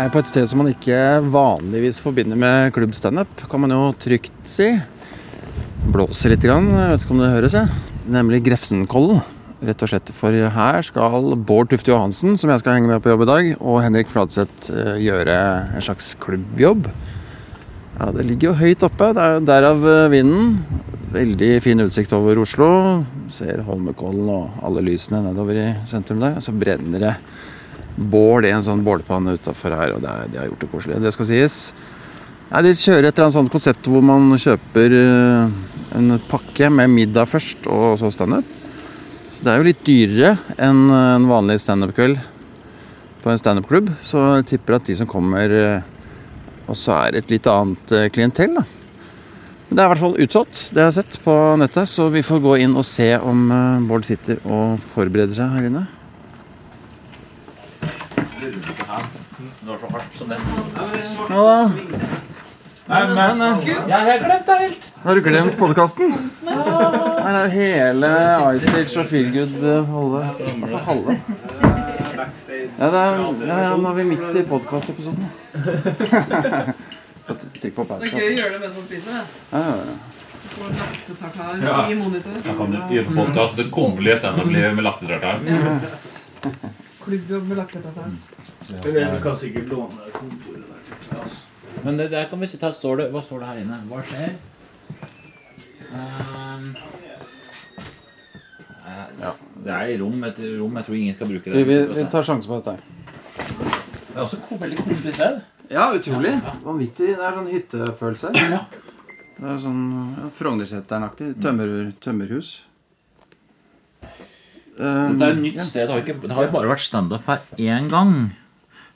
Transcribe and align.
er 0.00 0.12
på 0.12 0.20
et 0.22 0.30
sted 0.30 0.46
som 0.48 0.60
man 0.62 0.70
ikke 0.70 0.96
vanligvis 1.32 2.00
forbinder 2.02 2.38
med 2.38 2.72
klubb 2.76 2.94
standup, 2.96 3.42
kan 3.50 3.62
man 3.62 3.74
jo 3.74 3.80
trygt 4.00 4.48
si. 4.48 4.70
Blåser 5.90 6.34
litt, 6.34 6.44
grann. 6.44 6.68
jeg 6.72 6.92
vet 6.92 7.04
ikke 7.04 7.14
om 7.16 7.22
det 7.22 7.30
høres, 7.34 7.56
jeg. 7.56 7.82
Nemlig 8.10 8.42
Grefsenkollen. 8.46 9.22
Rett 9.60 9.82
og 9.84 9.90
slett, 9.90 10.08
For 10.16 10.32
her 10.32 10.80
skal 10.86 11.34
Bård 11.44 11.68
Tufte 11.68 11.92
Johansen, 11.92 12.38
som 12.40 12.48
jeg 12.48 12.62
skal 12.62 12.78
henge 12.78 12.88
med 12.88 13.02
på 13.04 13.12
jobb 13.12 13.26
i 13.26 13.28
dag, 13.28 13.48
og 13.60 13.82
Henrik 13.84 14.08
Fladseth 14.08 14.70
eh, 14.72 14.96
gjøre 15.04 15.36
en 15.76 15.84
slags 15.84 16.14
klubbjobb. 16.22 16.88
Ja, 17.98 18.08
Det 18.16 18.24
ligger 18.24 18.50
jo 18.50 18.58
høyt 18.62 18.86
oppe. 18.86 19.10
Det 19.12 19.26
er 19.26 19.44
derav 19.44 19.84
eh, 19.84 20.08
vinden. 20.14 20.56
Veldig 21.12 21.52
fin 21.60 21.84
utsikt 21.84 22.14
over 22.16 22.40
Oslo. 22.40 22.70
Ser 23.34 23.60
Holmenkollen 23.66 24.32
og 24.32 24.64
alle 24.64 24.86
lysene 24.86 25.20
nedover 25.26 25.60
i 25.60 25.68
sentrum 25.90 26.24
der. 26.24 26.40
Så 26.40 26.56
brenner 26.56 27.04
det 27.04 27.14
bål 28.00 28.48
i 28.48 28.52
en 28.54 28.64
sånn 28.64 28.84
bålpanne 28.84 29.36
utafor 29.36 29.74
her, 29.76 29.94
og 29.94 30.04
det 30.04 30.10
er, 30.10 30.28
de 30.32 30.40
har 30.40 30.48
gjort 30.48 30.62
det 30.64 30.70
koselig. 30.72 31.00
Det 31.04 31.12
skal 31.14 31.28
sies. 31.28 31.56
Nei, 32.50 32.64
de 32.66 32.72
kjører 32.74 33.06
et 33.06 33.12
eller 33.12 33.28
annet 33.28 33.36
sånt 33.36 33.52
konsept 33.52 33.86
hvor 33.90 34.02
man 34.02 34.32
kjøper 34.40 34.94
eh, 34.96 35.52
en 35.98 36.16
pakke 36.30 36.70
med 36.72 36.90
middag 36.90 37.28
først, 37.30 37.68
og 37.70 38.00
så 38.00 38.10
standup. 38.14 38.48
Så 39.36 39.44
det 39.44 39.52
er 39.52 39.60
jo 39.60 39.68
litt 39.68 39.84
dyrere 39.86 40.32
enn 40.58 40.82
en 40.90 41.28
vanlig 41.30 41.60
standup-kveld 41.62 42.18
på 43.20 43.30
en 43.30 43.38
standup-klubb. 43.38 43.92
Så 44.02 44.24
jeg 44.40 44.48
tipper 44.54 44.80
at 44.80 44.88
de 44.88 44.96
som 44.98 45.08
kommer, 45.10 45.52
eh, 45.52 45.86
også 46.70 46.96
er 46.96 47.20
et 47.20 47.30
litt 47.30 47.46
annet 47.50 47.96
eh, 47.96 48.10
klientell, 48.10 48.58
da. 48.58 48.66
Men 49.68 49.76
det 49.76 49.84
er 49.84 49.86
i 49.86 49.92
hvert 49.92 50.02
fall 50.02 50.20
utsolgt, 50.24 50.64
det 50.74 50.82
jeg 50.82 50.88
har 50.88 50.96
sett 50.96 51.20
på 51.22 51.34
nettet, 51.60 51.86
så 51.86 52.08
vi 52.10 52.26
får 52.26 52.42
gå 52.42 52.56
inn 52.64 52.74
og 52.74 52.82
se 52.88 53.12
om 53.22 53.44
Bård 53.86 54.02
sitter 54.08 54.40
og 54.42 54.80
forbereder 54.96 55.36
seg 55.36 55.54
her 55.54 55.68
inne. 55.68 55.86
Det 58.50 59.68
var 59.68 59.78
så 59.78 59.86
hardt 59.92 60.14
som 60.18 60.28
det. 60.28 60.38
Ja 61.30 61.42
da. 61.46 61.70
Nei, 62.90 63.02
men 63.14 63.40
Jeg 63.66 63.76
har 63.86 64.18
glemt 64.24 64.46
det 64.46 64.56
helt. 64.58 64.82
Har 65.04 65.14
du 65.14 65.20
glemt 65.22 65.56
podkasten? 65.58 66.12
Her 66.48 67.30
er 67.30 67.44
jo 67.44 67.50
hele 67.54 68.08
iStage 68.56 68.98
og 68.98 69.06
Feelgood 69.06 69.62
halve. 69.92 70.20
I 70.26 70.28
hvert 70.64 70.84
halve. 70.88 71.16
Ja, 72.80 72.86
det 72.90 73.00
er, 73.00 73.12
ja, 73.46 73.56
ja, 73.62 73.76
nå 73.76 73.88
er 73.92 73.96
vi 74.00 74.04
midt 74.10 74.34
i 74.36 74.42
podkastepisoden. 74.48 75.24
Trykk 77.60 77.74
på 77.76 77.84
pause. 77.86 78.02
Det 78.02 78.08
er 78.10 78.14
gøy 78.18 78.26
å 78.26 78.28
gjøre 78.40 78.52
det 78.56 78.60
mens 78.64 78.74
man 78.80 78.86
spiser. 78.90 79.12
Ja, 79.52 79.60
ja, 79.60 79.64
ja. 79.86 79.94
Ja. 81.62 81.86
i 81.86 81.94
monitor. 81.94 82.34
Jeg 82.44 82.54
kan 82.58 82.74
en 82.74 83.14
podcast, 83.14 83.56
Det 83.56 83.70
kummerlige 83.72 84.16
standup-livet 84.18 84.74
med 84.74 84.84
laksetartar. 84.88 85.38
Klubbjobb 87.10 87.48
med 87.50 87.58
laksetartar. 87.58 88.10
Eller 88.84 89.14
du 89.16 89.22
kan 89.24 89.36
sikkert 89.36 89.68
låne 89.72 90.10
kontoret 90.14 90.62
der. 91.10 91.38
Men 91.82 91.96
det 91.98 92.10
der 92.12 92.28
kan 92.30 92.38
vi 92.42 92.46
sitte 92.46 92.68
her 92.68 92.74
står 92.76 92.96
det, 93.00 93.06
Hva 93.14 93.22
står 93.24 93.40
det 93.42 93.48
her 93.50 93.60
inne? 93.64 93.78
Hva 93.90 94.02
skjer? 94.06 94.34
Ehm, 95.90 96.68
eh, 98.86 99.06
Ja. 99.20 99.32
Det 99.64 99.72
er 99.76 99.86
i 99.92 99.98
rom 100.00 100.22
etter 100.24 100.54
rom. 100.58 100.76
Jeg 100.78 100.86
tror 100.86 100.94
ingen 100.96 101.14
skal 101.18 101.28
bruke 101.28 101.50
det. 101.50 101.56
Vi, 101.58 101.64
vi, 101.68 101.78
vi 101.98 102.04
tar 102.10 102.22
sjansen 102.24 102.48
på 102.48 102.60
dette. 102.60 102.70
her. 102.70 102.80
Det 104.10 104.16
er 104.16 104.22
også 104.24 104.38
et 104.40 104.60
veldig 104.60 104.78
koselig 104.86 105.14
sted. 105.14 105.40
Ja, 105.70 105.90
utrolig. 105.94 106.32
Vanvittig. 106.64 107.10
Det 107.18 107.26
er 107.26 107.36
sånn 107.36 107.50
hyttefølelse. 107.52 108.32
Ja. 108.54 108.62
Det 109.40 109.48
er 109.54 109.60
sånn 109.62 109.82
ja, 110.18 110.30
Frognerseteren-aktig. 110.38 111.28
Tømmer, 111.42 111.74
tømmerhus. 112.02 112.54
Um, 114.78 115.16
Det 115.18 115.26
er 115.26 115.32
et 115.34 115.42
nytt 115.42 115.58
ja. 115.58 115.64
sted. 115.66 115.88
Det 115.88 115.94
har, 115.94 116.04
ikke, 116.04 116.20
det 116.22 116.36
har 116.36 116.46
jo 116.46 116.52
bare 116.54 116.70
vært 116.70 116.84
standup 116.84 117.26
her 117.26 117.42
én 117.58 117.90
gang. 117.90 118.14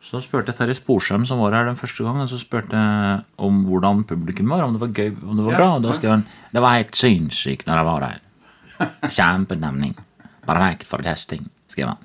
Så 0.05 0.21
spurte 0.21 0.53
jeg 0.53 0.59
Terje 0.59 0.77
Sporsem, 0.77 1.25
som 1.25 1.41
var 1.41 1.55
her 1.57 1.65
den 1.65 1.79
første 1.81 2.05
gangen, 2.05 2.29
så 2.29 2.37
spurte 2.37 2.77
jeg 2.77 3.23
om 3.41 3.63
hvordan 3.65 4.03
publikum 4.05 4.53
var. 4.53 4.67
Om 4.67 4.77
det 4.77 4.83
var 4.83 4.93
gøy, 4.93 5.15
om 5.25 5.39
det 5.39 5.47
var 5.47 5.57
bra. 5.57 5.69
Og 5.79 5.85
da 5.87 5.95
skrev 5.97 6.19
han 6.19 6.27
det 6.53 6.63
var 6.63 6.77
helt 6.77 6.99
sinnssykt 6.99 7.67
når 7.67 7.81
jeg 7.81 7.89
var 7.89 8.05
her. 8.09 8.21
Kjempestemning. 9.17 9.97
Perfekt 10.45 10.85
for 10.91 11.05
testing, 11.05 11.49
skrev 11.73 11.95
han. 11.95 12.03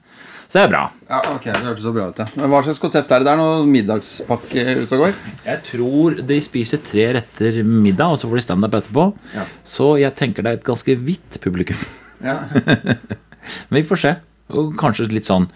Så 0.49 0.57
det 0.57 0.63
er 0.63 0.71
bra. 0.71 0.83
Ja, 1.05 1.19
ok, 1.35 1.43
Det 1.45 1.59
hørtes 1.61 1.83
så 1.85 1.91
bra 1.93 2.07
ut. 2.09 2.19
Ja. 2.23 2.25
Men 2.39 2.49
Hva 2.49 2.63
slags 2.65 2.79
konsept 2.81 3.11
er 3.13 3.21
det? 3.21 3.27
Det 3.27 3.33
er 3.35 3.37
noe 3.37 3.67
middagspakke 3.69 4.63
ute 4.79 4.97
og 4.97 5.03
går? 5.03 5.17
Jeg 5.45 5.61
tror 5.67 6.21
de 6.31 6.39
spiser 6.41 6.81
tre 6.81 7.05
retter 7.19 7.59
middag, 7.67 8.15
og 8.15 8.17
så 8.17 8.31
får 8.31 8.39
de 8.39 8.45
standup 8.47 8.79
etterpå. 8.79 9.05
Ja. 9.35 9.45
Så 9.61 9.91
jeg 10.01 10.15
tenker 10.17 10.41
det 10.47 10.55
er 10.55 10.61
et 10.63 10.65
ganske 10.65 10.95
hvitt 11.03 11.37
publikum. 11.43 11.83
Ja. 12.25 12.39
Men 13.69 13.77
vi 13.81 13.87
får 13.89 14.03
se. 14.03 14.15
Og 14.55 14.73
kanskje 14.79 15.09
litt 15.13 15.29
sånn 15.29 15.49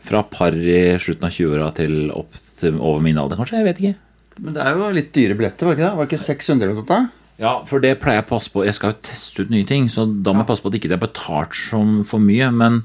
fra 0.00 0.22
par 0.24 0.54
i 0.56 0.96
slutten 1.02 1.28
av 1.28 1.34
20-åra 1.34 1.72
til 1.76 1.96
opp 2.14 2.38
til 2.60 2.76
over 2.76 3.02
min 3.04 3.18
alder, 3.20 3.40
kanskje. 3.40 3.60
Jeg 3.60 3.68
vet 3.68 3.80
ikke. 3.82 3.96
Men 4.40 4.56
det 4.56 4.64
er 4.64 4.76
jo 4.76 4.90
litt 4.96 5.10
dyre 5.16 5.36
billetter, 5.36 5.66
var 5.66 5.76
det 5.76 5.80
ikke 5.80 5.88
det? 5.88 5.96
Var 5.96 6.06
det 6.06 6.12
ikke 6.12 6.26
600 6.26 6.66
eller 6.68 6.78
noe? 6.80 7.00
Ja, 7.40 7.52
for 7.68 7.80
det 7.80 7.94
pleier 8.02 8.20
jeg 8.20 8.26
å 8.26 8.30
passe 8.34 8.52
på. 8.52 8.64
Jeg 8.66 8.76
skal 8.76 8.92
jo 8.92 9.00
teste 9.08 9.44
ut 9.44 9.52
nye 9.52 9.68
ting, 9.68 9.88
så 9.92 10.04
da 10.04 10.34
må 10.34 10.42
jeg 10.42 10.50
passe 10.50 10.64
på 10.64 10.72
at 10.72 10.76
ikke 10.76 10.90
det 10.92 10.98
er 10.98 11.06
betalt 11.06 11.56
som 11.56 12.00
for 12.08 12.20
mye. 12.20 12.50
Men 12.52 12.82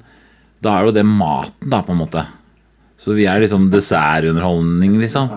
da 0.63 0.77
er 0.77 0.87
jo 0.87 0.95
det 0.95 1.03
maten, 1.07 1.67
da, 1.73 1.81
på 1.83 1.91
en 1.91 1.99
måte. 1.99 2.23
Så 2.99 3.15
vi 3.17 3.27
er 3.27 3.43
liksom 3.43 3.67
dessertunderholdning, 3.73 4.95
liksom. 5.01 5.33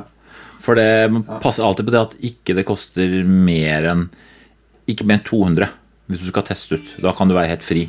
For 0.62 0.78
det 0.78 1.08
man 1.10 1.26
passer 1.42 1.66
alltid 1.66 1.88
på 1.88 1.94
det 1.94 2.04
at 2.04 2.16
ikke 2.30 2.54
det 2.58 2.66
koster 2.68 3.20
mer 3.24 3.86
enn 3.88 4.08
Ikke 4.90 5.04
mer 5.06 5.20
enn 5.20 5.26
200 5.28 5.68
hvis 6.08 6.22
du 6.22 6.30
skal 6.30 6.46
teste 6.48 6.78
ut. 6.78 6.92
Da 7.04 7.12
kan 7.12 7.28
du 7.28 7.34
være 7.36 7.50
helt 7.50 7.66
fri. 7.66 7.82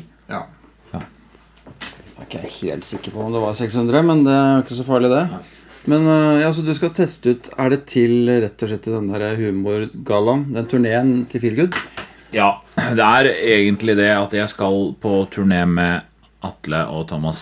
Ja. 2.30 2.40
Jeg 2.44 2.52
helt 2.60 2.86
sikker 2.86 3.10
på 3.14 3.24
om 3.24 3.32
det 3.34 3.40
var 3.42 3.56
600, 3.58 4.02
men 4.06 4.22
det 4.26 4.34
er 4.34 4.60
ikke 4.62 4.76
så 4.78 4.84
farlig, 4.86 5.10
det. 5.10 5.24
Men 5.90 6.04
øh, 6.06 6.40
ja, 6.42 6.50
så 6.54 6.62
du 6.62 6.74
skal 6.76 6.92
teste 6.92 7.32
ut 7.32 7.46
Er 7.56 7.70
det 7.72 7.86
til 7.88 8.28
rett 8.28 8.62
og 8.62 8.68
slett 8.68 8.82
til 8.84 8.92
den 8.98 9.08
der 9.08 9.32
humorgallaen? 9.38 10.44
Den 10.52 10.68
turneen 10.68 11.12
til 11.30 11.40
Feelgood? 11.40 11.78
Ja, 12.36 12.60
det 12.76 13.02
er 13.02 13.30
egentlig 13.32 13.96
det 13.98 14.10
at 14.12 14.36
jeg 14.36 14.52
skal 14.52 14.92
på 15.02 15.14
turné 15.32 15.64
med 15.66 16.04
Atle 16.46 16.84
og 16.88 17.08
Thomas 17.10 17.40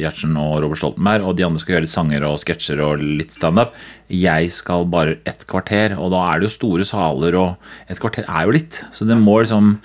Giertsen 0.00 0.32
og 0.40 0.62
Robert 0.64 0.80
Stoltenberg, 0.80 1.26
og 1.28 1.36
de 1.38 1.44
andre 1.46 1.60
skal 1.60 1.76
gjøre 1.76 1.84
litt 1.84 1.92
sanger 1.92 2.24
og 2.26 2.38
sketsjer 2.42 2.80
og 2.82 3.04
litt 3.04 3.36
standup. 3.36 3.76
Jeg 4.10 4.48
skal 4.54 4.88
bare 4.90 5.18
et 5.28 5.44
kvarter, 5.50 5.94
og 5.94 6.10
da 6.14 6.24
er 6.30 6.40
det 6.40 6.48
jo 6.48 6.56
store 6.56 6.86
saler, 6.88 7.36
og 7.38 7.92
et 7.92 8.00
kvarter 8.02 8.26
er 8.26 8.48
jo 8.48 8.56
litt. 8.56 8.80
Så 8.96 9.06
det 9.06 9.18
må 9.20 9.42
liksom 9.42 9.76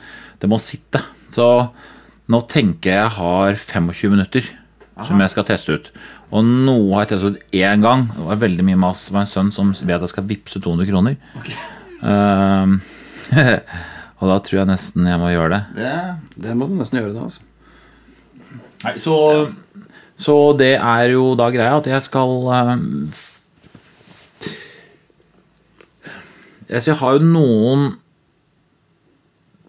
Det 0.42 0.50
må 0.52 0.58
sitte. 0.60 1.00
Så 1.32 1.46
nå 2.32 2.42
tenker 2.50 2.92
jeg 2.92 3.02
jeg 3.02 3.16
har 3.20 3.58
25 3.60 4.14
minutter 4.14 4.48
som 5.04 5.20
jeg 5.20 5.32
skal 5.34 5.46
teste 5.48 5.76
ut. 5.76 5.90
Og 6.34 6.46
noe 6.46 6.94
har 6.96 7.06
jeg 7.06 7.16
testet 7.16 7.36
ut 7.36 7.58
én 7.60 7.84
gang. 7.84 8.08
Det 8.12 8.28
var 8.30 8.40
veldig 8.46 8.66
mye 8.66 8.80
mas. 8.86 9.08
Det 9.08 9.16
var 9.16 9.26
en 9.26 9.34
sønn 9.34 9.52
som 9.54 9.74
vet 9.76 10.06
jeg 10.06 10.14
skal 10.14 10.30
vippse 10.30 10.62
200 10.64 10.90
kroner. 10.90 11.18
Ehm, 12.06 12.80
og 14.20 14.32
da 14.32 14.40
tror 14.46 14.62
jeg 14.62 14.72
nesten 14.72 15.10
jeg 15.10 15.22
må 15.22 15.34
gjøre 15.34 15.52
det. 15.54 15.62
Det, 15.78 15.94
det 16.48 16.56
må 16.58 16.70
du 16.70 16.80
nesten 16.80 17.02
gjøre, 17.02 17.14
da. 17.18 17.28
altså. 17.28 17.44
Nei, 18.86 18.96
så, 19.02 19.16
så 20.20 20.36
det 20.58 20.76
er 20.78 21.14
jo 21.14 21.32
da 21.40 21.50
greia 21.54 21.78
at 21.80 21.88
jeg 21.90 22.04
skal 22.06 22.36
så 26.66 26.90
jeg 26.90 26.98
har 26.98 27.18
jo 27.18 27.28
noen 27.30 27.92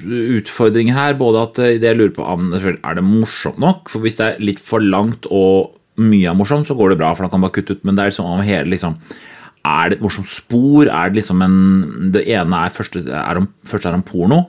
utfordringer 0.03 0.97
her. 0.97 1.17
Både 1.19 1.45
at 1.47 1.61
eh, 1.63 1.79
det 1.81 1.91
jeg 1.91 2.01
lurer 2.01 2.15
på 2.17 2.27
er 2.27 2.99
det 2.99 3.07
morsomt 3.07 3.61
nok. 3.63 3.91
For 3.93 4.05
hvis 4.05 4.19
det 4.21 4.27
er 4.27 4.43
litt 4.45 4.63
for 4.63 4.83
langt 4.83 5.29
og 5.31 5.77
mye 6.03 6.29
er 6.29 6.37
morsomt, 6.37 6.69
så 6.69 6.77
går 6.77 6.93
det 6.93 7.01
bra. 7.01 7.15
For 7.15 7.25
da 7.25 7.33
kan 7.33 7.41
man 7.41 7.49
bare 7.49 7.59
kutte 7.61 7.77
ut. 7.77 7.87
Men 7.87 7.97
det 7.97 8.05
er 8.05 8.13
liksom 8.13 8.29
om 8.31 8.45
hele 8.47 8.73
liksom 8.73 8.99
Er 9.67 9.89
det 9.91 9.99
et 9.99 10.05
morsomt 10.05 10.29
spor? 10.31 10.87
Er 10.87 11.11
det 11.11 11.23
liksom 11.23 11.41
en 11.43 12.13
Det 12.15 12.27
ene 12.29 12.67
er 12.67 12.75
første 12.75 13.03
er 13.03 13.41
om, 13.41 13.49
første 13.65 13.89
er 13.89 13.99
om 13.99 14.07
porno. 14.07 14.45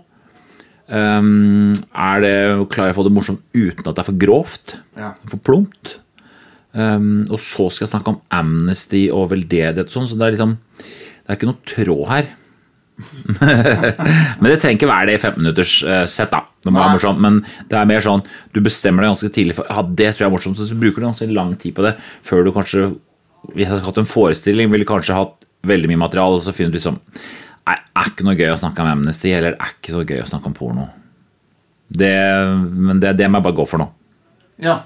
Um, 0.87 1.73
er 1.91 2.21
det, 2.23 2.35
klarer 2.71 2.93
jeg 2.93 2.95
å 2.95 2.99
få 3.01 3.03
det 3.03 3.11
morsomt 3.11 3.41
uten 3.51 3.89
at 3.89 3.97
det 3.97 4.03
er 4.03 4.07
for 4.07 4.19
grovt? 4.21 4.77
Ja. 4.95 5.09
For 5.27 5.41
plumpt? 5.43 5.97
Um, 6.71 7.25
og 7.27 7.41
så 7.43 7.67
skal 7.71 7.87
jeg 7.87 7.91
snakke 7.91 8.13
om 8.13 8.21
amnesty 8.31 9.07
og 9.11 9.31
veldedighet 9.33 9.89
og 9.89 9.91
sånn, 9.91 10.07
så 10.07 10.15
det 10.19 10.27
er 10.27 10.35
liksom 10.35 10.53
Det 10.77 11.33
er 11.33 11.39
ikke 11.39 11.49
noe 11.49 11.67
tråd 11.67 12.05
her. 12.11 12.29
men 14.39 14.47
det 14.49 14.57
trenger 14.57 14.77
ikke 14.79 14.89
være 14.89 15.09
det 15.09 15.17
i 15.17 15.21
15-minutterssett, 15.21 15.89
uh, 16.01 16.05
sett, 16.09 16.31
da. 16.33 16.41
Det 16.65 16.71
må 16.71 16.79
Nei. 16.79 16.85
være 16.85 16.97
morsomt, 16.97 17.21
men 17.21 17.35
det 17.69 17.77
er 17.77 17.89
mer 17.89 18.03
sånn 18.03 18.23
du 18.55 18.59
bestemmer 18.65 19.05
deg 19.05 19.11
ganske 19.13 19.29
tidlig 19.35 19.57
for 19.59 19.69
ja, 19.69 19.83
det 19.85 20.07
tror 20.15 20.25
jeg 20.25 20.29
er 20.29 20.33
morsomt, 20.33 20.57
så 20.57 20.77
bruker 20.81 21.03
du 21.03 21.05
ganske 21.05 21.27
lang 21.29 21.51
tid 21.61 21.75
på 21.77 21.85
det 21.85 21.93
før 22.25 22.47
du 22.47 22.53
kanskje 22.55 22.87
Hvis 23.53 23.61
jeg 23.63 23.69
hadde 23.69 23.85
hatt 23.85 23.99
en 24.01 24.09
forestilling, 24.09 24.71
ville 24.73 24.87
kanskje 24.89 25.15
hatt 25.15 25.45
veldig 25.67 25.91
mye 25.91 26.01
materiale, 26.01 26.39
og 26.39 26.43
så 26.43 26.55
finner 26.55 26.73
du 26.73 26.79
liksom 26.79 26.97
Nei, 27.67 27.75
er 27.77 28.09
ikke 28.09 28.25
noe 28.25 28.37
gøy 28.39 28.49
å 28.53 28.59
snakke 28.59 28.83
om 28.83 28.89
amnesty, 28.93 29.29
eller 29.35 29.57
er 29.59 29.71
ikke 29.75 29.93
så 29.93 30.03
gøy 30.07 30.21
å 30.23 30.27
snakke 30.29 30.47
om 30.47 30.55
porno. 30.55 30.85
Det, 31.87 32.13
men 32.71 33.01
det, 33.03 33.11
det 33.19 33.27
må 33.27 33.41
jeg 33.41 33.45
bare 33.49 33.57
gå 33.57 33.65
for 33.67 33.83
nå. 33.83 33.87
Ja. 34.63 34.77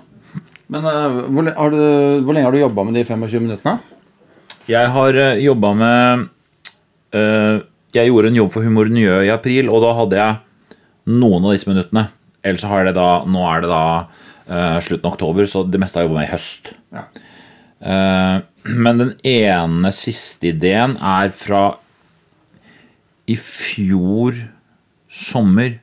Men 0.71 0.87
uh, 0.89 1.19
hvor, 1.29 1.45
har 1.45 1.73
du, 1.75 1.81
hvor 2.25 2.33
lenge 2.33 2.49
har 2.49 2.57
du 2.57 2.61
jobba 2.63 2.85
med 2.87 2.97
de 2.97 3.03
25 3.05 3.45
minuttene? 3.45 3.75
Jeg 4.65 4.89
har 4.95 5.19
uh, 5.21 5.43
jobba 5.45 5.71
med 5.77 6.25
eh, 7.13 7.61
Jeg 7.91 8.07
gjorde 8.07 8.31
en 8.31 8.39
jobb 8.39 8.53
for 8.53 8.63
Humor 8.63 8.87
Njø 8.91 9.17
i 9.25 9.31
april, 9.33 9.69
og 9.71 9.83
da 9.83 9.91
hadde 9.97 10.19
jeg 10.19 10.77
noen 11.11 11.43
av 11.43 11.55
disse 11.55 11.67
minuttene. 11.67 12.05
Ellers 12.41 12.63
har 12.65 12.87
det 12.87 12.95
da 12.97 13.09
Nå 13.27 13.41
er 13.49 13.63
det 13.63 13.71
da 13.71 13.83
uh, 14.47 14.77
slutten 14.83 15.09
av 15.09 15.15
oktober, 15.17 15.47
så 15.49 15.65
det 15.67 15.81
meste 15.81 15.99
har 15.99 16.05
jeg 16.05 16.09
jobba 16.09 16.21
med 16.21 16.29
i 16.29 16.31
høst. 16.31 16.71
Ja. 16.95 17.05
Uh, 17.81 18.37
men 18.63 19.01
den 19.01 19.13
ene 19.27 19.91
siste 19.95 20.51
ideen 20.53 20.95
er 20.97 21.33
fra 21.35 21.63
i 23.27 23.35
fjor 23.35 24.37
sommer. 25.11 25.79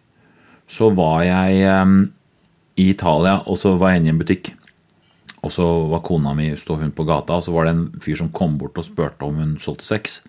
Så 0.68 0.90
var 0.96 1.22
jeg 1.24 1.64
um, 1.82 2.00
i 2.78 2.90
Italia, 2.92 3.40
og 3.48 3.56
så 3.60 3.74
var 3.80 3.92
jeg 3.92 4.02
inne 4.02 4.12
i 4.12 4.14
en 4.16 4.22
butikk. 4.22 4.52
Og 5.44 5.52
så 5.54 5.64
var 5.92 6.04
kona 6.04 6.34
mi 6.36 6.50
stå 6.58 6.76
hun 6.80 6.92
på 6.92 7.06
gata, 7.08 7.38
og 7.38 7.44
så 7.46 7.54
var 7.54 7.68
det 7.68 7.76
en 7.76 7.86
fyr 8.02 8.18
som 8.20 8.32
kom 8.34 8.56
bort 8.60 8.78
og 8.80 8.88
spurte 8.88 9.28
om 9.28 9.38
hun 9.40 9.56
solgte 9.62 9.86
sex. 9.86 10.20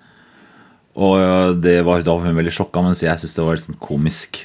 Og 0.98 1.60
det 1.62 1.80
var, 1.86 2.02
da 2.04 2.16
var 2.16 2.30
hun 2.30 2.40
veldig 2.40 2.54
sjokka, 2.56 2.82
mens 2.84 3.04
jeg 3.04 3.20
syntes 3.20 3.38
det 3.38 3.46
var 3.46 3.60
litt 3.60 3.68
sånn 3.68 3.82
komisk. 3.84 4.42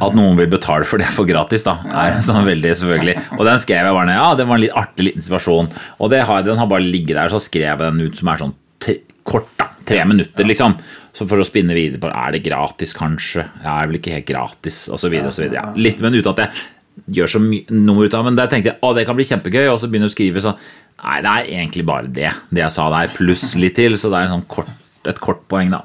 At 0.00 0.16
noen 0.16 0.38
vil 0.38 0.48
betale 0.48 0.86
for 0.88 1.00
det 1.00 1.10
for 1.12 1.28
gratis, 1.28 1.64
da. 1.66 1.76
Er 1.84 2.18
sånn 2.26 2.48
veldig, 2.48 2.72
selvfølgelig. 2.80 3.16
Og 3.36 3.44
den 3.48 3.60
skrev 3.62 3.84
jeg 3.86 3.96
bare 3.96 4.08
ned. 4.08 4.18
Ja, 4.18 4.30
det 4.38 4.48
var 4.48 4.58
en 4.58 4.64
litt 4.64 4.78
artig 4.82 5.10
liten 5.10 5.26
situasjon. 5.26 5.70
Og 6.00 6.12
det 6.12 6.24
har, 6.28 6.46
den 6.46 6.60
har 6.60 6.70
bare 6.70 6.86
ligget 6.86 7.18
der, 7.18 7.32
så 7.32 7.42
skrev 7.42 7.68
jeg 7.68 7.82
den 7.84 8.02
ut 8.08 8.18
som 8.20 8.32
er 8.32 8.42
sånn 8.44 8.56
tre, 8.82 8.96
kort, 9.28 9.52
da. 9.60 9.68
Tre 9.90 10.02
minutter, 10.08 10.46
liksom. 10.46 10.76
Så 11.16 11.26
for 11.28 11.42
å 11.42 11.46
spinne 11.46 11.74
videre 11.76 12.00
på 12.00 12.10
er 12.10 12.36
det 12.36 12.44
gratis, 12.44 12.92
kanskje. 12.96 13.44
Ja, 13.64 13.76
er 13.76 13.88
vel 13.90 13.98
ikke 13.98 14.14
helt 14.14 14.28
gratis, 14.28 14.84
så 14.88 15.10
videre. 15.10 15.50
Ja, 15.52 15.70
litt, 15.76 16.00
men 16.02 16.16
uten 16.16 16.32
at 16.32 16.44
jeg 16.44 17.16
gjør 17.20 17.32
så 17.34 17.40
mye 17.42 17.64
nummer 17.72 18.06
ut 18.06 18.14
av 18.14 18.26
Men 18.26 18.36
der 18.36 18.50
tenkte 18.50 18.72
jeg 18.72 18.82
å, 18.84 18.90
det 18.94 19.06
kan 19.08 19.16
bli 19.16 19.24
kjempegøy, 19.26 19.64
og 19.70 19.78
så 19.80 19.88
begynner 19.88 20.10
jeg 20.10 20.12
å 20.12 20.16
skrive 20.18 20.42
sånn 20.44 20.58
Nei, 21.00 21.14
det 21.24 21.30
er 21.32 21.46
egentlig 21.56 21.84
bare 21.88 22.10
det, 22.12 22.28
det 22.52 22.60
jeg 22.60 22.74
sa 22.74 22.90
der, 22.92 23.12
pluss 23.16 23.54
litt 23.56 23.72
til. 23.78 23.94
Så 23.96 24.10
det 24.12 24.18
er 24.18 24.28
en 24.28 24.34
sånn 24.34 24.48
kort, 24.52 24.68
et 25.08 25.20
kort 25.20 25.46
poeng, 25.48 25.70
da. 25.72 25.80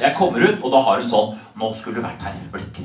Jeg 0.00 0.14
kommer 0.16 0.40
ut, 0.40 0.62
og 0.64 0.72
da 0.72 0.78
har 0.86 1.00
hun 1.02 1.08
sånn 1.08 1.34
Nå 1.60 1.68
skulle 1.76 2.00
du 2.00 2.04
vært 2.04 2.22
her. 2.24 2.36
Blikk. 2.52 2.80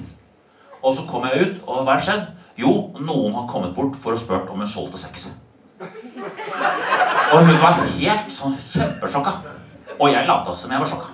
Og 0.83 0.95
så 0.95 1.05
kommer 1.07 1.31
jeg 1.33 1.45
ut, 1.45 1.55
og 1.67 1.83
hva 1.83 1.95
har 1.95 2.03
skjedd? 2.03 2.25
Jo, 2.59 2.91
noen 2.99 3.33
har 3.35 3.47
kommet 3.47 3.73
bort 3.75 3.95
for 3.99 4.15
å 4.15 4.19
spurt 4.19 4.49
om 4.51 4.59
hun 4.59 4.67
solgte 4.67 4.99
sex. 4.99 5.29
Og 5.79 7.45
hun 7.45 7.57
var 7.61 7.79
helt 7.95 8.31
sånn 8.33 8.55
kjempesjokka. 8.59 9.33
Og 9.99 10.07
jeg 10.11 10.27
lata 10.27 10.55
som 10.55 10.71
jeg 10.71 10.79
var 10.83 10.89
sjokka. 10.91 11.09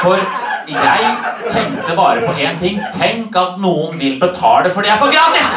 For 0.00 0.16
jeg 0.70 1.16
tenkte 1.50 1.96
bare 1.98 2.20
på 2.26 2.32
én 2.38 2.58
ting. 2.58 2.78
Tenk 2.94 3.36
at 3.36 3.58
noen 3.62 3.98
vil 3.98 4.18
betale 4.22 4.70
for 4.74 4.82
det 4.82 4.90
jeg 4.92 5.02
får 5.02 5.10
gratis! 5.14 5.50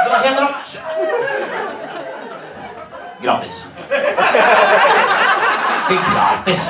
Det 0.00 0.10
var 0.10 0.24
helt 0.24 0.40
rått. 0.40 0.66
Gratis. 3.22 3.66
Ikke 5.90 6.04
gratis. 6.14 6.62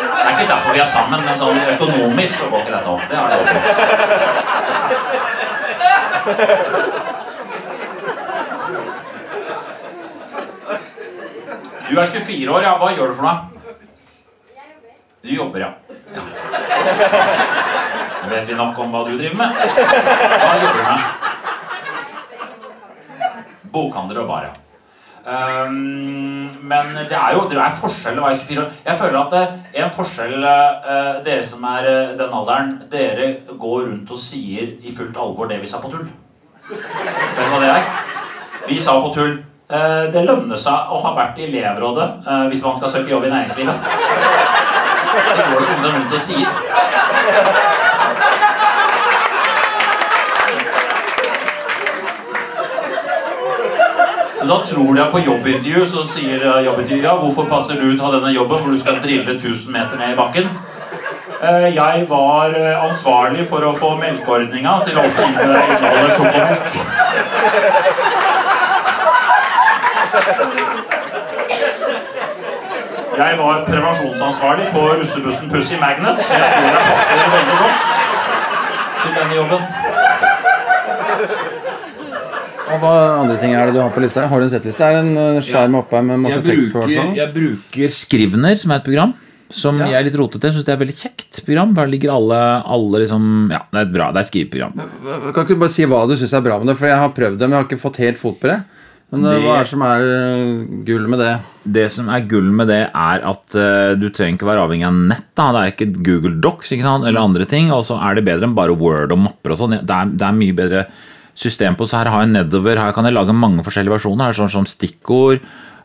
Det 0.00 0.26
er 0.26 0.30
ikke 0.30 0.48
derfor 0.52 0.72
vi 0.72 0.78
er 0.80 0.84
sammen, 0.84 1.20
men 1.24 1.36
sånn 1.38 1.58
økonomisk 1.74 2.34
så 2.40 2.48
går 2.50 2.58
ikke 2.64 2.74
dette 2.74 2.90
opp. 2.90 3.00
Det 3.10 3.16
har 3.16 3.28
det 3.30 3.36
opp. 3.40 3.46
Du 11.90 11.94
er 11.98 12.06
24 12.06 12.52
år, 12.54 12.62
ja. 12.62 12.72
Hva 12.78 12.88
gjør 12.94 13.06
du 13.10 13.14
for 13.18 13.24
noe? 13.26 13.38
Du 15.22 15.30
jobber, 15.34 15.60
ja. 15.60 15.70
ja. 16.14 16.22
Vet 18.30 18.48
vi 18.48 18.54
nok 18.54 18.78
om 18.78 18.94
hva 18.94 19.00
du 19.08 19.16
driver 19.18 19.36
med? 19.42 19.50
Hva 19.74 20.54
jobber 20.62 20.78
du 20.78 20.84
med? 20.86 21.29
Bokhandler 23.72 24.22
og 24.22 24.28
bar, 24.30 24.48
ja. 24.48 24.56
Um, 25.20 25.74
men 26.64 26.94
det 26.96 27.12
er 27.12 27.34
jo 27.36 27.42
det 27.50 27.58
er 27.60 27.74
forskjell 27.76 28.16
å 28.18 28.24
være 28.24 28.38
24 28.40 28.62
år. 28.62 28.70
Jeg 28.86 28.98
føler 29.02 29.18
at 29.20 29.34
det 29.34 29.42
er 29.74 29.84
en 29.84 29.92
forskjell 29.92 30.46
uh, 30.46 31.18
Dere 31.26 31.44
som 31.44 31.66
er 31.68 31.88
uh, 31.90 32.14
den 32.16 32.32
alderen, 32.38 32.72
dere 32.90 33.28
går 33.52 33.84
rundt 33.90 34.10
og 34.10 34.22
sier 34.22 34.72
i 34.80 34.94
fullt 34.96 35.20
alvor 35.20 35.50
det 35.50 35.60
vi 35.60 35.68
sa 35.68 35.82
på 35.82 35.92
tull. 35.92 36.08
Vet 36.70 37.36
du 37.36 37.52
hva 37.52 37.60
det 37.60 37.70
er? 37.74 37.86
Vi 38.70 38.80
sa 38.80 38.96
på 39.04 39.12
tull 39.12 39.36
uh, 39.36 40.08
det 40.12 40.24
lønner 40.24 40.58
seg 40.58 40.90
å 40.90 41.02
ha 41.04 41.12
vært 41.18 41.38
i 41.38 41.46
elevrådet 41.48 42.08
eh, 42.24 42.46
hvis 42.50 42.64
man 42.64 42.76
skal 42.78 42.92
søke 42.94 43.12
jobb 43.12 43.28
i 43.28 43.32
næringslivet. 43.34 43.76
Det 45.36 45.46
går 45.52 45.70
rundt 45.84 46.16
og 46.16 46.20
sier. 46.22 47.88
Da 54.50 54.56
tror 54.66 54.94
de 54.94 55.04
på 55.12 55.18
jobbintervju 55.22 55.84
så 55.86 56.00
sier 56.10 56.40
jobbintervjuet 56.64 57.04
ja, 57.06 57.12
hvorfor 57.22 57.46
passer 57.46 57.78
du 57.78 57.84
ut 57.92 58.00
av 58.02 58.16
denne 58.16 58.32
jobben 58.34 58.58
hvor 58.58 58.72
du 58.74 58.78
skal 58.82 58.96
drille 59.04 59.36
1000 59.36 59.70
meter 59.70 60.00
ned 60.00 60.16
i 60.16 60.16
bakken? 60.18 60.48
Eh, 61.42 61.68
Jeg 61.76 62.06
var 62.10 62.56
eh, 62.58 62.82
ansvarlig 62.84 63.46
for 63.48 63.62
å 63.64 63.70
få 63.78 63.92
melkeordninga 64.00 64.72
til 64.88 64.98
å 64.98 65.04
inneholde 65.06 66.10
sjokomelk. 66.16 66.66
Jeg 73.20 73.38
var 73.38 73.62
prevensjonsansvarlig 73.68 74.66
på 74.74 74.82
russebussen 74.98 75.46
Pussy 75.54 75.78
Magnet, 75.78 76.26
så 76.26 76.42
jeg 76.42 76.50
tror 76.56 76.66
jeg 76.66 76.82
passer 76.90 77.30
veldig 77.36 77.56
godt 77.62 77.82
til 79.04 79.10
denne 79.20 79.34
jobben. 79.38 79.62
Og 82.70 82.78
hva 82.82 82.92
andre 83.22 83.36
ting 83.40 83.54
er 83.56 83.66
det 83.70 83.74
du 83.74 83.80
har 83.82 83.90
på 83.94 84.02
lista? 84.04 84.26
Har 84.30 84.38
du 84.42 84.46
en 84.46 84.52
settliste? 84.52 84.84
Er 84.86 84.98
det 85.00 85.02
en 85.08 85.16
eh, 85.18 85.40
skjerm 85.44 85.74
oppe 85.80 85.98
her 85.98 86.04
med 86.06 86.22
masse 86.26 86.38
Jeg 86.38 86.46
tekst 86.46 86.72
på? 86.74 86.82
bruker, 86.84 86.94
hvert 86.94 87.08
fall? 87.08 87.18
jeg 87.18 87.34
bruker 87.34 87.94
Skrivner, 87.96 88.56
som 88.60 88.70
er 88.74 88.80
et 88.82 88.86
program. 88.86 89.14
Som 89.50 89.80
Ja. 89.80 89.86
jeg 89.90 89.98
er 89.98 90.04
litt 90.06 90.14
rotete. 90.20 90.52
Syns 90.54 90.64
det 90.64 90.70
er 90.70 90.76
et 90.78 90.84
veldig 90.84 90.98
kjekt 91.00 91.40
program. 91.44 91.72
Der 91.74 91.86
ligger 91.90 92.12
alle, 92.14 92.38
alle 92.64 93.00
liksom 93.02 93.24
Ja, 93.50 93.64
det 93.72 93.80
er 93.80 93.86
et 93.88 93.92
bra. 93.96 94.10
Det 94.12 94.20
er 94.20 94.26
et 94.26 94.30
skriveprogram. 94.30 94.76
Kan 95.34 95.42
ikke 95.44 95.56
du 95.56 95.64
bare 95.64 95.74
si 95.74 95.84
hva 95.90 96.04
du 96.06 96.14
syns 96.14 96.32
er 96.38 96.44
bra 96.46 96.58
med 96.58 96.68
det? 96.70 96.76
For 96.78 96.86
jeg 96.86 96.96
har 97.02 97.10
prøvd 97.16 97.38
det, 97.40 97.48
men 97.48 97.56
jeg 97.58 97.64
har 97.64 97.68
ikke 97.70 97.82
fått 97.82 97.98
helt 98.04 98.18
fot 98.22 98.38
på 98.38 98.46
det. 98.52 98.60
Men 99.10 99.24
eh, 99.26 99.30
Det- 99.34 99.42
hva 99.42 99.54
er 99.58 99.64
det 99.64 99.72
som 99.72 99.82
er 99.82 100.00
eh, 100.06 100.84
gull 100.86 101.08
med 101.10 101.18
det? 101.18 101.32
Det 101.66 101.90
som 101.90 102.08
er 102.08 102.20
gull 102.30 102.46
med 102.54 102.68
det, 102.68 102.90
er 102.94 103.18
at 103.26 103.54
uh, 103.58 103.94
du 103.98 104.08
trenger 104.08 104.38
ikke 104.38 104.46
være 104.48 104.62
avhengig 104.64 104.86
av 104.86 104.94
nett. 104.94 105.26
da, 105.34 105.50
Det 105.52 105.60
er 105.60 105.72
ikke 105.74 106.02
Google 106.06 106.40
Docs 106.40 106.70
ikke 106.72 106.86
eller 107.08 107.18
andre 107.20 107.44
ting. 107.44 107.72
Og 107.72 107.82
så 107.84 107.98
er 108.00 108.14
det 108.14 108.24
bedre 108.24 108.46
enn 108.46 108.54
bare 108.54 108.70
Word 108.78 109.10
og 109.10 109.18
mapper 109.18 109.50
og 109.50 109.58
sånn. 109.58 109.74
Det, 109.84 110.16
det 110.16 110.22
er 110.22 110.32
mye 110.38 110.54
bedre 110.54 110.86
system 111.40 111.76
på. 111.78 111.88
Så 111.88 112.00
her 112.00 112.10
har 112.12 112.24
jeg 112.24 112.34
nedover. 112.34 112.80
Her 112.80 112.94
kan 112.96 113.08
jeg 113.08 113.16
lage 113.16 113.36
mange 113.36 113.64
forskjellige 113.66 113.96
versjoner. 113.96 114.26
Her 114.26 114.34
er 114.34 114.40
sånn 114.42 114.52
som 114.52 114.68
stikkord. 114.68 115.40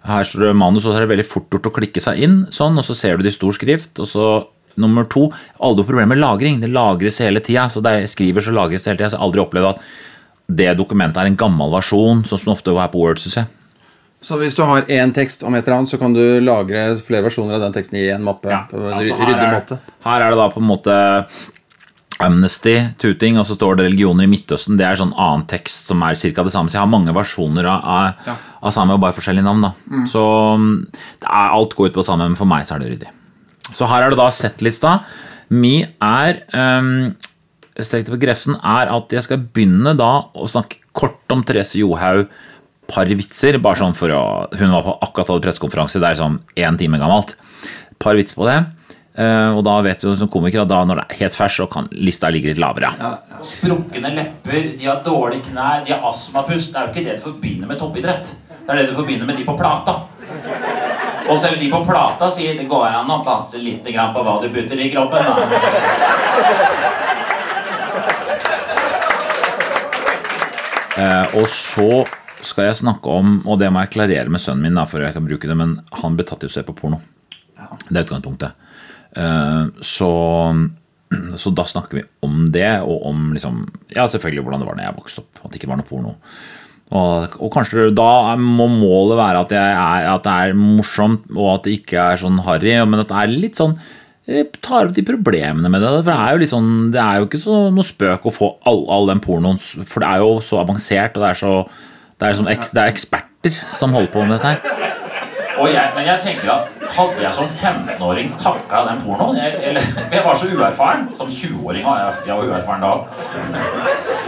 Her 0.05 0.27
står 0.27 0.49
det 0.49 0.57
manus, 0.59 0.85
og 0.85 0.93
så 0.93 0.99
er 0.99 1.05
det 1.05 1.13
veldig 1.15 1.27
fort 1.29 1.55
gjort 1.55 1.71
å 1.71 1.75
klikke 1.79 2.03
seg 2.03 2.21
inn. 2.21 2.37
Sånn, 2.53 2.77
og 2.77 2.85
så 2.85 2.97
ser 2.97 3.17
du 3.17 3.25
det 3.25 3.33
i 3.33 3.37
stor 3.37 3.55
skrift. 3.57 3.93
Og 4.03 4.09
så 4.09 4.27
nummer 4.81 5.07
to 5.07 5.29
Aldri 5.63 5.85
problemer 5.87 6.13
med 6.13 6.21
lagring. 6.21 6.59
Det 6.61 6.71
lagres 6.71 7.21
hele 7.23 7.41
tida. 7.43 7.69
Så 7.71 7.83
det 7.85 7.97
skriver, 8.11 8.43
så 8.43 8.53
lagres 8.55 8.83
det 8.83 8.91
hele 8.91 9.01
tida. 9.01 9.11
Så 9.13 9.17
jeg 9.17 9.23
har 9.23 9.29
aldri 9.29 9.45
opplevd 9.45 9.71
at 9.73 9.85
det 10.45 10.75
dokumentet 10.77 11.23
er 11.23 11.31
en 11.31 11.39
gammel 11.39 11.71
versjon, 11.73 12.21
sånn 12.27 12.37
som 12.37 12.51
det 12.51 12.57
ofte 12.59 12.75
er 12.75 12.91
på 12.93 13.01
Word. 13.01 13.21
Synes 13.23 13.39
jeg. 13.41 13.53
Så 14.25 14.37
hvis 14.41 14.55
du 14.57 14.63
har 14.65 14.87
én 14.89 15.11
tekst 15.13 15.43
om 15.45 15.53
et 15.53 15.67
eller 15.67 15.79
annet, 15.79 15.91
så 15.91 15.99
kan 16.01 16.13
du 16.13 16.21
lagre 16.41 16.87
flere 17.05 17.27
versjoner 17.27 17.57
av 17.57 17.67
den 17.67 17.75
teksten 17.75 17.99
i 17.99 18.07
én 18.13 18.23
mappe? 18.25 18.49
Ja, 18.49 18.63
på 18.69 18.79
en 18.79 18.95
altså, 18.97 19.17
her, 19.19 19.29
ryddig 19.29 19.45
er, 19.45 19.53
måte? 19.53 19.77
her 20.05 20.25
er 20.25 20.33
det 20.33 20.39
da 20.39 20.47
på 20.53 20.63
en 20.63 20.69
måte 20.69 20.95
Amnesty, 22.23 22.77
tuting, 23.01 23.35
og 23.41 23.43
så 23.47 23.57
står 23.57 23.75
det 23.75 23.89
religioner 23.89 24.23
i 24.23 24.31
Midtøsten. 24.31 24.77
Det 24.79 24.85
er 24.87 24.99
sånn 24.99 25.11
annen 25.19 25.43
tekst 25.51 25.89
som 25.91 26.03
er 26.05 26.15
ca. 26.15 26.45
det 26.47 26.53
samme. 26.53 26.71
Så 26.71 26.77
jeg 26.77 26.83
har 26.83 26.91
mange 26.91 27.15
versjoner 27.15 27.67
av, 27.67 27.83
av, 27.83 28.45
av 28.61 28.75
samme 28.75 28.95
og 28.95 29.01
bare 29.03 29.17
forskjellige 29.17 29.43
navn. 29.43 29.65
da. 29.67 29.73
Så 30.07 30.23
mm, 30.61 30.71
det 30.93 31.27
er, 31.27 31.53
alt 31.57 31.75
går 31.75 31.91
ut 31.91 31.99
på 31.99 32.05
samme, 32.07 32.29
men 32.31 32.39
for 32.39 32.47
meg 32.47 32.67
så 32.67 32.77
er 32.77 32.85
det 32.85 32.93
ryddig. 32.93 33.11
Så 33.67 33.89
her 33.91 34.05
er 34.05 34.13
det 34.13 34.21
da 34.21 34.29
settlista. 34.31 34.95
Mi 35.51 35.75
er 35.83 36.39
um, 36.55 37.11
på 37.75 38.21
Grefsen 38.21 38.55
er 38.63 38.93
at 38.95 39.11
jeg 39.11 39.27
skal 39.27 39.43
begynne 39.43 39.97
da 39.99 40.11
å 40.31 40.47
snakke 40.47 40.79
kort 40.95 41.35
om 41.35 41.43
Therese 41.43 41.81
Johaug. 41.81 42.29
Par 42.87 43.09
vitser, 43.09 43.57
bare 43.59 43.81
sånn 43.81 43.95
for 43.97 44.13
å 44.13 44.23
Hun 44.53 44.71
var 44.71 44.83
på 44.85 44.93
akkurat 45.01 45.31
hadde 45.33 45.43
pressekonferanse, 45.47 45.99
det 45.99 46.11
er 46.13 46.19
sånn 46.21 46.39
én 46.55 46.79
time 46.79 47.01
gammelt. 47.01 47.35
Par 47.99 48.15
vitser 48.15 48.37
på 48.37 48.47
det. 48.47 48.59
Eh, 49.15 49.49
og 49.55 49.61
da 49.63 49.77
vet 49.85 50.01
du 50.03 50.09
som 50.19 50.27
komiker 50.31 50.65
at 50.65 50.71
da 50.71 50.81
når 50.83 50.99
det 50.99 51.05
er 51.05 51.19
helt 51.21 51.37
fersk, 51.39 51.61
så 51.61 51.67
kan 51.71 51.87
lista 51.95 52.31
ligge 52.33 52.51
litt 52.51 52.59
lavere. 52.59 52.91
Sprukne 53.45 54.11
lepper, 54.11 54.73
de 54.75 54.89
har 54.89 54.99
dårlige 55.05 55.51
knær, 55.51 55.85
de 55.85 55.95
har 55.95 56.03
astmapust. 56.09 56.73
Det 56.73 56.81
er 56.81 56.89
jo 56.89 56.93
ikke 56.93 57.05
det 57.05 57.15
du 57.19 57.23
forbinder 57.29 57.71
med 57.71 57.79
toppidrett. 57.79 58.33
Det 58.49 58.73
er 58.73 58.81
det 58.81 58.89
du 58.89 58.97
forbinder 58.97 59.29
med 59.29 59.39
de 59.39 59.47
på 59.47 59.55
plata. 59.57 60.01
Og 61.25 61.39
selv 61.41 61.61
de 61.61 61.69
på 61.71 61.79
plata 61.87 62.27
sier 62.33 62.57
det 62.59 62.67
går 62.69 62.89
an 62.91 63.09
å 63.09 63.21
passe 63.25 63.61
litt 63.61 63.87
grann 63.87 64.13
på 64.13 64.25
hva 64.25 64.35
du 64.43 64.49
putter 64.53 64.83
i 64.83 64.91
kroppen. 64.91 65.31
Eh, 70.95 71.35
og 71.35 71.47
så 71.51 72.05
skal 72.45 72.69
jeg 72.69 72.77
snakke 72.83 73.11
om, 73.11 73.39
og 73.49 73.57
det 73.59 73.71
må 73.73 73.81
jeg 73.83 73.95
klarere 73.95 74.31
med 74.31 74.39
sønnen 74.43 74.67
min, 74.67 74.77
da, 74.77 74.85
før 74.87 75.07
jeg 75.07 75.15
kan 75.17 75.25
bruke 75.27 75.49
det, 75.49 75.57
men 75.59 75.79
han 76.03 76.15
ble 76.15 76.27
tatt 76.27 76.45
i 76.45 76.47
å 76.47 76.53
se 76.53 76.63
på 76.63 76.75
porno. 76.77 77.01
Det 77.89 77.97
er 77.97 78.05
utgangspunktet. 78.05 78.61
Eh, 79.15 79.65
så, 79.85 80.09
så 81.41 81.53
da 81.55 81.65
snakker 81.69 81.99
vi 82.01 82.05
om 82.25 82.45
det, 82.53 82.69
og 82.83 83.05
om 83.11 83.31
liksom, 83.35 83.63
ja, 83.95 84.05
selvfølgelig 84.11 84.43
hvordan 84.45 84.63
det 84.63 84.69
var 84.69 84.79
da 84.79 84.87
jeg 84.89 84.97
vokste 84.99 85.23
opp. 85.25 85.41
At 85.43 85.51
det 85.53 85.61
ikke 85.61 85.71
var 85.73 85.81
noe 85.81 85.89
porno. 85.89 86.15
Og, 86.95 87.35
og 87.41 87.49
kanskje 87.55 87.87
da 87.97 88.35
må 88.37 88.67
målet 88.69 89.17
være 89.17 89.39
at, 89.45 89.53
er, 89.57 90.09
at 90.13 90.25
det 90.27 90.33
er 90.49 90.57
morsomt, 90.59 91.23
og 91.33 91.47
at 91.55 91.63
det 91.65 91.79
ikke 91.79 91.97
er 92.13 92.19
sånn 92.21 92.37
harry, 92.45 92.75
men 92.85 93.01
at 93.01 93.09
det 93.09 93.21
er 93.23 93.33
litt 93.45 93.61
sånn 93.61 93.77
jeg 94.25 94.47
tar 94.65 94.87
opp 94.87 94.93
de 94.97 95.03
problemene 95.05 95.69
med 95.69 95.83
det. 95.83 95.89
For 96.01 96.07
det 96.09 96.13
er 96.17 96.39
jo, 96.41 96.45
sånn, 96.49 96.69
det 96.93 96.97
er 96.97 97.19
jo 97.21 97.27
ikke 97.27 97.39
så 97.43 97.57
noe 97.69 97.85
spøk 97.85 98.23
å 98.25 98.31
få 98.33 98.47
all, 98.65 98.79
all 98.89 99.05
den 99.11 99.19
pornoen, 99.21 99.59
for 99.61 100.01
det 100.01 100.07
er 100.09 100.23
jo 100.23 100.31
så 100.41 100.57
avansert, 100.63 101.13
og 101.19 101.21
det 101.21 101.29
er 101.29 101.37
så 101.43 101.51
det 102.15 102.29
er, 102.31 102.39
eks- 102.55 102.71
det 102.73 102.81
er 102.81 102.89
eksperter 102.93 103.59
som 103.75 103.93
holder 103.93 104.09
på 104.15 104.23
med 104.25 104.33
dette 104.39 104.53
her. 104.55 104.94
Og 105.59 105.69
jeg, 105.71 105.91
men 105.95 106.05
jeg 106.05 106.19
tenker 106.23 106.49
at 106.51 106.87
hadde 106.95 107.21
jeg 107.23 107.33
som 107.33 107.47
15-åring 107.47 108.33
takla 108.39 108.81
den 108.89 109.01
pornoen 109.05 109.37
jeg, 109.39 109.53
eller, 109.69 109.85
For 109.95 110.15
jeg 110.17 110.25
var 110.25 110.35
så 110.39 110.49
uerfaren. 110.51 111.05
Som 111.15 111.27
20-åring 111.31 111.85
var 111.85 112.01
jeg, 112.01 112.13
jeg 112.27 112.35
var 112.35 112.43
uerfaren 112.49 112.83
da. 112.83 112.91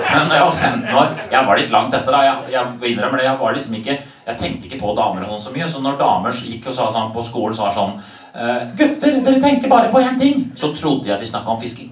Men 0.08 0.30
da 0.32 0.38
jeg 0.40 0.46
var 0.46 0.56
15 0.56 0.96
år 1.02 1.10
Jeg 1.32 1.48
var 1.48 1.60
litt 1.60 1.74
langt 1.74 1.94
etter. 1.98 2.12
da 2.16 2.22
Jeg, 2.24 2.36
jeg 2.56 2.94
innrømmer 2.94 3.18
det. 3.20 3.26
Jeg 3.28 3.40
var 3.42 3.58
liksom 3.58 3.76
ikke 3.82 3.98
Jeg 4.28 4.38
tenkte 4.40 4.70
ikke 4.70 4.80
på 4.86 4.96
damer 4.98 5.26
og 5.26 5.34
sånn 5.34 5.46
så 5.50 5.56
mye. 5.56 5.68
Så 5.72 5.84
når 5.84 6.00
damer 6.00 6.32
gikk 6.32 6.70
og 6.72 6.78
sa 6.80 6.88
sånn 6.96 7.14
på 7.16 7.26
skolen, 7.28 7.56
sa 7.58 7.74
sånn 7.76 7.94
eh, 8.34 8.64
Gutter, 8.80 9.20
dere 9.26 9.44
tenker 9.44 9.72
bare 9.72 9.92
på 9.92 10.04
én 10.04 10.20
ting. 10.20 10.48
Så 10.56 10.72
trodde 10.76 11.12
jeg 11.12 11.20
de 11.20 11.32
snakka 11.34 11.56
om 11.56 11.62
fisking. 11.62 11.92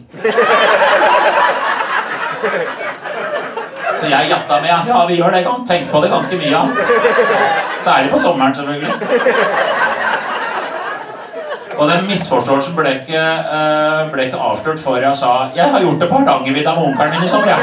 Så 4.06 4.12
jeg 4.12 4.30
jatta 4.30 4.60
med. 4.62 4.70
ja. 4.88 5.06
Vi 5.10 5.16
gjør 5.20 5.32
det. 5.34 5.44
Ganske, 5.46 5.68
Tenker 5.68 5.92
på 5.92 6.02
det 6.04 6.10
ganske 6.14 6.36
mye. 6.38 6.52
Ja. 6.52 6.62
Særlig 7.86 8.12
på 8.12 8.18
sommeren, 8.22 8.56
selvfølgelig. 8.56 8.94
Og 11.78 11.90
den 11.90 12.06
misforståelsen 12.08 12.76
ble 12.78 12.92
ikke, 13.02 13.20
eh, 13.56 14.06
ble 14.14 14.26
ikke 14.30 14.38
avslørt 14.40 14.80
før 14.80 14.96
jeg 15.04 15.16
sa 15.20 15.32
Jeg 15.56 15.72
har 15.72 15.80
gjort 15.84 16.00
det 16.00 16.08
på 16.10 16.16
Hardangervidda 16.22 16.72
med 16.78 16.84
onkelen 16.88 17.12
min 17.18 17.24
i 17.24 17.28
sommer, 17.28 17.48
ja. 17.50 17.58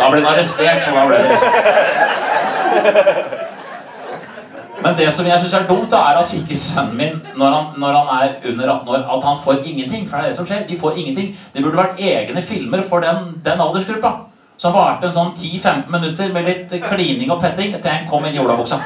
Da 0.00 0.08
ble 0.10 0.18
den 0.20 0.26
arrestert, 0.32 0.84
så 0.84 0.90
da 0.96 1.06
ble 1.06 1.16
det 1.22 1.28
liksom 1.30 1.50
Men 4.82 4.96
det 4.96 5.10
som 5.12 5.26
jeg 5.28 5.40
syns 5.42 5.54
er 5.58 5.66
dumt, 5.68 5.90
da, 5.92 6.00
er 6.08 6.20
at 6.20 6.32
ikke 6.34 6.56
sønnen 6.56 6.96
min, 6.96 7.20
når 7.36 7.54
han, 7.56 7.66
når 7.82 7.98
han 7.98 8.08
er 8.16 8.50
under 8.52 8.72
18 8.74 8.88
år, 8.88 9.02
at 9.16 9.24
han 9.28 9.38
får 9.44 9.60
ingenting. 9.64 10.08
For 10.08 10.16
det 10.16 10.24
er 10.24 10.28
det 10.32 10.38
som 10.38 10.48
skjer. 10.48 10.66
De 10.68 10.78
får 10.80 10.96
ingenting. 10.96 11.34
Det 11.54 11.64
burde 11.64 11.82
vært 11.82 12.00
egne 12.00 12.42
filmer 12.42 12.82
for 12.88 13.04
den, 13.04 13.34
den 13.44 13.60
aldersgruppa. 13.60 14.14
Som 14.60 14.74
varte 14.76 15.08
en 15.08 15.16
sånn 15.16 15.34
10-15 15.34 15.86
minutter 15.92 16.32
med 16.32 16.48
litt 16.48 16.72
klining 16.84 17.30
og 17.32 17.40
petting 17.40 17.72
til 17.76 17.90
han 17.90 18.08
kom 18.08 18.24
inn 18.28 18.36
i 18.36 18.42
olabuksa. 18.42 18.80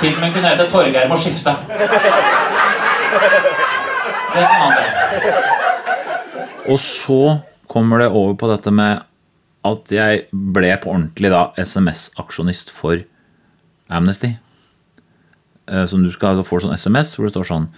Filmen 0.00 0.32
kunne 0.32 0.48
hete 0.48 0.68
'Torgeir 0.68 1.08
må 1.08 1.16
skifte'. 1.20 1.54
Det 4.34 4.42
kan 4.46 4.60
man 4.60 4.72
se. 4.72 4.84
Og 6.68 6.78
så 6.80 7.38
kommer 7.68 7.98
det 7.98 8.08
over 8.08 8.34
på 8.34 8.50
dette 8.52 8.70
med 8.70 9.02
at 9.64 9.92
jeg 9.92 10.22
ble 10.32 10.70
på 10.80 10.92
ordentlig 10.92 11.30
da 11.32 11.50
SMS-aksjonist 11.60 12.70
for 12.72 13.02
Amnesty. 13.90 14.34
Eh, 15.70 15.86
Som 15.90 16.04
du 16.06 16.10
skal 16.14 16.40
få 16.46 16.60
sånn 16.62 16.76
SMS 16.78 17.14
hvor 17.16 17.26
det 17.28 17.34
står 17.34 17.48
sånn 17.50 17.68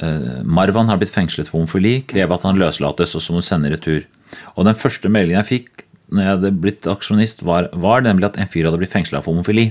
eh, 0.00 0.40
Marwan 0.46 0.88
har 0.90 1.00
blitt 1.00 1.12
fengslet 1.14 1.50
for 1.50 1.60
homofili. 1.60 2.00
Krev 2.10 2.32
at 2.36 2.46
han 2.48 2.58
løslates, 2.60 3.14
og 3.18 3.24
så 3.24 3.34
må 3.34 3.42
du 3.42 3.48
sende 3.48 3.72
retur. 3.72 4.06
Og 4.56 4.66
den 4.68 4.78
første 4.78 5.10
meldingen 5.12 5.42
jeg 5.42 5.50
fikk 5.54 5.86
når 6.10 6.24
jeg 6.24 6.32
hadde 6.34 6.50
blitt 6.58 6.86
aksjonist, 6.90 7.44
var, 7.46 7.68
var 7.78 8.02
nemlig 8.02 8.26
at 8.32 8.38
en 8.42 8.48
fyr 8.50 8.66
hadde 8.66 8.80
blitt 8.80 8.90
fengsla 8.90 9.20
for 9.22 9.30
homofili. 9.30 9.68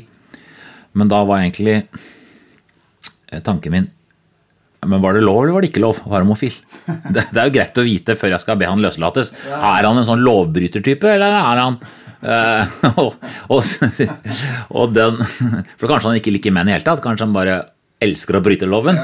Men 0.95 1.09
da 1.11 1.19
var 1.27 1.41
egentlig 1.43 1.81
eh, 3.31 3.41
tanken 3.45 3.73
min 3.75 3.89
Men 4.87 5.01
var 5.03 5.13
det 5.13 5.25
lov, 5.25 5.41
eller 5.43 5.57
var 5.57 5.61
det 5.65 5.69
ikke 5.73 5.83
lov 5.83 5.99
å 6.05 6.11
være 6.13 6.23
homofil? 6.23 6.55
Det, 6.87 7.25
det 7.35 7.37
er 7.41 7.49
jo 7.49 7.55
greit 7.57 7.77
å 7.81 7.83
vite 7.85 8.15
før 8.17 8.31
jeg 8.33 8.41
skal 8.45 8.55
be 8.57 8.65
han 8.69 8.79
løslates. 8.81 9.33
Er 9.51 9.83
han 9.85 9.99
en 9.99 10.07
sånn 10.07 10.23
lovbrytertype, 10.23 11.11
eller 11.17 11.35
er 11.35 11.59
han 11.59 11.75
og, 12.99 13.13
og, 13.47 13.63
og 14.77 14.91
den 14.91 15.21
For 15.79 15.87
kanskje 15.87 16.09
han 16.09 16.17
ikke 16.19 16.33
liker 16.35 16.51
menn 16.55 16.67
i 16.67 16.73
det 16.73 16.79
hele 16.79 16.87
tatt. 16.89 17.03
Kanskje 17.03 17.27
han 17.27 17.35
bare 17.35 17.59
elsker 18.03 18.39
å 18.39 18.43
bryte 18.43 18.67
loven. 18.69 18.99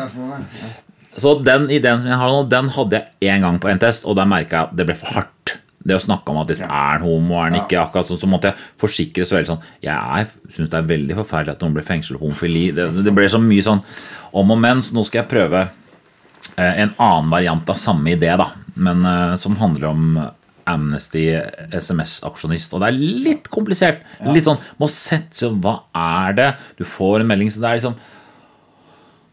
Så 1.15 1.37
den 1.43 1.69
ideen 1.71 2.01
som 2.01 2.11
jeg 2.11 2.19
har 2.19 2.31
nå, 2.31 2.41
den 2.51 2.71
hadde 2.75 2.99
jeg 2.99 3.31
én 3.31 3.45
gang 3.45 3.59
på 3.63 3.71
en 3.71 3.79
test, 3.79 4.03
og 4.07 4.17
der 4.19 4.27
merka 4.27 4.57
jeg 4.57 4.67
at 4.67 4.75
det 4.75 4.87
ble 4.89 4.97
for 4.99 5.15
hardt. 5.15 5.55
Det 5.85 5.93
å 5.93 6.01
snakke 6.01 6.33
om 6.33 6.39
at 6.41 6.49
liksom, 6.49 6.65
er 6.65 6.95
han 6.95 7.03
homo, 7.05 7.37
er 7.37 7.51
han 7.51 7.59
ikke 7.59 7.77
akkurat 7.77 8.07
sånn, 8.07 8.19
så 8.19 8.27
måtte 8.29 8.49
jeg 8.49 8.69
forsikre 8.81 9.25
så 9.27 9.35
veldig 9.35 9.51
sånn 9.51 9.65
Jeg 9.85 10.25
syns 10.55 10.71
det 10.73 10.79
er 10.79 10.87
veldig 10.89 11.17
forferdelig 11.19 11.53
at 11.53 11.61
noen 11.61 11.75
blir 11.77 11.85
fengslet 11.85 12.17
for 12.17 12.25
homofili. 12.25 12.63
Det, 12.73 12.87
det 13.05 13.13
ble 13.13 13.27
så 13.29 13.41
mye 13.41 13.65
sånn 13.67 13.83
om 14.35 14.51
og 14.51 14.59
men, 14.59 14.81
så 14.83 14.95
nå 14.97 15.05
skal 15.05 15.21
jeg 15.21 15.31
prøve 15.31 15.61
eh, 15.61 16.73
en 16.81 16.91
annen 16.97 17.29
variant 17.31 17.69
av 17.71 17.77
samme 17.79 18.15
idé, 18.15 18.33
da. 18.41 18.49
Men 18.75 19.05
eh, 19.07 19.35
som 19.39 19.59
handler 19.61 19.91
om 19.91 20.17
Amnesty 20.69 21.27
SMS-aksjonist. 21.75 22.73
Og 22.73 22.83
det 22.83 22.89
er 22.89 22.99
litt 23.29 23.49
komplisert. 23.53 24.03
Litt 24.33 24.47
sånn 24.47 24.61
må 24.81 24.89
sette 24.91 25.45
seg 25.45 25.57
Hva 25.63 25.79
er 25.95 26.37
det? 26.37 26.49
Du 26.79 26.85
får 26.87 27.21
en 27.21 27.31
melding, 27.31 27.51
så 27.53 27.63
det 27.63 27.71
er 27.71 27.81
liksom 27.81 27.97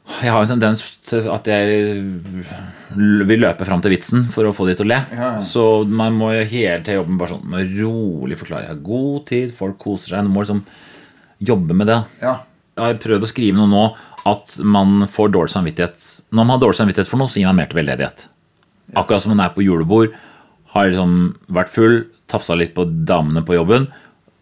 jeg 0.03 0.33
har 0.35 0.43
en 0.43 0.51
tendens 0.51 0.81
til 1.07 1.29
at 1.31 1.47
jeg 1.47 2.01
vil 2.99 3.41
løpe 3.41 3.65
fram 3.65 3.81
til 3.83 3.95
vitsen 3.95 4.25
for 4.35 4.49
å 4.49 4.55
få 4.55 4.67
de 4.69 4.75
til 4.77 4.89
å 4.89 4.91
le. 4.91 4.99
Så 5.47 5.63
man 5.89 6.17
må 6.19 6.33
jo 6.35 6.43
hele 6.51 6.83
tiden 6.83 6.99
jobbe 6.99 7.15
med 7.15 7.21
bare 7.23 7.37
sånn 7.37 7.53
med 7.53 7.77
rolig 7.79 8.39
forklare. 8.41 8.67
Jeg 8.67 8.75
har 8.75 8.83
god 8.89 9.21
tid, 9.31 9.53
folk 9.57 9.79
koser 9.81 10.17
seg. 10.17 10.27
Du 10.27 10.35
må 10.35 10.43
liksom 10.43 10.65
jobbe 11.53 11.79
med 11.79 11.91
det. 11.91 12.01
Ja. 12.23 12.35
Jeg 12.77 12.85
har 12.85 13.01
prøvd 13.05 13.29
å 13.29 13.31
skrive 13.31 13.61
noe 13.61 13.71
nå 13.71 13.85
at 14.29 14.59
man 14.65 15.07
får 15.11 15.33
dårlig 15.35 15.51
samvittighet 15.51 16.05
Når 16.31 16.39
man 16.39 16.53
har 16.55 16.61
dårlig 16.63 16.79
samvittighet 16.79 17.09
for 17.11 17.21
noe, 17.21 17.31
så 17.31 17.41
gir 17.41 17.49
man 17.51 17.59
mer 17.59 17.71
til 17.71 17.81
veldedighet. 17.81 18.27
Akkurat 18.99 19.25
som 19.25 19.33
man 19.35 19.43
er 19.45 19.55
på 19.55 19.65
julebord, 19.65 20.15
har 20.73 20.89
liksom 20.89 21.17
vært 21.53 21.73
full, 21.73 21.99
tafsa 22.33 22.57
litt 22.57 22.73
på 22.77 22.87
damene 23.09 23.45
på 23.45 23.57
jobben. 23.59 23.91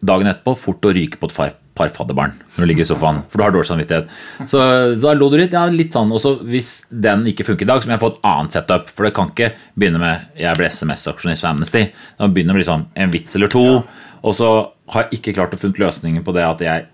Dagen 0.01 0.31
etterpå 0.31 0.55
fort 0.57 0.87
å 0.87 0.93
ryke 0.97 1.19
på 1.21 1.29
et 1.29 1.35
far, 1.35 1.57
par 1.77 1.91
fadderbarn 1.93 2.37
når 2.55 2.63
du 2.63 2.69
ligger 2.71 2.87
i 2.87 2.91
sofaen. 2.91 3.23
For 3.29 3.41
du 3.41 3.45
har 3.45 3.55
dårlig 3.55 3.69
samvittighet. 3.69 4.13
Så 4.49 4.61
da 5.03 5.15
lo 5.17 5.31
du 5.33 5.37
litt. 5.41 5.57
Ja, 5.57 5.67
litt 5.69 5.97
sånn. 5.97 6.13
Og 6.15 6.23
så 6.23 6.37
hvis 6.47 6.73
den 6.89 7.27
ikke 7.31 7.47
funker 7.49 7.67
i 7.67 7.71
dag, 7.73 7.83
så 7.83 7.91
må 7.91 7.97
jeg 7.97 8.05
få 8.05 8.13
et 8.15 8.31
annet 8.31 8.57
setup. 8.57 8.93
For 8.93 9.09
det 9.09 9.15
kan 9.17 9.33
ikke 9.33 9.53
begynne 9.75 10.03
med 10.03 10.29
'jeg 10.39 10.57
ble 10.57 10.71
SMS-aksjonist 10.71 11.43
for 11.43 11.51
Amnesty'. 11.51 11.91
Det 11.91 12.21
må 12.21 12.33
begynne 12.35 12.55
med 12.55 12.65
liksom 12.65 12.87
en 12.97 13.11
vits 13.11 13.37
eller 13.37 13.49
to. 13.49 13.85
Og 14.23 14.35
så 14.35 14.71
har 14.89 15.09
jeg 15.09 15.21
ikke 15.21 15.35
klart 15.35 15.55
å 15.55 15.59
funnet 15.59 15.79
løsningen 15.79 16.25
på 16.25 16.35
det 16.35 16.45
at 16.45 16.61
jeg 16.61 16.87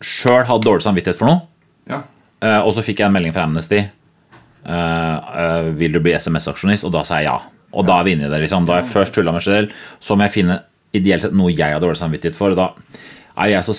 sjøl 0.00 0.44
hadde 0.44 0.66
dårlig 0.66 0.82
samvittighet 0.82 1.18
for 1.18 1.26
noe. 1.26 1.40
Ja. 1.88 2.02
Eh, 2.42 2.60
og 2.60 2.74
så 2.74 2.84
fikk 2.84 3.00
jeg 3.00 3.06
en 3.06 3.12
melding 3.12 3.32
fra 3.32 3.44
Amnesty. 3.44 3.88
Uh, 4.66 4.72
uh, 4.72 5.70
vil 5.78 5.92
du 5.92 6.00
bli 6.02 6.12
SMS-aksjonist? 6.12 6.84
Og 6.84 6.92
da 6.92 7.04
sa 7.06 7.20
jeg 7.20 7.30
ja. 7.30 7.38
Og 7.72 7.86
da 7.86 7.98
er 8.00 8.04
vi 8.04 8.12
inne 8.16 8.26
i 8.26 8.30
det. 8.32 8.40
liksom. 8.44 8.66
Da 8.66 8.72
har 8.76 8.82
jeg 8.82 8.92
først 8.92 9.12
tulla 9.14 9.32
meg 9.32 9.42
selv, 9.42 9.70
så 10.00 10.16
må 10.16 10.22
jeg 10.28 10.32
finne 10.38 10.60
ideelt 10.94 11.22
sett 11.22 11.32
noe 11.36 11.50
jeg 11.52 11.72
har 11.74 11.80
dårlig 11.80 11.98
samvittighet 12.00 12.36
for. 12.38 12.50
Og 12.50 12.56
da 12.56 12.70
er 13.36 13.50
jeg 13.50 13.64
så 13.68 13.74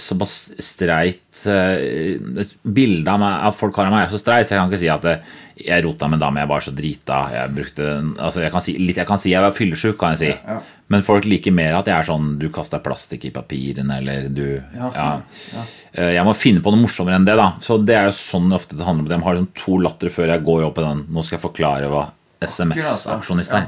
streit 0.62 1.46
eh, 1.50 2.17
Bildet 2.63 3.08
av, 3.10 3.20
meg- 3.22 3.46
at 3.48 3.56
folk 3.58 3.75
har 3.79 3.88
av 3.89 3.94
meg 3.96 4.06
er 4.06 4.12
så 4.13 4.20
streit, 4.22 4.46
så 4.48 4.53
jeg 4.56 4.62
kan 4.62 4.70
ikke 4.72 4.82
si 4.84 4.89
at 4.94 5.06
eh, 5.10 5.36
jeg 5.67 5.84
rota 5.88 6.06
med 6.08 6.20
en 6.20 6.25
dame, 6.27 6.44
jeg 6.44 6.50
var 6.51 6.62
så 6.62 6.74
drita. 6.77 7.20
Jeg 7.34 7.53
brukte 7.58 7.88
altså 8.22 8.44
jeg 8.44 8.51
kan 8.53 8.62
si, 8.62 8.75
litt, 8.77 9.00
jeg 9.01 9.08
kan 9.10 9.17
si 9.22 9.32
jeg 9.34 9.41
var 9.41 9.56
fyllesyk, 9.58 9.98
kan 9.98 10.13
jeg 10.13 10.20
si. 10.22 10.58
Men 10.94 11.03
folk 11.03 11.25
liker 11.27 11.51
mer 11.51 11.74
at 11.79 11.89
jeg 11.89 11.98
er 11.98 12.06
sånn 12.08 12.38
Du 12.39 12.46
kaster 12.53 12.79
plastikk 12.79 13.25
i 13.27 13.32
papirene, 13.36 13.98
eller 13.98 14.29
du 14.29 14.46
Ja, 14.75 14.86
ja. 14.86 14.91
sånn, 14.94 15.65
Eh, 15.98 16.12
Jeg 16.13 16.24
må 16.27 16.36
finne 16.38 16.62
på 16.62 16.70
noe 16.70 16.84
morsommere 16.84 17.15
enn 17.17 17.25
det. 17.25 17.34
da 17.39 17.53
Så 17.60 17.79
Det 17.84 17.96
er 17.98 18.06
jo 18.12 18.12
sånn 18.13 18.53
ofte 18.53 18.77
det 18.77 18.86
handler 18.86 19.08
om. 19.08 19.10
De 19.10 19.25
har 19.25 19.34
liksom 19.39 19.53
to 19.58 19.77
latter 19.82 20.10
før 20.13 20.27
jeg 20.36 20.44
går 20.46 20.65
opp 20.67 20.75
på 20.77 20.84
den. 20.86 21.06
Nå 21.10 21.24
skal 21.25 21.39
jeg 21.39 21.46
forklare 21.48 21.89
hva 21.89 22.03
SMS-aksjonist 22.44 23.53
Ja. 23.58 23.67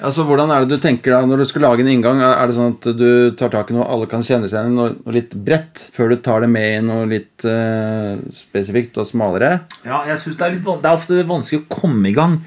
Altså, 0.00 0.24
Hvordan 0.24 0.48
er 0.48 0.64
det 0.64 0.72
du 0.72 0.80
tenker 0.80 1.12
da 1.12 1.20
når 1.28 1.42
du 1.42 1.46
skal 1.50 1.64
lage 1.66 1.84
en 1.84 1.90
inngang? 1.92 2.22
Er 2.24 2.48
det 2.48 2.56
sånn 2.56 2.72
at 2.72 2.86
du 2.96 3.36
tar 3.36 3.52
tak 3.52 3.68
i 3.68 3.76
noe 3.76 3.84
alle 3.84 4.08
kan 4.08 4.24
kjenne 4.24 4.48
seg 4.48 4.56
igjen 4.56 4.72
i, 4.72 4.76
noe, 4.78 5.12
litt 5.12 5.34
bredt, 5.36 5.82
før 5.92 6.14
du 6.14 6.20
tar 6.24 6.44
det 6.44 6.48
med 6.52 6.68
i 6.78 6.82
noe 6.86 7.04
litt 7.10 7.44
uh, 7.44 8.16
spesifikt 8.32 8.96
og 9.00 9.08
smalere? 9.08 9.58
Ja, 9.84 10.00
jeg 10.08 10.22
synes 10.22 10.40
det 10.40 10.46
er 10.46 10.54
litt 10.56 10.68
Det 10.70 10.88
er 10.88 10.96
ofte 10.96 11.24
vanskelig 11.28 11.62
å 11.62 11.80
komme 11.82 12.08
i 12.08 12.16
gang. 12.16 12.38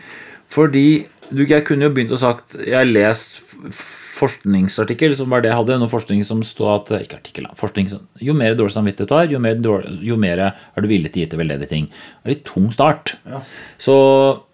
Fordi 0.54 0.88
du, 1.30 1.44
Jeg 1.46 1.66
kunne 1.66 1.88
jo 1.88 1.94
begynt 1.94 2.14
å 2.14 2.20
sagt 2.22 2.58
Jeg 2.60 2.76
har 2.78 2.90
lest 2.90 3.40
forskningsartikkel, 4.14 5.16
som 5.18 5.30
var 5.34 5.44
det 5.44 5.52
jeg 5.52 5.60
hadde. 5.60 5.78
Noe 5.82 5.92
forskning 5.92 6.24
som 6.26 6.42
stod 6.46 6.72
at 6.74 7.04
Ikke 7.04 7.20
artikkel. 7.22 7.50
Forskning 7.60 7.92
jo 8.22 8.34
mer 8.38 8.58
dårlig 8.58 8.76
samvittighet 8.76 9.10
du 9.10 9.16
har, 9.18 9.30
jo 9.30 9.42
mer, 9.42 9.62
dårlig, 9.62 9.94
jo 10.06 10.18
mer 10.18 10.42
er 10.48 10.82
du 10.82 10.90
villig 10.90 11.14
til 11.14 11.22
å 11.22 11.26
gi 11.26 11.30
til 11.34 11.44
veldedige 11.44 11.70
ting. 11.70 11.88
Det 11.90 12.30
er 12.30 12.36
litt 12.36 12.46
tung 12.50 12.72
start. 12.74 13.16
Så 13.82 13.96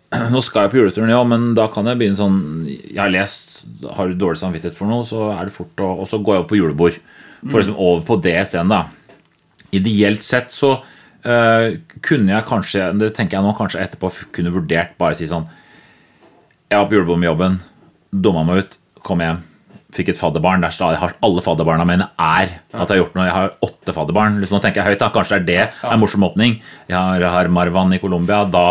nå 0.33 0.41
skal 0.41 0.65
jeg 0.65 0.73
på 0.73 0.79
juleturen, 0.79 1.11
ja, 1.13 1.19
men 1.27 1.51
da 1.57 1.67
kan 1.69 1.87
jeg 1.89 1.99
begynne 1.99 2.17
sånn 2.17 2.39
Jeg 2.67 2.97
har 2.97 3.11
lest 3.13 3.59
Har 3.93 4.09
du 4.09 4.17
dårlig 4.17 4.41
samvittighet 4.41 4.77
for 4.77 4.89
noe, 4.89 5.05
så 5.05 5.29
er 5.35 5.49
det 5.49 5.55
fort 5.55 5.83
å 5.85 5.91
Og 6.01 6.09
så 6.09 6.21
går 6.21 6.35
jeg 6.35 6.45
opp 6.45 6.49
på 6.49 6.57
julebord. 6.59 6.97
For 7.45 7.61
liksom 7.61 7.77
over 7.79 8.01
på 8.07 8.17
det 8.23 8.35
scenen, 8.49 8.73
da. 8.73 8.81
Ideelt 9.75 10.25
sett 10.25 10.49
så 10.51 10.73
uh, 10.81 11.67
kunne 12.05 12.33
jeg 12.33 12.47
kanskje 12.49 12.89
Det 12.99 13.11
tenker 13.17 13.37
jeg 13.37 13.45
nå 13.45 13.53
kanskje 13.57 13.83
etterpå 13.85 14.11
kunne 14.35 14.53
vurdert 14.55 14.97
bare 14.99 15.15
si 15.15 15.29
sånn 15.29 15.45
Jeg 16.71 16.79
var 16.79 16.89
på 16.89 16.97
julebord 16.97 17.21
med 17.21 17.29
jobben, 17.29 17.61
dumma 18.11 18.43
meg 18.47 18.63
ut, 18.63 18.75
kom 19.05 19.21
hjem, 19.23 19.39
fikk 19.95 20.11
et 20.13 20.19
fadderbarn. 20.19 20.61
Der 20.61 20.73
stadig 20.73 20.99
har 21.01 21.15
alle 21.25 21.41
fadderbarna 21.41 21.85
mine 21.87 22.09
er 22.13 22.59
at 22.59 22.83
jeg 22.83 22.91
har 22.91 22.99
gjort 22.99 23.15
noe. 23.17 23.25
Jeg 23.25 23.35
har 23.35 23.55
åtte 23.65 23.95
fadderbarn. 23.95 24.37
Liksom, 24.41 24.57
nå 24.57 24.61
tenker 24.63 24.83
jeg 24.83 24.93
høyt, 24.93 25.01
da. 25.01 25.09
Kanskje 25.15 25.39
det 25.47 25.57
er 25.57 25.71
det 25.71 25.89
en 25.89 26.01
morsom 26.01 26.25
åpning. 26.27 26.59
Jeg 26.91 26.97
har, 26.97 27.17
jeg 27.23 27.33
har 27.33 27.49
Marwan 27.53 27.95
i 27.97 28.01
Colombia. 28.01 28.43
Da 28.45 28.65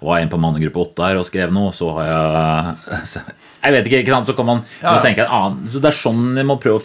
var 0.00 0.20
inne 0.20 0.32
på 0.32 0.40
mannegruppe 0.40 1.04
her 1.04 1.20
og 1.20 1.26
skrev 1.28 1.52
noe. 1.54 1.74
Så 1.76 1.90
har 1.98 2.08
jeg 2.08 3.24
Jeg 3.60 3.74
vet 3.76 3.90
ikke, 3.90 4.00
ikke? 4.04 4.22
Så 4.26 4.36
kan 4.38 4.48
man 4.48 4.64
ja. 4.80 4.96
tenke 5.04 5.26
en 5.26 5.34
annen 5.36 5.68
Så 5.72 5.82
Det 5.82 5.90
er 5.90 5.96
sånn 5.98 6.38
jeg 6.38 6.48
må 6.48 6.56
prøve 6.60 6.80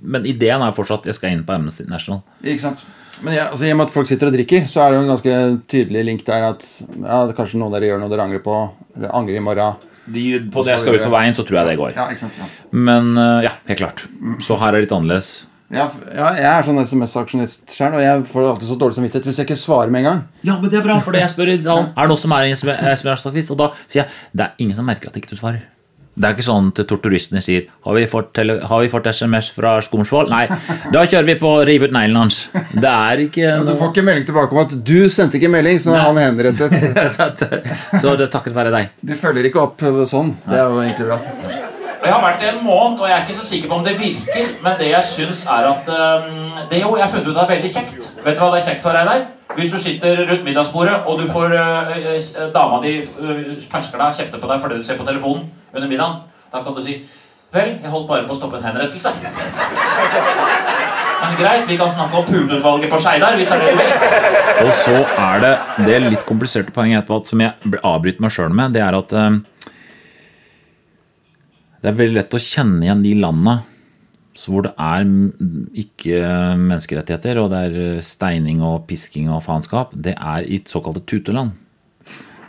men 0.00 0.24
ideen 0.28 0.62
er 0.64 0.72
fortsatt 0.72 1.04
jeg 1.08 1.16
skal 1.16 1.34
inn 1.34 1.42
på 1.44 1.52
Amnesty 1.52 1.84
International. 1.84 2.22
Ikke 2.40 2.62
sant? 2.62 2.86
Men 3.20 3.36
ja, 3.36 3.50
altså, 3.50 3.66
I 3.68 3.74
og 3.74 3.80
med 3.80 3.90
at 3.90 3.92
folk 3.92 4.08
sitter 4.08 4.30
og 4.30 4.36
drikker, 4.36 4.64
så 4.70 4.80
er 4.80 4.92
det 4.92 4.96
jo 4.96 5.02
en 5.02 5.10
ganske 5.12 5.34
tydelig 5.68 6.04
link 6.08 6.24
der 6.24 6.46
at 6.46 6.64
ja, 6.80 7.18
kanskje 7.36 7.60
noen 7.60 7.74
dere 7.74 7.90
gjør 7.90 8.00
noe 8.00 8.12
dere 8.12 8.24
angrer 8.24 8.40
på, 8.44 8.56
eller 8.96 9.12
angrer 9.18 9.36
i 9.36 9.44
morgen. 9.44 9.86
De, 10.10 10.24
på 10.50 10.64
det 10.64 10.72
jeg 10.72 10.82
skal 10.86 10.96
ut 10.96 11.04
på 11.04 11.12
veien, 11.12 11.36
så 11.36 11.44
tror 11.44 11.60
jeg 11.60 11.68
det 11.68 11.76
går. 11.82 11.92
Ja, 11.98 12.08
ikke 12.08 12.24
sant? 12.24 12.40
Ja. 12.40 12.48
Men 12.72 13.12
eh, 13.20 13.44
ja, 13.44 13.52
helt 13.68 13.82
klart. 13.82 14.06
Så 14.42 14.56
her 14.62 14.72
er 14.72 14.80
det 14.80 14.88
litt 14.88 14.96
annerledes. 14.96 15.30
Ja, 15.70 15.84
ja, 16.10 16.30
jeg 16.34 16.46
er 16.50 16.64
sånn 16.66 16.80
SMS-aksjonist 16.82 17.70
sjøl, 17.70 17.92
og 17.94 18.02
jeg 18.02 18.22
får 18.26 18.46
alltid 18.48 18.70
så 18.72 18.76
dårlig 18.78 18.96
samvittighet 18.96 19.26
hvis 19.28 19.36
jeg 19.38 19.46
ikke 19.46 19.58
svarer 19.60 19.92
med 19.94 20.02
en 20.02 20.08
gang. 20.08 20.22
Ja, 20.42 20.56
men 20.58 20.66
det 20.72 20.80
er 20.80 20.86
bra, 20.86 20.96
for 21.06 21.14
jeg 21.14 21.30
spør 21.30 21.52
sånn, 21.62 21.92
Er 21.94 22.08
det 22.08 22.10
noe 22.10 22.18
som 22.18 22.34
er 22.34 22.48
en 22.48 22.56
SMS-aksjonist, 22.56 23.52
Og 23.54 23.60
da 23.60 23.68
sier 23.84 24.02
jeg 24.02 24.08
det 24.34 24.48
er 24.48 24.64
ingen 24.64 24.74
som 24.80 24.90
merker 24.90 25.12
at 25.12 25.20
ikke 25.20 25.30
du 25.30 25.38
svarer. 25.38 25.62
Det 26.20 26.26
er 26.26 26.34
ikke 26.34 26.44
sånn 26.44 26.72
til 26.74 26.86
torturistene 26.90 27.40
sier 27.44 27.68
Har 27.86 27.94
vi 27.94 28.02
fått, 28.10 28.32
tele, 28.36 28.58
har 28.66 28.82
vi 28.82 28.90
fått 28.90 29.06
SMS 29.12 29.52
fra 29.54 29.76
Skomsvold? 29.84 30.32
Nei, 30.32 30.42
da 30.92 31.04
kjører 31.06 31.28
vi 31.30 31.38
på 31.38 31.54
å 31.54 31.62
rive 31.64 31.86
ut 31.86 31.94
neglene 31.94 32.26
hans. 32.26 32.42
Det 32.74 32.90
er 32.90 33.24
ikke 33.28 33.54
Du 33.68 33.72
får 33.78 33.94
ikke 33.94 34.06
melding 34.10 34.26
tilbake 34.28 34.56
om 34.56 34.62
at 34.64 34.74
'du 34.74 35.08
sendte 35.08 35.38
ikke 35.38 35.54
melding', 35.54 35.78
så 35.78 35.94
nå 35.94 35.98
er 36.00 36.06
han 36.10 36.22
henrettet. 36.26 36.74
Så 38.02 38.16
det 38.18 38.26
er 38.26 38.32
takket 38.34 38.54
være 38.58 38.74
deg. 38.74 38.90
De 39.00 39.14
følger 39.14 39.46
ikke 39.46 39.62
opp 39.62 39.80
sånn. 40.10 40.34
Det 40.46 40.58
er 40.58 40.66
jo 40.66 40.82
egentlig 40.82 41.06
bra. 41.06 41.68
Det 42.00 42.08
har 42.12 42.22
vært 42.24 42.40
det 42.40 42.48
en 42.48 42.62
måned, 42.64 43.00
og 43.00 43.08
jeg 43.08 43.16
er 43.16 43.26
ikke 43.26 43.36
så 43.36 43.46
sikker 43.46 43.68
på 43.68 43.76
om 43.80 43.84
det 43.84 43.98
virker. 44.00 44.54
Men 44.64 44.78
det 44.80 44.88
jeg 44.88 45.08
syns 45.10 45.44
er 45.44 45.68
at 45.68 45.90
um, 45.92 46.56
Det 46.70 46.80
jo, 46.80 46.96
jeg 46.96 47.04
har 47.04 47.12
funnet 47.12 47.28
ut 47.28 47.36
er 47.42 47.52
veldig 47.52 47.70
kjekt. 47.74 48.08
Vet 48.24 48.36
du 48.36 48.42
hva 48.42 48.50
det 48.54 48.62
er 48.62 48.66
kjekt 48.70 48.82
for, 48.82 48.96
Reidar? 48.96 49.26
Hvis 49.56 49.72
du 49.72 49.78
sitter 49.82 50.24
rundt 50.30 50.44
middagsbordet, 50.46 50.96
og 51.06 51.20
du 51.20 51.26
får 51.28 51.56
uh, 51.56 52.52
dama 52.54 52.80
di 52.84 53.00
øh, 53.02 53.56
fersker 53.70 53.98
deg 53.98 54.14
kjefter 54.20 54.38
på 54.40 54.48
deg 54.48 54.60
fordi 54.62 54.78
du 54.78 54.86
ser 54.86 55.00
på 55.00 55.06
telefonen 55.08 55.48
under 55.74 55.88
middagen, 55.88 56.20
da 56.52 56.62
kan 56.64 56.76
du 56.76 56.82
si 56.84 57.00
Vel, 57.50 57.72
jeg 57.82 57.90
holdt 57.90 58.06
bare 58.06 58.22
på 58.28 58.30
å 58.30 58.36
stoppe 58.38 58.60
en 58.60 58.62
henrettelse. 58.62 59.10
Men 61.20 61.32
greit, 61.34 61.64
vi 61.66 61.76
kan 61.80 61.90
snakke 61.90 62.20
om 62.20 62.28
puleutvalget 62.28 62.92
på 62.92 63.00
Skeidar, 63.02 63.34
hvis 63.34 63.50
det 63.50 63.56
er 63.56 63.64
det 63.64 63.72
du 63.74 63.80
vil. 63.80 64.68
Og 64.68 64.70
så 64.78 65.00
er 65.24 65.42
det 65.42 65.50
det 65.88 65.96
litt 66.04 66.22
kompliserte 66.28 66.70
poenget 66.74 67.02
etterpå, 67.02 67.24
som 67.26 67.42
jeg 67.42 67.80
avbryter 67.82 68.22
meg 68.22 68.34
sjøl 68.36 68.54
med, 68.54 68.76
det 68.76 68.84
er 68.86 68.94
at 69.00 69.16
øhm, 69.18 69.40
det 71.80 71.90
er 71.90 71.98
veldig 71.98 72.18
lett 72.18 72.36
å 72.36 72.42
kjenne 72.42 72.84
igjen 72.84 73.04
de 73.04 73.16
landene 73.20 73.60
hvor 74.40 74.64
det 74.64 74.70
er 74.78 75.02
ikke 75.82 76.20
menneskerettigheter, 76.56 77.40
og 77.42 77.50
det 77.52 77.64
er 77.66 77.74
eh, 77.80 78.04
steining 78.04 78.62
og 78.64 78.86
pisking 78.88 79.28
og 79.28 79.42
faenskap. 79.44 79.90
Det 79.92 80.14
er 80.16 80.46
i 80.46 80.62
såkalte 80.64 81.02
tuteland. 81.04 81.56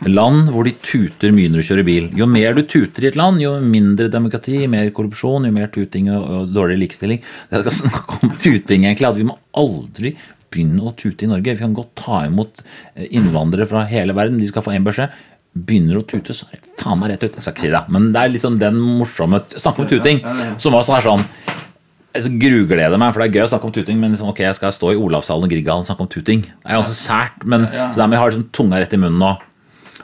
Land 0.08 0.48
hvor 0.50 0.66
de 0.66 0.72
tuter 0.82 1.34
mye 1.34 1.50
når 1.50 1.62
du 1.62 1.68
kjører 1.68 1.86
bil. 1.86 2.06
Jo 2.18 2.26
mer 2.26 2.56
du 2.56 2.62
tuter 2.66 3.04
i 3.04 3.10
et 3.10 3.18
land, 3.18 3.42
jo 3.42 3.54
mindre 3.60 4.08
demokrati, 4.10 4.62
mer 4.70 4.90
korrupsjon, 4.94 5.46
jo 5.46 5.54
mer 5.54 5.70
tuting 5.74 6.08
og, 6.10 6.22
og 6.22 6.54
dårlig 6.54 6.80
likestilling. 6.86 7.20
Det 7.50 7.60
er 7.60 7.76
snakk 7.76 8.16
om 8.18 8.32
tuting, 8.34 8.86
egentlig. 8.86 9.10
At 9.10 9.20
vi 9.20 9.28
må 9.28 9.36
aldri 9.58 10.16
begynne 10.52 10.84
å 10.84 10.94
tute 10.98 11.26
i 11.26 11.30
Norge. 11.30 11.54
Vi 11.54 11.62
kan 11.62 11.76
godt 11.76 11.94
ta 12.02 12.24
imot 12.26 12.64
eh, 12.64 13.06
innvandrere 13.10 13.68
fra 13.70 13.84
hele 13.90 14.16
verden. 14.16 14.40
De 14.42 14.48
skal 14.50 14.64
få 14.66 14.74
én 14.74 14.86
beskjed. 14.86 15.14
Begynner 15.54 15.98
å 16.00 16.06
tute, 16.08 16.32
så 16.32 16.46
er 16.48 16.60
det 16.62 16.78
faen 16.80 16.98
meg 16.98 17.10
rett 17.12 17.24
ut. 17.26 17.34
Jeg 17.36 17.42
skal 17.44 17.52
ikke 17.52 17.60
si 17.66 17.72
det, 17.74 17.82
men 17.92 18.06
det 18.14 18.20
er 18.22 18.38
sånn 18.40 18.58
den 18.58 18.78
morsomme 18.80 19.42
Snakk 19.60 19.78
om 19.82 19.88
tuting, 19.90 20.22
som 20.58 20.72
var 20.72 20.82
sånn 20.86 20.96
her 20.96 21.04
sånn 21.10 21.24
jeg 22.14 22.28
grugleder 22.40 22.98
meg, 23.00 23.14
for 23.14 23.22
det 23.22 23.30
er 23.30 23.36
gøy 23.38 23.44
å 23.46 23.50
snakke 23.54 23.64
om 23.64 23.72
tuting, 23.72 23.96
men 24.00 24.12
liksom, 24.12 24.28
ok, 24.28 24.40
jeg 24.44 24.56
skal 24.58 24.72
stå 24.74 24.90
i 24.92 24.98
Olavshallen 25.00 25.46
og 25.46 25.52
Grieghallen 25.52 25.80
og 25.80 25.88
snakke 25.88 26.04
om 26.04 26.10
tuting. 26.12 26.42
Det 26.44 26.68
er 26.68 26.76
ganske 26.76 26.96
sært, 26.98 27.44
men 27.48 27.64
så 27.72 27.96
dermed 28.02 28.18
har 28.20 28.28
jeg 28.28 28.34
liksom, 28.36 28.50
tunga 28.52 28.80
rett 28.82 28.92
i 28.92 29.00
munnen 29.00 29.22
og, 29.24 29.40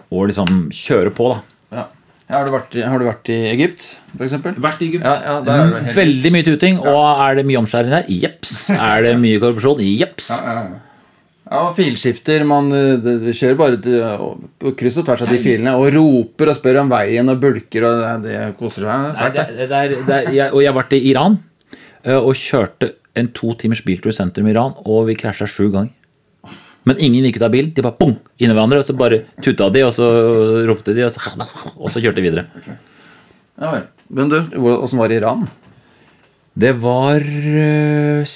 og 0.09 0.23
liksom 0.31 0.71
kjøre 0.73 1.13
på, 1.13 1.27
da. 1.35 1.43
Ja. 1.77 1.85
Har, 2.33 2.45
du 2.49 2.53
vært, 2.53 2.75
i- 2.81 2.85
har 2.89 2.99
du 3.01 3.05
vært 3.09 3.29
i 3.33 3.37
Egypt, 3.53 3.85
for 4.17 4.25
eksempel? 4.25 4.57
Vært 4.57 4.81
i 4.85 4.89
Egypt. 4.89 5.05
Ja, 5.05 5.15
ja, 5.25 5.37
der 5.45 5.61
er 5.67 5.71
det 5.75 5.83
helt- 5.91 5.97
Veldig 6.01 6.33
mye 6.33 6.45
tuting, 6.49 6.79
og 6.81 7.21
er 7.29 7.35
det 7.41 7.45
mye 7.49 7.61
omskjæring 7.61 7.93
der? 7.93 8.05
Jeps. 8.09 8.57
Er 8.73 9.03
det 9.05 9.15
mye 9.21 9.41
korrupsjon? 9.45 9.81
Jeps. 9.85 10.29
Ja, 10.41 10.53
ja. 10.55 10.63
Ja, 10.65 10.81
og 11.57 11.71
filskifter. 11.77 12.45
Man 12.49 12.71
eh, 12.77 13.09
kjører 13.33 13.57
bare 13.59 13.79
og- 14.19 14.43
på 14.61 14.73
kryss 14.77 14.99
og 15.01 15.07
tvers 15.09 15.23
av 15.25 15.31
de 15.33 15.39
filene 15.43 15.75
og 15.79 15.89
roper 15.95 16.51
og 16.53 16.57
spør 16.59 16.81
om 16.83 16.91
veien 16.93 17.29
og 17.33 17.41
bulker, 17.41 17.87
og 17.89 18.23
det, 18.25 18.33
det 18.33 18.57
koser 18.59 18.85
seg. 18.85 19.07
Nei, 19.17 19.29
det, 19.37 19.47
det, 19.57 19.69
det 19.71 19.79
er, 19.79 19.95
er, 20.19 20.33
jeg, 20.35 20.53
og 20.53 20.63
jeg 20.65 20.73
har 20.73 20.79
vært 20.83 20.97
i 20.99 21.03
Iran 21.13 21.39
eh, 22.05 22.19
og 22.19 22.35
kjørte 22.37 22.93
en 23.19 23.31
to 23.35 23.55
timers 23.59 23.81
biltur 23.83 24.13
i 24.13 24.17
sentrum 24.17 24.47
i 24.47 24.53
Iran, 24.55 24.77
og 24.85 25.07
vi 25.09 25.17
krasja 25.19 25.49
sju 25.51 25.71
ganger. 25.75 25.95
Men 26.87 27.01
ingen 27.05 27.25
gikk 27.27 27.41
ut 27.41 27.47
av 27.49 27.51
bilen. 27.53 27.73
De 27.77 27.83
bare 27.85 27.99
bong, 27.99 28.15
inni 28.41 28.55
hverandre, 28.55 28.79
og 28.81 28.87
så 28.87 28.95
bare 28.97 29.23
tuta 29.45 29.67
de, 29.75 29.83
og 29.85 29.91
så 29.93 30.07
ropte 30.69 30.95
de, 30.97 31.03
og 31.05 31.11
så, 31.13 31.49
og 31.77 31.91
så 31.93 32.01
kjørte 32.01 32.23
de 32.23 32.29
videre. 32.29 32.77
Ja 33.59 33.73
vel. 33.75 33.89
Men 34.15 34.31
du, 34.33 34.39
åssen 34.79 35.01
var 35.01 35.11
det 35.11 35.19
i 35.19 35.21
Iran? 35.21 35.43
Det 36.59 36.73
var 36.83 37.23
eh, 37.23 38.27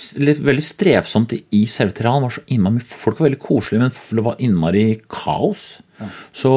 veldig 0.46 0.62
strevsomt 0.62 1.32
i, 1.35 1.64
selve 1.66 1.96
Teheran. 1.96 2.22
Var 2.22 2.37
så 2.37 2.44
innmari, 2.54 2.82
folk 2.87 3.18
var 3.18 3.26
veldig 3.26 3.40
koselige, 3.42 3.82
men 3.82 4.18
det 4.18 4.24
var 4.28 4.42
innmari 4.42 4.85
kaos. 5.11 5.80
Så 6.35 6.52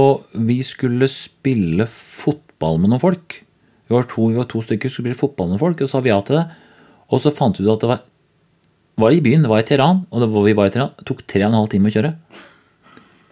vi 0.46 0.60
skulle 0.66 1.10
spille 1.10 1.88
fotball 1.90 2.78
med 2.82 2.92
noen 2.94 3.02
folk. 3.02 3.40
Vi 3.86 3.94
var 3.94 4.06
to, 4.10 4.28
vi 4.30 4.38
var 4.38 4.50
to 4.50 4.62
stykker, 4.66 4.92
skulle 4.92 5.08
spille 5.08 5.22
fotball 5.24 5.52
med 5.54 5.62
folk, 5.62 5.82
og 5.82 5.90
så 5.90 5.98
sa 5.98 6.04
vi 6.06 6.14
ja 6.14 6.20
til 6.26 6.38
det. 6.40 6.46
Og 7.14 7.22
så 7.24 7.34
fant 7.34 7.58
vi 7.58 7.66
ut 7.66 7.74
at 7.74 7.82
det 7.82 7.90
var, 7.90 8.04
var 9.02 9.16
i 9.16 9.24
byen, 9.26 9.46
det 9.46 9.52
var 9.52 9.62
i 9.62 9.66
Teheran, 9.66 10.04
og 10.10 10.22
det 10.22 10.30
var, 10.34 10.46
vi 10.46 10.56
var 10.58 10.70
i 10.70 10.76
Teheran. 10.76 10.94
Det 11.00 11.08
tok 11.10 11.26
tre 11.26 11.44
og 11.48 11.50
en 11.50 11.60
halv 11.64 11.72
time 11.74 11.90
å 11.90 11.96
kjøre. 11.98 12.14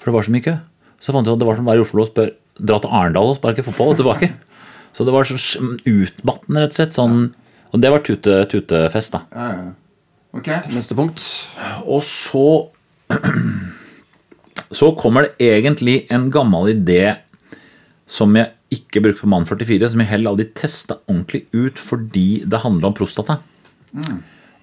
For 0.01 0.09
det 0.09 0.15
var 0.17 0.25
så 0.25 0.33
mye 0.33 0.47
kø. 0.47 0.55
Så 1.01 1.13
fant 1.13 1.29
vi 1.29 1.33
ut 1.33 1.37
at 1.37 1.45
det 1.45 1.51
var 1.51 1.61
som 1.61 1.69
å 1.69 1.73
være 1.73 1.83
i 1.83 1.85
Oslo 1.85 2.05
og 2.05 2.09
spør, 2.09 2.33
dra 2.57 2.81
til 2.81 2.97
Arendal 2.97 3.31
og 3.35 3.37
sparke 3.37 3.65
fotball 3.65 3.93
og 3.93 4.01
tilbake. 4.01 4.33
Så 4.93 5.05
det 5.05 5.13
var 5.13 5.25
så 5.25 5.37
utmattende, 5.89 6.61
rett 6.61 6.75
og 6.75 6.77
slett. 6.77 6.91
Sånn, 6.93 7.31
og 7.73 7.81
det 7.81 7.91
var 7.91 8.03
tute, 8.05 8.37
tutefest, 8.51 9.15
da. 9.15 9.23
Ja, 9.33 9.47
ja. 9.57 9.71
Ok, 10.33 10.49
Neste 10.73 10.95
punkt. 10.97 11.21
Og 11.85 12.01
så 12.05 12.69
Så 14.73 14.89
kommer 14.97 15.27
det 15.27 15.51
egentlig 15.51 16.07
en 16.09 16.31
gammel 16.33 16.71
idé 16.71 17.15
som 18.09 18.33
jeg 18.33 18.49
ikke 18.73 19.03
brukte 19.05 19.21
på 19.21 19.29
Mann 19.29 19.45
44, 19.45 19.91
som 19.93 20.01
jeg 20.01 20.09
heller 20.09 20.33
aldri 20.33 20.47
testa 20.57 20.97
ordentlig 21.05 21.43
ut 21.53 21.77
fordi 21.77 22.43
det 22.49 22.63
handler 22.63 22.89
om 22.89 22.95
prostata. 22.97 23.37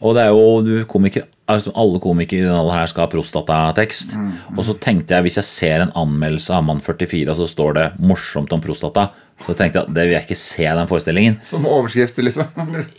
Og 0.00 0.16
det 0.16 0.24
er 0.24 0.32
jo 0.32 0.44
du 0.64 0.72
komiker, 0.88 1.26
altså 1.50 1.70
Alle 1.78 2.00
komikere 2.02 2.40
i 2.40 2.46
denne 2.46 2.58
alderen 2.58 2.80
her 2.80 2.90
skal 2.90 3.04
ha 3.04 3.12
prostatatekst. 3.12 4.16
Og 4.56 4.64
så 4.66 4.74
tenkte 4.82 5.14
jeg, 5.14 5.26
hvis 5.28 5.38
jeg 5.38 5.48
ser 5.50 5.84
en 5.84 5.94
anmeldelse 6.02 6.54
av 6.56 6.64
Mann 6.66 6.80
44, 6.82 7.30
og 7.30 7.36
så 7.38 7.46
står 7.46 7.72
det 7.78 7.86
'morsomt 8.00 8.52
om 8.52 8.62
prostata', 8.64 9.10
så 9.40 9.54
tenkte 9.56 9.80
jeg 9.80 9.86
at 9.86 9.94
det 9.96 10.04
vil 10.04 10.14
jeg 10.14 10.26
ikke 10.26 10.38
se 10.38 10.66
den 10.78 10.90
forestillingen. 10.90 11.38
Som 11.46 11.64
overskrift, 11.68 12.18
liksom. 12.20 12.50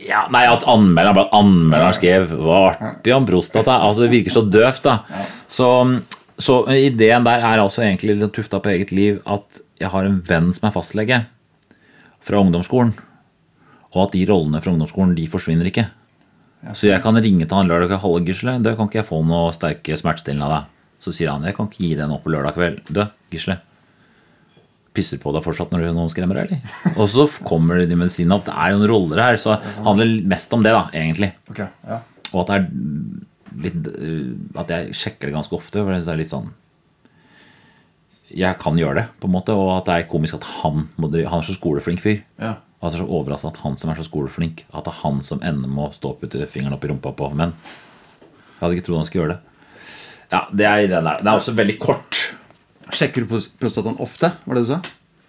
Ja, 0.02 0.24
nei, 0.34 0.46
at 0.50 0.66
anmelderen, 0.70 1.18
bare 1.18 1.28
at 1.30 1.36
anmelderen 1.38 1.98
skrev 1.98 2.34
Hva 2.34 2.62
artig 2.72 3.14
om 3.16 3.28
prostata. 3.30 3.78
Altså, 3.86 4.06
det 4.06 4.14
virker 4.16 4.34
så 4.34 4.44
døvt, 4.48 4.82
da. 4.88 5.28
Så, 5.52 5.70
så 6.42 6.58
ideen 6.74 7.28
der 7.28 7.46
er 7.46 7.62
altså 7.62 7.86
egentlig 7.86 8.18
litt 8.18 8.34
tufta 8.36 8.62
på 8.64 8.74
eget 8.74 8.94
liv 8.96 9.22
at 9.30 9.62
jeg 9.82 9.94
har 9.94 10.06
en 10.08 10.20
venn 10.26 10.52
som 10.54 10.68
er 10.70 10.76
fastlege 10.76 11.24
fra 12.22 12.42
ungdomsskolen, 12.42 12.94
og 13.96 14.04
at 14.06 14.14
de 14.14 14.28
rollene 14.30 14.62
fra 14.62 14.74
ungdomsskolen 14.74 15.16
de 15.18 15.26
forsvinner 15.30 15.70
ikke. 15.70 15.88
Så 16.78 16.92
jeg 16.92 17.02
kan 17.02 17.18
ringe 17.18 17.48
til 17.48 17.58
han 17.58 17.70
lørdag 17.70 17.90
kveld. 17.90 18.02
'Hallo, 18.04 18.26
Gisle, 18.26 18.60
du 18.62 18.70
kan 18.76 18.90
ikke 18.90 19.02
jeg 19.02 19.10
få 19.10 19.24
noe 19.26 19.50
sterke 19.56 19.98
smertestillende 19.98 20.46
av 20.46 20.54
deg?' 20.54 20.68
Så 21.02 21.14
sier 21.18 21.32
han 21.32 21.44
'Jeg 21.44 21.56
kan 21.58 21.68
ikke 21.68 21.82
gi 21.82 21.96
deg 21.96 22.08
noe 22.08 22.22
på 22.22 22.30
lørdag 22.30 22.54
kveld'. 22.54 22.86
Du, 22.94 23.02
Gisle, 23.32 23.58
pisser 24.96 25.20
på 25.22 25.32
deg 25.36 25.44
fortsatt 25.46 25.72
når 25.74 25.90
noen 25.96 26.12
skremmer 26.12 26.42
deg, 26.42 26.52
eller? 26.52 26.96
Og 26.98 27.10
så 27.12 27.26
kommer 27.48 27.80
de 27.80 27.98
medisinene 27.98 28.38
opp. 28.38 28.48
Det 28.48 28.56
er 28.56 28.74
jo 28.74 28.80
noen 28.82 28.92
roller 28.92 29.22
her, 29.24 29.40
så 29.42 29.56
det 29.56 29.86
handler 29.86 30.16
mest 30.34 30.56
om 30.56 30.66
det, 30.66 30.74
da, 30.76 30.86
egentlig. 30.94 31.32
Okay, 31.52 31.70
ja. 31.88 32.02
Og 32.32 32.42
at 32.44 32.52
det 32.52 32.58
er 32.58 33.62
litt 33.62 33.88
øh, 33.92 34.28
At 34.62 34.70
jeg 34.72 34.96
sjekker 34.96 35.28
det 35.28 35.36
ganske 35.36 35.56
ofte, 35.58 35.82
for 35.82 35.92
det 35.92 36.08
er 36.08 36.20
litt 36.22 36.32
sånn 36.32 36.54
Jeg 38.32 38.56
kan 38.62 38.80
gjøre 38.80 39.02
det, 39.02 39.06
på 39.20 39.28
en 39.28 39.34
måte, 39.36 39.56
og 39.56 39.74
at 39.76 39.90
det 39.90 39.98
er 39.98 40.10
komisk 40.12 40.38
at 40.40 40.48
han 40.62 40.86
Han 40.96 41.18
er 41.20 41.44
så 41.44 41.58
skoleflink 41.58 42.00
fyr. 42.04 42.22
Ja. 42.40 42.56
Og 42.80 42.88
at 42.88 42.96
det 42.96 43.02
er 43.02 43.04
så 43.04 43.12
overraskende 43.20 43.54
at 43.54 43.64
han 43.66 43.76
som 43.78 43.92
er 43.92 44.00
så 44.00 44.08
skoleflink, 44.08 44.66
at 44.72 44.88
det 44.88 44.94
er 44.94 45.02
han 45.04 45.20
som 45.26 45.44
ender 45.46 45.70
med 45.70 45.90
å 45.90 45.94
stå 45.94 46.16
og 46.16 46.24
putte 46.24 46.48
fingeren 46.50 46.74
opp 46.78 46.88
i 46.88 46.90
rumpa 46.90 47.12
på 47.14 47.30
menn. 47.38 47.54
Jeg 48.56 48.64
hadde 48.64 48.78
ikke 48.78 48.88
trodd 48.88 49.02
han 49.02 49.10
skulle 49.10 49.26
gjøre 49.26 49.36
det. 49.36 49.42
Ja, 50.32 50.40
det 50.50 50.66
er 50.66 50.82
det 50.88 50.90
der. 50.96 51.20
Det 51.22 51.28
er 51.28 51.36
også 51.36 51.54
veldig 51.60 51.76
kort. 51.84 52.21
Sjekker 52.92 53.24
du 53.26 53.36
prostataen 53.62 54.00
ofte? 54.04 54.34
Var 54.46 54.58
det 54.58 54.64
du 54.66 54.72
sa? 54.74 54.82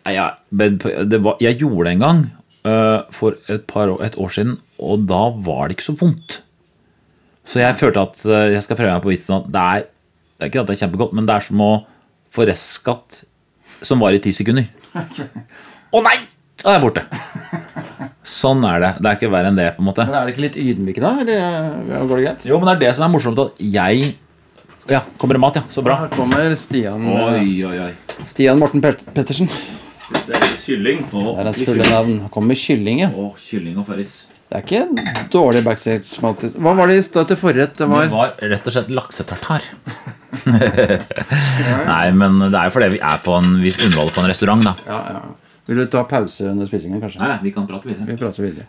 Nei, 0.07 0.15
Ja, 0.17 0.29
men 0.51 0.79
det 0.83 1.21
var, 1.23 1.37
jeg 1.43 1.61
gjorde 1.63 1.87
det 1.89 1.93
en 1.97 2.05
gang 2.05 2.23
uh, 2.67 3.05
for 3.15 3.39
et, 3.47 3.67
par 3.71 3.91
år, 3.93 4.03
et 4.07 4.19
år 4.19 4.33
siden, 4.35 4.57
og 4.83 5.07
da 5.11 5.23
var 5.47 5.69
det 5.69 5.79
ikke 5.79 5.91
så 5.93 5.97
vondt. 6.01 6.41
Så 7.47 7.63
jeg 7.63 7.79
følte 7.79 8.03
at 8.03 8.23
uh, 8.27 8.51
jeg 8.51 8.63
skal 8.67 8.79
prøve 8.79 8.95
meg 8.97 9.05
på 9.05 9.13
vitsen 9.13 9.39
at 9.39 9.49
det 9.55 9.63
er, 9.63 9.87
det 10.37 10.47
er 10.47 10.53
ikke 10.53 10.65
at 10.65 10.71
det 10.71 10.77
er 10.77 10.83
kjempegodt, 10.85 11.15
men 11.19 11.29
det 11.29 11.37
er 11.37 11.47
som 11.47 11.63
å 11.63 11.73
få 12.33 12.47
restskatt 12.49 13.23
som 13.83 14.03
var 14.03 14.15
i 14.15 14.23
ti 14.23 14.33
sekunder. 14.35 14.69
Å 15.93 16.03
nei! 16.05 16.19
Da 16.63 16.71
er 16.71 16.77
jeg 16.79 16.83
borte. 16.85 17.03
Sånn 18.29 18.63
er 18.69 18.83
det. 18.83 18.91
Det 19.03 19.09
er 19.11 19.17
ikke 19.19 19.31
verre 19.33 19.51
enn 19.51 19.57
det, 19.59 19.71
på 19.75 19.83
en 19.83 19.89
måte. 19.89 20.05
Men 20.07 20.15
Er 20.21 20.29
det 20.29 20.35
ikke 20.37 20.45
litt 20.45 20.59
ydmykende, 20.63 21.11
eller 21.25 21.41
øh, 21.43 22.05
går 22.07 22.21
det 22.21 22.27
greit? 22.27 22.45
Jo, 22.47 22.59
men 22.61 22.69
det 22.69 22.75
er 22.77 22.83
det 22.85 22.93
som 22.95 23.07
er 23.07 23.11
morsomt, 23.11 23.41
at 23.43 23.65
jeg 23.67 24.13
Ja, 24.91 25.01
kommer 25.19 25.35
det 25.35 25.41
mat, 25.41 25.57
ja. 25.57 25.63
Så 25.71 25.83
bra. 25.83 25.95
Her 26.01 26.11
kommer 26.17 26.55
Stian 26.59 27.05
Oi, 27.07 27.63
oi, 27.67 27.77
oi. 27.87 27.93
Stian 28.27 28.59
Morten 28.59 28.83
Pet 28.83 29.05
Pettersen. 29.15 29.49
Det 30.13 30.35
er 30.37 30.49
kylling. 30.65 31.05
Å, 31.13 31.23
Det 31.23 31.41
er 31.41 31.49
hans 31.49 31.63
fulle 31.65 31.87
navn. 31.89 32.17
Kommer 32.35 32.53
med 32.53 32.61
kylling, 32.61 33.05
ja. 33.05 33.11
å, 33.15 33.31
kylling 33.39 33.79
og 33.81 33.87
farris. 33.89 34.17
Det 34.53 34.59
er 34.59 34.65
ikke 34.67 34.81
en 34.85 35.29
dårlig 35.33 35.63
backstage-mat. 35.65 36.43
Hva 36.61 36.75
var 36.77 36.91
det 36.91 36.99
i 37.01 37.05
stad 37.07 37.31
til 37.31 37.39
forrett? 37.41 37.73
Det 37.79 37.87
Det 37.87 37.89
var 37.89 38.11
var 38.13 38.35
rett 38.53 38.67
og 38.69 38.75
slett 38.75 38.91
laksetartar. 38.93 39.65
Nei, 41.93 42.05
men 42.17 42.37
det 42.49 42.57
er 42.59 42.69
jo 42.69 42.75
fordi 42.75 42.91
vi 42.95 43.01
er 43.05 43.23
på 43.25 43.35
en 43.37 43.55
Vi 43.63 43.73
underholder 43.87 44.15
på 44.17 44.23
en 44.25 44.29
restaurant, 44.33 44.65
da. 44.67 44.75
ja, 44.89 45.01
ja. 45.17 45.23
Vil 45.71 45.79
du 45.79 45.87
ta 45.87 46.03
pause 46.11 46.49
under 46.51 46.67
spisingen, 46.67 46.99
kanskje? 47.01 47.21
Nei, 47.23 47.37
vi 47.45 47.53
kan 47.55 47.69
prate 47.69 47.87
videre. 47.87 48.05
Vi 48.09 48.17
prater 48.19 48.43
videre. 48.43 48.67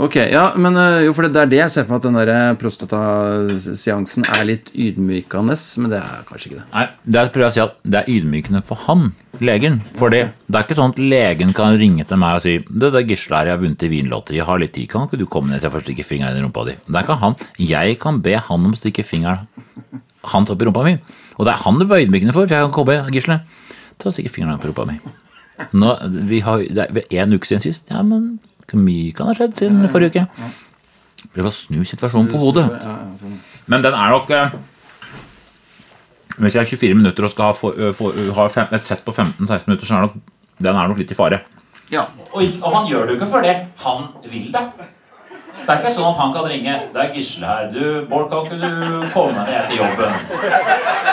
Ok, 0.00 0.14
ja, 0.16 0.46
men 0.56 0.76
øh, 0.80 1.02
jo, 1.04 1.12
for 1.12 1.28
det 1.28 1.36
er 1.36 1.48
det 1.50 1.58
jeg 1.58 1.72
ser 1.74 1.84
for 1.84 1.92
meg 1.92 2.00
at 2.00 2.04
den 2.06 2.14
der 2.16 2.54
prostataseansen 2.56 4.24
er 4.32 4.46
litt 4.48 4.70
ydmykende, 4.72 5.56
men 5.82 5.92
det 5.92 5.98
er 6.00 6.22
kanskje 6.24 6.48
ikke 6.48 6.60
det. 6.62 6.64
Nei, 6.72 6.84
det 7.04 7.20
er, 7.20 7.32
prøver 7.34 7.50
å 7.50 7.52
si 7.52 7.60
at 7.60 7.74
det 7.84 7.98
er 8.00 8.08
ydmykende 8.08 8.62
for 8.64 8.80
han, 8.86 9.10
legen. 9.44 9.76
For 9.98 10.14
det, 10.14 10.22
er 10.48 10.64
ikke 10.64 10.78
sånn 10.78 10.94
at 10.94 11.02
legen 11.04 11.52
kan 11.56 11.76
ringe 11.76 12.08
til 12.08 12.20
meg 12.20 12.40
og 12.40 12.46
si 12.46 12.56
Det 12.64 12.90
der 12.96 13.04
Gisle 13.10 13.36
her, 13.36 13.50
jeg 13.50 13.58
har 13.58 13.60
vunnet 13.60 13.84
i 13.84 13.92
Vinlotteriet, 13.92 14.48
har 14.48 14.64
litt 14.64 14.74
tid, 14.78 14.88
kan 14.88 15.04
ikke 15.04 15.20
du 15.20 15.28
komme 15.28 15.52
ned 15.52 15.60
til 15.60 15.68
jeg 15.68 15.76
får 15.76 15.86
stikke 15.90 16.08
fingeren 16.08 16.40
i 16.40 16.44
rumpa 16.46 16.64
di? 16.70 16.80
Det 16.80 16.96
er 16.96 17.04
ikke 17.04 17.20
han. 17.20 17.40
Jeg 17.60 18.00
kan 18.00 18.24
be 18.24 18.36
han 18.48 18.68
om 18.70 18.72
å 18.72 18.80
stikke 18.80 19.04
fingeren 19.04 19.44
hans 20.32 20.52
opp 20.52 20.64
i 20.64 20.70
rumpa 20.70 20.86
mi. 20.88 20.96
Og 21.36 21.44
det 21.44 21.58
er 21.58 21.66
han 21.66 21.80
det 21.80 21.92
være 21.92 22.08
ydmykende 22.08 22.36
for, 22.36 22.48
for 22.48 22.56
jeg 22.56 22.70
kan 22.70 22.78
komme, 22.80 23.02
Gisle, 23.12 23.42
ta 24.00 24.08
og 24.08 24.16
stikke 24.16 24.32
fingeren 24.32 24.56
opp 24.56 24.64
i 24.64 24.72
rumpa 24.72 24.88
mi. 24.88 24.96
Nå, 25.76 25.98
vi 26.32 26.40
har, 26.40 26.64
det 26.64 27.04
er 27.04 27.26
en 27.26 27.36
uke 27.36 27.44
siden 27.44 27.68
sist. 27.68 27.92
Ja, 27.92 28.00
men 28.00 28.38
mye 28.78 29.14
kan 29.16 29.30
ha 29.30 29.34
skjedd 29.36 29.56
siden 29.58 29.88
forrige 29.92 30.22
uke? 30.22 30.50
Prøv 31.34 31.50
å 31.50 31.54
snu 31.54 31.80
situasjonen 31.86 32.30
på 32.32 32.40
hodet. 32.40 32.66
Sånn. 33.20 33.38
Men 33.70 33.84
den 33.84 33.94
er 33.94 34.14
nok 34.14 34.30
eh, 34.34 34.54
Hvis 36.40 36.56
jeg 36.56 36.62
har 36.62 36.70
24 36.70 36.96
minutter 36.98 37.26
og 37.26 37.32
skal 37.34 37.50
ha, 37.50 37.56
for, 37.56 37.82
for, 37.96 38.16
ha 38.38 38.46
fem, 38.52 38.70
et 38.76 38.86
sett 38.86 39.04
på 39.04 39.12
15-16 39.12 39.68
minutter, 39.68 39.86
så 39.86 39.98
er 39.98 40.06
nok, 40.06 40.16
den 40.58 40.78
er 40.78 40.88
nok 40.88 41.02
litt 41.02 41.12
i 41.12 41.18
fare. 41.18 41.42
Ja. 41.92 42.06
Og, 42.30 42.40
og 42.62 42.72
han 42.72 42.88
gjør 42.88 43.06
det 43.06 43.14
jo 43.14 43.20
ikke 43.20 43.34
fordi 43.34 43.52
han 43.84 44.08
vil 44.30 44.48
det. 44.54 44.64
Det 45.60 45.74
er 45.74 45.82
ikke 45.82 45.92
sånn 45.92 46.08
at 46.08 46.18
han 46.18 46.32
kan 46.34 46.46
ringe 46.48 46.74
'Det 46.92 47.00
er 47.02 47.10
Gisle 47.14 47.46
her. 47.46 47.66
Du, 47.70 47.82
Bård, 48.10 48.30
kan 48.30 48.46
ikke 48.46 48.58
du 48.58 49.10
komme 49.12 49.44
ned 49.44 49.54
etter 49.60 49.76
jobben?' 49.76 50.16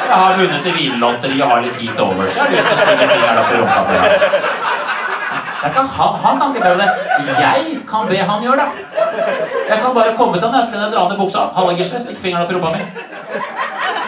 'Jeg 0.07 0.17
har 0.23 0.37
vunnet 0.39 0.69
i 0.69 0.73
vinlotteriet 0.77 1.43
og 1.43 1.51
har 1.51 1.61
litt 1.65 1.75
tid 1.81 1.91
til 1.91 2.05
overs. 2.05 2.35
Jeg 2.35 2.43
har 2.43 2.51
lyst 2.55 2.67
til 2.67 2.77
å 2.77 2.79
spille 2.81 3.09
fingeren 3.11 3.41
opp 3.41 3.51
i 3.51 3.59
rumpa 3.59 3.81
ikke 5.65 5.83
han, 5.97 6.15
han 6.23 6.39
kan 6.39 6.53
ikke 6.53 6.63
prøve 6.65 6.77
det. 6.77 6.89
Jeg 7.41 7.77
kan 7.89 8.09
be 8.09 8.17
han 8.29 8.43
gjøre 8.45 8.57
det. 8.61 8.69
Jeg 9.69 9.79
kan 9.81 9.93
bare 9.95 10.15
komme 10.17 10.37
til 10.37 10.47
han, 10.47 10.59
jeg 10.59 10.67
skal 10.69 10.91
dra 10.93 11.07
ned 11.09 11.17
buksa. 11.17 11.49
'Halla, 11.55 11.77
Gisle. 11.77 11.99
Stikk 11.99 12.19
fingeren 12.21 12.45
opp 12.45 12.51
i 12.51 12.55
rumpa 12.55 12.69
mi.' 12.75 12.85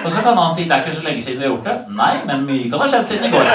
Og 0.05 0.11
så 0.11 0.21
kan 0.23 0.37
han 0.37 0.53
si 0.55 0.63
'Det 0.63 0.71
er 0.71 0.81
ikke 0.83 0.95
så 0.95 1.03
lenge 1.03 1.21
siden 1.21 1.39
vi 1.39 1.45
har 1.47 1.55
gjort 1.55 1.67
det'. 1.69 1.79
Nei, 2.01 2.13
men 2.25 2.45
mye 2.45 2.69
kan 2.69 2.79
ha 2.79 2.87
skjedd 2.87 3.07
siden 3.07 3.25
i 3.25 3.31
går. 3.33 3.45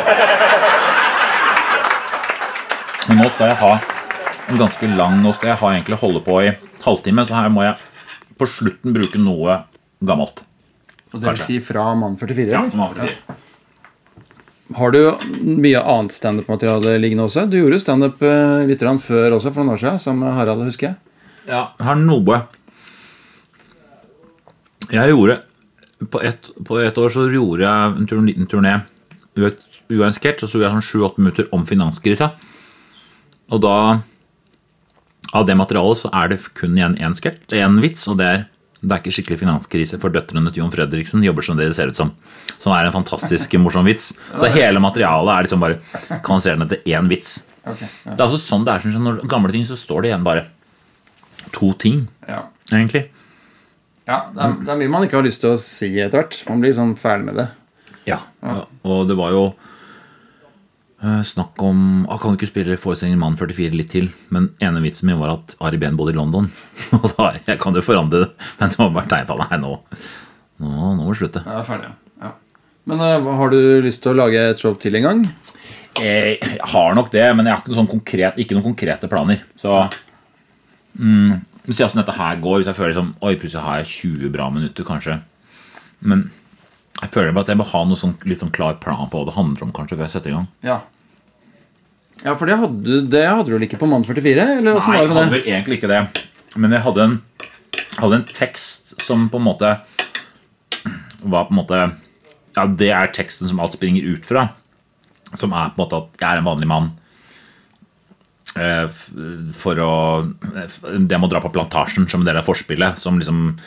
Men 3.08 3.16
nå 3.20 3.28
skal 3.30 3.46
jeg 3.48 3.56
ha 3.56 3.78
en 4.48 4.58
ganske 4.58 4.96
lang 4.96 5.22
Nå 5.22 5.32
skal 5.34 5.48
jeg 5.48 5.60
ha 5.60 5.68
egentlig 5.72 5.98
holde 6.00 6.20
på 6.24 6.40
i 6.42 6.52
halvtime, 6.84 7.26
så 7.26 7.34
her 7.34 7.48
må 7.48 7.62
jeg 7.62 7.74
på 8.38 8.46
slutten 8.46 8.92
bruke 8.92 9.18
noe 9.20 9.62
gammelt. 10.04 10.42
Og 11.14 11.20
det 11.20 11.30
vil 11.30 11.38
si 11.38 11.60
fra 11.62 11.94
Mann 11.94 12.16
44? 12.18 12.50
Ja, 12.50 12.58
eller? 12.58 12.70
som 12.70 12.80
vanlig. 12.80 13.10
Har 14.74 14.90
du 14.90 15.00
mye 15.44 15.80
annet 15.80 16.14
standup-materiale 16.14 16.96
liggende 16.98 17.28
også? 17.28 17.46
Du 17.46 17.58
gjorde 17.60 17.78
standup 17.82 18.22
eh, 18.26 18.64
litt 18.66 18.82
før 18.82 19.36
også, 19.36 19.52
for 19.54 19.62
noen 19.62 19.76
år 19.76 19.82
siden, 19.82 20.00
som 20.02 20.22
Harald, 20.22 20.64
husker 20.66 20.88
jeg. 20.88 20.96
Ja, 21.46 21.68
har 21.78 21.98
noe 22.00 22.38
Jeg 24.88 25.10
gjorde 25.10 25.34
På 26.08 26.22
ett 26.24 26.48
ett 26.48 26.98
år 26.98 27.10
så 27.12 27.26
gjorde 27.28 27.62
jeg 27.62 27.98
en, 27.98 28.06
tur, 28.08 28.18
en 28.18 28.26
liten 28.26 28.46
turné. 28.48 28.78
Gjorde 29.36 29.60
så 30.48 30.56
gjorde 30.56 30.64
jeg 30.64 30.74
sånn 30.74 30.88
sju-åtte 30.88 31.20
minutter 31.20 31.48
om 31.52 31.66
finanskrisa. 31.68 32.32
Og 33.52 33.60
da 33.60 34.00
Av 35.34 35.46
det 35.46 35.56
materialet 35.58 35.98
så 35.98 36.10
er 36.14 36.28
det 36.30 36.40
kun 36.54 36.76
igjen 36.78 36.96
én 36.96 37.14
sketsj, 37.18 37.56
én 37.58 37.80
vits, 37.82 38.06
og 38.08 38.18
det 38.18 38.26
er 38.26 38.44
det 38.84 38.92
er 38.92 39.00
ikke 39.02 39.14
skikkelig 39.16 39.38
finanskrise, 39.40 39.98
for 40.02 40.12
døtrene 40.12 40.52
til 40.52 40.60
Jon 40.62 40.70
Fredriksen 40.72 41.24
jobber 41.24 41.46
som 41.46 41.56
det 41.56 41.70
ser 41.76 41.88
ut 41.92 41.96
som. 41.98 42.12
Som 42.60 42.74
er 42.76 42.86
en 42.88 42.94
fantastisk 42.94 43.56
morsom 43.60 43.86
vits. 43.88 44.12
Så 44.36 44.50
hele 44.52 44.82
materialet 44.84 45.32
er 45.34 45.46
liksom 45.48 45.64
bare 45.64 45.78
kanaliserende 46.24 46.68
til 46.70 46.94
én 46.94 47.08
vits. 47.10 47.38
Okay, 47.64 47.88
ja. 48.04 48.12
Det 48.12 48.20
er 48.20 48.26
altså 48.28 48.40
sånn 48.44 48.64
det 48.66 48.74
er. 48.74 48.84
sånn, 48.84 49.06
når 49.08 49.22
gamle 49.32 49.52
ting 49.54 49.64
så 49.64 49.78
står 49.80 50.04
det 50.04 50.10
igjen 50.12 50.24
bare 50.26 50.46
to 51.54 51.72
ting, 51.80 52.08
Ja. 52.28 52.42
egentlig. 52.72 53.06
Ja, 54.06 54.26
det 54.34 54.42
er, 54.44 54.56
det 54.60 54.68
er 54.74 54.80
mye 54.82 54.90
man 54.92 55.04
ikke 55.06 55.16
har 55.16 55.24
lyst 55.24 55.40
til 55.40 55.54
å 55.54 55.60
si 55.60 55.88
etter 55.96 56.18
hvert. 56.20 56.42
Man 56.48 56.60
blir 56.60 56.74
sånn 56.76 56.92
ferdig 57.00 57.24
med 57.30 57.38
det. 57.40 57.46
Ja. 58.04 58.18
Og 58.84 59.06
det 59.08 59.16
var 59.16 59.32
jo 59.32 59.44
snakk 61.26 61.60
om 61.64 62.06
ah, 62.08 62.18
Kan 62.20 62.32
du 62.32 62.38
ikke 62.38 62.48
spille 62.48 62.76
forestillingen 62.80 63.20
Mann 63.20 63.34
44 63.36 63.76
litt 63.76 63.90
til? 63.92 64.06
Men 64.34 64.52
ene 64.62 64.82
vitsen 64.84 65.08
min 65.10 65.18
var 65.20 65.34
at 65.34 65.56
Ari 65.64 65.80
Behn 65.80 65.98
bodde 65.98 66.14
i 66.14 66.18
London. 66.18 66.46
Og 66.96 67.08
da 67.16 67.32
jeg 67.36 67.58
kan 67.62 67.76
jo 67.76 67.82
forandre 67.84 68.22
det, 68.24 68.30
men 68.60 68.72
det 68.72 68.80
var 68.80 68.94
bare 68.94 69.10
tegn 69.10 69.28
på 69.28 69.38
Nei, 69.42 69.58
nå, 69.60 69.74
nå, 70.62 70.70
nå 70.70 70.94
må 71.02 71.10
vi 71.10 71.18
slutte. 71.22 71.42
Ja, 71.44 71.58
det 71.58 71.64
er 71.64 71.68
ferdig, 71.68 71.90
ja. 72.22 72.32
Men 72.90 73.00
uh, 73.00 73.32
har 73.40 73.52
du 73.52 73.58
lyst 73.84 74.02
til 74.04 74.12
å 74.12 74.18
lage 74.18 74.46
et 74.52 74.60
show 74.60 74.76
til 74.80 74.98
en 75.00 75.08
gang? 75.08 75.24
Jeg, 75.98 76.38
jeg 76.42 76.70
har 76.72 76.96
nok 76.96 77.10
det, 77.12 77.24
men 77.36 77.46
jeg 77.46 77.54
har 77.54 77.62
ikke 77.62 77.72
noe 77.72 77.80
sånn 77.82 77.90
konkret, 77.90 78.40
ikke 78.42 78.56
noen 78.56 78.66
konkrete 78.66 79.10
planer. 79.10 79.44
Så 79.60 79.72
mm, 80.98 81.44
ser 81.70 81.86
åssen 81.86 82.02
dette 82.02 82.16
her 82.16 82.40
går. 82.42 82.60
Hvis 82.60 82.70
jeg 82.70 82.78
føler 82.78 82.94
liksom, 82.94 83.12
Oi, 83.20 83.36
plutselig 83.40 83.64
har 83.64 83.82
jeg 83.82 83.92
20 83.92 84.34
bra 84.34 84.48
minutter, 84.52 84.86
kanskje. 84.88 85.20
Men 86.04 86.26
jeg 87.00 87.12
føler 87.14 87.34
bare 87.34 87.46
at 87.46 87.52
jeg 87.54 87.60
må 87.60 87.68
ha 87.68 87.84
noe 87.88 87.98
sånn, 87.98 88.16
litt 88.28 88.42
sånn 88.42 88.52
klar 88.54 88.76
plan 88.82 89.08
på 89.10 89.20
hva 89.20 89.28
det 89.28 89.36
handler 89.38 89.66
om, 89.66 89.72
kanskje, 89.74 89.98
før 89.98 90.06
jeg 90.06 90.14
setter 90.16 90.32
i 90.32 90.36
gang. 90.36 90.50
Ja. 90.66 90.80
Ja, 92.22 92.36
for 92.38 92.46
det 92.48 92.56
hadde, 92.60 93.00
det 93.10 93.24
hadde 93.26 93.48
du 93.50 93.56
vel 93.56 93.66
ikke 93.66 93.80
på 93.80 93.88
Mann 93.90 94.04
44? 94.06 94.44
Eller 94.60 94.62
Nei, 94.62 94.74
var 94.78 94.94
jeg 95.00 95.08
det 95.10 95.16
hadde 95.18 95.34
vel 95.34 95.48
egentlig 95.50 95.78
ikke 95.80 95.90
det. 95.90 96.02
Men 96.56 96.72
jeg 96.76 96.84
hadde 96.86 97.04
en, 97.08 97.16
hadde 97.98 98.20
en 98.20 98.26
tekst 98.30 98.94
som 99.02 99.26
på 99.32 99.40
en 99.40 99.48
måte 99.48 99.72
var 101.24 101.48
på 101.48 101.54
en 101.54 101.58
måte 101.58 101.80
Ja, 102.54 102.66
det 102.70 102.90
er 102.94 103.10
teksten 103.16 103.48
som 103.50 103.58
alt 103.60 103.74
springer 103.74 104.06
ut 104.06 104.28
fra. 104.28 104.46
Som 105.34 105.52
er 105.56 105.72
på 105.74 105.80
en 105.80 105.82
måte 105.82 105.98
at 106.04 106.20
jeg 106.22 106.28
er 106.30 106.42
en 106.42 106.46
vanlig 106.46 106.68
mann. 106.70 106.92
eh, 108.54 108.86
For 109.58 109.80
å 109.82 109.90
Det 110.30 111.18
med 111.18 111.26
å 111.26 111.32
dra 111.32 111.42
på 111.42 111.50
Plantasjen 111.52 112.06
som 112.08 112.22
en 112.22 112.28
del 112.30 112.38
av 112.38 112.46
forspillet, 112.46 113.00
som 113.02 113.18
liksom 113.18 113.58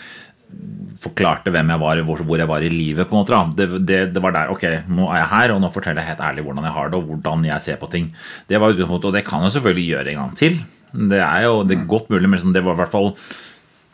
forklarte 1.04 1.52
hvem 1.54 1.74
jeg 1.74 1.82
var, 1.82 2.02
hvor, 2.08 2.22
hvor 2.28 2.42
jeg 2.42 2.50
var 2.50 2.64
i 2.66 2.72
livet. 2.74 3.08
på 3.10 3.16
en 3.16 3.22
måte. 3.22 3.42
Det, 3.58 3.68
det, 3.88 4.00
det 4.16 4.24
var 4.24 4.36
der, 4.36 4.54
ok, 4.54 4.66
nå 4.90 5.10
er 5.12 5.22
jeg 5.22 5.32
her, 5.34 5.54
og 5.56 5.62
nå 5.64 5.72
forteller 5.74 6.02
jeg 6.04 6.14
helt 6.14 6.24
ærlig 6.30 6.46
hvordan 6.46 6.70
jeg 6.70 6.78
har 6.78 6.90
det, 6.90 7.02
og 7.02 7.12
hvordan 7.12 7.46
jeg 7.50 7.66
ser 7.66 7.82
på 7.82 7.92
ting. 7.92 8.12
Det 8.50 8.62
var 8.62 8.74
utgangspunktet, 8.74 9.10
og 9.12 9.18
det 9.18 9.26
kan 9.28 9.46
jeg 9.46 9.58
selvfølgelig 9.58 9.90
gjøre 9.92 10.14
en 10.14 10.24
gang 10.24 10.38
til. 10.40 10.62
Det 10.98 11.20
er 11.20 11.44
jo 11.46 11.60
det 11.68 11.78
er 11.78 11.90
godt 11.90 12.10
mulig, 12.10 12.26
men 12.30 12.38
liksom, 12.40 12.56
det 12.56 12.64
var 12.66 12.78
i 12.78 12.82
hvert 12.82 12.94
fall 12.94 13.12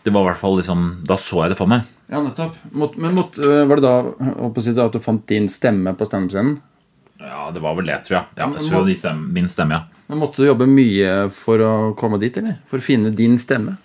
det 0.04 0.12
var 0.12 0.26
i 0.26 0.28
hvert 0.28 0.40
fall 0.42 0.58
liksom, 0.60 0.82
Da 1.08 1.16
så 1.16 1.46
jeg 1.46 1.54
det 1.54 1.58
for 1.60 1.72
meg. 1.72 1.88
Ja, 2.12 2.20
nettopp. 2.20 2.58
Mot, 2.76 2.98
men 3.00 3.16
måtte, 3.16 3.40
øh, 3.40 3.64
var 3.70 3.80
det 3.80 3.88
da 3.88 3.94
å 4.44 4.52
si, 4.60 4.74
at 4.76 4.94
du 4.94 5.00
fant 5.00 5.24
din 5.32 5.48
stemme 5.50 5.94
på 5.96 6.08
standup-scenen? 6.08 6.58
Ja, 7.24 7.48
det 7.56 7.62
var 7.64 7.78
vel 7.78 7.88
det, 7.88 8.02
tror 8.04 8.18
jeg. 8.18 8.26
Ja, 8.36 8.50
jeg 8.52 8.68
tror 8.68 8.84
det 8.84 8.94
de 8.94 9.00
stemme, 9.00 9.30
Min 9.32 9.48
stemme, 9.48 9.80
ja. 9.80 10.02
Men 10.12 10.20
Måtte 10.20 10.44
du 10.44 10.50
jobbe 10.50 10.68
mye 10.68 11.30
for 11.32 11.64
å 11.64 11.72
komme 11.98 12.20
dit, 12.20 12.36
eller? 12.38 12.60
For 12.68 12.84
å 12.84 12.86
finne 12.86 13.14
din 13.16 13.40
stemme? 13.40 13.78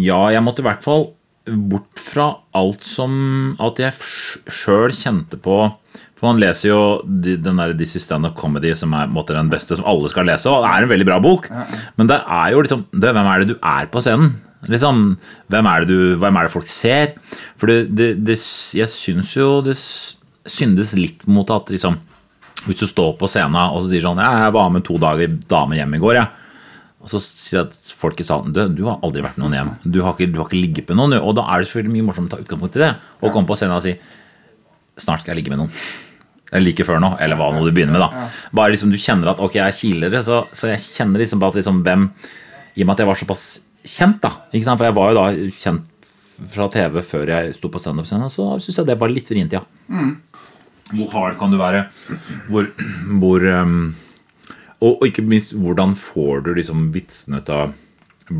Ja, 0.00 0.22
jeg 0.32 0.42
måtte 0.42 0.64
i 0.64 0.66
hvert 0.66 0.82
fall 0.82 1.10
bort 1.70 2.00
fra 2.00 2.32
alt 2.56 2.84
som 2.86 3.56
At 3.62 3.80
jeg 3.82 3.96
sjøl 4.50 4.94
kjente 4.96 5.38
på 5.40 5.56
For 6.18 6.28
man 6.28 6.42
leser 6.42 6.70
jo 6.70 6.80
den 7.06 7.60
der 7.60 7.74
This 7.78 7.96
is 7.96 8.04
Stand 8.04 8.28
Up 8.28 8.36
Comedy, 8.38 8.74
som 8.76 8.92
er 8.96 9.10
måte, 9.10 9.36
den 9.36 9.50
beste 9.52 9.78
som 9.78 9.86
alle 9.88 10.10
skal 10.12 10.28
lese. 10.28 10.50
Og 10.52 10.66
det 10.66 10.70
er 10.70 10.84
en 10.84 10.92
veldig 10.92 11.08
bra 11.08 11.16
bok. 11.24 11.48
Men 11.96 12.10
det 12.10 12.20
er 12.20 12.52
jo 12.52 12.62
liksom 12.66 12.86
det, 12.92 13.14
Hvem 13.16 13.30
er 13.30 13.42
det 13.42 13.54
du 13.54 13.56
er 13.56 13.88
på 13.90 14.02
scenen? 14.04 14.34
Liksom, 14.68 15.04
hvem 15.48 15.68
er 15.70 15.80
det, 15.80 15.88
du, 15.88 16.18
hvem 16.20 16.36
er 16.36 16.46
det 16.46 16.52
folk 16.52 16.68
ser? 16.68 17.14
For 17.56 17.70
det, 17.70 17.94
det, 17.96 18.10
det 18.26 18.36
Jeg 18.76 18.92
syns 18.92 19.32
jo 19.36 19.62
det 19.64 19.78
syndes 20.48 20.92
litt 20.98 21.24
mot 21.30 21.48
at 21.52 21.72
liksom 21.72 21.96
Hvis 22.66 22.82
du 22.82 22.86
står 22.88 23.14
på 23.16 23.28
scenen 23.30 23.56
og 23.56 23.80
så 23.80 23.88
sier 23.88 24.04
sånn 24.04 24.20
ja, 24.20 24.44
'Jeg 24.44 24.56
var 24.58 24.68
med 24.68 24.84
to 24.84 24.98
dager 25.00 25.32
damer 25.48 25.80
hjem 25.80 25.96
i 25.96 26.00
går', 26.02 26.18
jeg. 26.20 26.28
Og 27.00 27.08
så 27.08 27.20
sier 27.22 27.62
jeg 27.62 27.70
at 27.70 27.92
folk 27.96 28.20
i 28.20 28.26
salen 28.28 28.52
du, 28.52 28.60
du 28.76 28.84
har 28.84 29.00
aldri 29.06 29.22
vært 29.24 29.38
noen 29.40 29.56
hjem. 29.56 29.72
Du 29.88 30.02
har 30.04 30.12
ikke, 30.12 30.28
du 30.28 30.36
har 30.40 30.50
ikke 30.50 30.60
ligget 30.60 30.90
med 30.90 31.00
noen. 31.00 31.16
Og 31.20 31.32
da 31.38 31.46
er 31.48 31.62
det 31.62 31.70
selvfølgelig 31.70 31.94
mye 31.96 32.08
morsomt 32.10 32.28
å 32.28 32.36
ta 32.36 32.44
utgangspunkt 32.44 32.76
i 32.76 32.82
det. 32.84 32.90
Og 33.20 33.32
komme 33.32 33.48
på 33.48 33.56
scenen 33.58 33.78
og 33.78 33.84
si 33.86 33.96
Snart 35.00 35.22
skal 35.22 35.32
jeg 35.32 35.38
ligge 35.38 35.52
med 35.54 35.62
noen. 35.62 35.70
Eller 36.50 36.66
like 36.66 36.84
før 36.84 36.98
nå, 37.00 37.14
eller 37.22 37.38
hva 37.38 37.46
nå 37.54 37.62
du 37.64 37.70
begynner 37.72 37.94
med. 37.94 38.02
da 38.02 38.26
Bare 38.58 38.74
liksom 38.74 38.90
du 38.92 38.98
kjenner 39.00 39.30
at 39.32 39.40
ok, 39.40 39.54
jeg 39.56 39.64
er 39.64 39.76
kilere, 39.78 40.20
så, 40.26 40.42
så 40.52 40.68
jeg 40.72 40.82
kjenner 40.82 41.22
liksom 41.22 41.40
bare 41.40 41.54
at 41.54 41.60
liksom 41.62 41.78
hvem 41.86 42.08
I 42.10 42.82
og 42.82 42.88
med 42.90 42.92
at 42.96 43.00
jeg 43.00 43.08
var 43.08 43.20
såpass 43.22 43.44
kjent, 43.86 44.18
da. 44.26 44.32
Ikke 44.50 44.66
sant? 44.66 44.80
For 44.82 44.88
jeg 44.90 44.96
var 44.98 45.12
jo 45.12 45.18
da 45.20 45.54
kjent 45.62 46.10
fra 46.50 46.66
TV 46.72 47.00
før 47.04 47.32
jeg 47.32 47.54
sto 47.56 47.70
på 47.72 47.80
standup-scenen, 47.80 48.32
så 48.32 48.50
syns 48.60 48.80
jeg 48.80 48.90
det 48.90 48.98
var 49.00 49.12
litt 49.12 49.30
vrient, 49.30 49.56
ja. 49.56 49.62
Hvor 50.90 51.10
hard 51.14 51.38
kan 51.40 51.52
du 51.52 51.58
være? 51.60 51.84
Hvor, 52.50 52.68
hvor 53.22 53.46
um, 53.62 53.80
og, 54.80 54.96
og 54.96 55.06
ikke 55.10 55.26
minst, 55.28 55.52
hvordan 55.52 55.94
får 55.98 56.46
du 56.46 56.54
liksom 56.56 56.88
vitsene 56.94 57.42
til 57.44 57.56
å 57.56 57.68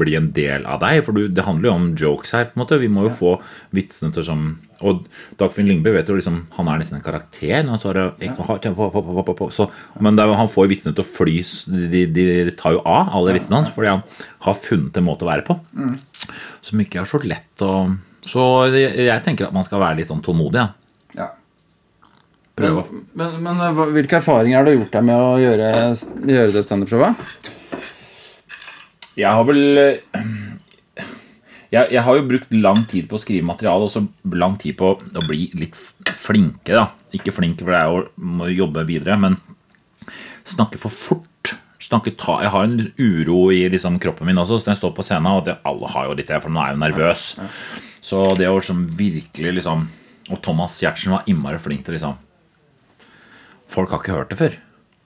bli 0.01 0.15
en 0.17 0.31
del 0.33 0.65
av 0.71 0.81
deg? 0.85 1.03
For 1.05 1.17
du, 1.17 1.27
det 1.29 1.45
handler 1.45 1.71
jo 1.71 1.77
om 1.77 1.87
jokes 1.99 2.33
her. 2.37 2.49
på 2.49 2.57
en 2.57 2.63
måte 2.63 2.81
Vi 2.81 2.91
må 2.93 3.05
jo 3.09 3.15
få 3.15 3.33
vitsene 3.77 4.15
til 4.15 4.25
som 4.27 4.45
Og 4.87 5.05
Dagfinn 5.41 5.69
Lyngbø 5.69 5.93
vet 5.93 6.09
jo 6.09 6.17
liksom 6.17 6.45
Han 6.57 6.71
er 6.71 6.81
nesten 6.81 7.01
en 7.01 7.05
karakter. 7.05 7.67
Så, 9.53 9.69
men 10.01 10.19
er, 10.19 10.35
han 10.41 10.53
får 10.53 10.71
vitsene 10.71 10.97
til 10.97 11.05
å 11.05 11.11
fly 11.11 11.37
de, 11.93 12.05
de, 12.07 12.27
de 12.49 12.57
tar 12.57 12.79
jo 12.79 12.85
av, 12.85 13.11
alle 13.19 13.37
vitsene 13.37 13.61
hans, 13.61 13.73
fordi 13.75 13.93
han 13.93 14.05
har 14.47 14.61
funnet 14.63 14.97
en 14.97 15.09
måte 15.11 15.27
å 15.27 15.33
være 15.33 15.45
på. 15.49 15.59
Som 16.65 16.81
ikke 16.81 17.03
er 17.03 17.11
så 17.11 17.21
lett 17.25 17.67
å 17.67 17.75
Så 18.25 18.47
jeg, 18.73 18.95
jeg 19.11 19.27
tenker 19.27 19.49
at 19.49 19.57
man 19.57 19.67
skal 19.67 19.83
være 19.83 20.01
litt 20.01 20.13
sånn 20.13 20.25
tålmodig. 20.25 20.63
Ja. 20.63 20.80
Prøve 22.61 22.85
Men, 22.93 23.09
Men, 23.19 23.39
men 23.47 23.65
eh, 23.67 23.81
hvilke 23.97 24.21
erfaringer 24.21 24.61
har 24.61 24.69
du 24.69 24.75
gjort 24.77 24.95
deg 24.99 25.09
med 25.09 25.25
å 25.25 25.33
gjøre, 25.41 25.73
gjøre 26.29 26.55
det 26.57 26.65
standup-showet? 26.67 27.27
Jeg 29.19 29.33
har 29.37 29.45
vel 29.49 29.81
eh, 29.81 30.29
jeg, 31.71 31.87
jeg 31.95 32.03
har 32.03 32.17
jo 32.19 32.27
brukt 32.27 32.53
lang 32.55 32.83
tid 32.91 33.07
på 33.11 33.15
å 33.15 33.23
skrive 33.23 33.47
materiale, 33.47 33.87
og 33.87 33.93
så 33.93 34.03
lang 34.35 34.57
tid 34.59 34.75
på 34.81 34.95
å 34.99 35.25
bli 35.27 35.49
litt 35.59 35.79
flinke. 36.19 36.75
da 36.75 36.89
Ikke 37.15 37.35
flink, 37.35 37.63
for 37.63 37.71
det 37.71 37.79
er 37.81 37.91
jo 37.93 38.31
må 38.41 38.49
jobbe 38.51 38.87
videre, 38.89 39.19
men 39.21 39.39
snakke 40.49 40.81
for 40.83 40.91
fort. 40.91 41.27
Snakke 41.81 42.13
ta, 42.19 42.41
jeg 42.43 42.53
har 42.53 42.67
en 42.67 42.91
uro 42.99 43.45
i 43.55 43.63
liksom 43.73 44.01
kroppen 44.03 44.29
min 44.29 44.41
også, 44.43 44.59
så 44.59 44.69
når 44.69 44.75
jeg 44.75 44.81
står 44.83 44.97
på 44.99 45.07
scenen. 45.07 45.31
Og 45.39 45.47
det, 45.47 45.61
alle 45.67 45.93
har 45.95 46.09
jo 46.09 46.17
litt 46.19 46.29
det, 46.33 46.41
for 46.43 46.53
nå 46.53 46.65
er 46.65 46.75
jo 46.75 46.83
nervøs. 46.83 47.29
Så 48.03 48.25
det 48.37 48.51
å 48.51 48.59
liksom 48.59 48.87
virkelig 48.97 49.59
liksom 49.61 49.83
Og 50.31 50.39
Thomas 50.41 50.77
Giertsen 50.81 51.13
var 51.13 51.27
innmari 51.29 51.59
flink 51.59 51.83
til 51.85 51.97
liksom 51.97 52.15
Folk 53.71 53.93
har 53.95 54.03
ikke 54.03 54.17
hørt 54.17 54.33
det 54.33 54.41
før. 54.41 54.59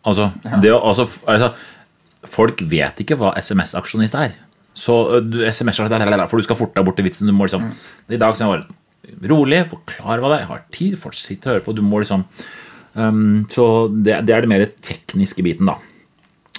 Altså, 0.04 0.30
det, 0.62 0.72
altså, 0.74 1.08
altså 1.28 1.52
Folk 2.28 2.62
vet 2.68 3.00
ikke 3.02 3.18
hva 3.20 3.34
SMS-aksjonist 3.40 4.16
er. 4.16 4.36
Så 4.74 5.20
du, 5.22 5.42
SMS 5.46 5.78
For 5.78 6.40
du 6.40 6.46
skal 6.46 6.58
forte 6.58 6.78
deg 6.78 6.86
bort 6.86 6.96
til 6.98 7.06
vitsen. 7.06 7.28
Du 7.28 7.36
må 7.36 7.46
liksom 7.46 7.70
I 8.08 8.20
dag 8.20 8.34
skal 8.34 8.46
jeg 8.46 8.54
være 8.54 9.30
rolig, 9.30 9.64
forklare 9.70 10.20
hva 10.22 10.30
det 10.32 10.36
er. 10.38 10.44
Jeg 10.44 10.52
har 10.52 10.62
tid, 10.74 10.96
folk 11.00 11.16
sitter 11.18 11.50
og 11.50 11.54
hører 11.54 11.66
på. 11.66 11.76
Du 11.76 11.82
må 11.84 12.00
liksom 12.02 12.24
um, 12.94 13.44
Så 13.52 13.66
det, 13.94 14.22
det 14.26 14.36
er 14.36 14.44
det 14.44 14.50
mer 14.50 14.66
tekniske 14.84 15.44
biten, 15.44 15.70
da. 15.70 15.78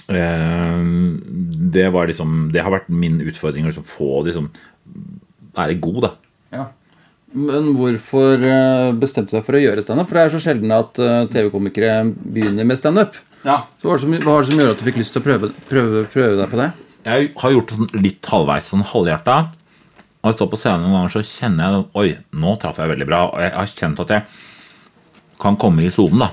Um, 0.06 1.18
det 1.74 1.88
var 1.90 2.06
liksom 2.06 2.52
Det 2.54 2.62
har 2.62 2.70
vært 2.70 2.92
min 2.94 3.18
utfordring 3.26 3.64
å 3.66 3.72
liksom 3.72 3.88
få 3.90 4.22
liksom 4.28 4.50
være 5.56 5.80
god, 5.82 6.02
da. 6.06 6.12
Ja. 6.54 6.66
Men 7.34 7.72
hvorfor 7.74 8.42
eh, 8.46 8.92
bestemte 9.00 9.34
du 9.34 9.38
deg 9.40 9.46
for 9.46 9.58
å 9.58 9.62
gjøre 9.62 9.82
standup? 9.82 10.08
For 10.08 10.18
det 10.18 10.24
er 10.24 10.34
så 10.36 10.42
sjelden 10.42 10.74
at 10.74 11.00
eh, 11.02 11.24
TV-komikere 11.32 11.98
begynner 12.14 12.68
med 12.68 12.78
standup. 12.78 13.18
Ja. 13.42 13.64
Så 13.80 13.88
hva 13.88 13.96
var 13.96 14.00
det 14.00 14.50
som, 14.50 14.58
gjorde 14.60 14.74
at 14.76 14.82
du 14.82 14.86
fikk 14.86 15.00
lyst 15.00 15.14
til 15.16 15.22
å 15.22 15.26
prøve, 15.26 15.50
prøve, 15.70 16.04
prøve 16.12 16.38
deg 16.38 16.50
på 16.52 16.60
det? 16.60 16.70
Jeg 17.06 17.30
har 17.42 17.54
gjort 17.54 17.70
det 17.70 17.78
sånn 17.78 18.02
litt 18.02 18.30
halvveis, 18.30 18.70
sånn 18.72 18.86
halvhjerta. 18.86 19.36
Når 20.22 20.32
jeg 20.32 20.38
står 20.38 20.50
på 20.50 20.58
scenen 20.58 20.86
noen 20.86 20.96
ganger, 20.96 21.14
så 21.14 21.22
kjenner 21.26 21.66
jeg 21.66 21.84
Oi, 22.02 22.08
nå 22.42 22.56
traff 22.62 22.80
jeg 22.82 22.90
veldig 22.94 23.06
bra. 23.10 23.20
Og 23.30 23.42
jeg 23.44 23.54
har 23.54 23.70
kjent 23.70 24.02
at 24.02 24.14
jeg 24.14 24.26
kan 25.42 25.58
komme 25.60 25.84
i 25.86 25.92
sonen, 25.92 26.24
da. 26.26 26.32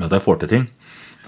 At 0.00 0.14
jeg 0.14 0.24
får 0.24 0.40
til 0.42 0.54
ting. 0.54 0.66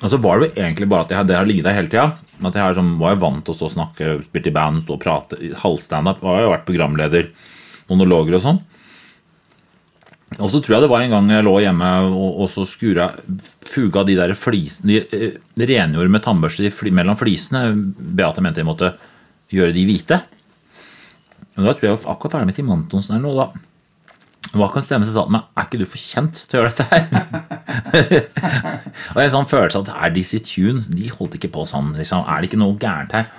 Og 0.02 0.10
så 0.10 0.18
var 0.18 0.40
det 0.40 0.48
jo 0.48 0.64
egentlig 0.64 0.88
bare 0.90 1.06
at 1.06 1.14
jeg, 1.14 1.28
det 1.28 1.38
har 1.38 1.46
ligget 1.46 1.68
der 1.68 1.76
hele 1.78 1.90
tida. 1.92 2.08
At 2.42 2.58
jeg 2.58 2.64
har 2.64 2.78
sånn, 2.78 2.96
var 2.98 3.14
jeg 3.14 3.22
vant 3.22 3.44
til 3.46 3.54
å 3.54 3.58
stå 3.58 3.68
og 3.68 3.74
snakke, 3.76 4.12
spilt 4.26 4.48
i 4.50 4.54
band, 4.54 4.82
stå 4.82 4.96
og 4.96 5.02
prate, 5.02 5.38
i 5.38 5.52
Jeg 5.52 5.60
Har 5.62 6.50
vært 6.50 6.66
programleder, 6.66 7.28
monologer 7.92 8.38
og 8.38 8.44
sånn. 8.44 8.60
Og 10.40 10.48
så 10.48 10.62
tror 10.62 10.76
jeg 10.76 10.84
det 10.86 10.92
var 10.92 11.04
en 11.04 11.12
gang 11.12 11.26
jeg 11.28 11.44
lå 11.44 11.54
hjemme 11.60 11.88
og, 12.08 12.28
og 12.44 12.52
så 12.52 12.64
skura 12.68 13.10
fuga 13.68 14.04
de 14.08 14.14
der 14.16 14.32
flisene 14.38 14.88
De 14.88 15.00
eh, 15.12 15.34
rengjorde 15.60 16.12
med 16.12 16.24
tannbørste 16.24 16.64
de 16.64 16.70
fli, 16.72 16.92
mellom 16.94 17.18
flisene. 17.20 17.66
Beate 18.16 18.44
mente 18.44 18.62
jeg 18.62 18.68
måtte 18.68 18.94
gjøre 19.52 19.74
de 19.76 19.84
hvite. 19.88 20.22
Og 21.58 21.66
da 21.66 21.74
tror 21.74 21.84
jeg 21.84 21.92
jeg 21.92 21.98
var 21.98 22.14
akkurat 22.14 22.38
ferdig 22.38 22.48
med 22.48 22.56
Tim 22.56 22.72
Antonsen 22.72 23.18
eller 23.18 23.28
noe. 23.28 23.44
da 23.44 23.68
hva 24.52 24.66
kan 24.68 24.84
stemme 24.84 25.06
som 25.08 25.14
sa 25.14 25.22
til 25.24 25.32
meg 25.32 25.44
Er 25.56 25.64
ikke 25.64 25.78
du 25.80 25.86
for 25.88 26.02
kjent 26.02 26.40
til 26.44 26.58
å 26.58 26.60
gjøre 26.60 26.72
dette 26.74 26.84
her? 26.90 27.04
og 29.14 29.20
en 29.22 29.32
sånn 29.32 29.48
følelse 29.48 29.80
at 29.80 29.92
er 29.94 30.12
disse 30.12 30.42
tunes 30.44 30.90
De 30.92 31.08
holdt 31.14 31.38
ikke 31.38 31.52
på 31.54 31.64
sånn. 31.68 31.94
liksom, 31.96 32.26
Er 32.28 32.42
det 32.42 32.50
ikke 32.50 32.60
noe 32.60 32.76
gærent 32.80 33.14
her? 33.16 33.30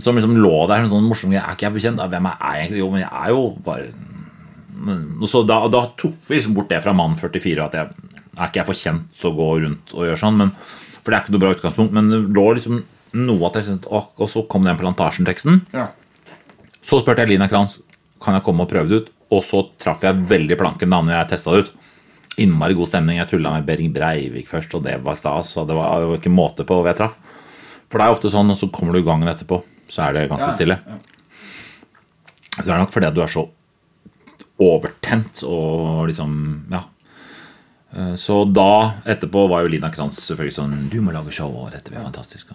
Som 0.00 0.16
liksom 0.16 0.36
lå 0.40 0.54
der 0.70 0.82
en 0.82 0.90
sånn 0.90 1.08
morsom 1.08 1.32
greie. 1.32 1.42
Er 1.44 1.56
ikke 1.56 1.68
jeg 1.68 1.76
for 1.76 1.84
kjent? 1.84 2.00
Ja, 2.02 2.08
Hvem 2.12 2.28
er 2.30 2.36
jeg 2.40 2.62
egentlig? 2.64 2.82
Jo, 2.82 2.90
men 2.92 3.02
jeg 3.04 3.12
er 3.12 3.32
jo 3.34 3.42
bare 3.66 3.88
så 5.26 5.40
da, 5.48 5.62
da 5.72 5.86
tok 5.96 6.18
vi 6.28 6.36
liksom 6.36 6.54
bort 6.56 6.68
det 6.68 6.82
fra 6.84 6.92
mann 6.92 7.14
44 7.16 7.64
at 7.64 7.76
jeg 7.78 8.10
er 8.36 8.50
ikke 8.50 8.60
jeg 8.60 8.68
for 8.68 8.76
kjent 8.76 9.06
til 9.16 9.30
å 9.30 9.36
gå 9.36 9.46
rundt 9.62 9.94
og 9.96 10.04
gjøre 10.04 10.20
sånn. 10.20 10.36
Men, 10.40 10.52
for 11.00 11.08
det 11.08 11.16
er 11.16 11.24
ikke 11.24 11.34
noe 11.34 11.44
bra 11.44 11.52
utgangspunkt. 11.56 11.96
Men 11.96 12.12
det 12.12 12.20
lå 12.36 12.46
liksom 12.58 12.82
noe 13.16 13.48
at 13.48 13.58
jeg, 13.60 13.78
og, 13.86 14.10
og 14.20 14.28
så 14.32 14.44
kom 14.50 14.66
den 14.66 14.78
Plantasjen-teksten. 14.80 15.62
Ja. 15.72 15.88
Så 16.84 17.00
spurte 17.00 17.24
jeg 17.24 17.32
Lina 17.32 17.48
Kranz 17.50 17.78
kan 18.22 18.36
jeg 18.36 18.44
komme 18.46 18.66
og 18.66 18.70
prøve 18.70 18.90
det 18.90 19.00
ut. 19.00 19.12
Og 19.34 19.42
så 19.46 19.64
traff 19.82 20.04
jeg 20.06 20.26
veldig 20.28 20.58
planken 20.60 20.92
da 20.92 21.00
når 21.02 21.16
jeg 21.16 21.30
testa 21.32 21.54
det 21.54 21.64
ut. 21.64 21.72
Innmari 22.44 22.76
god 22.76 22.92
stemning. 22.92 23.20
Jeg 23.22 23.32
tulla 23.32 23.54
med 23.56 23.66
Behring 23.68 23.94
Breivik 23.96 24.50
først, 24.50 24.76
og 24.76 24.84
det 24.84 24.98
var 25.04 25.16
stas. 25.18 25.54
Og 25.56 25.70
det 25.70 25.78
var, 25.78 26.04
var 26.12 26.20
ikke 26.20 26.32
måte 26.32 26.68
på 26.68 26.76
hvor 26.76 26.90
jeg 26.90 27.00
traff. 27.00 27.16
For 27.90 27.98
det 27.98 28.06
er 28.06 28.14
ofte 28.16 28.30
sånn, 28.32 28.50
og 28.50 28.58
så 28.58 28.68
kommer 28.72 28.96
du 28.96 29.00
i 29.00 29.06
gangen 29.06 29.28
etterpå, 29.30 29.60
så 29.88 30.08
er 30.08 30.16
det 30.16 30.28
ganske 30.32 30.50
stille. 30.56 30.78
Så 32.56 32.64
det 32.64 32.72
er 32.72 32.80
nok 32.80 32.92
fordi 32.94 33.12
du 33.14 33.20
er 33.22 33.30
så 33.30 33.46
overtent 34.58 35.42
og 35.44 36.06
liksom 36.08 36.32
Ja. 36.72 36.82
Eh, 37.94 38.14
Så 38.16 38.44
da, 38.52 38.94
etterpå, 39.04 39.48
var 39.48 39.62
jo 39.62 39.68
Lina 39.68 39.90
Kranz 39.92 40.18
selvfølgelig 40.24 40.56
sånn 40.56 40.88
Du 40.90 41.00
må 41.02 41.12
lage 41.12 41.32
show, 41.32 41.52
og 41.52 41.70
dette 41.72 41.90
blir 41.90 42.02
fantastisk. 42.02 42.50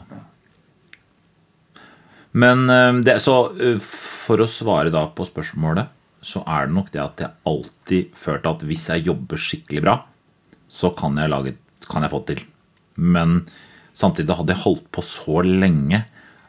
Men 2.33 2.69
eh, 2.69 3.01
det, 3.05 3.19
så 3.21 3.53
eh, 3.59 3.77
for 3.79 4.41
å 4.41 4.49
svare 4.49 4.91
da 4.93 5.05
på 5.07 5.25
spørsmålet, 5.27 5.87
så 6.21 6.43
er 6.45 6.67
det 6.67 6.75
nok 6.75 6.91
det 6.93 7.01
at 7.01 7.23
jeg 7.23 7.31
alltid 7.49 8.11
følte 8.15 8.49
at 8.49 8.63
hvis 8.69 8.87
jeg 8.89 9.07
jobber 9.07 9.37
skikkelig 9.41 9.81
bra, 9.83 9.95
så 10.71 10.91
kan 10.95 11.17
jeg, 11.17 11.31
lage, 11.31 11.55
kan 11.89 12.05
jeg 12.05 12.11
få 12.13 12.21
det 12.25 12.35
til. 12.35 12.45
Men 12.95 13.41
samtidig 13.97 14.37
hadde 14.37 14.55
jeg 14.55 14.63
holdt 14.65 14.87
på 14.93 15.03
så 15.05 15.41
lenge 15.45 16.03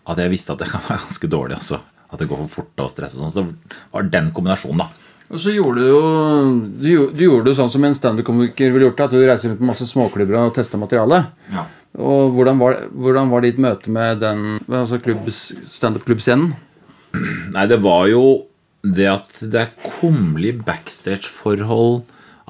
at 0.09 0.18
jeg 0.18 0.33
visste 0.33 0.55
at 0.55 0.62
det 0.62 0.70
kan 0.72 0.83
være 0.88 1.05
ganske 1.07 1.31
dårlig 1.31 1.59
også. 1.59 1.81
At 2.12 2.20
det 2.20 2.28
går 2.28 2.42
for 2.44 2.57
fort 2.61 2.83
og 2.85 2.90
stress 2.92 3.14
og 3.16 3.22
sånn. 3.22 3.33
Så 3.33 3.44
det 3.46 3.78
var 3.94 4.11
den 4.12 4.33
kombinasjonen, 4.37 4.83
da. 4.85 4.88
Og 5.33 5.40
så 5.40 5.55
gjorde 5.55 5.81
du 5.81 5.87
jo 5.88 6.00
Du, 6.83 7.22
gjorde 7.24 7.46
det 7.48 7.55
sånn 7.57 7.70
som 7.72 7.85
en 7.88 7.96
standup-komiker 7.96 8.72
ville 8.74 8.90
gjort 8.90 8.98
det, 8.98 9.07
at 9.07 9.14
du 9.14 9.22
reiser 9.22 9.48
rundt 9.52 9.62
på 9.62 9.70
masse 9.70 9.87
småklubber 9.88 10.37
og 10.42 10.52
tester 10.57 10.81
materiale. 10.81 11.22
Ja. 11.52 11.64
Og 11.96 12.35
hvordan 12.37 12.61
var, 12.61 12.78
hvordan 12.92 13.33
var 13.33 13.44
ditt 13.44 13.61
møte 13.61 13.92
med 13.92 14.20
den 14.20 14.59
altså 14.68 15.00
klubbs- 15.00 15.52
standup-klubbscenen? 15.72 16.52
Nei, 17.52 17.66
det 17.68 17.81
var 17.85 18.07
jo 18.09 18.24
det 18.83 19.09
at 19.09 19.40
det 19.52 19.61
er 19.61 19.74
kummerlige 20.00 20.62
backstage-forhold 20.66 22.02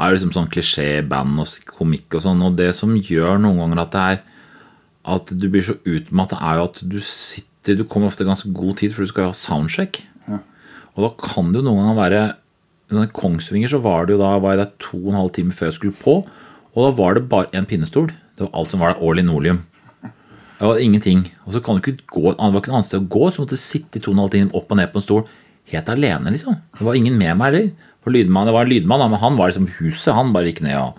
er 0.02 0.14
liksom 0.14 0.32
sånn 0.34 0.50
klisjé-band 0.50 1.42
og 1.42 1.66
komikk 1.68 2.16
og 2.16 2.24
sånn, 2.24 2.42
og 2.46 2.56
det 2.58 2.70
som 2.78 2.94
gjør 2.96 3.42
noen 3.42 3.60
ganger 3.60 3.82
at 3.82 3.92
det 3.94 4.04
er 4.04 4.20
at 5.02 5.32
du 5.34 5.48
blir 5.50 5.64
så 5.66 5.78
utmattet, 5.82 6.38
er 6.38 6.60
jo 6.60 6.68
at 6.68 6.82
du 6.86 7.00
sitter 7.02 7.76
Du 7.78 7.84
kommer 7.86 8.08
ofte 8.10 8.26
ganske 8.26 8.48
god 8.50 8.80
tid, 8.80 8.90
for 8.90 9.04
du 9.04 9.10
skal 9.10 9.28
jo 9.28 9.30
ha 9.30 9.38
soundcheck. 9.38 10.00
Og 10.96 11.04
da 11.04 11.10
kan 11.14 11.52
det 11.52 11.60
jo 11.60 11.66
noen 11.68 11.78
ganger 11.78 11.98
være 12.00 12.22
I 12.32 12.96
denne 12.96 13.12
Kongsvinger 13.14 13.70
så 13.70 13.78
var 13.80 14.06
det 14.06 14.16
jo 14.16 14.20
da 14.20 14.32
var 14.42 14.56
jeg 14.56 14.60
der 14.64 14.72
to 14.82 14.98
og 14.98 15.12
en 15.12 15.20
halv 15.20 15.30
time 15.36 15.54
før 15.54 15.70
jeg 15.70 15.76
skulle 15.78 16.00
på, 16.00 16.16
og 16.72 16.80
da 16.82 16.90
var 16.98 17.14
det 17.14 17.28
bare 17.30 17.48
en 17.56 17.68
pinnestol. 17.68 18.10
Det 18.36 18.44
var 18.44 18.50
alt 18.58 18.74
som 18.74 18.82
var 18.82 18.92
der, 18.92 19.04
og 19.04 19.14
linoleum. 19.16 19.62
Det 20.02 20.68
var 20.68 20.82
ingenting. 20.82 21.22
Og 21.46 21.54
så 21.54 21.62
kan 21.62 21.78
du 21.78 21.80
ikke 21.82 22.04
gå, 22.06 22.24
det 22.34 22.38
var 22.38 22.60
ikke 22.60 22.72
noe 22.72 22.80
annet 22.80 22.90
sted 22.90 23.00
å 23.00 23.12
gå, 23.14 23.30
så 23.30 23.42
måtte 23.42 23.56
du 23.56 23.62
sitte 23.62 23.98
i 23.98 24.02
to 24.02 24.10
og 24.12 24.16
en 24.16 24.24
halv 24.24 24.34
time 24.34 24.52
opp 24.58 24.74
og 24.74 24.78
ned 24.78 24.92
på 24.92 25.00
en 25.00 25.06
stol 25.06 25.24
helt 25.72 25.88
alene, 25.88 26.34
liksom. 26.34 26.58
Det 26.78 26.86
var 26.86 26.98
ingen 26.98 27.16
med 27.18 27.38
meg 27.38 27.52
heller. 27.52 27.70
Det 28.02 28.54
var 28.54 28.64
en 28.64 28.70
lydmann, 28.72 29.06
men 29.10 29.22
han 29.22 29.38
var 29.38 29.52
liksom 29.52 29.70
huset. 29.78 30.14
Han 30.16 30.32
bare 30.34 30.50
gikk 30.50 30.62
ned 30.66 30.76
og 30.80 30.98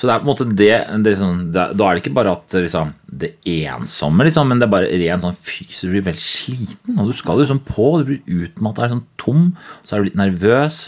Så 0.00 0.08
det 0.08 0.14
er 0.14 0.22
på 0.22 0.24
en 0.24 0.30
måte 0.30 0.46
det, 0.56 0.76
det, 1.04 1.12
sånn, 1.20 1.40
det 1.52 1.66
Da 1.76 1.84
er 1.84 1.96
det 1.98 2.00
ikke 2.00 2.14
bare 2.16 2.32
at 2.32 2.54
liksom, 2.56 2.94
det 3.20 3.34
ensomme, 3.44 4.24
liksom, 4.24 4.48
men 4.48 4.62
det 4.62 4.64
er 4.64 4.72
bare 4.72 5.00
ren 5.02 5.20
sånn 5.20 5.36
fysisk 5.36 5.90
Du 5.90 5.92
blir 5.92 6.06
veldig 6.06 6.22
sliten, 6.24 6.94
og 6.96 7.10
du 7.10 7.16
skal 7.18 7.42
liksom 7.42 7.60
på, 7.68 7.88
du 8.00 8.08
blir 8.08 8.46
utmatta, 8.46 8.88
sånn 8.88 9.04
tom, 9.20 9.50
så 9.84 9.96
er 9.96 10.00
du 10.00 10.08
litt 10.08 10.16
nervøs. 10.16 10.78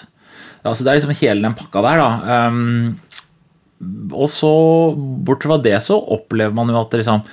Ja, 0.63 0.73
så 0.73 0.81
det 0.81 0.93
er 0.93 1.01
liksom 1.01 1.13
hele 1.21 1.45
den 1.45 1.57
pakka 1.59 1.83
der, 1.85 2.01
da. 2.01 2.47
Um, 2.49 2.95
og 4.15 4.31
så, 4.33 4.53
bortsett 4.97 5.51
fra 5.51 5.61
det, 5.61 5.75
så 5.85 5.99
opplever 6.17 6.57
man 6.57 6.73
jo 6.73 6.81
at 6.81 6.95
det, 6.95 7.03
liksom, 7.03 7.27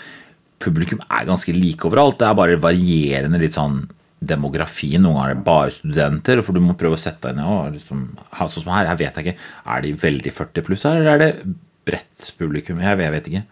publikum 0.60 1.00
er 1.08 1.30
ganske 1.30 1.56
like 1.56 1.88
overalt. 1.88 2.20
Det 2.20 2.28
er 2.28 2.36
bare 2.42 2.60
varierende 2.60 3.40
litt 3.40 3.56
sånn 3.56 3.86
demografi. 4.20 4.92
Noen 4.98 5.16
ganger 5.16 5.32
er 5.32 5.38
det 5.38 5.48
bare 5.48 5.72
studenter, 5.78 6.44
for 6.44 6.58
du 6.58 6.66
må 6.66 6.76
prøve 6.76 6.98
å 6.98 7.00
sette 7.00 7.30
deg 7.30 7.40
ned. 7.40 7.48
og 7.48 7.78
Liksom, 7.78 8.04
sånn 8.36 8.54
som 8.58 8.76
her, 8.76 8.90
jeg 8.92 9.02
vet 9.06 9.24
ikke, 9.24 9.36
Er 9.64 9.82
de 9.86 9.96
veldig 10.04 10.36
40 10.36 10.68
pluss 10.68 10.84
her, 10.90 11.00
eller 11.00 11.14
er 11.14 11.24
det 11.24 11.56
bredt 11.90 12.30
publikum? 12.40 12.80
Jeg, 12.84 13.02
jeg 13.04 13.16
vet 13.16 13.32
ikke. 13.32 13.44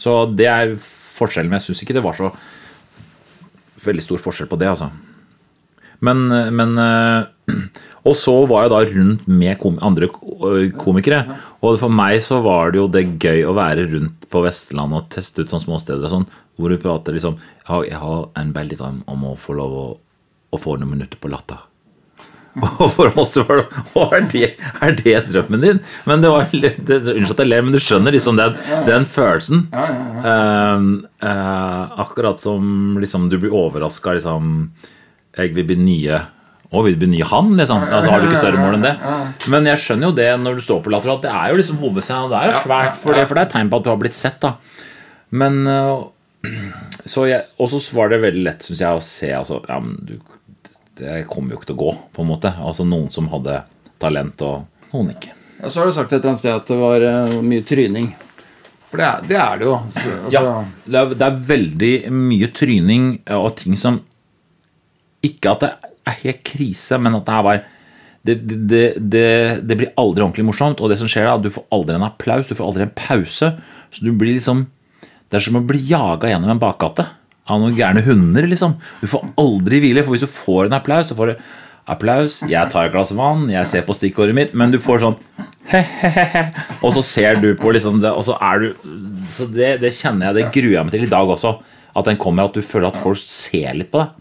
Så 0.00 0.16
det 0.32 0.48
er 0.48 0.74
forskjellen. 0.80 1.52
Men 1.52 1.60
jeg 1.60 1.70
syns 1.70 1.84
ikke 1.84 1.96
det 1.98 2.04
var 2.06 2.18
så 2.18 2.32
veldig 3.84 4.04
stor 4.04 4.20
forskjell 4.24 4.50
på 4.50 4.58
det, 4.60 4.72
altså. 4.72 4.90
Men, 6.04 6.26
men 6.56 6.76
eh, 6.80 7.54
Og 8.08 8.14
så 8.16 8.32
var 8.48 8.64
jeg 8.64 8.72
da 8.72 8.78
rundt 8.94 9.26
med 9.28 9.58
kom, 9.60 9.74
andre 9.84 10.08
komikere. 10.80 11.20
Og 11.60 11.76
for 11.82 11.92
meg 11.92 12.22
så 12.24 12.38
var 12.44 12.72
det 12.72 12.80
jo 12.80 12.86
det 12.88 13.02
gøy 13.20 13.44
å 13.44 13.56
være 13.58 13.84
rundt 13.92 14.24
på 14.32 14.40
Vestlandet 14.46 15.02
og 15.02 15.10
teste 15.12 15.44
ut 15.44 15.52
sånne 15.52 15.66
små 15.66 15.80
steder 15.82 16.06
og 16.08 16.14
sånn, 16.14 16.28
hvor 16.56 16.72
du 16.72 16.80
prater 16.80 17.16
liksom 17.16 17.36
jeg 17.84 18.00
har 18.00 18.22
en 18.40 18.54
veldig 18.56 18.78
drøm 18.80 19.02
om 19.10 19.28
å 19.28 19.36
få 19.38 19.54
lov 19.58 19.76
å, 19.76 19.84
å 20.50 20.58
få 20.58 20.78
noen 20.80 20.96
minutter 20.96 21.20
på 21.20 21.30
latter. 21.30 21.60
Og 22.82 22.88
for 22.96 23.12
oss 23.20 23.36
var 23.38 23.60
det, 23.60 23.82
«Å, 23.94 24.04
er 24.16 24.24
det 24.32 24.46
Er 24.82 24.94
det 24.98 25.12
drømmen 25.30 25.62
din? 25.62 25.78
Men 26.08 26.24
det 26.24 26.32
var 26.32 26.48
det, 26.50 26.72
Unnskyld 26.88 27.34
at 27.36 27.42
jeg 27.44 27.50
ler, 27.50 27.62
men 27.62 27.76
du 27.76 27.78
skjønner 27.82 28.14
liksom 28.16 28.40
den, 28.40 28.56
den 28.88 29.06
følelsen. 29.06 29.60
Eh, 29.70 30.82
eh, 31.30 32.00
akkurat 32.04 32.42
som 32.42 32.98
liksom 33.00 33.28
du 33.30 33.38
blir 33.38 33.54
overraska 33.54 34.16
liksom 34.18 34.50
Jeg 35.38 35.54
vil 35.54 35.68
bli 35.68 35.78
nye 35.78 36.20
Å, 36.70 36.82
vil 36.86 36.94
du 36.98 37.04
bli 37.04 37.12
nye 37.16 37.26
han? 37.30 37.54
liksom 37.58 37.86
altså, 37.86 38.10
Har 38.10 38.20
du 38.22 38.28
ikke 38.30 38.42
større 38.42 38.62
mål 38.62 38.78
enn 38.80 38.88
det? 38.88 38.94
Men 39.50 39.70
jeg 39.70 39.82
skjønner 39.86 40.10
jo 40.10 40.16
det 40.18 40.28
når 40.42 40.58
du 40.58 40.64
står 40.66 40.82
på 40.84 40.92
latter, 40.94 41.14
at 41.14 41.24
det 41.26 41.32
er 41.34 41.50
jo 41.54 41.60
liksom 41.62 41.78
hovedscenen. 41.82 42.30
Det 42.30 42.38
er 42.42 42.50
jo 42.52 42.60
svært, 42.64 42.98
for 43.02 43.14
det, 43.16 43.24
for 43.30 43.38
det 43.38 43.46
er 43.46 43.54
tegn 43.54 43.70
på 43.72 43.80
at 43.80 43.86
du 43.86 43.90
har 43.90 43.98
blitt 44.02 44.18
sett. 44.18 44.42
da 44.42 44.56
Men 45.30 45.62
eh, 45.70 46.50
så 47.14 47.26
jeg, 47.30 47.46
Og 47.60 47.70
så 47.74 47.80
var 47.94 48.10
det 48.12 48.22
veldig 48.22 48.44
lett, 48.46 48.66
syns 48.66 48.82
jeg, 48.84 48.90
å 48.90 49.02
se 49.04 49.32
altså, 49.38 49.62
ja, 49.68 49.78
men 49.82 49.98
du, 50.06 50.16
Det 51.00 51.18
kommer 51.30 51.54
jo 51.54 51.60
ikke 51.60 51.70
til 51.70 51.78
å 51.78 51.82
gå, 51.84 51.92
på 52.14 52.24
en 52.24 52.28
måte. 52.30 52.52
Altså 52.60 52.84
Noen 52.88 53.08
som 53.12 53.30
hadde 53.32 53.62
talent, 54.00 54.42
og 54.44 54.90
noen 54.92 55.14
ikke. 55.14 55.32
Ja, 55.60 55.68
så 55.68 55.82
har 55.82 55.88
du 55.90 55.94
sagt 55.96 56.12
et 56.12 56.20
eller 56.20 56.32
annet 56.32 56.42
sted 56.42 56.56
at 56.56 56.68
det 56.70 56.78
var 56.80 57.04
eh, 57.04 57.34
mye 57.44 57.64
tryning. 57.68 58.12
For 58.90 59.00
det 59.00 59.06
er 59.06 59.26
det, 59.28 59.36
er 59.38 59.60
det 59.60 59.68
jo. 59.68 59.74
Altså, 59.78 60.14
Ja, 60.34 60.42
det 60.84 61.00
er, 61.00 61.12
det 61.14 61.26
er 61.26 61.42
veldig 61.50 61.92
mye 62.16 62.48
tryning 62.56 63.10
og 63.36 63.52
ting 63.60 63.76
som 63.78 64.00
Ikke 65.22 65.52
at 65.52 65.62
det 65.62 65.70
er 66.08 66.16
helt 66.24 66.40
krise, 66.48 66.98
men 66.98 67.18
at 67.18 67.28
det 67.28 67.36
er 67.36 67.46
bare 67.46 67.62
det, 68.26 68.34
det, 68.68 68.82
det, 69.00 69.28
det 69.64 69.76
blir 69.78 69.92
aldri 70.00 70.24
ordentlig 70.24 70.46
morsomt. 70.48 70.80
Og 70.80 70.90
det 70.92 70.98
som 71.00 71.08
skjer 71.08 71.28
da, 71.28 71.38
du 71.40 71.52
får 71.52 71.64
aldri 71.72 71.96
en 71.96 72.08
applaus, 72.08 72.48
du 72.50 72.56
får 72.56 72.66
aldri 72.66 72.84
en 72.86 72.96
pause. 72.96 73.52
Så 73.90 74.04
du 74.04 74.10
blir 74.12 74.36
liksom 74.36 74.66
Det 75.30 75.38
er 75.38 75.44
som 75.46 75.60
å 75.60 75.64
bli 75.64 75.78
jaga 75.86 76.32
gjennom 76.32 76.50
en 76.50 76.60
bakgate 76.60 77.06
av 77.48 77.60
noen 77.62 77.76
gærne 77.76 78.02
hunder, 78.06 78.46
liksom. 78.50 78.76
Du 79.00 79.08
får 79.10 79.32
aldri 79.40 79.80
hvile, 79.82 80.04
for 80.04 80.14
hvis 80.14 80.26
du 80.26 80.30
får 80.30 80.68
en 80.68 80.76
applaus, 80.78 81.08
så 81.10 81.16
får 81.18 81.32
du 81.32 81.44
applaus, 81.90 82.40
jeg 82.46 82.70
tar 82.70 82.86
et 82.86 82.92
glass 82.94 83.10
vann, 83.16 83.48
jeg 83.50 83.66
ser 83.66 83.82
på 83.86 83.96
stikkordet 83.96 84.36
mitt, 84.36 84.52
men 84.54 84.70
du 84.70 84.78
får 84.82 85.02
sånn 85.02 85.16
he-he-he, 85.72 86.44
og 86.84 86.92
så 86.94 87.02
ser 87.06 87.40
du 87.42 87.48
på 87.58 87.72
liksom 87.74 87.98
det, 88.04 88.12
og 88.14 88.22
så 88.26 88.36
er 88.38 88.62
du 88.62 88.94
Så 89.30 89.46
det, 89.50 89.76
det 89.82 89.92
kjenner 89.94 90.28
jeg, 90.30 90.36
det 90.36 90.54
gruer 90.54 90.76
jeg 90.76 90.86
meg 90.86 90.94
til 90.94 91.06
i 91.06 91.10
dag 91.10 91.28
også. 91.30 91.54
At 91.96 92.06
den 92.06 92.18
kommer, 92.18 92.46
at 92.46 92.54
du 92.54 92.62
føler 92.62 92.90
at 92.90 92.98
folk 93.02 93.18
ser 93.18 93.74
litt 93.78 93.90
på 93.90 94.02
deg. 94.02 94.16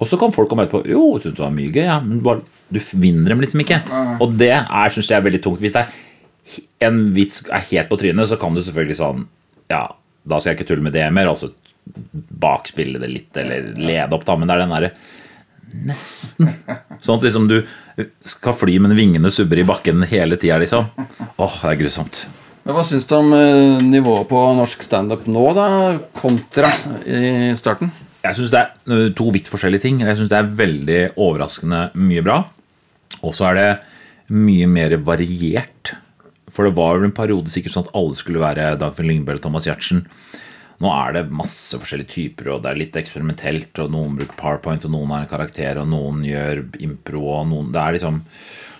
Og 0.00 0.08
så 0.08 0.16
kan 0.20 0.32
folk 0.32 0.48
komme 0.48 0.64
etterpå 0.64 0.88
Jo, 0.88 1.02
syns 1.20 1.36
det 1.36 1.42
var 1.44 1.52
mye 1.52 1.72
gøy, 1.72 1.84
ja, 1.84 1.98
men 2.04 2.22
bare, 2.24 2.44
du 2.72 2.80
vinner 3.00 3.32
dem 3.34 3.42
liksom 3.44 3.60
ikke. 3.64 3.80
Og 4.20 4.36
det 4.40 4.52
er, 4.56 4.92
synes 4.92 5.10
jeg 5.10 5.20
er 5.20 5.26
veldig 5.26 5.42
tungt. 5.44 5.60
Hvis 5.60 5.76
det 5.76 5.84
er 5.84 6.88
en 6.88 7.00
vits 7.16 7.44
er 7.48 7.66
helt 7.70 7.90
på 7.90 7.98
trynet, 8.00 8.28
så 8.30 8.38
kan 8.40 8.56
du 8.56 8.62
selvfølgelig 8.64 8.98
sånn 9.00 9.26
Ja, 9.70 9.84
da 10.26 10.40
skal 10.40 10.52
jeg 10.54 10.60
ikke 10.60 10.70
tulle 10.72 10.84
med 10.84 10.96
det 10.96 11.04
mer. 11.14 11.28
Altså 11.30 11.52
bakspille 12.12 13.00
det 13.02 13.10
litt, 13.10 13.30
eller 13.40 13.72
lede 13.78 14.16
opp, 14.16 14.26
da. 14.28 14.36
Men 14.38 14.50
det 14.50 14.56
er 14.56 14.64
den 14.64 14.76
derre 14.76 14.92
Nesten. 15.70 16.48
Sånn 16.98 17.20
at 17.20 17.24
liksom 17.28 17.44
du 17.46 17.60
skal 18.26 18.56
fly, 18.58 18.74
men 18.82 18.96
vingene 18.98 19.30
subber 19.30 19.60
i 19.62 19.66
bakken 19.68 20.02
hele 20.10 20.34
tida, 20.40 20.56
liksom. 20.58 20.88
Åh, 21.38 21.58
det 21.62 21.70
er 21.70 21.78
grusomt. 21.84 22.24
Men 22.64 22.74
Hva 22.76 22.82
syns 22.84 23.06
du 23.08 23.14
om 23.16 23.30
eh, 23.36 23.78
nivået 23.86 24.28
på 24.28 24.40
norsk 24.58 24.82
standup 24.82 25.28
nå, 25.30 25.44
da, 25.56 25.68
kontra 26.18 26.72
i 27.06 27.52
starten? 27.54 27.92
Jeg 28.20 28.36
syns 28.36 28.50
det 28.52 28.60
er 28.60 29.14
to 29.16 29.30
vidt 29.32 29.48
forskjellige 29.48 29.86
ting. 29.86 30.02
Jeg 30.04 30.18
syns 30.18 30.32
det 30.32 30.40
er 30.40 30.50
veldig 30.58 31.00
overraskende 31.14 31.86
mye 32.02 32.24
bra. 32.26 32.42
Og 33.22 33.32
så 33.36 33.50
er 33.50 33.60
det 33.60 33.70
mye 34.34 34.68
mer 34.70 34.98
variert. 35.06 35.94
For 36.50 36.66
det 36.66 36.76
var 36.76 36.98
jo 36.98 37.08
en 37.08 37.16
periode 37.16 37.52
sikkert 37.52 37.76
sånn 37.76 37.86
at 37.88 37.96
alle 37.96 38.18
skulle 38.18 38.42
være 38.42 38.74
Dagfinn 38.80 39.08
Lyngbø 39.08 39.34
eller 39.34 39.44
Thomas 39.44 39.68
Giertsen. 39.68 40.04
Nå 40.80 40.90
er 40.94 41.12
det 41.12 41.26
masse 41.36 41.76
forskjellige 41.76 42.12
typer, 42.14 42.54
og 42.54 42.62
det 42.64 42.70
er 42.70 42.80
litt 42.80 42.96
eksperimentelt. 42.96 43.76
og 43.82 43.92
Noen 43.92 44.16
bruker 44.16 44.38
PowerPoint, 44.38 44.86
og 44.88 44.94
noen 44.94 45.12
har 45.12 45.26
en 45.26 45.32
karakter, 45.32 45.80
og 45.80 45.90
noen 45.92 46.22
gjør 46.24 46.64
impro. 46.80 47.24
og 47.36 47.48
noen, 47.50 47.72
det 47.74 47.80
er 47.82 47.96
liksom 47.98 48.22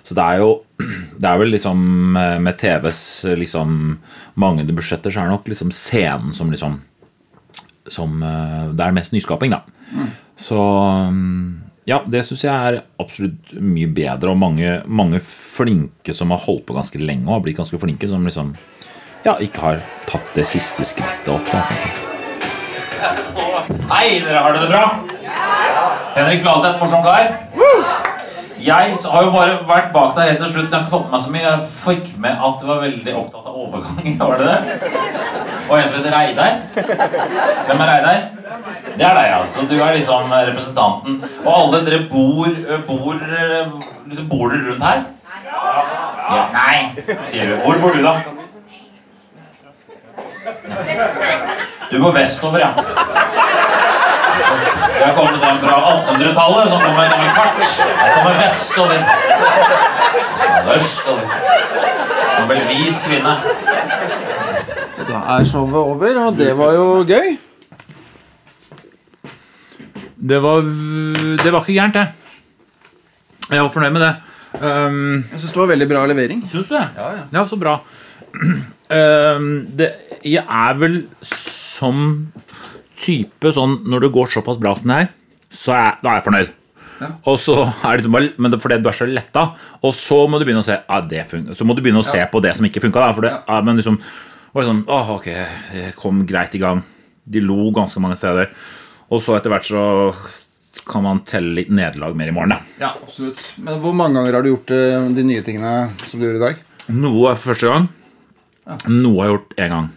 Så 0.03 0.17
det 0.17 0.25
er 0.25 0.39
jo 0.41 0.51
Det 1.21 1.29
er 1.29 1.39
vel 1.39 1.53
liksom 1.53 2.17
eh, 2.17 2.39
Med 2.41 2.57
TVs 2.59 3.03
liksom 3.37 3.99
manglende 4.35 4.73
budsjetter, 4.73 5.13
så 5.13 5.21
er 5.21 5.29
det 5.29 5.37
nok 5.37 5.49
liksom 5.53 5.75
scenen 5.77 6.33
som 6.35 6.51
liksom 6.51 6.81
som 7.91 8.23
eh, 8.23 8.71
Det 8.73 8.85
er 8.85 8.97
mest 8.97 9.13
nyskaping, 9.13 9.53
da. 9.53 9.65
Så 10.41 10.57
mm, 10.57 11.71
ja, 11.89 12.01
det 12.07 12.23
syns 12.25 12.45
jeg 12.45 12.53
er 12.55 12.83
absolutt 13.03 13.53
mye 13.61 13.89
bedre, 13.93 14.33
og 14.33 14.39
mange, 14.41 14.79
mange 14.87 15.21
flinke 15.25 16.15
som 16.17 16.33
har 16.33 16.41
holdt 16.45 16.67
på 16.69 16.77
ganske 16.77 17.01
lenge 17.01 17.27
og 17.27 17.39
har 17.39 17.43
blitt 17.45 17.61
ganske 17.61 17.81
flinke, 17.81 18.09
som 18.09 18.25
liksom 18.25 18.55
ja, 19.25 19.37
ikke 19.41 19.61
har 19.61 19.83
tatt 20.09 20.35
det 20.35 20.47
siste 20.49 20.85
skrittet 20.87 21.29
opp. 21.33 21.51
da 21.53 21.61
Hei, 23.91 24.21
dere 24.25 24.41
har 24.45 24.57
det 24.57 24.69
bra? 24.71 24.85
Henrik 26.15 26.43
Flaseth, 26.45 26.79
morsom 26.81 27.03
kar. 27.05 27.31
Jeg 28.61 28.97
har 29.13 29.23
jo 29.25 29.31
bare 29.33 29.55
vært 29.65 29.93
bak 29.95 30.11
der 30.17 30.29
helt 30.29 30.43
til 30.43 30.51
slutt. 30.53 30.67
Jeg 30.67 30.75
har 30.75 30.83
ikke 30.85 30.93
fått 30.93 31.07
med 31.07 31.15
meg 31.15 31.23
så 31.25 31.31
mye. 31.33 31.45
Jeg 31.47 31.69
fikk 31.81 32.11
med 32.21 32.43
at 32.49 32.61
du 32.61 32.67
var 32.69 32.83
veldig 32.83 33.15
opptatt 33.17 33.47
av 33.49 33.55
overganger. 33.63 34.17
Var 34.21 34.35
det 34.37 34.47
det? 34.51 34.59
Og 35.71 35.79
en 35.79 35.87
som 35.87 35.97
heter 35.97 36.13
Reidar. 36.13 36.53
Hvem 37.71 37.81
er 37.85 37.93
Reidar? 37.93 38.19
Det 38.99 39.07
er 39.07 39.15
deg, 39.17 39.31
altså. 39.39 39.65
Du 39.71 39.77
er 39.79 39.97
liksom 39.97 40.35
representanten. 40.35 41.13
Og 41.45 41.51
alle 41.55 41.81
dere 41.87 42.03
bor 42.11 42.53
Bor, 42.91 43.17
liksom, 44.11 44.29
bor 44.29 44.53
dere 44.53 44.67
rundt 44.69 44.85
her? 44.85 45.07
Ja. 46.31 46.45
Nei, 46.55 46.77
sier 47.31 47.49
du. 47.49 47.57
Hvor 47.65 47.81
bor 47.81 47.97
du, 47.97 48.05
da? 48.05 48.40
Du 51.91 51.97
går 52.03 52.13
vestover, 52.15 52.59
ja. 52.59 52.71
Jeg 55.01 55.09
har 55.09 55.15
kommet 55.17 55.41
den 55.43 55.59
fra 55.63 55.77
1800-tallet, 55.91 56.69
som 56.71 56.81
kommer 56.85 57.03
en 57.03 57.31
kvart. 57.35 57.57
Jeg 58.05 58.13
kommer 58.15 58.35
vestover. 58.43 59.01
Østover. 60.75 61.27
vis 62.69 63.03
kvinne. 63.07 63.35
Da 65.11 65.21
er 65.37 65.45
showet 65.49 65.75
over, 65.75 66.27
og 66.27 66.39
det 66.39 66.59
var 66.59 66.73
jo 66.77 67.05
gøy. 67.09 67.37
Det 70.21 70.43
var, 70.43 70.61
det 71.43 71.53
var 71.53 71.61
ikke 71.61 71.73
gærent, 71.73 71.95
det. 71.95 72.07
Jeg 73.51 73.63
var 73.63 73.71
fornøyd 73.75 73.91
med 73.91 74.01
det. 74.05 74.15
Um, 74.61 75.25
Jeg 75.33 75.41
syns 75.41 75.53
det 75.53 75.61
var 75.61 75.67
veldig 75.73 75.89
bra 75.89 76.07
levering. 76.07 76.45
Syns 76.51 76.69
du 76.69 76.75
det? 76.75 76.87
Ja, 77.33 77.47
så 77.47 77.57
bra. 77.57 77.79
Um, 78.91 79.51
det, 79.79 79.91
jeg 80.27 80.45
er 80.45 80.79
vel 80.81 81.03
som 81.27 82.31
type 83.01 83.53
sånn 83.57 83.79
Når 83.89 84.05
det 84.05 84.11
går 84.13 84.33
såpass 84.35 84.59
bra 84.61 84.75
som 84.77 84.91
det 84.91 84.99
her, 84.99 85.13
så 85.51 85.73
er, 85.77 86.01
da 86.03 86.11
er 86.11 86.19
jeg 86.19 86.27
fornøyd. 86.27 86.57
Og 87.25 87.39
så 87.41 87.55
er 87.65 87.95
det 87.97 88.01
liksom 88.03 88.17
bare, 88.17 88.33
men 88.37 88.53
det, 88.53 88.59
fordi 88.61 88.77
du 88.83 88.91
er 88.91 88.97
så 88.97 89.07
letta, 89.09 89.45
og 89.81 89.95
så 89.97 90.19
må 90.29 90.41
du 90.41 90.45
begynne 90.45 90.65
å 90.65 90.67
se 90.67 90.77
ja, 90.77 90.99
det. 91.01 91.25
Så 91.57 91.65
må 91.65 91.77
du 91.77 91.81
begynne 91.85 92.03
å 92.03 92.07
se 92.07 92.21
på 92.29 92.43
det 92.45 92.53
som 92.59 92.67
ikke 92.69 92.83
funka. 92.85 93.07
For 93.17 93.25
det, 93.25 93.33
ja, 93.49 93.61
men 93.65 93.81
liksom, 93.81 93.97
var 94.53 94.63
det 94.63 94.71
sånn, 94.71 94.83
åh, 94.91 95.15
ok, 95.17 95.31
jeg 95.79 95.95
kom 95.99 96.21
greit 96.29 96.57
i 96.59 96.61
gang. 96.63 96.83
De 97.25 97.43
lo 97.45 97.71
ganske 97.75 98.03
mange 98.05 98.19
steder. 98.21 98.53
Og 99.11 99.25
så 99.25 99.39
etter 99.39 99.53
hvert 99.53 99.67
så 99.67 99.85
kan 100.87 101.05
man 101.05 101.23
telle 101.27 101.55
litt 101.57 101.71
nederlag 101.73 102.15
mer 102.19 102.31
i 102.31 102.35
morgen. 102.35 102.55
Da. 102.55 102.61
Ja, 102.83 102.93
absolutt. 103.01 103.41
Men 103.63 103.81
hvor 103.83 103.97
mange 103.97 104.19
ganger 104.19 104.37
har 104.37 104.45
du 104.45 104.53
gjort 104.53 104.75
eh, 104.75 105.09
de 105.17 105.25
nye 105.27 105.47
tingene 105.47 105.73
som 106.05 106.21
du 106.21 106.27
gjør 106.29 106.39
i 106.39 106.45
dag? 106.45 106.61
Noe 106.95 107.33
er 107.33 107.41
for 107.41 107.53
første 107.53 107.71
gang. 107.71 107.89
Noe 108.67 109.17
har 109.21 109.29
jeg 109.29 109.35
gjort 109.35 109.59
én 109.59 109.75
gang. 109.75 109.91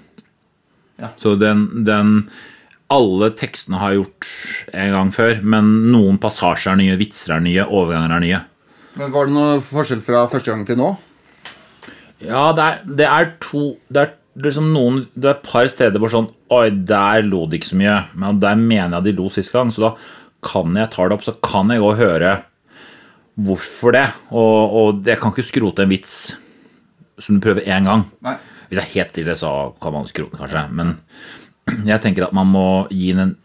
Ja. 1.01 1.09
Så 1.19 1.35
den, 1.41 1.65
den 1.85 2.29
Alle 2.93 3.31
tekstene 3.33 3.79
har 3.81 3.91
jeg 3.93 4.03
gjort 4.03 4.27
en 4.77 4.91
gang 4.93 5.11
før, 5.13 5.39
men 5.41 5.69
noen 5.91 6.19
passasjer 6.21 6.75
er 6.75 6.77
nye, 6.77 6.97
vitser 6.99 7.37
er 7.37 7.41
nye, 7.43 7.65
overganger 7.65 8.13
er 8.13 8.23
nye. 8.23 8.41
Men 8.99 9.13
Var 9.13 9.29
det 9.29 9.33
noe 9.33 9.61
forskjell 9.65 10.03
fra 10.05 10.27
første 10.29 10.51
gang 10.53 10.65
til 10.67 10.77
nå? 10.77 10.91
Ja, 12.23 12.51
det 12.55 12.65
er, 12.65 12.83
det 12.85 13.07
er 13.09 13.31
to 13.43 13.63
Det 13.91 13.99
er 13.99 14.11
liksom 14.45 14.69
noen 14.71 15.01
Det 15.11 15.27
er 15.27 15.33
et 15.33 15.41
par 15.43 15.65
steder 15.67 15.99
hvor 15.99 16.11
sånn 16.13 16.29
Oi, 16.53 16.69
der 16.71 17.25
lo 17.25 17.41
de 17.49 17.57
ikke 17.57 17.71
så 17.71 17.79
mye. 17.79 17.97
Men 18.13 18.39
der 18.43 18.59
mener 18.59 18.99
jeg 18.99 19.07
de 19.09 19.15
lo 19.17 19.31
sist 19.33 19.51
gang, 19.55 19.71
så 19.73 19.87
da 19.87 19.91
kan 20.45 20.75
jeg 20.77 20.91
ta 20.93 21.07
det 21.09 21.15
opp. 21.17 21.23
Så 21.25 21.33
kan 21.41 21.71
jeg 21.73 21.81
gå 21.81 21.87
og 21.89 21.97
høre 21.97 22.33
hvorfor 23.41 23.95
det. 23.95 24.05
Og, 24.29 24.75
og 24.77 25.07
jeg 25.09 25.17
kan 25.17 25.33
ikke 25.33 25.47
skrote 25.47 25.87
en 25.87 25.89
vits 25.89 26.17
som 27.17 27.39
du 27.39 27.41
prøver 27.41 27.65
én 27.65 27.89
gang. 27.89 28.05
Nei. 28.21 28.35
Hvis 28.73 28.81
det 28.81 28.87
er 28.87 28.95
helt 28.97 29.21
ille, 29.21 29.37
så 29.37 29.53
kan 29.83 29.93
man 29.93 30.09
skrote 30.09 30.33
den 30.33 30.41
kanskje. 30.41 30.65
Men 30.73 30.95
jeg 31.91 32.01
tenker 32.01 32.25
at 32.25 32.33
man 32.35 32.49
må 32.49 32.67
gi 32.89 33.11
den 33.13 33.27
en 33.27 33.37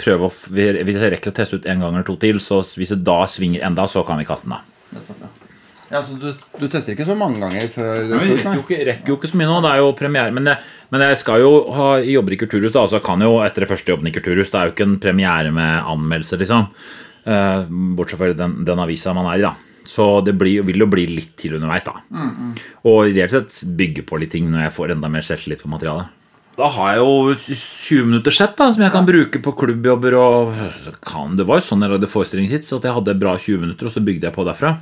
prøve 0.00 0.30
å, 0.30 0.32
Hvis 0.32 0.96
jeg 0.96 1.12
rekker 1.12 1.32
å 1.32 1.36
teste 1.36 1.58
ut 1.58 1.66
en 1.68 1.82
gang 1.82 1.92
eller 1.92 2.06
to 2.06 2.14
til, 2.20 2.38
så 2.40 2.62
hvis 2.78 2.94
det 2.94 3.02
da 3.04 3.24
svinger 3.28 3.66
enda, 3.66 3.84
så 3.90 4.04
kan 4.08 4.20
vi 4.20 4.28
kaste 4.28 4.48
den 4.48 4.56
av. 4.56 5.42
Ja, 5.86 6.00
så 6.02 6.16
du, 6.18 6.30
du 6.32 6.64
tester 6.66 6.96
ikke 6.96 7.06
så 7.06 7.14
mange 7.18 7.38
ganger 7.44 7.68
før 7.70 8.00
du 8.08 8.14
skal 8.16 8.32
ut? 8.32 8.40
rekker 8.40 8.56
jo, 8.58 8.62
ikke, 8.64 8.78
rekker 8.88 9.12
jo 9.12 9.16
ikke 9.20 9.30
så 9.30 9.38
mye 9.38 9.50
nå. 9.50 9.58
Det 9.62 9.72
er 9.72 9.82
jo 9.82 9.90
premiere. 9.98 10.34
Men 10.34 10.50
jeg, 10.50 10.72
men 10.94 11.04
jeg 11.04 11.18
skal 11.20 11.42
jo 11.44 11.52
ha 11.76 11.90
jobber 12.02 12.34
i 12.34 12.40
Kulturhus, 12.40 12.74
da, 12.74 12.86
så 12.90 13.02
kan 13.04 13.22
jo 13.22 13.36
etter 13.44 13.66
det 13.66 13.70
første 13.70 13.92
jobben 13.92 14.10
i 14.10 14.14
Kulturhus 14.14 14.50
Det 14.50 14.58
er 14.58 14.70
jo 14.70 14.74
ikke 14.74 14.88
en 14.88 14.96
premiere 15.02 15.52
med 15.54 15.92
anmeldelse, 15.92 16.40
liksom. 16.42 16.66
Eh, 17.26 17.70
bortsett 17.98 18.22
fra 18.22 18.32
den, 18.38 18.58
den 18.66 18.82
avisa 18.82 19.14
man 19.14 19.30
er 19.30 19.38
i, 19.38 19.46
da. 19.46 19.54
Så 19.86 20.20
det 20.26 20.34
blir, 20.38 20.64
vil 20.66 20.82
jo 20.82 20.88
bli 20.90 21.06
litt 21.10 21.36
til 21.38 21.56
underveis, 21.58 21.86
da. 21.86 22.00
Og 22.90 23.12
ideelt 23.12 23.34
sett 23.34 23.60
bygge 23.78 24.02
på 24.08 24.18
litt 24.18 24.32
ting 24.34 24.48
når 24.50 24.66
jeg 24.66 24.76
får 24.76 24.94
enda 24.96 25.10
mer 25.12 25.26
selvtillit 25.26 25.62
på 25.62 25.70
materialet. 25.72 26.12
Da 26.56 26.70
har 26.72 26.94
jeg 26.94 27.02
jo 27.02 27.34
20 27.36 28.06
minutter 28.08 28.32
sett 28.32 28.54
da, 28.56 28.70
som 28.72 28.80
jeg 28.82 28.92
kan 28.94 29.04
bruke 29.04 29.40
på 29.44 29.52
klubbjobber. 29.60 30.14
og 30.16 30.54
kan, 31.04 31.36
Det 31.36 31.44
var 31.44 31.60
jo 31.60 31.66
sånn 31.66 31.84
jeg 31.84 31.92
lagde 31.92 32.08
forestillingen 32.08 32.54
sitt, 32.54 32.64
så 32.68 32.78
at 32.80 32.88
jeg 32.88 32.96
hadde 32.96 33.18
bra 33.20 33.34
20 33.36 33.60
minutter, 33.60 33.88
og 33.88 33.92
så 33.92 34.00
bygde 34.00 34.30
jeg 34.30 34.36
på 34.36 34.46
derfra. 34.48 34.78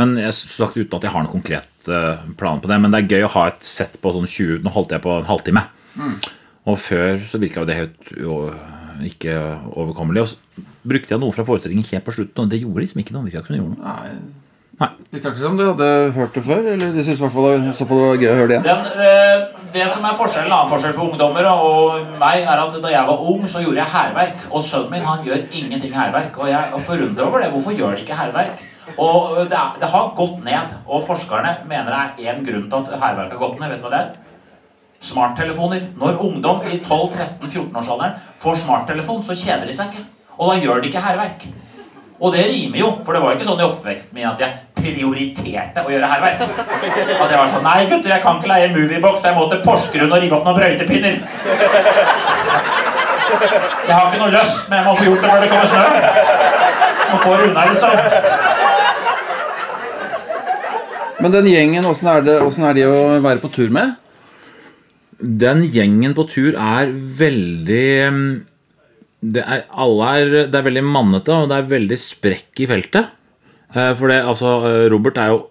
Men 0.00 0.16
jeg, 0.20 0.32
sagt, 0.32 0.76
uten 0.76 0.96
at 0.96 1.04
jeg 1.04 1.12
har 1.12 1.24
noen 1.24 1.32
konkret 1.32 1.88
eh, 1.88 2.24
plan 2.40 2.60
på 2.60 2.70
det. 2.70 2.80
Men 2.80 2.92
det 2.94 3.02
er 3.02 3.12
gøy 3.12 3.26
å 3.28 3.34
ha 3.36 3.44
et 3.50 3.64
sett 3.64 3.98
på 4.00 4.12
sånn 4.14 4.28
20 4.28 4.64
Nå 4.64 4.72
holdt 4.72 4.96
jeg 4.96 5.04
på 5.04 5.18
en 5.18 5.28
halvtime. 5.28 5.66
Og 6.66 6.80
før 6.82 7.20
så 7.30 7.40
virka 7.40 7.62
jo 7.62 7.68
det 7.68 7.76
helt 7.78 8.10
jo, 8.16 8.38
ikke 9.06 9.36
overkommelig. 9.76 10.24
Og 10.24 10.32
så 10.32 10.64
brukte 10.88 11.14
jeg 11.14 11.22
noe 11.22 11.34
fra 11.34 11.44
forestillingen 11.46 11.86
helt 11.90 12.06
på 12.06 12.14
slutten, 12.16 12.44
og 12.44 12.50
det 12.52 12.62
gjorde 12.62 12.84
liksom 12.84 13.02
ikke 13.02 13.16
noe. 13.16 13.26
Virka 13.26 13.42
ikke 13.42 13.50
som 13.50 13.56
det 13.56 13.62
gjorde 13.62 13.76
noe. 13.76 13.94
Nei. 13.94 14.44
Nei. 14.76 14.90
Virka 15.14 15.30
ikke 15.32 15.40
som 15.40 15.56
de 15.56 15.66
hadde 15.70 15.88
hørt 16.12 16.34
det 16.36 16.42
før? 16.44 16.66
Eller 16.72 16.90
de 16.92 17.04
syntes 17.04 17.20
i 17.20 17.24
hvert 17.24 17.32
fall 17.32 17.68
så 17.72 17.86
det 17.88 17.96
var 17.96 18.18
gøy 18.20 18.28
å 18.28 18.38
høre 18.40 18.48
det 18.50 18.56
igjen? 18.56 18.66
Den, 18.66 19.04
eh, 19.06 19.66
det 19.72 19.86
som 19.92 20.04
er 20.04 20.18
forskjellen, 20.18 20.52
annen 20.52 20.72
forskjell 20.72 20.96
på 20.96 21.06
ungdommer 21.06 21.48
og 21.52 22.18
meg, 22.20 22.42
er 22.44 22.62
at 22.64 22.76
da 22.82 22.92
jeg 22.92 23.08
var 23.08 23.22
ung, 23.32 23.46
så 23.48 23.62
gjorde 23.64 23.80
jeg 23.80 23.94
hærverk. 23.94 24.46
Og 24.50 24.64
sønnen 24.64 24.92
min 24.92 25.06
han 25.08 25.24
gjør 25.24 25.46
ingenting 25.48 25.96
hærverk. 25.96 26.36
Og 26.36 26.50
jeg 26.50 26.60
er 26.60 26.84
forundret 26.90 27.24
over 27.24 27.40
det. 27.40 27.50
Hvorfor 27.54 27.78
gjør 27.78 27.96
de 27.96 28.04
ikke 28.04 28.18
hærverk? 28.20 28.66
Og 28.96 29.48
det, 29.50 29.56
er, 29.56 29.72
det 29.80 29.88
har 29.90 30.12
gått 30.16 30.44
ned. 30.44 30.76
Og 30.86 31.02
forskerne 31.08 31.56
mener 31.68 31.90
det 32.16 32.26
er 32.28 32.34
én 32.34 32.44
grunn 32.44 32.68
til 32.70 32.84
at 32.84 33.00
hærverk 33.00 33.32
har 33.32 33.42
gått 33.42 33.60
ned. 33.60 33.72
Vet 33.72 33.80
du 33.80 33.88
hva 33.88 33.94
det 33.94 34.02
er? 34.02 34.12
Smarttelefoner. 35.06 35.88
Når 35.96 36.20
ungdom 36.28 36.60
i 36.68 36.78
12-13-14-årsalderen 36.84 38.20
får 38.42 38.60
smarttelefon, 38.64 39.24
så 39.24 39.36
kjeder 39.36 39.68
de 39.68 39.76
seg 39.76 39.92
ikke. 39.92 40.04
Og 40.36 40.50
da 40.52 40.58
gjør 40.60 40.82
de 40.82 40.88
ikke 40.90 41.00
hærverk. 41.04 41.46
Og 42.20 42.32
det 42.32 42.46
rimer 42.48 42.78
jo, 42.80 42.88
for 43.04 43.12
det 43.12 43.20
var 43.22 43.32
jo 43.32 43.36
ikke 43.38 43.48
sånn 43.48 43.60
i 43.60 43.66
oppveksten 43.66 44.16
min 44.16 44.28
at 44.30 44.40
jeg 44.40 44.50
prioriterte 44.78 45.82
å 45.84 45.90
gjøre 45.92 46.08
hærverk. 46.08 46.44
At 46.46 47.30
jeg 47.32 47.38
var 47.40 47.50
sånn 47.52 47.66
Nei, 47.66 47.82
gutter, 47.90 48.12
jeg 48.14 48.22
kan 48.24 48.38
ikke 48.40 48.50
leie 48.52 48.70
Moviebox, 48.72 49.20
for 49.20 49.28
jeg 49.28 49.36
må 49.36 49.48
til 49.50 49.60
Porsgrunn 49.66 50.14
og 50.16 50.22
rive 50.22 50.38
opp 50.38 50.46
noen 50.48 50.58
brøytepinner. 50.60 51.14
Jeg 53.26 53.94
har 53.94 54.06
ikke 54.08 54.20
noe 54.22 54.32
lyst, 54.32 54.64
men 54.70 54.78
jeg 54.80 54.86
må 54.86 54.96
få 54.96 55.04
gjort 55.10 55.22
det 55.24 55.30
før 55.32 55.40
det 55.44 55.50
kommer 55.52 55.68
snø. 55.72 55.84
Må 57.12 57.16
få 57.22 57.30
unna, 57.44 57.60
liksom. 57.70 57.92
Men 61.20 61.32
den 61.32 61.46
gjengen, 61.50 61.86
åssen 61.88 62.08
er, 62.12 62.20
det- 62.22 62.40
er 62.40 62.74
de 62.74 62.84
å 62.86 63.20
være 63.24 63.40
på 63.40 63.52
tur 63.52 63.70
med? 63.70 63.96
Den 65.20 65.62
gjengen 65.72 66.14
på 66.14 66.26
tur 66.28 66.52
er 66.56 66.86
veldig 66.92 68.12
mm, 68.12 68.46
det 69.24 69.42
er, 69.42 69.64
er, 69.64 70.32
det 70.50 70.58
er 70.58 70.66
veldig 70.66 70.84
mannete, 70.84 71.32
og 71.34 71.48
det 71.50 71.58
er 71.58 71.70
veldig 71.70 71.98
sprekk 71.98 72.62
i 72.62 72.68
feltet. 72.68 73.12
Eh, 73.74 73.92
For 73.96 74.12
det, 74.12 74.22
altså, 74.24 74.58
eh, 74.68 74.86
Robert 74.92 75.18
er 75.18 75.32
jo 75.32 75.44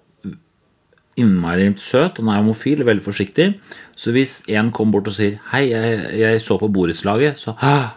innmari 1.15 1.69
søt, 1.79 2.19
han 2.19 2.29
er 2.29 2.41
homofil, 2.41 2.83
veldig 2.85 3.03
forsiktig. 3.03 3.53
Så 3.95 4.11
hvis 4.11 4.41
en 4.51 4.71
kommer 4.71 4.99
bort 4.99 5.07
og 5.07 5.15
sier 5.15 5.39
'Hei, 5.51 5.69
jeg, 5.71 6.19
jeg 6.19 6.41
så 6.41 6.59
på 6.59 6.71
borettslaget', 6.71 7.39
så 7.39 7.55
«Hæ? 7.59 7.95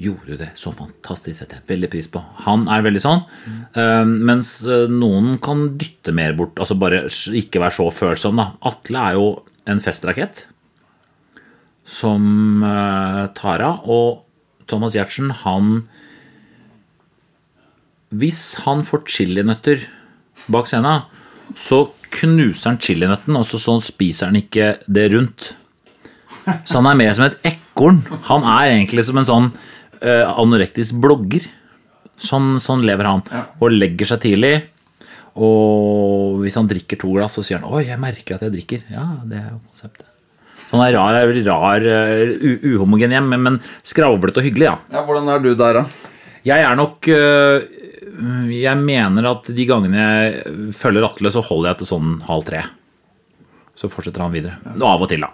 Gjorde 0.00 0.26
du 0.26 0.36
det? 0.36 0.50
Så 0.54 0.70
fantastisk. 0.72 1.40
Setter 1.40 1.56
jeg 1.58 1.66
veldig 1.66 1.90
pris 1.90 2.06
på. 2.06 2.22
Han 2.46 2.68
er 2.68 2.82
veldig 2.82 3.00
sånn. 3.02 3.24
Mm. 3.74 4.24
mens 4.24 4.62
noen 4.62 5.40
kan 5.42 5.76
dytte 5.76 6.14
mer 6.14 6.36
bort. 6.38 6.54
Altså 6.54 6.78
bare 6.78 7.10
ikke 7.34 7.58
være 7.58 7.74
så 7.74 7.90
følsom, 7.90 8.36
da. 8.36 8.52
Atle 8.62 8.96
er 8.96 9.12
jo 9.14 9.42
en 9.66 9.80
festrakett 9.80 10.46
som 11.84 12.62
tar 13.34 13.60
av. 13.60 13.82
Og 13.90 14.22
Thomas 14.68 14.96
Giertsen, 14.96 15.30
han 15.44 15.88
Hvis 18.08 18.64
han 18.64 18.84
får 18.88 19.04
chilinøtter 19.12 19.82
bak 20.48 20.68
scenen, 20.70 21.04
så 21.56 21.90
knuser 22.14 22.70
han 22.70 22.80
chilinøtten, 22.80 23.36
og 23.36 23.44
så 23.48 23.60
sånn 23.60 23.82
spiser 23.84 24.30
han 24.30 24.38
ikke 24.40 24.78
det 24.88 25.10
rundt. 25.12 25.52
Så 26.64 26.78
han 26.78 26.88
er 26.88 26.96
mer 26.96 27.12
som 27.16 27.26
et 27.26 27.36
ekorn. 27.50 28.00
Han 28.30 28.46
er 28.48 28.72
egentlig 28.72 29.04
som 29.08 29.20
en 29.20 29.28
sånn 29.28 29.50
uh, 29.52 30.24
anorektisk 30.40 30.96
blogger. 31.02 31.44
Sånn, 32.18 32.56
sånn 32.62 32.86
lever 32.88 33.10
han. 33.10 33.24
Og 33.60 33.74
legger 33.74 34.08
seg 34.14 34.24
tidlig. 34.24 34.54
Og 35.38 36.40
hvis 36.42 36.56
han 36.58 36.70
drikker 36.70 36.98
to 36.98 37.12
glass, 37.14 37.36
så 37.38 37.44
sier 37.46 37.60
han 37.60 37.68
'Oi, 37.68 37.84
jeg 37.86 38.00
merker 38.02 38.38
at 38.38 38.46
jeg 38.46 38.56
drikker'. 38.56 38.88
Ja, 38.90 39.06
det 39.28 39.38
er 39.38 39.50
jo 39.52 39.60
konseptet. 39.68 40.07
Så 40.68 40.76
han 40.76 40.84
er 40.84 40.98
rar, 40.98 41.32
rar, 41.48 41.88
eh, 41.88 42.46
uhomogen 42.74 43.14
hjem, 43.14 43.32
men, 43.40 43.58
skravlete 43.86 44.42
og 44.42 44.44
hyggelig, 44.44 44.68
ja. 44.68 44.76
Ja, 44.92 45.04
Hvordan 45.06 45.30
er 45.32 45.42
du 45.44 45.54
der, 45.56 45.80
da? 45.80 46.12
Jeg 46.46 46.64
er 46.64 46.76
nok 46.78 47.08
øh, 47.10 47.64
Jeg 48.52 48.76
mener 48.80 49.26
at 49.32 49.48
de 49.54 49.66
gangene 49.68 50.04
jeg 50.04 50.72
følger 50.76 51.08
Atle, 51.08 51.32
så 51.32 51.42
holder 51.44 51.72
jeg 51.72 51.80
til 51.80 51.90
sånn 51.92 52.14
halv 52.28 52.46
tre. 52.46 52.62
Så 53.78 53.90
fortsetter 53.92 54.24
han 54.24 54.34
videre. 54.34 54.58
Og 54.76 54.86
av 54.90 55.04
og 55.06 55.10
til, 55.10 55.24
da. 55.24 55.32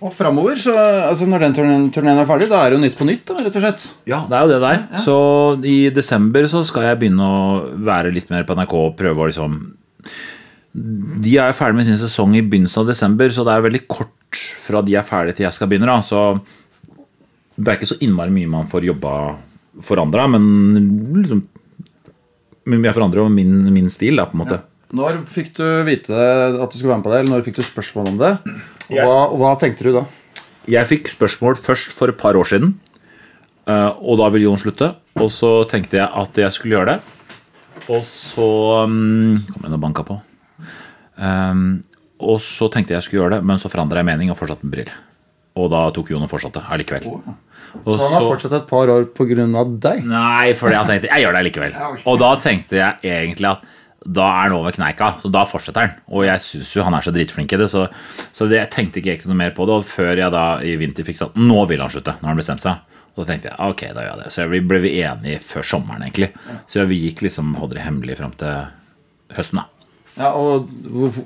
Og 0.00 0.12
framover, 0.16 0.56
så 0.56 0.72
altså 1.10 1.26
når 1.28 1.42
den 1.44 1.56
turneen, 1.92 2.18
er 2.22 2.28
ferdig, 2.28 2.48
da 2.48 2.62
er 2.62 2.72
det 2.72 2.78
jo 2.78 2.84
Nytt 2.86 2.96
på 2.96 3.06
nytt, 3.08 3.24
da, 3.28 3.36
rett 3.44 3.56
og 3.58 3.64
slett. 3.66 3.82
Ja, 4.08 4.22
det 4.28 4.36
er 4.36 4.46
jo 4.46 4.52
det 4.54 4.60
der. 4.62 4.78
Så 5.04 5.16
i 5.68 5.78
desember 5.92 6.46
så 6.48 6.62
skal 6.64 6.86
jeg 6.88 7.00
begynne 7.02 7.26
å 7.26 7.42
være 7.84 8.12
litt 8.14 8.30
mer 8.32 8.46
på 8.48 8.56
NRK 8.56 8.76
og 8.78 8.96
prøve 9.00 9.26
å 9.26 9.28
liksom 9.28 9.58
De 10.72 11.36
er 11.42 11.56
ferdig 11.56 11.80
med 11.80 11.88
sin 11.88 11.98
sesong 11.98 12.36
i 12.38 12.44
begynnelsen 12.46 12.84
av 12.84 12.90
desember, 12.92 13.32
så 13.34 13.44
det 13.46 13.54
er 13.54 13.64
veldig 13.66 13.84
kort 13.90 14.42
fra 14.62 14.82
de 14.86 14.94
er 14.94 15.06
ferdige 15.06 15.40
til 15.40 15.48
jeg 15.48 15.56
skal 15.56 15.70
begynne. 15.70 15.90
da, 15.90 16.00
Så 16.02 16.40
det 17.56 17.68
er 17.68 17.78
ikke 17.78 17.90
så 17.90 17.98
innmari 18.00 18.32
mye 18.34 18.50
man 18.50 18.68
får 18.70 18.86
jobba 18.86 19.14
forandra, 19.86 20.28
men 20.30 20.44
liksom 21.18 21.46
jeg 22.70 22.94
forandrer 22.94 23.22
jo 23.22 23.30
min, 23.32 23.54
min 23.72 23.90
stil, 23.90 24.20
da, 24.20 24.28
på 24.28 24.36
en 24.36 24.44
måte. 24.44 24.60
Når 24.94 25.20
fikk 25.30 25.52
du 25.58 25.64
vite 25.86 26.14
at 26.14 26.70
du 26.70 26.76
skulle 26.76 26.92
være 26.92 27.00
med 27.00 27.06
på 27.06 27.12
det, 27.12 27.18
eller 27.20 27.34
når 27.34 27.44
fikk 27.46 27.58
du 27.60 27.66
spørsmål 27.66 28.12
om 28.12 28.18
det? 28.20 28.32
Og 28.90 28.96
hva, 28.98 29.18
og 29.30 29.36
hva 29.42 29.52
tenkte 29.58 29.86
du 29.86 29.92
da? 29.94 30.04
Jeg 30.70 30.86
fikk 30.90 31.10
spørsmål 31.10 31.58
først 31.58 31.94
for 31.96 32.12
et 32.12 32.18
par 32.20 32.38
år 32.38 32.46
siden, 32.50 32.74
eh, 33.70 33.90
og 33.98 34.20
da 34.20 34.28
ville 34.30 34.46
Jon 34.48 34.60
slutte. 34.60 34.92
Og 35.20 35.30
så 35.34 35.64
tenkte 35.70 35.98
jeg 35.98 36.06
at 36.06 36.42
jeg 36.44 36.54
skulle 36.54 36.78
gjøre 36.78 36.94
det. 36.94 37.16
Og 37.90 38.02
så 38.06 38.46
um, 38.86 39.40
kom 39.50 39.66
jeg 39.66 39.74
og 39.74 39.82
banka 39.82 40.04
på. 40.06 40.20
Um, 41.20 41.82
og 42.20 42.40
så 42.44 42.68
tenkte 42.72 42.94
jeg 42.94 43.00
jeg 43.00 43.08
skulle 43.08 43.22
gjøre 43.24 43.38
det, 43.38 43.46
men 43.48 43.60
så 43.60 43.70
forandra 43.72 44.00
jeg 44.00 44.08
mening 44.08 44.32
og 44.32 44.38
fortsatte 44.40 44.66
med 44.66 44.74
briller. 44.74 44.98
Og 45.60 45.66
da 45.72 45.80
tok 45.94 46.12
Jon 46.12 46.24
og 46.24 46.30
fortsatte 46.30 46.62
allikevel. 46.72 47.08
Og 47.10 47.90
Så 47.90 47.98
han 48.00 48.14
har 48.14 48.24
fortsatt 48.26 48.54
et 48.60 48.68
par 48.70 48.90
år 48.92 49.08
av 49.60 49.74
deg? 49.82 50.06
Nei, 50.06 50.52
fordi 50.58 50.78
han 50.78 50.88
tenkte 50.88 51.10
jeg 51.10 51.24
gjør 51.24 51.36
det 51.36 51.42
allikevel. 51.42 51.76
Og 52.10 52.18
da 52.22 52.30
tenkte 52.40 52.78
jeg 52.78 53.12
egentlig 53.18 53.50
at 53.50 53.66
da 54.00 54.24
er 54.30 54.46
han 54.46 54.54
over 54.56 54.72
kneika, 54.72 55.10
så 55.20 55.28
da 55.28 55.42
fortsetter 55.44 55.84
han. 55.84 55.98
Og 56.08 56.24
jeg 56.24 56.40
syns 56.40 56.70
jo 56.72 56.84
han 56.86 56.94
er 56.96 57.04
så 57.04 57.12
dritflink 57.12 57.52
i 57.52 57.58
det, 57.60 57.66
så, 57.68 57.84
så 58.32 58.46
det, 58.48 58.56
jeg 58.62 58.72
tenkte 58.72 59.02
ikke 59.02 59.12
egentlig 59.12 59.32
noe 59.32 59.40
mer 59.42 59.52
på 59.56 59.66
det. 59.68 59.76
Og 59.76 59.90
før 59.90 60.14
jeg 60.22 60.32
da 60.32 60.44
i 60.64 60.76
vinter 60.80 61.04
fikk 61.04 61.18
sagt 61.18 61.36
Nå 61.36 61.66
vil 61.68 61.82
han 61.84 61.92
slutte, 61.92 62.16
når 62.22 62.32
han 62.32 62.40
bestemte 62.40 62.64
seg. 62.64 63.02
Og 63.10 63.20
da 63.20 63.26
tenkte 63.28 63.50
jeg 63.50 63.74
ok, 63.74 63.84
da 63.90 64.06
gjør 64.06 64.14
jeg 64.14 64.22
det. 64.22 64.32
Så 64.32 64.46
vi 64.54 64.62
ble 64.70 64.80
vi 64.86 64.94
enige 65.02 65.42
før 65.44 65.66
sommeren, 65.74 66.06
egentlig. 66.06 66.30
Så 66.70 66.86
vi 66.88 67.02
gikk 67.02 67.24
liksom 67.26 67.52
holdt 67.60 67.76
det 67.76 67.84
hemmelig 67.84 68.16
fram 68.22 68.32
til 68.40 69.36
høsten, 69.36 69.60
da. 69.60 69.79
Ja, 70.20 70.34
og 70.36 70.68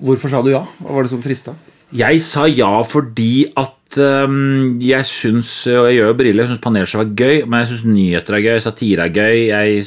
hvorfor, 0.00 0.30
sa 0.30 0.42
du 0.44 0.52
ja? 0.54 0.64
Hva 0.78 0.94
var 0.94 1.06
det 1.06 1.14
som 1.14 1.22
frista? 1.24 1.56
Jeg 1.94 2.20
sa 2.24 2.46
ja 2.50 2.70
fordi 2.86 3.44
at 3.60 3.98
um, 4.02 4.80
jeg 4.82 5.06
syns 5.06 5.50
Og 5.70 5.86
jeg 5.86 5.98
gjør 6.00 6.08
jo 6.08 6.16
briller, 6.18 6.42
jeg 6.42 6.50
syns 6.50 6.62
panelshow 6.64 7.02
er 7.04 7.12
gøy, 7.14 7.36
men 7.46 7.62
jeg 7.62 7.68
syns 7.70 7.84
nyheter 7.86 8.38
er 8.38 8.42
gøy, 8.42 8.56
satire 8.64 9.06
er 9.06 9.14
gøy. 9.14 9.36
Jeg, 9.50 9.84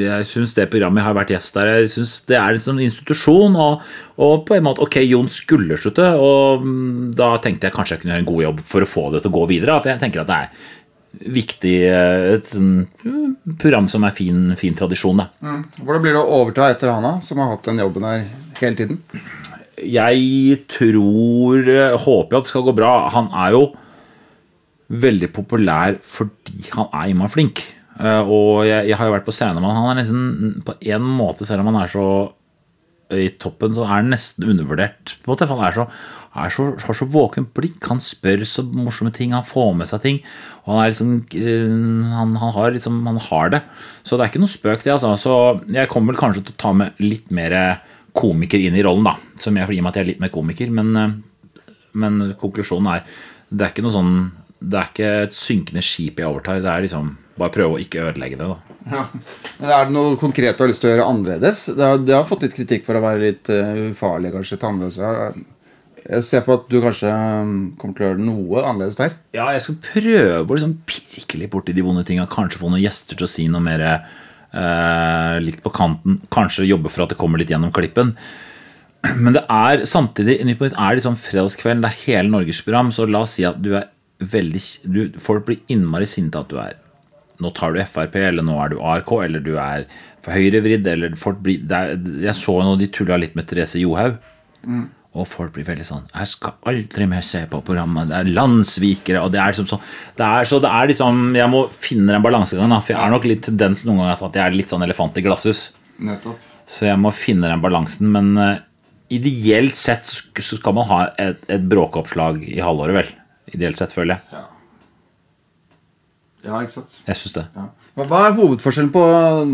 jeg 0.00 0.28
syns 0.32 0.56
det 0.56 0.66
programmet 0.72 1.06
har 1.06 1.14
vært 1.18 1.30
gjest 1.34 1.58
der, 1.58 1.72
jeg 1.82 1.92
syns 1.94 2.16
det 2.30 2.38
er 2.40 2.56
en 2.56 2.64
sånn 2.64 2.82
institusjon. 2.86 3.58
Og, 3.60 3.86
og 4.18 4.34
på 4.48 4.58
en 4.58 4.66
måte 4.66 4.82
Ok, 4.86 4.98
Jon 5.04 5.30
skulle 5.30 5.78
slutte, 5.78 6.08
og 6.18 6.66
um, 6.66 7.10
da 7.14 7.36
tenkte 7.42 7.68
jeg 7.68 7.76
kanskje 7.76 7.98
jeg 7.98 8.04
kunne 8.04 8.16
gjøre 8.16 8.24
en 8.26 8.32
god 8.32 8.44
jobb 8.48 8.66
for 8.72 8.86
å 8.86 8.92
få 8.96 9.08
det 9.14 9.24
til 9.24 9.34
å 9.34 9.38
gå 9.38 9.46
videre. 9.52 9.78
For 9.82 9.92
jeg 9.92 10.02
tenker 10.02 10.24
at 10.24 10.30
det 10.30 10.40
er 10.40 10.68
viktig 11.18 11.74
eh, 11.88 12.34
Et 12.36 12.50
mm, 12.54 13.56
program 13.60 13.88
som 13.90 14.04
er 14.06 14.14
fin, 14.16 14.54
fin 14.56 14.76
tradisjon, 14.78 15.18
da. 15.20 15.28
Hvordan 15.82 16.04
blir 16.04 16.14
det 16.16 16.22
å 16.22 16.40
overta 16.40 16.70
etter 16.72 16.92
Hana, 16.94 17.16
som 17.24 17.40
har 17.42 17.52
hatt 17.54 17.66
den 17.66 17.82
jobben 17.82 18.06
her 18.06 18.24
hele 18.60 18.78
tiden? 18.78 19.00
Jeg 19.80 20.58
tror 20.70 21.68
eh, 21.68 21.96
Håper 21.98 22.36
at 22.40 22.46
det 22.46 22.52
skal 22.52 22.66
gå 22.68 22.74
bra. 22.76 22.94
Han 23.14 23.30
er 23.32 23.56
jo 23.56 23.62
veldig 24.90 25.30
populær 25.32 25.98
fordi 26.02 26.64
han 26.74 26.88
er 26.90 27.12
innmari 27.12 27.34
flink. 27.34 27.62
Eh, 28.00 28.20
Og 28.24 28.64
jeg, 28.68 28.88
jeg 28.90 28.98
har 28.98 29.08
jo 29.10 29.14
vært 29.16 29.28
på 29.28 29.34
scenen 29.34 29.60
med 29.62 29.70
han. 29.70 29.82
Han 29.84 29.92
er 29.94 30.00
nesten 30.02 30.62
på 30.66 30.76
en 30.94 31.06
måte, 31.18 31.46
selv 31.48 31.64
om 31.64 31.70
han 31.72 31.82
er 31.84 31.92
så 31.92 32.06
i 33.10 33.28
toppen, 33.42 33.74
så 33.74 33.84
er 33.84 33.92
han 33.96 34.10
nesten 34.12 34.46
undervurdert. 34.48 35.16
på 35.22 35.32
måte, 35.32 35.48
Han 35.50 35.62
er 35.64 35.74
så, 35.74 35.86
er 36.34 36.52
så, 36.54 36.66
har 36.78 36.96
så 36.96 37.08
våkent 37.10 37.52
blikk. 37.54 37.80
Han 37.88 38.00
spør 38.00 38.44
så 38.46 38.62
morsomme 38.62 39.12
ting, 39.12 39.32
han 39.32 39.46
får 39.46 39.72
med 39.76 39.90
seg 39.90 40.02
ting. 40.04 40.20
Og 40.64 40.78
han 40.78 40.90
liksom 40.90 41.14
eh, 41.34 42.12
han, 42.16 42.36
han, 42.36 42.52
har 42.56 42.74
liksom 42.76 43.00
Han 43.06 43.18
har 43.18 43.50
det. 43.56 43.62
Så 44.02 44.16
det 44.16 44.24
er 44.24 44.32
ikke 44.32 44.44
noe 44.44 44.54
spøk, 44.54 44.84
det. 44.84 44.92
altså. 44.92 45.16
Så 45.18 45.34
jeg 45.72 45.90
kommer 45.90 46.14
vel 46.14 46.22
kanskje 46.22 46.44
til 46.44 46.54
å 46.54 46.62
ta 46.62 46.72
med 46.76 47.00
litt 47.02 47.30
mer 47.30 47.80
komiker 48.16 48.58
inn 48.58 48.76
i 48.78 48.84
rollen, 48.86 49.06
da. 49.06 49.16
Som 49.38 49.58
jeg, 49.58 49.66
og 49.66 49.74
med 49.74 49.92
at 49.92 50.00
jeg 50.00 50.06
er 50.06 50.12
litt 50.12 50.22
mer 50.22 50.34
komiker. 50.34 50.70
Men, 50.70 50.94
eh, 50.96 51.66
men 51.92 52.20
konklusjonen 52.38 52.94
er 52.94 53.04
Det 53.50 53.64
er 53.66 53.72
ikke 53.72 53.82
noe 53.82 53.90
sånn 53.90 54.30
Det 54.62 54.76
er 54.78 54.90
ikke 54.92 55.08
et 55.24 55.34
synkende 55.34 55.82
skip 55.82 56.20
jeg 56.20 56.28
overtar. 56.28 56.62
Det 56.62 56.70
er 56.70 56.86
liksom 56.86 57.16
bare 57.40 57.54
prøve 57.54 57.76
å 57.76 57.80
ikke 57.82 58.08
ødelegge 58.10 58.40
det, 58.40 58.48
da. 58.50 58.76
Ja. 58.90 59.04
Er 59.60 59.88
det 59.88 59.94
noe 59.94 60.18
konkret 60.20 60.58
du 60.58 60.64
har 60.64 60.70
lyst 60.70 60.84
til 60.84 60.90
å 60.90 60.94
gjøre 60.94 61.08
annerledes? 61.12 61.64
Det 61.76 61.86
har, 61.86 62.02
det 62.04 62.16
har 62.16 62.28
fått 62.28 62.44
litt 62.46 62.56
kritikk 62.56 62.86
for 62.86 62.98
å 62.98 63.04
være 63.04 63.24
litt 63.24 63.50
uh, 63.52 63.90
ufarlig, 63.90 64.32
kanskje 64.34 64.60
tannløse. 64.62 65.10
Jeg 66.00 66.24
ser 66.26 66.44
på 66.46 66.56
at 66.56 66.70
du 66.72 66.78
kanskje 66.80 67.10
um, 67.12 67.54
kommer 67.80 67.96
til 67.96 68.06
å 68.06 68.10
gjøre 68.10 68.24
noe 68.24 68.64
annerledes 68.64 68.98
der. 69.00 69.16
Ja, 69.36 69.50
jeg 69.54 69.64
skal 69.66 69.80
prøve 69.84 70.42
å 70.44 70.56
liksom 70.56 70.78
pirke 70.88 71.40
litt 71.40 71.52
borti 71.52 71.76
de 71.76 71.84
vonde 71.84 72.06
tinga. 72.08 72.28
Kanskje 72.30 72.62
få 72.62 72.72
noen 72.72 72.82
gjester 72.82 73.18
til 73.18 73.28
å 73.28 73.30
si 73.30 73.46
noe 73.52 73.62
mer 73.64 73.84
eh, 73.86 75.36
litt 75.44 75.60
på 75.64 75.72
kanten. 75.76 76.20
Kanskje 76.32 76.68
jobbe 76.68 76.92
for 76.92 77.04
at 77.04 77.12
det 77.12 77.20
kommer 77.20 77.40
litt 77.40 77.52
gjennom 77.52 77.74
klippen. 77.74 78.14
Men 79.16 79.36
det 79.36 79.44
er 79.48 79.86
samtidig 79.88 80.40
Nytt 80.44 80.58
på 80.60 80.68
Nytt 80.68 80.76
er 80.76 80.98
liksom 80.98 81.16
fredagskvelden, 81.16 81.84
det 81.84 81.92
er 81.92 82.02
hele 82.04 82.32
Norges 82.32 82.60
program, 82.64 82.90
så 82.92 83.06
la 83.08 83.22
oss 83.24 83.38
si 83.38 83.46
at 83.48 83.60
du 83.62 83.72
er 83.78 83.88
veldig 84.20 84.60
du, 84.84 85.00
Folk 85.22 85.46
blir 85.46 85.62
innmari 85.72 86.08
sinte 86.08 86.40
at 86.40 86.50
du 86.50 86.58
er 86.60 86.76
Nå 87.40 87.52
tar 87.56 87.74
du 87.74 87.80
Frp, 87.82 88.16
eller 88.20 88.44
nå 88.46 88.56
er 88.62 88.72
du 88.72 88.80
ARK, 88.80 89.12
eller 89.24 89.42
du 89.44 89.54
er 89.58 89.86
for 90.20 90.36
høyrevridd, 90.36 90.86
eller 90.86 91.16
folk 91.16 91.40
blir 91.44 91.64
Jeg 91.64 92.36
så 92.36 92.58
nå 92.64 92.76
de 92.80 92.90
tulla 92.92 93.16
litt 93.20 93.36
med 93.38 93.48
Therese 93.48 93.80
Johaug. 93.80 94.18
Og 95.10 95.26
folk 95.26 95.56
blir 95.56 95.66
veldig 95.66 95.84
sånn 95.86 96.04
'Jeg 96.06 96.26
skal 96.30 96.52
aldri 96.70 97.06
mer 97.08 97.22
se 97.26 97.40
på 97.50 97.64
programmet. 97.66 98.08
Det 98.08 98.16
er 98.16 98.30
landssvikere.' 98.30 99.24
Og 99.24 99.32
det 99.32 99.40
er 99.40 99.50
liksom 99.50 99.66
sånn 99.66 99.82
det 100.16 100.26
er, 100.26 100.44
Så 100.44 100.60
det 100.60 100.70
er 100.70 100.86
liksom 100.86 101.34
Jeg 101.34 101.50
må 101.50 101.68
finne 101.70 102.12
den 102.12 102.22
balansegang, 102.22 102.68
da, 102.70 102.80
for 102.80 102.94
jeg 102.94 103.02
er 103.02 103.10
nok 103.10 103.24
litt 103.24 103.42
tendens 103.42 103.84
noen 103.84 103.98
ganger 103.98 104.22
at 104.28 104.34
jeg 104.34 104.46
er 104.46 104.56
litt 104.56 104.68
sånn 104.68 104.84
elefant 104.84 105.18
i 105.18 105.22
glasshus. 105.22 105.70
Nettopp. 105.98 106.38
Så 106.66 106.86
jeg 106.86 106.98
må 106.98 107.10
finne 107.12 107.50
den 107.50 107.60
balansen. 107.60 108.06
Men 108.12 108.38
uh, 108.38 108.58
ideelt 109.10 109.74
sett 109.74 110.04
så 110.04 110.30
så 110.38 110.56
skal 110.56 110.74
man 110.74 110.86
ha 110.86 111.10
et, 111.18 111.42
et 111.48 111.68
bråkeoppslag 111.68 112.44
i 112.46 112.60
halvåret, 112.60 112.94
vel. 112.94 113.10
Ideelt 113.52 113.76
sett, 113.76 113.92
føler 113.92 114.14
jeg. 114.14 114.22
Ja, 114.30 114.44
ikke 116.40 116.76
sant. 116.78 117.00
Jeg 117.06 117.20
syns 117.20 117.36
det. 117.36 117.46
Ja. 117.56 117.68
Hva 118.00 118.20
er 118.28 118.36
hovedforskjellen 118.38 118.92
på 118.94 119.02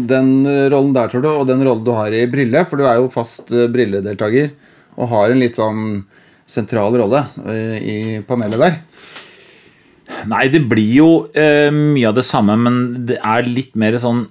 den 0.07 0.31
rollen 0.71 0.93
der, 0.95 1.11
tror 1.11 1.25
du, 1.25 1.31
og 1.33 1.49
den 1.49 1.65
rollen 1.67 1.83
du 1.87 1.91
har 1.97 2.15
i 2.15 2.27
Brille? 2.31 2.63
For 2.69 2.79
du 2.79 2.87
er 2.87 3.01
jo 3.01 3.11
fast 3.11 3.51
brilledeltaker 3.51 4.53
og 4.97 5.11
har 5.11 5.33
en 5.33 5.43
litt 5.43 5.59
sånn 5.59 6.05
sentral 6.47 6.95
rolle 6.97 7.25
eh, 7.51 7.77
i 7.83 7.97
panelet 8.27 8.63
der. 8.63 8.79
Nei, 10.31 10.47
det 10.53 10.63
blir 10.71 10.93
jo 11.01 11.11
eh, 11.35 11.69
mye 11.75 12.09
av 12.09 12.17
det 12.17 12.27
samme, 12.27 12.55
men 12.61 13.07
det 13.09 13.19
er 13.19 13.49
litt 13.51 13.75
mer 13.79 13.99
sånn 14.03 14.29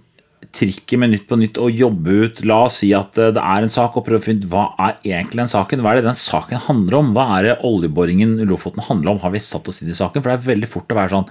trikket 0.56 1.01
med 1.01 1.12
Nytt 1.12 1.26
på 1.28 1.36
Nytt 1.39 1.58
å 1.60 1.68
jobbe 1.68 2.14
ut 2.24 2.38
La 2.47 2.62
oss 2.70 2.80
si 2.80 2.93
at 2.95 3.20
eh, 3.20 3.34
det 3.36 3.43
er 3.43 3.66
en 3.66 3.74
sak, 3.74 3.97
og 3.97 4.08
prøve 4.08 4.24
å 4.24 4.26
finne 4.26 4.45
ut 4.45 4.49
hva 4.53 4.70
er 4.88 4.95
egentlig 5.03 5.43
den 5.43 5.51
saken. 5.51 5.84
Hva 5.84 5.91
er 5.91 5.99
det 5.99 6.08
den 6.08 6.20
saken 6.20 6.64
handler 6.70 6.99
om? 7.01 7.12
Hva 7.18 7.28
er 7.36 7.49
det 7.49 7.60
oljeboringen 7.68 8.38
Lofoten 8.47 8.86
handler 8.88 9.14
om? 9.14 9.22
Har 9.26 9.36
vi 9.36 9.43
satt 9.43 9.68
oss 9.72 9.84
inn 9.84 9.91
i 9.91 9.97
saken? 9.97 10.24
For 10.24 10.32
det 10.32 10.39
er 10.39 10.49
veldig 10.53 10.72
fort 10.72 10.95
å 10.95 10.99
være 11.01 11.16
sånn 11.18 11.30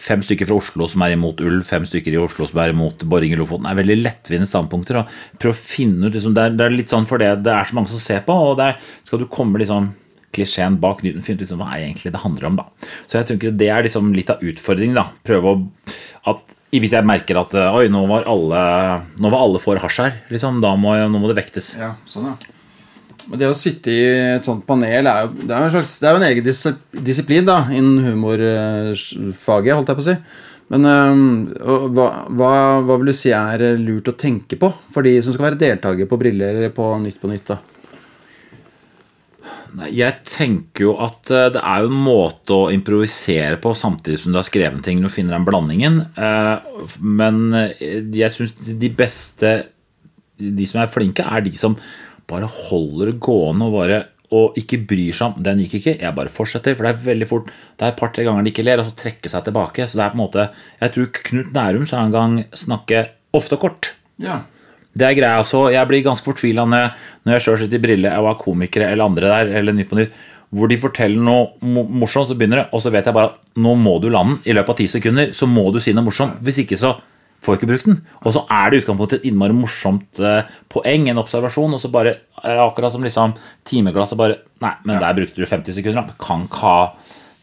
Fem 0.00 0.22
stykker 0.24 0.48
fra 0.48 0.56
Oslo 0.56 0.86
som 0.88 1.02
er 1.04 1.14
imot 1.14 1.40
ulv, 1.44 1.62
fem 1.68 1.84
stykker 1.88 2.14
i 2.14 2.20
Oslo 2.20 2.46
som 2.48 2.60
er 2.62 2.72
imot 2.72 3.02
boring 3.10 3.34
i 3.34 3.38
Lofoten. 3.38 3.66
Det 3.68 3.74
er 3.74 3.80
veldig 3.82 3.98
lettvinte 4.00 4.48
standpunkter. 4.48 5.02
Og 5.02 5.40
prøv 5.42 5.52
å 5.52 5.58
finne 5.60 6.08
ut 6.08 6.16
liksom, 6.16 6.36
det, 6.36 6.46
er, 6.46 6.54
det 6.56 6.66
er 6.66 6.76
litt 6.76 6.92
sånn 6.92 7.08
for 7.08 7.20
det 7.20 7.34
det 7.44 7.52
er 7.52 7.68
så 7.68 7.76
mange 7.76 7.92
som 7.92 8.00
ser 8.02 8.22
på, 8.26 8.36
og 8.50 8.56
der 8.60 8.78
skal 9.04 9.20
du 9.20 9.28
komme 9.30 9.60
liksom 9.60 9.90
klisjeen 10.34 10.78
bak 10.80 11.02
Newton, 11.02 11.24
finne 11.26 11.40
ut 11.40 11.44
liksom, 11.44 11.60
hva 11.60 11.72
er 11.74 11.88
egentlig 11.88 12.12
det 12.14 12.22
handler 12.22 12.48
om. 12.48 12.60
da. 12.62 12.88
Så 13.10 13.18
jeg 13.18 13.28
tenker 13.32 13.56
Det 13.58 13.68
er 13.68 13.82
liksom 13.86 14.12
litt 14.14 14.30
av 14.30 14.44
utfordringen. 14.46 14.96
da. 14.96 15.08
Prøve 15.26 15.52
å 15.52 15.60
at 16.30 16.56
Hvis 16.70 16.92
jeg 16.94 17.02
merker 17.02 17.40
at 17.40 17.54
oi, 17.58 17.88
nå 17.90 18.04
var 18.06 18.28
alle, 18.30 18.60
nå 19.18 19.30
var 19.32 19.42
alle 19.42 19.58
for 19.58 19.80
hasj 19.82 20.04
her, 20.04 20.12
liksom, 20.30 20.60
da 20.62 20.76
må, 20.78 20.94
nå 21.10 21.18
må 21.18 21.26
det 21.26 21.40
vektes. 21.40 21.72
Ja, 21.80 21.96
sånn, 22.06 22.28
ja. 22.30 22.59
Det 23.30 23.46
å 23.46 23.54
sitte 23.54 23.92
i 23.94 24.04
et 24.36 24.46
sånt 24.46 24.64
panel 24.66 25.06
er 25.06 25.26
jo, 25.26 25.32
det 25.44 25.54
er 25.54 25.60
jo 25.60 25.66
en, 25.68 25.74
slags, 25.76 25.92
er 26.02 26.16
jo 26.16 26.18
en 26.18 26.26
egen 26.26 26.46
dis 26.46 26.62
disiplin 27.06 27.46
da, 27.46 27.60
innen 27.70 28.00
humorfaget, 28.08 29.76
holdt 29.76 29.92
jeg 29.92 29.98
på 30.00 30.02
å 30.02 30.08
si. 30.08 30.16
Men 30.70 30.86
øh, 30.86 31.20
hva, 31.94 32.06
hva, 32.30 32.50
hva 32.86 32.96
vil 33.00 33.10
du 33.10 33.16
si 33.18 33.32
er 33.34 33.62
lurt 33.78 34.10
å 34.10 34.16
tenke 34.18 34.58
på 34.58 34.70
for 34.94 35.06
de 35.06 35.16
som 35.22 35.34
skal 35.34 35.48
være 35.48 35.60
deltaker 35.62 36.10
på 36.10 36.18
Briller 36.18 36.68
på 36.74 36.90
Nytt 37.02 37.18
på 37.22 37.30
Nytt? 37.30 37.50
da? 37.50 37.58
Nei, 39.78 39.88
Jeg 39.98 40.20
tenker 40.26 40.88
jo 40.88 40.92
at 41.02 41.30
eh, 41.30 41.48
det 41.54 41.62
er 41.62 41.82
jo 41.84 41.90
en 41.90 42.04
måte 42.06 42.54
å 42.54 42.70
improvisere 42.74 43.58
på 43.62 43.74
samtidig 43.78 44.20
som 44.22 44.34
du 44.34 44.38
har 44.40 44.46
skrevet 44.46 44.82
ting. 44.86 45.02
Du 45.02 45.10
finner 45.10 45.36
den 45.36 45.46
blandingen. 45.46 46.00
Eh, 46.18 46.54
Men 46.98 47.42
jeg 47.80 48.30
syns 48.34 48.54
de 48.58 48.90
beste, 48.94 49.56
de 50.40 50.70
som 50.70 50.82
er 50.82 50.90
flinke, 50.90 51.26
er 51.26 51.46
de 51.46 51.54
som 51.58 51.78
bare 52.30 52.48
holder 52.48 53.12
det 53.12 53.20
gående 53.22 53.68
og 53.68 53.78
bare 53.80 54.00
og 54.30 54.58
ikke 54.60 54.78
bryr 54.86 55.14
seg 55.16 55.26
om 55.26 55.42
'den 55.42 55.64
gikk 55.64 55.80
ikke', 55.80 56.00
jeg 56.00 56.14
bare 56.14 56.30
fortsetter. 56.30 56.76
For 56.76 56.86
det 56.86 56.92
er 56.92 57.06
veldig 57.12 57.26
fort 57.28 57.46
Det 57.46 57.82
er 57.82 57.88
et 57.88 57.96
par-tre 57.96 58.24
ganger 58.24 58.44
de 58.44 58.50
ikke 58.52 58.64
ler, 58.64 58.78
og 58.78 58.86
så 58.86 58.94
trekke 58.94 59.28
seg 59.28 59.44
tilbake. 59.44 59.86
Så 59.86 59.98
det 59.98 60.04
er 60.04 60.10
på 60.10 60.18
en 60.18 60.24
måte 60.26 60.50
Jeg 60.80 60.92
tror 60.92 61.06
Knut 61.12 61.52
Nærum 61.52 61.86
sa 61.86 62.04
en 62.04 62.12
gang 62.12 62.44
'snakke 62.54 63.08
ofte 63.34 63.56
kort'. 63.56 63.90
Ja. 64.18 64.42
Det 64.96 65.06
er 65.06 65.14
greia 65.14 65.40
også. 65.40 65.72
Jeg 65.72 65.86
blir 65.88 66.02
ganske 66.02 66.24
fortvila 66.24 66.66
når 66.66 66.94
jeg 67.26 67.40
sjøl 67.40 67.58
sitter 67.58 67.78
i 67.78 67.82
briller 67.82 68.18
og 68.18 68.30
er 68.30 68.42
komikere 68.42 68.90
eller 68.90 69.04
andre 69.04 69.26
der, 69.26 69.58
eller 69.58 69.72
Nytt 69.72 69.88
på 69.88 69.96
Nytt, 69.96 70.12
hvor 70.50 70.68
de 70.68 70.76
forteller 70.76 71.22
noe 71.22 71.54
morsomt, 71.62 72.28
så 72.28 72.34
begynner 72.34 72.64
det, 72.64 72.68
og 72.72 72.82
så 72.82 72.90
vet 72.90 73.06
jeg 73.06 73.14
bare 73.14 73.30
at 73.30 73.38
nå 73.56 73.74
må 73.78 74.00
du 74.02 74.08
lande. 74.08 74.40
I 74.46 74.52
løpet 74.52 74.70
av 74.70 74.76
ti 74.76 74.86
sekunder 74.86 75.32
så 75.32 75.46
må 75.46 75.72
du 75.72 75.78
si 75.78 75.92
noe 75.92 76.04
morsomt. 76.04 76.40
Hvis 76.42 76.58
ikke 76.64 76.76
så 76.76 76.96
får 77.44 77.56
ikke 77.56 77.68
brukt 77.70 77.88
den. 77.88 78.00
Og 78.24 78.34
så 78.36 78.42
er 78.52 78.70
det 78.70 78.82
utgangspunktet 78.82 79.20
et 79.20 79.30
innmari 79.30 79.56
morsomt 79.56 80.20
eh, 80.20 80.48
poeng, 80.72 81.08
en 81.08 81.22
observasjon, 81.22 81.76
og 81.76 81.80
så 81.82 81.90
bare 81.92 82.18
er 82.42 82.56
det 82.56 82.64
akkurat 82.66 82.94
som 82.94 83.04
liksom 83.04 83.36
timeglasset 83.68 84.20
bare 84.20 84.40
Nei, 84.60 84.74
men 84.84 84.98
der 85.00 85.16
brukte 85.16 85.40
du 85.40 85.46
50 85.48 85.72
sekunder. 85.72 86.04
da. 86.04 86.16
Kan 86.20 86.42
ikke 86.44 86.60
ha 86.60 86.92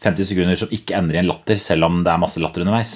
50 0.04 0.28
sekunder 0.28 0.58
som 0.60 0.70
ikke 0.70 0.94
ender 0.94 1.16
i 1.16 1.18
en 1.18 1.26
latter, 1.26 1.58
selv 1.58 1.88
om 1.88 2.04
det 2.06 2.12
er 2.12 2.20
masse 2.22 2.38
latter 2.38 2.62
underveis. 2.62 2.92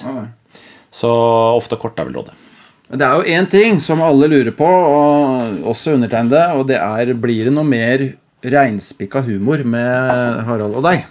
Så 0.93 1.11
ofte 1.57 1.75
kort 1.81 1.99
er 1.99 2.07
vel 2.07 2.21
rådet. 2.21 2.37
Det 2.93 3.03
er 3.03 3.17
jo 3.17 3.35
én 3.35 3.49
ting 3.51 3.79
som 3.83 3.99
alle 4.05 4.29
lurer 4.31 4.53
på, 4.55 4.67
og 4.67 5.67
også 5.73 5.97
undertegnede, 5.97 6.45
og 6.55 6.67
det 6.69 6.77
er 6.79 7.11
blir 7.19 7.49
det 7.49 7.55
noe 7.55 7.67
mer 7.67 8.05
reinspikka 8.43 9.23
humor 9.27 9.63
med 9.67 10.43
Harald 10.47 10.79
og 10.79 10.87
deg? 10.87 11.03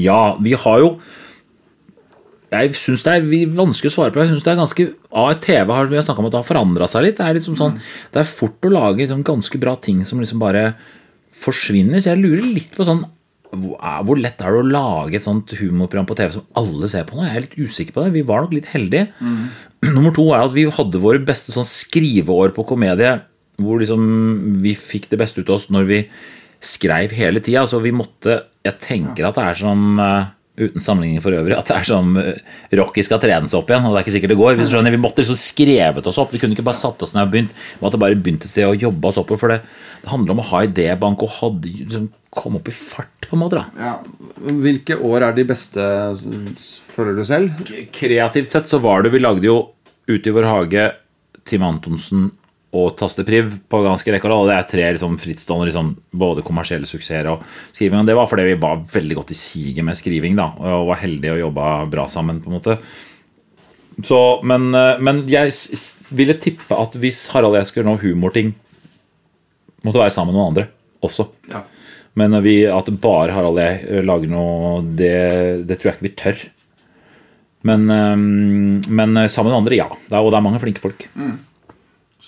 Ja, 0.00 0.36
vi 0.38 0.54
har 0.54 0.78
jo 0.82 0.92
Jeg 2.50 2.74
syns 2.74 3.04
det 3.06 3.12
er 3.14 3.52
vanskelig 3.54 3.92
å 3.92 3.94
svare 3.94 4.14
på. 4.14 4.22
Jeg 4.24 4.32
synes 4.32 4.46
det 4.46 4.50
er 4.52 4.58
ganske 4.58 4.86
TV 5.44 5.70
har 5.70 5.90
vi 5.90 5.98
har 6.00 6.18
om 6.18 6.26
at 6.26 6.34
det 6.34 6.40
har 6.40 6.48
forandra 6.48 6.88
seg 6.90 7.04
litt. 7.06 7.18
Det 7.20 7.26
er 7.26 7.36
liksom 7.36 7.58
sånn, 7.58 7.76
det 8.10 8.22
er 8.22 8.26
fort 8.26 8.66
å 8.66 8.72
lage 8.74 9.04
liksom 9.04 9.22
ganske 9.26 9.60
bra 9.62 9.76
ting 9.78 10.02
som 10.08 10.22
liksom 10.22 10.42
bare 10.42 10.72
forsvinner. 11.40 12.02
Så 12.02 12.10
jeg 12.10 12.22
lurer 12.24 12.48
litt 12.50 12.74
på 12.74 12.86
sånn 12.88 13.04
hvor 13.50 14.18
lett 14.20 14.38
er 14.38 14.54
det 14.54 14.60
å 14.60 14.66
lage 14.66 15.16
et 15.18 15.24
sånt 15.24 15.50
humorprogram 15.58 16.06
på 16.06 16.14
TV 16.18 16.36
som 16.36 16.44
alle 16.58 16.86
ser 16.90 17.06
på 17.08 17.16
nå? 17.16 17.24
Jeg 17.26 17.34
er 17.34 17.44
litt 17.46 17.56
usikker 17.58 17.96
på 17.96 18.04
det. 18.04 18.12
Vi 18.14 18.26
var 18.26 18.44
nok 18.44 18.54
litt 18.54 18.68
heldige. 18.70 19.08
Nummer 19.94 20.14
to 20.14 20.28
er 20.30 20.44
at 20.44 20.54
vi 20.54 20.68
hadde 20.70 21.02
våre 21.02 21.22
beste 21.22 21.54
sånn 21.54 21.66
skriveår 21.66 22.54
på 22.54 22.66
komedie, 22.68 23.16
hvor 23.60 23.82
liksom 23.82 24.04
vi 24.62 24.76
fikk 24.78 25.10
det 25.10 25.18
beste 25.20 25.42
ut 25.42 25.50
av 25.50 25.58
oss 25.58 25.66
når 25.72 25.88
vi 25.90 26.02
skrev 26.62 27.14
hele 27.16 27.42
tida. 27.42 27.66
Så 27.66 27.82
vi 27.82 27.94
måtte 27.94 28.44
Jeg 28.60 28.76
tenker 28.82 29.24
at 29.24 29.38
det 29.38 29.44
er 29.48 29.56
som 29.56 30.00
eh, 30.04 30.30
Uten 30.60 30.82
sammenligning 30.84 31.22
for 31.24 31.32
øvrig, 31.32 31.56
at 31.56 31.70
det 31.70 31.76
er 31.78 31.86
som 31.88 32.16
eh, 32.20 32.40
Rocky 32.76 33.04
skal 33.06 33.20
trenes 33.22 33.54
opp 33.56 33.70
igjen, 33.70 33.86
og 33.88 33.94
det 33.94 34.00
er 34.00 34.04
ikke 34.04 34.14
sikkert 34.18 34.34
det 34.34 34.40
går. 34.40 34.58
Vi, 34.58 34.66
skjønner, 34.68 34.92
Vi 34.92 35.00
måtte 35.00 35.24
liksom 35.24 35.38
skrevet 35.40 36.10
oss 36.10 36.20
opp. 36.20 36.34
Vi 36.34 36.40
kunne 36.42 36.56
ikke 36.56 36.66
bare 36.66 36.80
satt 36.80 37.04
oss 37.06 37.14
ned 37.16 37.24
og 37.24 37.32
begynt. 37.32 37.54
Vi 37.56 37.84
måtte 37.84 38.00
bare 38.02 38.18
begynt 38.18 38.44
et 38.44 38.52
sted 38.52 38.68
å 38.68 38.76
jobbe 38.76 39.08
oss 39.08 39.20
oppover. 39.22 39.40
For 39.40 39.54
det, 39.54 39.60
det 40.04 40.12
handler 40.12 40.36
om 40.36 40.42
å 40.44 40.48
ha 40.50 40.62
idébank 40.68 41.24
og 41.24 41.32
hadde, 41.38 41.74
liksom, 41.80 42.08
komme 42.30 42.60
opp 42.60 42.68
i 42.70 42.74
fart, 42.76 43.26
på 43.26 43.38
en 43.38 43.42
måte. 43.42 43.62
da. 43.62 43.88
Ja. 43.88 44.50
Hvilke 44.60 44.98
år 45.06 45.28
er 45.30 45.38
de 45.38 45.46
beste, 45.48 45.86
føler 46.92 47.16
du 47.16 47.24
selv? 47.26 47.64
kreativt 47.96 48.52
sett 48.52 48.68
så 48.70 48.78
var 48.82 49.02
det 49.02 49.12
Vi 49.14 49.22
lagde 49.22 49.48
jo 49.48 49.60
Ute 50.10 50.30
i 50.30 50.32
vår 50.34 50.46
hage, 50.48 50.84
Tim 51.46 51.62
Antonsen 51.62 52.30
og 52.70 52.92
Tastepriv 52.98 53.56
på 53.66 53.82
ganske 53.82 54.12
rekke 54.14 54.30
og. 54.30 54.46
Det 54.46 54.54
er 54.54 54.66
tre 54.70 54.88
liksom 54.94 55.16
frittstående 55.18 55.66
liksom, 55.66 55.94
både 56.14 56.44
kommersielle 56.46 56.86
suksesser 56.86 57.26
og 57.32 57.42
skriving. 57.74 57.98
Og 57.98 58.06
det 58.06 58.14
var 58.18 58.30
fordi 58.30 58.46
vi 58.52 58.58
var 58.62 58.84
veldig 58.92 59.16
godt 59.18 59.32
i 59.34 59.38
siget 59.38 59.86
med 59.86 59.98
skriving 59.98 60.38
da, 60.38 60.52
og 60.54 60.90
var 60.92 61.00
heldige 61.02 61.34
og 61.34 61.42
jobba 61.48 61.72
bra 61.90 62.06
sammen. 62.10 62.38
på 62.42 62.50
en 62.50 62.58
måte. 62.60 62.78
Så, 64.06 64.20
men, 64.46 64.70
eh, 64.74 65.00
men 65.02 65.24
jeg 65.30 65.52
ville 66.14 66.38
tippe 66.40 66.76
at 66.76 66.94
hvis 67.00 67.26
Harald 67.34 67.56
og 67.56 67.60
jeg 67.60 67.68
skulle 67.68 67.84
gjøre 67.84 67.96
noe 67.96 68.04
humorting, 68.04 68.54
måtte 69.82 70.00
være 70.00 70.14
sammen 70.14 70.34
med 70.34 70.40
noen 70.40 70.54
andre 70.54 70.66
også. 71.04 71.26
Ja. 71.50 71.64
Men 72.20 72.38
eh, 72.38 72.44
vi, 72.46 72.56
at 72.70 72.88
bare 73.02 73.34
Harald 73.34 73.58
og 73.58 73.62
jeg 73.64 73.82
eh, 73.88 74.06
lager 74.06 74.30
noe, 74.30 74.80
det, 74.96 75.66
det 75.68 75.80
tror 75.80 75.90
jeg 75.90 75.98
ikke 75.98 76.08
vi 76.08 76.16
tør. 76.22 76.48
Men, 77.68 77.82
men 77.84 79.18
sammen 79.28 79.50
med 79.50 79.58
andre, 79.58 79.76
ja. 79.76 79.86
Og 80.16 80.30
det 80.32 80.36
er 80.38 80.44
mange 80.46 80.60
flinke 80.62 80.80
folk. 80.80 81.02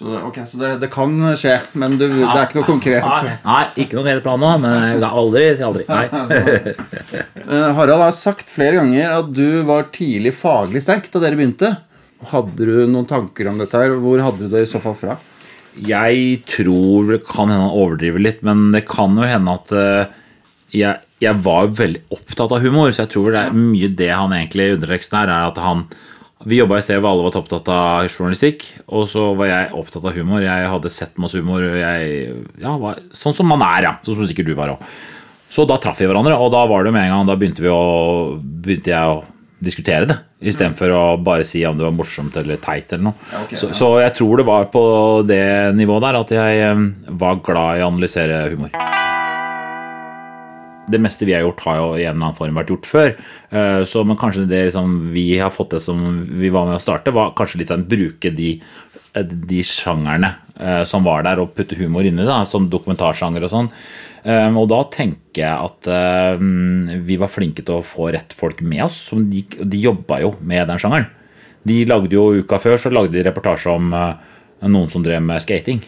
Så, 0.03 0.09
okay, 0.09 0.43
ok, 0.43 0.49
så 0.51 0.59
det, 0.59 0.69
det 0.83 0.89
kan 0.91 1.13
skje, 1.39 1.53
men 1.79 1.93
du, 1.95 2.09
det 2.11 2.27
er 2.27 2.49
ikke 2.49 2.59
noe 2.59 2.67
konkret. 2.67 3.05
Nei, 3.07 3.35
nei 3.45 3.85
ikke 3.85 3.95
noe 3.95 4.01
konkret 4.03 4.25
plan 4.25 4.41
nå, 4.43 4.49
men 4.65 5.05
aldri 5.07 5.45
si 5.55 5.67
aldri. 5.67 5.87
Eh, 7.43 7.73
Harald 7.75 8.01
har 8.01 8.13
sagt 8.15 8.49
flere 8.49 8.79
ganger 8.79 9.11
at 9.17 9.31
du 9.35 9.65
var 9.67 9.89
tidlig 9.93 10.31
faglig 10.39 10.85
sterk 10.85 11.09
da 11.11 11.21
dere 11.21 11.37
begynte. 11.37 11.73
Hadde 12.31 12.69
du 12.69 12.87
noen 12.87 13.09
tanker 13.11 13.51
om 13.51 13.59
dette 13.59 13.77
her? 13.77 13.97
Hvor 14.01 14.23
hadde 14.23 14.47
du 14.47 14.55
det 14.55 14.63
i 14.63 14.69
så 14.71 14.79
fall 14.81 14.95
fra? 14.97 15.17
Jeg 15.75 16.39
tror 16.49 17.11
det 17.11 17.19
kan 17.27 17.51
hende 17.51 17.67
han 17.67 17.75
overdriver 17.83 18.23
litt, 18.23 18.41
men 18.47 18.71
det 18.73 18.85
kan 18.89 19.19
jo 19.19 19.27
hende 19.27 19.57
at 19.59 19.75
eh, 19.75 20.15
jeg, 20.79 21.03
jeg 21.27 21.43
var 21.45 21.75
veldig 21.83 22.05
opptatt 22.15 22.55
av 22.55 22.63
humor, 22.63 22.95
så 22.95 23.05
jeg 23.05 23.13
tror 23.17 23.35
det 23.35 23.43
er 23.43 23.59
mye 23.59 23.91
det 24.01 24.13
han 24.15 24.39
egentlig 24.39 24.71
underteksten 24.79 25.19
her, 25.19 25.35
er 25.35 25.51
at 25.51 25.61
han 25.67 25.87
Vi 26.49 26.59
jobba 26.59 26.79
i 26.79 26.85
sted 26.85 27.01
hvor 27.01 27.13
alle 27.13 27.27
var 27.27 27.39
opptatt 27.39 27.69
av 27.73 28.09
journalistikk, 28.09 28.65
og 28.91 29.07
så 29.11 29.29
var 29.39 29.51
jeg 29.51 29.73
opptatt 29.79 30.07
av 30.09 30.17
humor. 30.17 30.43
Jeg 30.45 30.71
hadde 30.75 30.93
sett 30.93 31.21
masse 31.23 31.39
humor. 31.39 31.65
Jeg, 31.79 32.33
ja, 32.63 32.77
var, 32.81 33.03
sånn 33.17 33.37
som 33.37 33.51
man 33.51 33.63
er, 33.67 33.89
ja. 33.89 33.93
Sånn 34.03 34.19
som 34.19 34.31
sikkert 34.31 34.51
du 34.51 34.57
var 34.59 34.75
òg. 34.75 34.87
Så 35.53 35.67
da 35.69 35.77
traff 35.81 36.01
vi 36.01 36.09
hverandre, 36.09 36.39
og 36.41 36.51
da 36.55 36.65
var 36.69 36.87
det 36.87 36.95
med 36.95 37.05
en 37.05 37.13
gang 37.13 37.29
Da 37.29 37.37
begynte, 37.37 37.61
vi 37.61 37.69
å, 37.69 38.41
begynte 38.41 38.89
jeg 38.89 39.11
å 39.13 39.21
diskutere 39.63 40.09
det, 40.09 40.17
istedenfor 40.51 40.91
å 40.97 41.03
bare 41.23 41.45
si 41.47 41.61
om 41.69 41.77
det 41.79 41.87
var 41.87 41.95
morsomt 41.95 42.35
eller 42.41 42.59
teit 42.63 42.91
eller 42.97 43.13
noe. 43.13 43.29
ok, 43.45 43.53
så, 43.55 43.69
ja. 43.71 43.77
så 43.79 43.91
jeg 44.03 44.17
tror 44.19 44.43
det 44.43 44.49
var 44.49 44.67
på 44.73 44.83
det 45.29 45.45
nivået 45.79 46.09
der 46.09 46.19
at 46.19 46.35
jeg 46.35 46.67
eh, 46.67 46.83
var 47.23 47.39
glad 47.47 47.79
i 47.79 47.85
å 47.85 47.93
analysere 47.93 48.43
humor. 48.51 48.75
Det 50.91 50.99
meste 50.99 51.25
vi 51.25 51.35
har 51.35 51.45
gjort, 51.45 51.61
har 51.63 51.77
jo 51.79 51.89
i 51.95 52.03
en 52.03 52.17
eller 52.17 52.27
annen 52.27 52.37
form 52.37 52.57
vært 52.59 52.71
gjort 52.73 52.89
før. 52.91 53.11
Eh, 53.55 53.83
Så, 53.87 54.03
men 54.05 54.19
kanskje 54.19 54.49
det 54.51 54.65
liksom, 54.67 55.13
vi 55.15 55.39
har 55.39 55.53
fått 55.55 55.77
det 55.77 55.83
som 55.85 56.23
vi 56.27 56.51
var 56.51 56.67
med 56.67 56.81
å 56.81 56.83
starte, 56.83 57.15
var 57.15 57.35
kanskje 57.39 57.61
litt 57.61 57.71
sånn 57.71 57.87
bruke 57.87 58.33
de, 58.35 58.57
eh, 59.15 59.23
de 59.23 59.63
sjangerne 59.63 60.35
eh, 60.59 60.83
som 60.89 61.05
var 61.07 61.23
der, 61.23 61.39
og 61.39 61.55
putte 61.55 61.79
humor 61.79 62.03
inni, 62.03 62.27
da, 62.27 62.43
som 62.45 62.67
dokumentarsjanger 62.71 63.47
og 63.47 63.53
sånn. 63.53 63.71
Og 64.23 64.69
da 64.71 64.77
tenker 64.87 65.41
jeg 65.41 65.51
at 65.51 65.87
vi 67.03 67.17
var 67.19 67.27
flinke 67.27 67.65
til 67.67 67.81
å 67.81 67.83
få 67.83 68.13
rett 68.15 68.31
folk 68.39 68.61
med 68.63 68.85
oss. 68.85 69.01
Som 69.09 69.25
de, 69.27 69.41
de 69.43 69.81
jobba 69.83 70.21
jo 70.23 70.37
med 70.39 70.69
den 70.71 70.79
sjangeren. 70.79 71.09
De 71.67 71.81
lagde 71.91 72.15
jo 72.15 72.29
Uka 72.39 72.61
før 72.63 72.79
så 72.79 72.93
lagde 72.95 73.17
de 73.17 73.25
reportasje 73.27 73.75
om 73.75 73.91
noen 73.91 74.87
som 74.93 75.03
drev 75.03 75.27
med 75.27 75.43
skating 75.43 75.83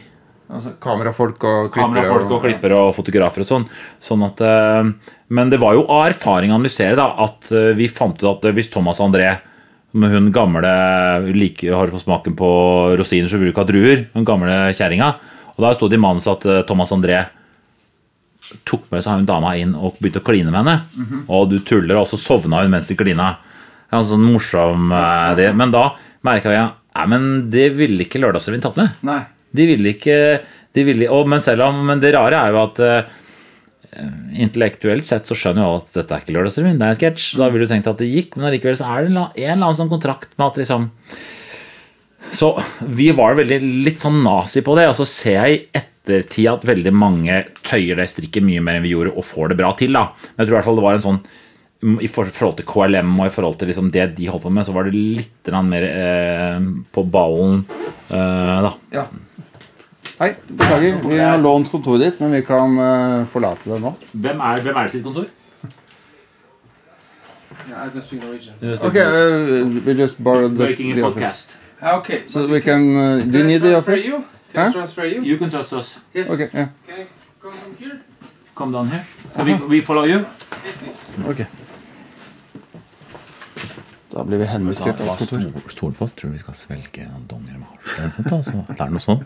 Altså, 0.52 0.74
kamerafolk 0.80 1.40
og 1.48 1.70
klippere. 1.72 2.04
kamerafolk 2.04 2.32
og 2.36 2.42
klippere 2.44 2.76
og 2.76 2.92
fotografer 2.94 3.42
og 3.44 3.48
sånn. 3.48 3.64
sånn 4.02 4.24
at, 4.26 4.40
eh, 4.44 4.90
men 5.30 5.50
det 5.50 5.58
var 5.60 5.74
jo 5.74 5.86
av 5.88 6.10
erfaring 6.10 6.52
å 6.52 6.58
analysere 6.58 6.96
da, 6.96 7.14
at 7.24 7.50
eh, 7.50 7.72
vi 7.74 7.88
fant 7.88 8.18
ut 8.20 8.28
at 8.28 8.52
hvis 8.52 8.70
Thomas 8.70 9.00
André 9.00 9.38
med 9.94 10.10
hun 10.10 10.32
gamle 10.34 11.32
like, 11.32 11.64
har 11.70 11.88
fått 11.88 12.04
smaken 12.04 12.36
på 12.36 12.50
rosiner, 12.98 13.28
så 13.30 13.38
vil 13.38 13.48
du 13.48 13.52
ikke 13.54 13.64
ha 13.64 13.70
druer. 13.70 14.04
Hun 14.12 14.26
gamle 14.26 14.74
kjerringa. 14.74 15.14
Og 15.54 15.62
da 15.62 15.72
sto 15.74 15.88
det 15.88 15.96
i 15.96 16.02
manus 16.02 16.28
at 16.28 16.44
eh, 16.44 16.62
Thomas 16.68 16.92
André 16.92 17.24
tok 18.68 18.90
med 18.92 19.00
seg 19.00 19.22
hun 19.22 19.28
dama 19.28 19.54
inn 19.56 19.72
og 19.74 19.96
begynte 19.98 20.20
å 20.20 20.26
kline 20.26 20.50
med 20.50 20.60
henne. 20.60 21.24
Og 21.32 21.48
du 21.48 21.60
tuller, 21.64 21.96
og 21.96 22.10
så 22.10 22.20
sovna 22.20 22.60
hun 22.60 22.74
mens 22.74 22.90
de 22.90 22.98
klina. 22.98 23.38
Var 23.88 24.04
sånn 24.04 24.26
morsom 24.26 24.90
det. 25.38 25.54
Men 25.56 25.72
da 25.72 25.94
merka 26.26 26.50
vi 26.50 26.58
ja, 26.58 27.06
men 27.08 27.48
det 27.50 27.70
ville 27.78 28.04
ikke 28.04 28.20
Lørdagsrevyen 28.20 28.62
tatt 28.62 28.76
med. 28.76 28.98
Nei. 29.06 29.22
De 29.54 29.66
ville 29.70 29.94
ikke 29.94 30.18
de 30.74 30.82
ville, 30.86 31.10
og, 31.12 31.28
men, 31.30 31.42
om, 31.62 31.84
men 31.86 32.02
det 32.02 32.10
rare 32.16 32.40
er 32.40 32.54
jo 32.54 32.62
at 32.64 32.80
uh, 32.82 33.12
intellektuelt 34.42 35.06
sett 35.06 35.28
så 35.28 35.36
skjønner 35.38 35.62
jo 35.62 35.68
alle 35.68 35.84
at 35.84 35.94
dette 36.00 36.16
er 36.16 36.24
ikke 36.24 36.34
Lørdagsrevyen, 36.34 36.80
det 36.80 36.86
er 36.86 36.94
en 36.94 36.98
sketsj. 36.98 37.28
Da 37.38 37.48
ville 37.52 37.68
du 37.68 37.70
tenkt 37.70 37.90
at 37.90 38.02
det 38.02 38.10
gikk, 38.10 38.34
men 38.34 38.48
allikevel 38.48 38.78
så 38.80 38.90
er 38.90 39.04
det 39.04 39.12
en 39.12 39.20
en 39.20 39.30
eller 39.30 39.54
annen 39.60 39.78
sånn 39.78 39.92
kontrakt 39.92 40.34
med 40.34 40.48
at 40.48 40.60
liksom 40.62 40.90
Så 42.34 42.48
vi 42.98 43.10
var 43.14 43.36
veldig 43.38 43.60
litt 43.86 44.02
sånn 44.02 44.22
nazi 44.24 44.64
på 44.66 44.74
det, 44.78 44.88
og 44.90 44.98
så 44.98 45.06
ser 45.06 45.38
jeg 45.44 45.60
i 45.60 45.82
ettertid 45.82 46.50
at 46.50 46.66
veldig 46.66 46.92
mange 46.96 47.36
tøyer 47.62 48.00
det 48.00 48.10
strikket 48.10 48.44
mye 48.44 48.62
mer 48.64 48.80
enn 48.80 48.84
vi 48.84 48.96
gjorde, 48.96 49.14
og 49.14 49.28
får 49.28 49.52
det 49.52 49.60
bra 49.60 49.70
til, 49.78 49.94
da. 49.94 50.08
Men 50.32 50.42
jeg 50.42 50.48
tror 50.48 50.56
i 50.56 50.58
hvert 50.58 50.68
fall 50.70 50.80
det 50.80 50.86
var 50.88 50.98
en 50.98 51.06
sånn 51.06 51.22
i 52.00 52.08
forhold 52.08 52.56
til 52.58 52.66
KLM 52.66 53.12
og 53.20 53.28
i 53.28 53.32
forhold 53.34 53.58
til 53.60 53.68
liksom 53.68 53.90
det 53.92 54.06
de 54.16 54.26
holdt 54.32 54.46
på 54.46 54.52
med, 54.56 54.64
så 54.64 54.72
var 54.72 54.88
det 54.88 54.96
litt 54.96 55.50
mer 55.68 55.84
eh, 55.84 56.68
på 56.96 57.04
ballen 57.12 57.60
eh, 58.08 58.58
da. 58.64 58.72
Ja. 58.94 59.04
Hei, 60.18 60.34
beklager. 60.48 61.00
Vi 61.08 61.18
har 61.18 61.38
lånt 61.42 61.70
kontoret 61.72 62.00
ditt, 62.04 62.20
men 62.20 62.32
vi 62.36 62.42
kan 62.46 62.76
uh, 62.78 63.24
forlate 63.26 63.70
det 63.72 63.80
nå. 63.82 63.90
Hvem 64.12 64.40
er, 64.46 64.60
hvem 64.62 64.76
er 64.78 64.86
det 64.86 64.92
sitt 64.94 65.02
kontor? 65.06 65.26
Yeah, 67.68 67.86
I 67.86 67.88
don't 67.90 68.02
speak 68.04 68.22
Norwegian. 68.22 68.54
Ok, 68.84 68.94
uh, 68.94 69.86
we 69.86 69.94
just 69.98 70.20
borrowed 70.22 70.54
the, 70.56 70.68
Making 70.68 70.94
the 70.94 71.02
a 71.02 71.06
office. 71.08 71.20
podcast. 71.20 71.56
Ah, 71.80 71.98
okay. 71.98 72.20
So 72.28 72.46
we 72.46 72.60
can... 72.60 72.80
Uh, 72.96 73.24
do 73.24 73.38
you 73.38 73.44
I 73.44 73.46
need 73.46 73.60
the 73.62 73.70
transfer 73.72 73.92
office? 73.92 74.06
You? 74.06 74.22
Can 74.52 74.66
Huh? 74.66 74.72
Transfer 74.72 75.04
you? 75.04 75.22
You 75.24 75.38
can 75.38 75.50
trust 75.50 75.72
us. 75.72 75.98
Yes. 76.14 76.30
Ok, 76.30 76.40
ja. 76.54 76.68
Can 76.86 77.00
I 77.00 77.06
come 77.42 77.52
from 77.52 77.74
here? 77.80 77.98
Come 78.54 78.72
down 78.72 78.88
here. 78.88 79.04
Skal 79.30 79.46
vi, 79.46 79.52
we 79.68 79.82
follow 79.82 80.04
you? 80.06 80.18
Yes, 80.64 80.76
please. 80.78 81.30
Ok. 81.30 81.46
Da 84.14 84.22
blir 84.24 84.38
vi 84.38 84.44
henvist 84.46 84.82
til 84.82 84.92
et 84.92 85.00
annet 85.00 85.18
kontor. 85.18 85.70
Stol 85.74 85.92
på 85.98 86.04
oss. 86.06 86.12
Tror 86.14 86.30
du 86.30 86.36
vi 86.36 86.42
skal 86.44 86.54
svelge 86.54 87.08
donger 87.30 87.58
med 87.58 87.66
hasj? 87.66 88.52
Det 88.70 88.78
er 88.78 88.92
noe 88.94 89.02
sånn. 89.02 89.24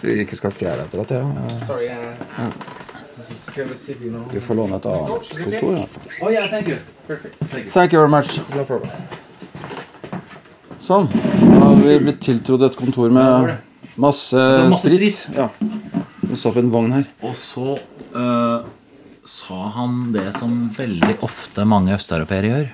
Vi 0.00 0.20
ikke 0.24 0.38
skal 0.38 0.52
stjele 0.54 0.84
etter 0.86 1.02
at, 1.02 1.10
ja. 1.12 1.24
Sorry. 1.68 1.90
Uh, 1.90 3.00
know. 4.08 4.24
Vi 4.32 4.40
får 4.40 4.54
låne 4.54 4.78
et 4.78 4.86
annet 4.86 5.08
kontor 5.08 5.40
i 5.42 5.58
hvert 5.58 5.88
fall. 5.88 6.12
Oh, 6.22 6.32
yeah, 6.32 6.48
thank 6.50 6.68
you. 6.68 6.78
Perfect. 7.06 7.36
Thank 7.72 7.92
you 7.92 8.00
very 8.00 8.10
much. 8.10 8.38
No 8.54 8.64
problem. 8.64 8.92
Sånn. 10.80 11.10
Da 11.12 11.60
har 11.66 11.80
vi 11.82 11.98
blitt 12.00 12.20
tiltrodd 12.24 12.64
et 12.70 12.76
kontor 12.78 13.12
med 13.12 13.56
masse 14.00 14.44
sprit. 14.78 15.26
Ja. 15.36 15.50
Det 16.22 16.38
står 16.38 16.56
på 16.56 16.62
en 16.62 16.70
vogn 16.72 16.94
her. 16.94 17.08
Og 17.26 17.34
så 17.36 17.76
uh, 18.14 18.68
sa 19.26 19.60
han 19.76 20.12
det 20.14 20.28
som 20.38 20.68
veldig 20.76 21.18
ofte 21.26 21.66
mange 21.68 21.96
østeuropeere 21.98 22.52
gjør. 22.52 22.70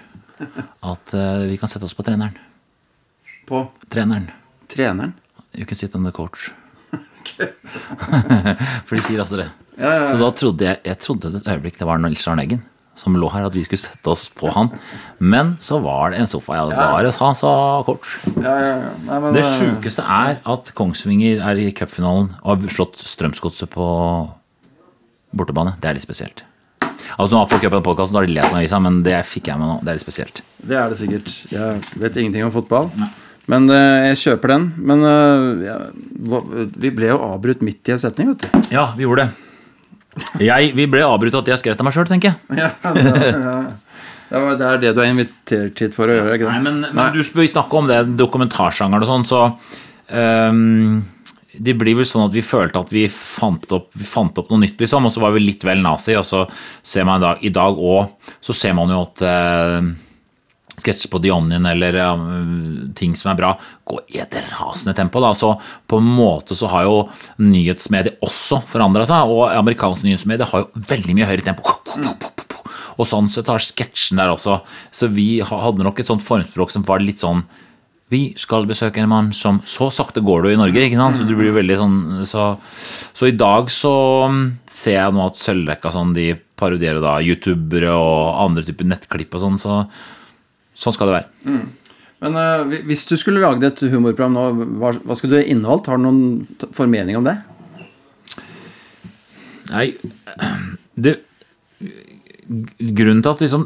At 0.86 1.16
uh, 1.16 1.46
vi 1.48 1.56
kan 1.58 1.72
sette 1.72 1.88
oss 1.88 1.96
på 1.96 2.04
treneren. 2.06 2.36
På 3.48 3.66
Treneren. 3.88 4.30
treneren. 4.68 5.14
You 5.54 5.64
can 5.64 5.76
sit 5.76 5.94
on 5.94 6.04
the 6.04 6.12
coach. 6.12 6.50
For 8.86 8.96
de 8.96 9.02
sier 9.04 9.22
altså 9.22 9.40
det. 9.40 9.50
Så 9.76 10.16
da 10.16 10.30
trodde 10.32 10.64
jeg 10.64 10.80
Jeg 10.88 10.98
trodde 11.04 11.34
et 11.36 11.50
øyeblikk 11.52 11.76
det 11.76 11.88
var 11.88 12.00
Nils 12.00 12.24
Arne 12.30 12.46
Eggen 12.46 12.62
som 12.96 13.16
lå 13.20 13.28
her, 13.28 13.44
at 13.46 13.54
vi 13.54 13.64
skulle 13.66 13.82
sette 13.82 14.08
oss 14.08 14.26
på 14.32 14.48
han. 14.54 14.70
Men 15.20 15.54
så 15.62 15.78
var 15.84 16.12
det 16.12 16.22
en 16.22 16.30
sofa 16.30 16.56
jeg 16.56 16.72
bare 16.72 17.12
sa, 17.14 17.30
sa 17.36 17.52
kort. 17.86 18.08
Ja, 18.40 18.54
ja, 18.56 18.72
ja. 18.72 18.90
Nei, 19.04 19.20
men, 19.20 19.36
Det 19.36 19.44
eh, 19.44 19.52
sjukeste 19.60 20.04
er 20.08 20.40
at 20.40 20.72
Kongsvinger 20.76 21.44
er 21.44 21.60
i 21.60 21.68
cupfinalen 21.76 22.32
og 22.40 22.64
har 22.64 22.72
slått 22.72 23.02
Strømsgodset 23.04 23.70
på 23.74 23.86
bortebane. 25.36 25.76
Det 25.82 25.90
er 25.90 25.98
litt 25.98 26.06
spesielt. 26.06 26.42
Altså 27.16 27.30
Nå 27.32 27.42
har 27.42 27.50
folk 27.52 27.64
hørt 27.64 27.76
på 27.76 27.84
podkasten, 27.84 28.16
da 28.16 28.22
har 28.22 28.28
de 28.28 28.36
lest 28.36 28.56
avisa, 28.56 28.80
men 28.82 29.02
det 29.04 29.20
fikk 29.28 29.52
jeg 29.52 29.60
med 29.60 29.70
nå. 29.70 29.76
Det 29.84 29.92
er 29.92 30.00
litt 30.00 30.06
spesielt. 30.06 30.42
Det 30.56 30.80
er 30.80 30.90
det 30.90 30.98
sikkert. 31.00 31.30
Jeg 31.52 32.00
vet 32.00 32.18
ingenting 32.20 32.48
om 32.48 32.54
fotball. 32.54 32.90
Men 33.50 33.70
uh, 33.70 34.10
jeg 34.10 34.20
kjøper 34.24 34.54
den. 34.56 34.68
Men 34.90 35.06
uh, 35.06 36.70
vi 36.76 36.92
ble 36.94 37.12
jo 37.12 37.18
avbrutt 37.30 37.64
midt 37.66 37.90
i 37.90 37.94
en 37.94 38.02
setning, 38.02 38.34
vet 38.34 38.46
du. 38.46 38.70
Ja, 38.74 38.90
vi 38.98 39.06
gjorde 39.06 39.26
det. 39.26 39.42
Jeg, 40.40 40.72
vi 40.76 40.86
ble 40.88 41.02
avbrutt 41.04 41.34
at 41.42 41.50
jeg 41.52 41.60
skrev 41.60 41.76
av 41.76 41.86
meg 41.86 41.94
sjøl, 41.96 42.08
tenker 42.08 42.32
jeg. 42.32 42.60
Ja, 42.60 42.70
det, 42.96 43.32
ja. 43.36 43.58
Det 44.26 44.66
er 44.66 44.80
det 44.82 44.94
du 44.96 45.02
er 45.02 45.10
invitert 45.12 45.82
hit 45.82 45.94
for 45.94 46.10
å 46.10 46.16
gjøre, 46.16 46.38
ikke 46.38 46.48
det? 46.48 46.54
Nei, 46.56 46.62
men, 46.64 46.86
men 46.96 47.12
du 47.14 47.20
vi 47.22 47.50
snakker 47.50 47.82
om 47.82 47.90
det 47.90 48.00
dokumentarsjangeren 48.18 49.04
og 49.04 49.10
sånn, 49.12 49.26
så 49.28 49.42
um, 50.10 50.96
Det 51.52 51.76
blir 51.78 51.94
vel 52.00 52.08
sånn 52.08 52.26
at 52.26 52.34
vi 52.34 52.42
følte 52.42 52.82
at 52.82 52.90
vi 52.94 53.04
fant 53.12 53.70
opp, 53.76 53.92
vi 53.94 54.08
fant 54.08 54.40
opp 54.42 54.50
noe 54.50 54.64
nytt, 54.64 54.80
liksom, 54.82 55.06
og 55.06 55.14
så 55.14 55.22
var 55.22 55.36
vi 55.36 55.44
litt 55.44 55.62
vel 55.68 55.84
nazi, 55.84 56.16
og 56.18 56.26
så 56.26 56.42
ser 56.82 57.06
man 57.06 57.22
i 57.22 57.26
dag, 57.26 57.46
i 57.46 57.54
dag 57.54 57.78
òg 57.78 58.34
Så 58.42 58.56
ser 58.56 58.74
man 58.78 58.90
jo 58.90 59.04
at 59.04 59.22
uh, 59.22 59.94
sketsjer 60.76 61.10
på 61.12 61.20
The 61.24 61.32
Onion 61.34 61.66
eller 61.68 61.98
eh, 62.02 62.24
ting 62.98 63.16
som 63.18 63.32
er 63.32 63.38
bra, 63.40 63.52
gå 63.86 64.00
i 64.14 64.20
et 64.22 64.36
rasende 64.52 64.96
tempo. 64.96 65.22
Da. 65.24 65.32
Så 65.36 65.54
på 65.88 66.00
en 66.00 66.08
måte 66.08 66.56
så 66.58 66.70
har 66.72 66.86
jo 66.86 66.96
nyhetsmediet 67.42 68.22
også 68.24 68.62
forandra 68.68 69.06
seg, 69.08 69.30
og 69.30 69.50
amerikansk 69.52 70.06
nyhetsmedie 70.06 70.48
har 70.50 70.64
jo 70.64 70.86
veldig 70.92 71.18
mye 71.18 71.30
høyere 71.30 71.46
tempo. 71.50 71.76
Og 72.96 73.08
sånn 73.08 73.28
sett 73.32 73.50
har 73.52 73.60
sketsjen 73.60 74.20
der 74.20 74.32
også. 74.32 74.60
Så 74.94 75.10
vi 75.12 75.36
hadde 75.44 75.84
nok 75.84 76.00
et 76.00 76.08
sånt 76.08 76.24
formspråk 76.24 76.72
som 76.72 76.86
var 76.86 77.04
litt 77.04 77.20
sånn 77.20 77.44
vi 78.12 78.36
skal 78.38 78.68
besøke 78.70 79.00
en 79.02 79.10
mann 79.10 79.32
som 79.34 79.58
Så 79.66 79.88
sakte 79.90 80.22
går 80.22 80.44
du 80.44 80.50
i 80.52 80.58
Norge, 80.58 80.78
ikke 80.86 80.98
sant? 81.00 81.18
Så 81.18 81.26
du 81.26 81.34
blir 81.34 81.54
veldig 81.56 81.78
sånn 81.80 81.96
Så, 82.28 82.44
så 83.16 83.26
i 83.26 83.34
dag 83.34 83.70
så 83.74 83.94
mm, 84.30 84.44
ser 84.70 85.00
jeg 85.00 85.16
nå 85.16 85.24
at 85.24 85.40
Sølvrekka 85.40 85.90
sånn, 85.94 86.14
de 86.14 86.28
parodierer 86.56 87.02
da 87.02 87.18
youtubere 87.24 87.90
og 87.92 88.38
andre 88.44 88.62
typer 88.66 88.86
nettklipp 88.88 89.34
og 89.34 89.42
sånn, 89.42 89.58
så 89.60 89.80
sånn 90.76 90.94
skal 90.96 91.10
det 91.10 91.18
være. 91.18 91.60
Men 92.24 92.38
uh, 92.40 92.76
hvis 92.88 93.04
du 93.08 93.16
skulle 93.20 93.42
lagd 93.44 93.64
et 93.66 93.82
humorprogram 93.92 94.36
nå, 94.36 94.46
hva, 94.80 94.94
hva 95.04 95.16
skulle 95.18 95.40
det 95.40 95.50
inneholdt? 95.52 95.90
Har 95.90 96.00
du 96.00 96.06
noen 96.06 96.70
formening 96.76 97.18
om 97.18 97.26
det? 97.28 97.36
Nei, 99.72 99.90
det 100.94 101.18
Grunnen 102.46 103.24
til 103.24 103.32
at 103.32 103.40
liksom 103.42 103.64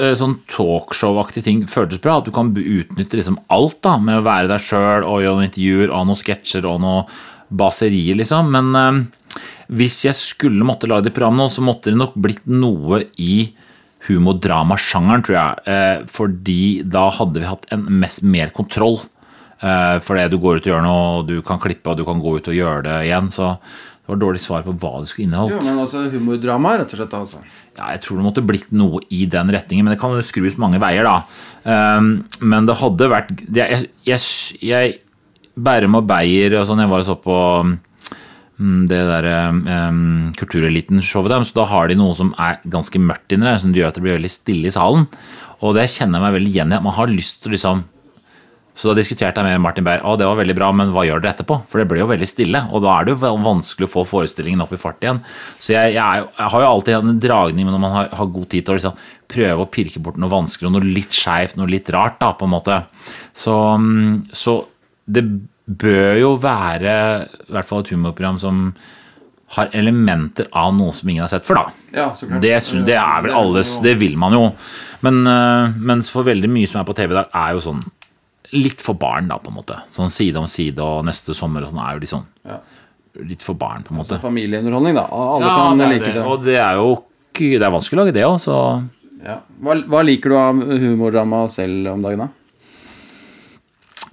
eh, 0.00 0.14
sånn 0.16 0.38
talkshow-aktige 0.48 1.44
ting 1.44 1.58
føltes 1.68 2.00
bra, 2.00 2.16
at 2.18 2.28
du 2.28 2.32
kan 2.34 2.48
utnytte 2.56 3.18
liksom 3.18 3.36
alt 3.52 3.76
da, 3.84 3.98
med 4.00 4.22
å 4.22 4.24
være 4.24 4.48
deg 4.48 4.64
sjøl 4.64 5.04
og 5.04 5.20
gjøre 5.20 5.36
noen 5.36 5.48
intervjuer 5.50 5.92
og 5.92 6.06
noen 6.08 6.20
sketsjer 6.22 6.68
og 6.68 6.80
noen 6.80 7.10
baserier, 7.52 8.16
liksom. 8.16 8.48
Men 8.54 8.78
eh, 8.80 9.42
hvis 9.76 10.00
jeg 10.06 10.16
skulle 10.16 10.64
måtte 10.64 10.88
lage 10.88 11.10
det 11.10 11.14
programmet 11.16 11.44
nå, 11.44 11.52
så 11.52 11.64
måtte 11.64 11.92
det 11.92 12.00
nok 12.00 12.16
blitt 12.24 12.48
noe 12.48 13.02
i 13.20 13.34
humordramasjangeren, 14.08 15.24
tror 15.26 15.38
jeg. 15.38 15.62
Eh, 15.70 16.04
fordi 16.10 16.60
da 16.88 17.06
hadde 17.14 17.42
vi 17.42 17.48
hatt 17.48 17.66
en 17.74 17.86
mest, 18.02 18.24
mer 18.26 18.52
kontroll. 18.54 19.00
Eh, 19.62 19.96
fordi 20.02 20.26
du 20.32 20.38
går 20.42 20.58
ut 20.58 20.66
og 20.66 20.72
gjør 20.72 20.84
noe, 20.84 21.08
og 21.20 21.30
du 21.30 21.36
kan 21.46 21.60
klippe, 21.62 21.92
og 21.92 22.00
du 22.00 22.06
kan 22.08 22.22
gå 22.22 22.36
ut 22.38 22.50
og 22.50 22.56
gjøre 22.58 22.86
det 22.88 22.98
igjen. 23.06 23.30
Så 23.34 23.54
det 24.02 24.10
var 24.10 24.18
dårlig 24.24 24.42
svar 24.42 24.64
på 24.66 24.74
hva 24.74 24.96
det 24.98 25.12
skulle 25.12 25.28
inneholdt. 25.28 25.54
Ja, 25.54 25.62
men 25.68 25.84
altså 25.84 26.08
humordrama, 26.10 26.74
rett 26.80 26.94
og 26.94 26.98
slett. 26.98 27.14
altså. 27.14 27.44
Ja, 27.76 27.92
jeg 27.94 28.02
tror 28.04 28.18
det 28.18 28.26
måtte 28.26 28.44
blitt 28.44 28.72
noe 28.74 29.00
i 29.14 29.22
den 29.30 29.52
retningen, 29.54 29.86
men 29.86 29.94
det 29.94 30.00
kan 30.02 30.16
jo 30.16 30.26
skrus 30.26 30.58
mange 30.60 30.82
veier, 30.82 31.06
da. 31.06 31.22
Um, 31.62 32.10
men 32.42 32.66
det 32.66 32.74
hadde 32.80 33.06
vært 33.06 33.28
Jeg, 33.54 33.84
jeg, 34.02 34.22
jeg 34.66 34.96
Bærum 35.54 36.00
og 36.00 36.08
Beyer 36.08 36.56
og 36.58 36.66
sånn, 36.66 36.82
jeg 36.82 36.90
var 36.90 37.04
og 37.04 37.06
så 37.06 37.14
på 37.22 37.36
det 38.90 39.00
der 39.08 39.28
um, 39.88 40.32
Kultureliten-showet 40.38 41.32
der. 41.32 41.46
Så 41.48 41.56
da 41.56 41.68
har 41.70 41.90
de 41.90 41.98
noe 41.98 42.16
som 42.18 42.34
er 42.40 42.60
ganske 42.70 43.00
mørkt 43.02 43.34
inni 43.34 43.48
der, 43.48 43.60
som 43.62 43.74
gjør 43.76 43.90
at 43.90 43.98
det 43.98 44.04
blir 44.04 44.18
veldig 44.18 44.32
stille 44.32 44.70
i 44.70 44.74
salen. 44.74 45.08
Og 45.62 45.76
det 45.78 45.90
kjenner 45.92 46.18
jeg 46.18 46.26
meg 46.26 46.36
veldig 46.38 46.52
igjen 46.52 46.74
i. 46.74 46.82
Man 46.82 46.96
har 46.98 47.12
lyst 47.12 47.42
til 47.44 47.56
liksom 47.56 47.86
så 48.72 48.88
da 48.88 48.96
diskuterte 48.96 49.42
jeg 49.42 49.52
med 49.52 49.60
Martin 49.60 49.84
Beyer 49.84 50.04
å 50.08 50.14
det 50.16 50.24
var 50.24 50.38
veldig 50.38 50.54
bra, 50.56 50.70
men 50.72 50.94
hva 50.94 51.04
gjør 51.04 51.20
dere 51.20 51.34
etterpå? 51.34 51.58
For 51.68 51.80
det 51.80 51.90
blir 51.90 52.00
jo 52.00 52.08
veldig 52.08 52.28
stille, 52.28 52.62
og 52.72 52.80
da 52.84 52.94
er 52.94 53.04
det 53.04 53.12
jo 53.12 53.32
vanskelig 53.44 53.84
å 53.84 53.92
få 53.92 54.04
forestillingen 54.08 54.64
opp 54.64 54.72
i 54.72 54.80
fart 54.80 55.04
igjen. 55.04 55.20
Så 55.60 55.74
jeg, 55.74 55.92
jeg, 55.98 56.24
jeg 56.38 56.52
har 56.54 56.64
jo 56.64 56.70
alltid 56.70 56.96
hatt 56.96 57.10
en 57.10 57.20
dragning 57.20 57.68
når 57.68 57.82
man 57.82 57.96
har, 57.98 58.08
har 58.16 58.32
god 58.32 58.48
tid 58.48 58.64
til 58.64 58.72
å 58.72 58.78
liksom 58.78 59.02
prøve 59.32 59.64
å 59.64 59.68
pirke 59.76 60.00
bort 60.04 60.20
noe 60.20 60.32
vanskelig 60.32 60.70
og 60.70 60.76
noe 60.78 60.88
litt 60.88 61.12
skeivt, 61.16 61.58
noe 61.60 61.68
litt 61.68 61.92
rart, 61.92 62.16
da, 62.22 62.32
på 62.38 62.48
en 62.48 62.54
måte. 62.54 62.78
Så, 63.36 63.58
mm, 63.76 64.32
så 64.32 64.56
det 65.04 65.26
bør 65.66 66.16
jo 66.20 66.32
være 66.42 66.94
i 67.48 67.52
hvert 67.54 67.68
fall 67.68 67.84
et 67.84 67.92
humorprogram 67.94 68.38
som 68.42 68.72
har 69.52 69.68
elementer 69.76 70.46
av 70.56 70.70
noe 70.74 70.94
som 70.96 71.08
ingen 71.12 71.22
har 71.26 71.28
sett 71.28 71.44
før, 71.44 71.58
da. 71.60 71.72
Ja, 71.92 72.06
så 72.16 72.26
klart. 72.26 72.40
Det, 72.40 72.52
det 72.88 72.96
er 72.96 73.24
vel 73.26 73.34
alles, 73.36 73.74
det 73.84 73.98
vil 74.00 74.14
man 74.16 74.32
jo. 74.32 74.46
Men, 75.04 75.18
øh, 75.28 75.74
mens 75.76 76.08
for 76.08 76.24
veldig 76.24 76.48
mye 76.48 76.70
som 76.70 76.80
er 76.80 76.86
på 76.88 76.94
TV 76.96 77.12
i 77.12 77.18
dag, 77.18 77.28
er 77.36 77.52
jo 77.58 77.60
sånn 77.66 77.82
litt 78.56 78.80
for 78.84 78.96
barn, 79.00 79.28
da, 79.28 79.36
på 79.40 79.52
en 79.52 79.58
måte. 79.58 79.76
Sånn 79.92 80.12
side 80.12 80.40
om 80.40 80.48
side 80.48 80.80
og 80.84 81.04
neste 81.08 81.36
sommer 81.36 81.64
og 81.66 81.72
sånn 81.72 81.82
er 81.84 81.94
jo 81.98 82.02
litt 82.04 82.12
sånn 82.14 82.26
Ja. 82.48 82.58
litt 83.20 83.44
for 83.44 83.54
barn, 83.60 83.84
på 83.84 83.92
en 83.92 84.00
måte. 84.00 84.18
Familieunderholdning, 84.20 84.96
da. 84.96 85.04
Alle 85.12 85.44
Ja, 85.44 85.54
kan 85.68 85.78
det 85.78 85.88
like 85.92 86.12
det. 86.14 86.24
Og 86.24 86.44
det 86.44 86.56
er 86.56 86.74
jo 86.80 87.02
Det 87.32 87.62
er 87.62 87.70
vanskelig 87.72 87.96
å 87.96 88.04
lage 88.04 88.12
det 88.12 88.24
òg, 88.24 88.38
så 88.40 88.56
Ja. 89.24 89.38
Hva, 89.62 89.76
hva 89.88 90.02
liker 90.04 90.28
du 90.30 90.36
av 90.36 90.54
humordrama 90.54 91.48
selv 91.48 91.92
om 91.92 92.02
dagen, 92.02 92.18
da? 92.18 92.28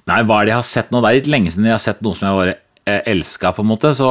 Nei, 0.09 0.23
hva 0.25 0.39
er 0.39 0.47
det 0.47 0.53
jeg 0.55 0.61
har 0.61 0.67
sett 0.69 0.89
nå? 0.93 1.03
Det 1.03 1.11
er 1.11 1.19
litt 1.19 1.29
lenge 1.31 1.53
siden 1.53 1.69
jeg 1.69 1.77
har 1.77 1.83
sett 1.83 2.01
noe 2.05 2.17
som 2.17 2.27
jeg 2.29 2.39
bare 2.39 2.55
eh, 2.89 3.01
elska, 3.13 3.53
på 3.55 3.65
en 3.65 3.69
måte. 3.69 3.93
Så, 3.97 4.09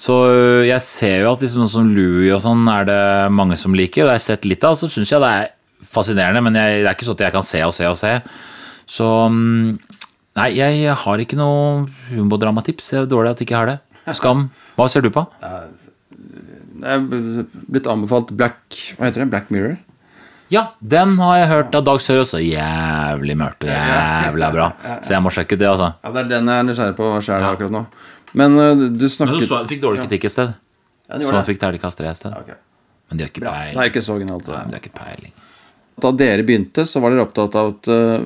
så 0.00 0.18
øh, 0.30 0.62
jeg 0.68 0.86
ser 0.86 1.24
jo 1.24 1.32
at 1.32 1.44
liksom 1.44 1.64
noe 1.64 1.72
som 1.72 1.90
Louis 1.96 2.32
og 2.36 2.42
sånn 2.44 2.62
er 2.70 2.88
det 2.90 3.02
mange 3.34 3.58
som 3.60 3.76
liker, 3.76 4.04
og 4.04 4.10
det 4.10 4.14
har 4.14 4.22
jeg 4.22 4.28
sett 4.28 4.48
litt 4.48 4.66
av. 4.68 4.78
Så 4.80 4.90
syns 4.92 5.12
jeg 5.12 5.24
det 5.24 5.32
er 5.40 5.52
fascinerende, 5.94 6.42
men 6.46 6.58
jeg, 6.58 6.84
det 6.84 6.90
er 6.90 6.96
ikke 6.96 7.08
sånn 7.10 7.18
at 7.18 7.26
jeg 7.26 7.36
kan 7.36 7.48
se 7.50 7.64
og 7.66 7.74
se 7.76 7.90
og 7.90 7.98
se. 8.00 8.14
Så 8.94 9.10
mm, 9.32 10.00
Nei, 10.34 10.48
jeg 10.58 10.94
har 10.98 11.20
ikke 11.22 11.38
noe 11.38 11.84
humordramatips. 12.08 12.88
Det 12.90 12.96
er 13.04 13.10
dårlig 13.10 13.30
at 13.30 13.42
jeg 13.42 13.46
ikke 13.46 13.60
har 13.60 13.68
det. 13.70 13.76
Skam. 14.18 14.48
Hva 14.74 14.88
ser 14.90 15.04
du 15.04 15.12
på? 15.14 15.22
Jeg 16.84 17.00
er 17.00 17.44
blitt 17.70 17.86
anbefalt 17.88 18.32
Black 18.36 18.74
Hva 18.98 19.06
heter 19.06 19.22
det? 19.22 19.28
Black 19.32 19.46
Mirror? 19.54 19.78
Ja, 20.52 20.64
den 20.80 21.16
har 21.18 21.38
jeg 21.40 21.48
hørt 21.48 21.76
av 21.78 21.84
Dag 21.86 22.00
Sør 22.04 22.20
også. 22.22 22.40
Jævlig 22.44 23.36
mørkt 23.40 23.64
og 23.64 23.70
jævla 23.72 24.50
bra. 24.52 24.66
Så 25.00 25.14
jeg 25.14 25.24
må 25.24 25.32
sjekke 25.32 25.56
ut 25.56 25.62
det, 25.62 25.70
altså. 25.70 25.94
Ja, 26.04 26.12
det 26.12 26.24
er 26.24 26.28
den 26.34 26.50
jeg 26.52 26.64
er 26.64 26.68
nysgjerrig 26.68 26.96
på 26.98 27.08
sjøl 27.24 27.46
akkurat 27.48 27.74
nå. 27.74 27.84
Men 28.34 28.58
uh, 28.58 28.74
du 28.74 29.06
Men 29.06 29.14
så 29.14 29.40
så 29.46 29.62
fikk 29.70 29.82
dårlig 29.82 30.04
kritikk 30.04 30.28
et 30.28 30.34
sted. 30.34 30.52
Ja, 31.08 31.20
Så 31.22 31.32
han 31.36 31.46
fikk 31.46 31.62
terningkast 31.62 32.00
tre 32.00 32.10
et 32.10 32.18
sted. 32.18 32.34
Okay. 32.34 32.60
Men 33.08 33.18
de 33.18 33.24
har 33.24 33.32
ikke 33.32 33.44
peiling. 33.46 33.74
Det 33.78 33.82
er 33.86 33.92
ikke 33.92 34.04
så 34.04 34.18
genialt. 34.20 34.46
Nei, 34.50 34.60
det. 34.60 34.66
de 34.66 34.78
har 34.78 34.84
ikke 34.84 34.98
peiling. 34.98 35.34
Da 36.04 36.10
dere 36.18 36.44
begynte, 36.46 36.84
så 36.90 37.00
var 37.00 37.14
dere 37.14 37.24
opptatt 37.24 37.56
av 37.58 37.74
at 37.76 37.90
uh, 37.92 38.24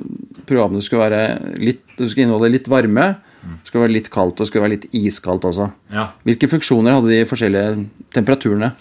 programmene 0.49 0.85
skulle 0.85 1.05
være 1.05 1.57
litt 1.61 1.83
Det 1.99 2.09
skulle 2.09 2.25
inneholde 2.25 2.55
litt 2.55 2.71
varme. 2.71 3.09
Det 3.49 3.71
skulle 3.71 3.87
være 3.87 3.95
litt 3.95 4.09
kaldt 4.13 4.39
og 4.39 4.45
det 4.45 4.51
skulle 4.51 4.65
være 4.65 4.77
litt 4.77 4.87
iskaldt 4.97 5.47
også. 5.49 5.69
Ja. 5.95 6.09
Hvilke 6.27 6.49
funksjoner 6.51 6.97
hadde 6.97 7.13
de 7.13 7.27
forskjellige 7.29 7.85
temperaturene? 8.17 8.73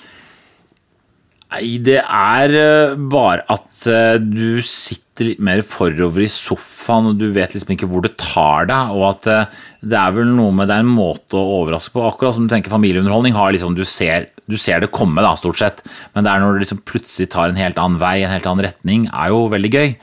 Nei, 1.48 1.78
det 1.80 2.02
er 2.04 2.54
eh, 2.60 2.96
bare 3.08 3.46
at 3.54 3.86
eh, 3.88 4.18
du 4.20 4.60
sitter 4.66 5.30
litt 5.30 5.40
mer 5.42 5.62
forover 5.64 6.26
i 6.26 6.28
sofaen, 6.30 7.08
og 7.12 7.22
du 7.22 7.30
vet 7.32 7.54
liksom 7.56 7.72
ikke 7.74 7.88
hvor 7.88 8.04
det 8.04 8.18
tar 8.20 8.68
deg, 8.68 8.92
og 8.92 9.06
at 9.14 9.30
eh, 9.32 9.54
det 9.88 9.96
er 9.96 10.18
vel 10.18 10.28
noe 10.36 10.52
med 10.58 10.68
det 10.68 10.76
er 10.76 10.84
en 10.84 10.92
måte 10.92 11.40
å 11.40 11.62
overraske 11.62 11.96
på. 11.96 12.04
Akkurat 12.04 12.36
som 12.36 12.50
du 12.50 12.52
tenker 12.52 12.74
familieunderholdning, 12.74 13.38
har 13.38 13.56
liksom, 13.56 13.78
du, 13.80 13.86
ser, 13.88 14.28
du 14.52 14.58
ser 14.60 14.84
det 14.84 14.92
komme, 14.92 15.24
da, 15.24 15.38
stort 15.40 15.62
sett, 15.62 15.80
men 16.12 16.28
det 16.28 16.34
er 16.34 16.44
når 16.44 16.58
det 16.58 16.66
liksom 16.66 16.84
plutselig 16.90 17.32
tar 17.32 17.54
en 17.54 17.62
helt 17.64 17.80
annen 17.80 18.02
vei, 18.02 18.18
en 18.26 18.36
helt 18.36 18.50
annen 18.52 18.68
retning, 18.68 19.08
er 19.14 19.32
jo 19.32 19.46
veldig 19.54 19.72
gøy. 19.72 19.96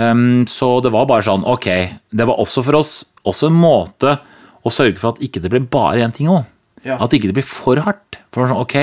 Um, 0.00 0.46
så 0.50 0.76
det 0.82 0.92
var 0.94 1.08
bare 1.10 1.26
sånn, 1.26 1.46
ok, 1.46 1.68
det 2.14 2.26
var 2.26 2.42
også 2.42 2.62
for 2.66 2.78
oss 2.78 2.92
også 3.26 3.50
en 3.50 3.58
måte 3.58 4.16
å 4.64 4.72
sørge 4.72 4.98
for 5.00 5.14
at 5.14 5.22
ikke 5.24 5.42
det 5.44 5.52
ble 5.52 5.62
bare 5.70 6.02
én 6.04 6.14
ting 6.14 6.30
òg. 6.32 6.46
Ja. 6.86 6.96
At 6.98 7.14
ikke 7.14 7.30
det 7.30 7.36
blir 7.36 7.46
for 7.46 7.80
hardt. 7.84 8.19
For 8.30 8.46
sånn, 8.46 8.62
ok, 8.62 8.76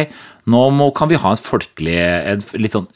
nå 0.52 0.62
må, 0.76 0.90
kan 0.96 1.08
vi 1.12 1.20
ha 1.20 1.32
en 1.32 1.40
folkelig, 1.40 1.96
et 2.34 2.50
litt 2.60 2.76
sånn 2.76 2.90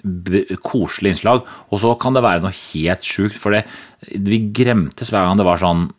koselig 0.66 1.16
innslag, 1.16 1.46
og 1.72 1.84
så 1.84 1.94
kan 2.00 2.18
det 2.18 2.26
være 2.26 2.44
noe 2.44 2.56
helt 2.56 3.08
sjukt, 3.08 3.40
for 3.40 3.56
det, 3.56 3.64
vi 4.12 4.42
gremtes 4.52 5.14
hver 5.14 5.28
gang 5.28 5.40
det 5.40 5.48
var 5.48 5.62
sånn 5.62 5.90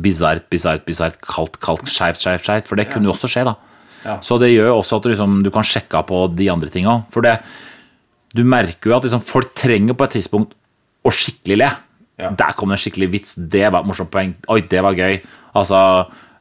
bisart, 0.00 0.46
bisart, 0.52 0.86
bisart, 0.88 1.18
kaldt, 1.24 1.58
kaldt, 1.60 1.88
skeivt, 1.90 2.22
skeivt, 2.22 2.46
skeivt, 2.46 2.70
for 2.70 2.80
det 2.80 2.88
kunne 2.92 3.10
jo 3.10 3.12
også 3.12 3.28
skje, 3.28 3.44
da. 3.50 3.56
Ja. 4.04 4.16
Så 4.24 4.38
det 4.40 4.52
gjør 4.52 4.70
jo 4.70 4.78
også 4.78 4.98
at 4.98 5.04
du, 5.04 5.10
liksom, 5.12 5.36
du 5.44 5.50
kan 5.52 5.66
sjekke 5.66 6.00
av 6.00 6.08
på 6.08 6.22
de 6.32 6.48
andre 6.52 6.70
tinga. 6.72 7.00
For 7.12 7.24
det, 7.26 7.36
du 8.36 8.42
merker 8.48 8.92
jo 8.92 8.96
at 8.96 9.06
liksom, 9.06 9.22
folk 9.24 9.52
trenger 9.58 9.96
på 9.98 10.06
et 10.06 10.16
tidspunkt 10.16 10.56
å 11.04 11.12
skikkelig 11.14 11.58
le. 11.60 11.70
Ja. 12.20 12.32
Der 12.36 12.56
kom 12.56 12.72
det 12.72 12.78
en 12.78 12.82
skikkelig 12.84 13.10
vits. 13.12 13.36
Det 13.36 13.66
var 13.68 13.82
et 13.82 13.90
morsomt 13.90 14.12
poeng. 14.12 14.34
Oi, 14.52 14.60
det 14.70 14.82
var 14.84 14.96
gøy. 14.96 15.20
Altså, 15.56 15.80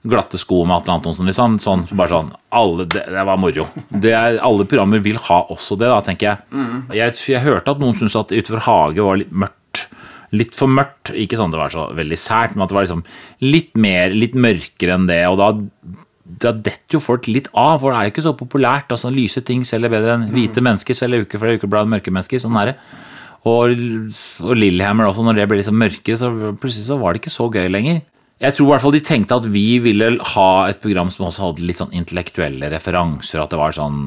glatte 0.07 0.39
sko 0.39 0.61
med 0.63 0.77
Atle 0.77 0.95
Antonsen, 0.95 1.27
liksom. 1.27 1.57
Sånn, 1.63 1.85
bare 1.91 2.13
sånn, 2.13 2.33
alle, 2.55 2.85
det, 2.87 3.05
det 3.11 3.23
var 3.27 3.39
moro. 3.41 3.67
Det 3.89 4.13
er, 4.15 4.39
alle 4.45 4.67
programmer 4.69 5.01
vil 5.03 5.19
ha 5.27 5.39
også 5.51 5.75
det, 5.79 5.89
da, 5.91 6.01
tenker 6.05 6.29
jeg. 6.31 6.67
Jeg, 6.95 7.15
jeg 7.33 7.45
hørte 7.45 7.75
at 7.75 7.81
noen 7.83 7.97
syntes 7.99 8.15
at 8.19 8.31
Utenfor 8.31 8.63
hage 8.67 9.05
var 9.05 9.19
litt 9.19 9.33
mørkt. 9.33 9.85
Litt 10.31 10.53
for 10.55 10.71
mørkt. 10.71 11.11
Ikke 11.17 11.39
sånn 11.39 11.51
det 11.51 11.59
var 11.59 11.73
så 11.73 11.89
veldig 11.97 12.19
sært, 12.21 12.55
men 12.55 12.63
at 12.63 12.71
det 12.71 12.77
var 12.77 12.87
liksom 12.87 13.03
litt 13.43 13.75
mer, 13.81 14.13
litt 14.15 14.37
mørkere 14.37 14.95
enn 14.95 15.09
det. 15.09 15.23
Og 15.31 15.39
da 15.41 15.51
da 16.39 16.51
detter 16.53 16.97
jo 16.97 17.01
folk 17.01 17.25
litt 17.27 17.47
av, 17.57 17.79
for 17.81 17.91
det 17.91 17.99
er 17.99 18.07
jo 18.07 18.13
ikke 18.13 18.25
så 18.27 18.35
populært. 18.37 18.91
altså 18.93 19.09
Lyse 19.09 19.41
ting 19.45 19.63
selger 19.65 19.91
bedre 19.91 20.13
enn 20.13 20.27
hvite 20.29 20.61
mennesker 20.61 20.93
selger 20.97 21.25
uke 21.25 21.39
for 21.41 21.57
uke 21.57 21.69
blant 21.71 21.89
mørke 21.89 22.13
mennesker. 22.13 22.41
Sånn 22.43 22.57
er 22.61 22.71
det. 22.71 22.75
Og, 23.49 23.73
og 24.45 24.53
Lillehammer 24.59 25.09
også, 25.09 25.25
når 25.25 25.39
det 25.39 25.47
ble 25.49 25.59
liksom 25.61 25.79
mørkere, 25.79 26.19
så 26.19 26.29
plutselig 26.59 26.85
så 26.85 26.99
var 27.01 27.15
det 27.15 27.23
ikke 27.23 27.33
så 27.33 27.47
gøy 27.49 27.69
lenger. 27.71 28.03
Jeg 28.39 28.55
tror 28.55 28.69
i 28.69 28.71
hvert 28.71 28.83
fall 28.85 28.93
de 28.95 29.01
tenkte 29.03 29.35
at 29.35 29.47
vi 29.51 29.81
ville 29.83 30.13
ha 30.31 30.51
et 30.69 30.77
program 30.79 31.09
som 31.11 31.25
også 31.27 31.43
hadde 31.43 31.65
litt 31.67 31.79
sånn 31.81 31.95
intellektuelle 31.97 32.69
referanser. 32.71 33.41
At 33.43 33.51
det 33.51 33.59
var 33.59 33.75
sånn 33.75 33.97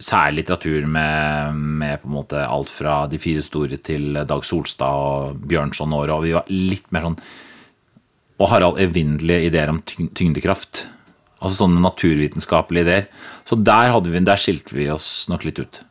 særlig 0.00 0.46
litteratur 0.46 0.86
med, 0.88 1.58
med 1.82 2.00
på 2.00 2.08
en 2.08 2.16
måte 2.16 2.46
alt 2.46 2.72
fra 2.72 3.02
De 3.12 3.20
fire 3.20 3.44
store 3.44 3.76
til 3.84 4.16
Dag 4.16 4.46
Solstad 4.48 4.96
og 4.96 5.44
Bjørnson 5.44 5.92
og 5.92 6.14
og 6.14 6.24
vi 6.24 6.32
var 6.32 6.48
litt 6.48 6.88
mer 6.96 7.10
sånn 7.10 7.20
Og 8.40 8.48
Harald 8.48 8.80
evinnelige 8.80 9.50
ideer 9.50 9.70
om 9.74 9.82
tyngdekraft. 9.84 10.86
Altså 11.42 11.66
sånne 11.66 11.84
naturvitenskapelige 11.84 12.88
ideer. 12.88 13.08
Så 13.44 13.60
der, 13.60 13.92
vi, 14.00 14.24
der 14.24 14.40
skilte 14.40 14.78
vi 14.78 14.88
oss 14.90 15.28
nok 15.28 15.44
litt 15.44 15.60
ut. 15.60 15.82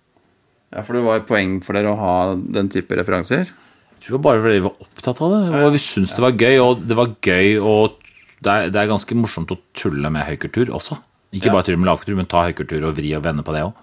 Ja, 0.73 0.81
For 0.81 0.97
det 0.97 1.05
var 1.05 1.21
et 1.21 1.29
poeng 1.29 1.59
for 1.61 1.77
dere 1.77 1.93
å 1.93 1.99
ha 1.99 2.15
den 2.33 2.73
type 2.73 2.97
referanser? 2.97 3.53
Jeg 4.01 4.09
tror 4.09 4.21
bare 4.25 4.41
fordi 4.41 4.57
vi 4.57 4.65
var 4.65 4.81
opptatt 4.81 5.19
av 5.21 5.33
det, 5.35 5.41
og 5.61 5.75
vi 5.75 5.79
syntes 5.85 6.15
det 6.17 6.23
var 6.23 6.33
gøy. 6.33 6.55
Og 6.63 6.79
det 6.89 6.97
var 6.97 7.11
gøy, 7.21 7.59
og 7.61 7.99
det 8.41 8.49
er, 8.49 8.71
det 8.73 8.79
er 8.81 8.89
ganske 8.89 9.17
morsomt 9.19 9.53
å 9.53 9.59
tulle 9.77 10.09
med 10.09 10.25
høykultur 10.25 10.73
også. 10.73 10.97
Ikke 11.37 11.53
bare 11.53 11.67
tulle 11.67 11.77
med 11.79 11.87
lavkultur, 11.87 12.17
men 12.17 12.27
ta 12.29 12.47
høykultur 12.47 12.89
og 12.89 12.95
vri 12.97 13.13
og 13.13 13.21
vende 13.23 13.45
på 13.45 13.53
det 13.53 13.61
òg. 13.67 13.77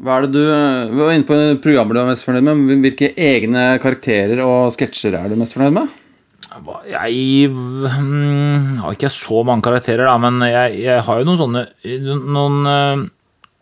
Hva 0.00 0.16
er 0.16 0.26
det 0.26 0.32
du, 0.34 0.42
Vi 0.90 0.98
var 0.98 1.14
inne 1.14 1.28
på 1.28 1.38
programmer 1.62 1.96
du 1.96 2.00
er 2.02 2.08
mest 2.08 2.26
fornøyd 2.26 2.48
med. 2.48 2.64
men 2.66 2.82
Hvilke 2.84 3.12
egne 3.14 3.64
karakterer 3.82 4.42
og 4.42 4.72
sketsjer 4.74 5.14
er 5.18 5.30
du 5.30 5.36
mest 5.38 5.54
fornøyd 5.54 5.76
med? 5.76 5.94
Jeg 6.90 7.46
mm, 7.52 8.80
har 8.82 8.96
ikke 8.96 9.12
så 9.12 9.44
mange 9.46 9.62
karakterer, 9.62 10.08
da, 10.08 10.16
men 10.18 10.40
jeg, 10.48 10.80
jeg 10.82 11.04
har 11.06 11.20
jo 11.20 11.28
noen 11.28 11.38
sånne 11.38 11.62
Noen 12.26 12.56
eh, 12.66 13.04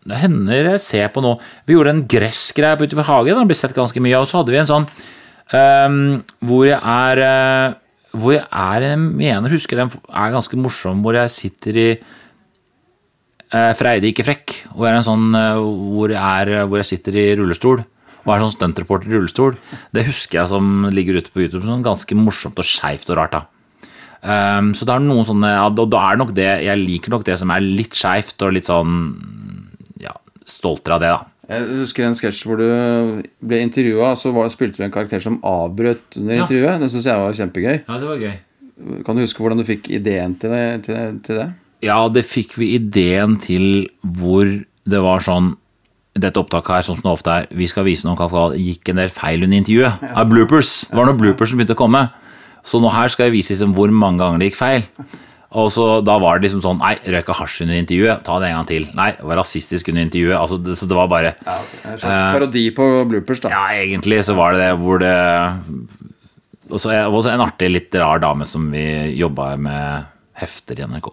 Det 0.09 0.21
hender 0.23 0.71
jeg 0.71 0.81
ser 0.81 1.11
på 1.13 1.21
nå 1.21 1.35
Vi 1.69 1.77
gjorde 1.77 1.93
en 1.93 2.07
gressgreie 2.09 2.81
utover 2.81 3.11
hagen, 3.11 3.43
den 3.43 3.51
ble 3.51 3.59
sett 3.59 3.77
ganske 3.77 4.01
mye 4.01 4.17
av. 4.17 4.25
Og 4.25 4.31
så 4.31 4.41
hadde 4.41 4.55
vi 4.55 4.63
en 4.63 4.71
sånn 4.71 4.89
hvor 5.49 6.65
jeg 6.69 6.77
er 6.77 7.21
eh, 7.25 7.77
Hvor 8.13 8.33
jeg 8.35 8.45
er 8.53 8.85
Jeg 8.85 8.99
mener, 8.99 9.49
husker 9.49 9.77
den 9.77 9.91
er 10.09 10.33
ganske 10.35 10.57
morsom, 10.57 11.01
hvor 11.03 11.17
jeg 11.17 11.31
sitter 11.31 11.77
i 11.77 11.89
uh, 13.55 13.73
Freide 13.77 14.09
ikke 14.09 14.27
frekk. 14.27 14.57
Hvor 14.75 14.89
jeg, 14.89 15.05
sånn, 15.07 15.31
eh, 15.37 15.61
hvor, 15.95 16.13
jeg 16.13 16.21
er, 16.21 16.67
hvor 16.67 16.81
jeg 16.83 16.91
sitter 16.93 17.17
i 17.17 17.29
rullestol. 17.39 17.85
Og 18.25 18.33
er 18.35 18.43
sånn 18.45 18.57
stuntreporter 18.57 19.09
i 19.09 19.17
rullestol. 19.17 19.57
Det 19.95 20.09
husker 20.09 20.43
jeg 20.43 20.53
som 20.53 20.89
ligger 20.93 21.21
ute 21.21 21.33
på 21.33 21.45
YouTube. 21.45 21.65
Sånn 21.65 21.87
ganske 21.87 22.19
morsomt 22.19 22.59
og 22.61 22.69
skeivt 22.69 23.09
og 23.13 23.21
rart. 23.21 23.39
da. 23.39 23.45
Um, 24.19 24.73
så 24.75 24.85
det 24.85 24.97
er 24.97 25.05
noen 25.05 25.27
sånne 25.29 25.53
ja, 25.53 25.67
da, 25.71 25.85
da 25.87 25.99
er 26.09 26.17
nok 26.19 26.33
det 26.35 26.47
Jeg 26.67 26.81
liker 26.81 27.13
nok 27.13 27.23
det 27.23 27.37
som 27.39 27.53
er 27.55 27.63
litt 27.63 27.95
skeivt 27.95 28.43
og 28.43 28.57
litt 28.57 28.67
sånn 28.67 28.97
ja, 30.03 30.11
stoltere 30.43 30.97
av 30.97 31.05
det, 31.05 31.13
da. 31.15 31.38
Jeg 31.49 31.65
husker 31.81 32.05
en 32.05 32.17
sketsj 32.19 32.43
hvor 32.45 32.59
du 32.61 32.67
ble 33.49 33.61
intervjua, 33.65 34.11
og 34.13 34.19
så 34.21 34.33
var, 34.37 34.51
spilte 34.53 34.83
du 34.83 34.85
en 34.85 34.93
karakter 34.93 35.23
som 35.25 35.39
avbrøt 35.43 36.19
under 36.21 36.35
Ja. 36.37 36.43
intervjuet. 36.45 36.81
Det 36.83 36.91
syns 36.93 37.07
jeg 37.09 37.23
var 37.23 37.33
kjempegøy. 37.39 37.79
Ja, 37.89 37.99
det 37.99 38.09
var 38.11 38.19
gøy. 38.21 38.35
Kan 39.07 39.17
du 39.17 39.23
huske 39.25 39.41
hvordan 39.43 39.59
du 39.59 39.65
fikk 39.65 39.89
ideen 39.91 40.37
til 40.39 40.51
det? 40.51 40.83
Til 40.85 41.19
til 41.25 41.37
det? 41.41 41.49
Ja, 41.83 42.09
det 42.09 42.25
fikk 42.27 42.53
vi 42.59 42.75
ideen 42.77 43.39
til 43.41 43.89
hvor 44.05 44.45
det 44.89 45.01
var 45.03 45.21
sånn 45.25 45.57
dette 46.19 46.37
opptaket 46.41 46.69
her, 46.75 46.83
sånn 46.83 46.97
som 46.99 47.07
det 47.07 47.15
ofte 47.15 47.31
er, 47.31 47.47
vi 47.55 47.67
skal 47.71 47.85
vise 47.87 48.05
noen 48.05 48.17
kaffegal, 48.19 48.57
gikk 48.59 48.89
en 48.91 48.97
del 48.97 49.09
feil 49.09 49.43
under 49.47 49.57
intervjuet. 49.57 50.03
Av 50.19 50.27
bloopers. 50.29 50.89
Det 50.91 50.97
var 50.99 51.07
noen 51.07 51.19
bloopers 51.21 51.49
som 51.53 51.59
begynte 51.61 51.77
å 51.77 51.79
komme. 51.79 52.11
Så 52.67 52.81
nå 52.83 52.91
her 52.93 53.09
skal 53.09 53.29
jeg 53.29 53.37
vise 53.39 53.55
liksom 53.55 53.73
hvor 53.77 53.89
mange 53.95 54.19
ganger 54.19 54.39
det 54.43 54.49
gikk 54.51 54.59
feil. 54.59 54.83
Og 55.57 55.71
så 55.73 55.85
Da 56.05 56.19
var 56.21 56.37
det 56.39 56.49
liksom 56.49 56.61
sånn 56.65 56.81
Nei, 56.83 56.95
røyka 57.09 57.37
hasj 57.39 57.63
under 57.65 57.79
intervjuet. 57.81 58.25
Ta 58.27 58.37
det 58.41 58.51
en 58.51 58.59
gang 58.59 58.69
til. 58.69 58.89
Nei, 58.99 59.11
var 59.31 59.41
rasistisk 59.41 59.89
under 59.93 60.05
intervjuet. 60.05 60.37
Altså, 60.37 60.59
det, 60.61 60.77
så 60.77 60.89
det 60.91 60.99
var 60.99 61.09
bare 61.09 61.35
En 61.41 61.97
slags 62.01 62.37
parodi 62.37 62.67
på 62.77 62.89
bloopers, 63.09 63.41
da. 63.45 63.55
Ja, 63.55 63.81
egentlig 63.87 64.21
så 64.29 64.37
var 64.37 64.53
det 64.57 64.67
det 64.67 64.75
hvor 64.83 65.01
det 65.01 65.15
Og 66.69 66.77
så 66.83 66.93
også 67.09 67.33
en 67.33 67.41
artig, 67.47 67.71
litt 67.73 67.95
rar 67.97 68.21
dame 68.21 68.45
som 68.49 68.69
vi 68.73 68.85
jobba 69.17 69.55
med 69.57 70.05
hefter 70.39 70.79
i 70.83 70.87
NRK. 70.87 71.09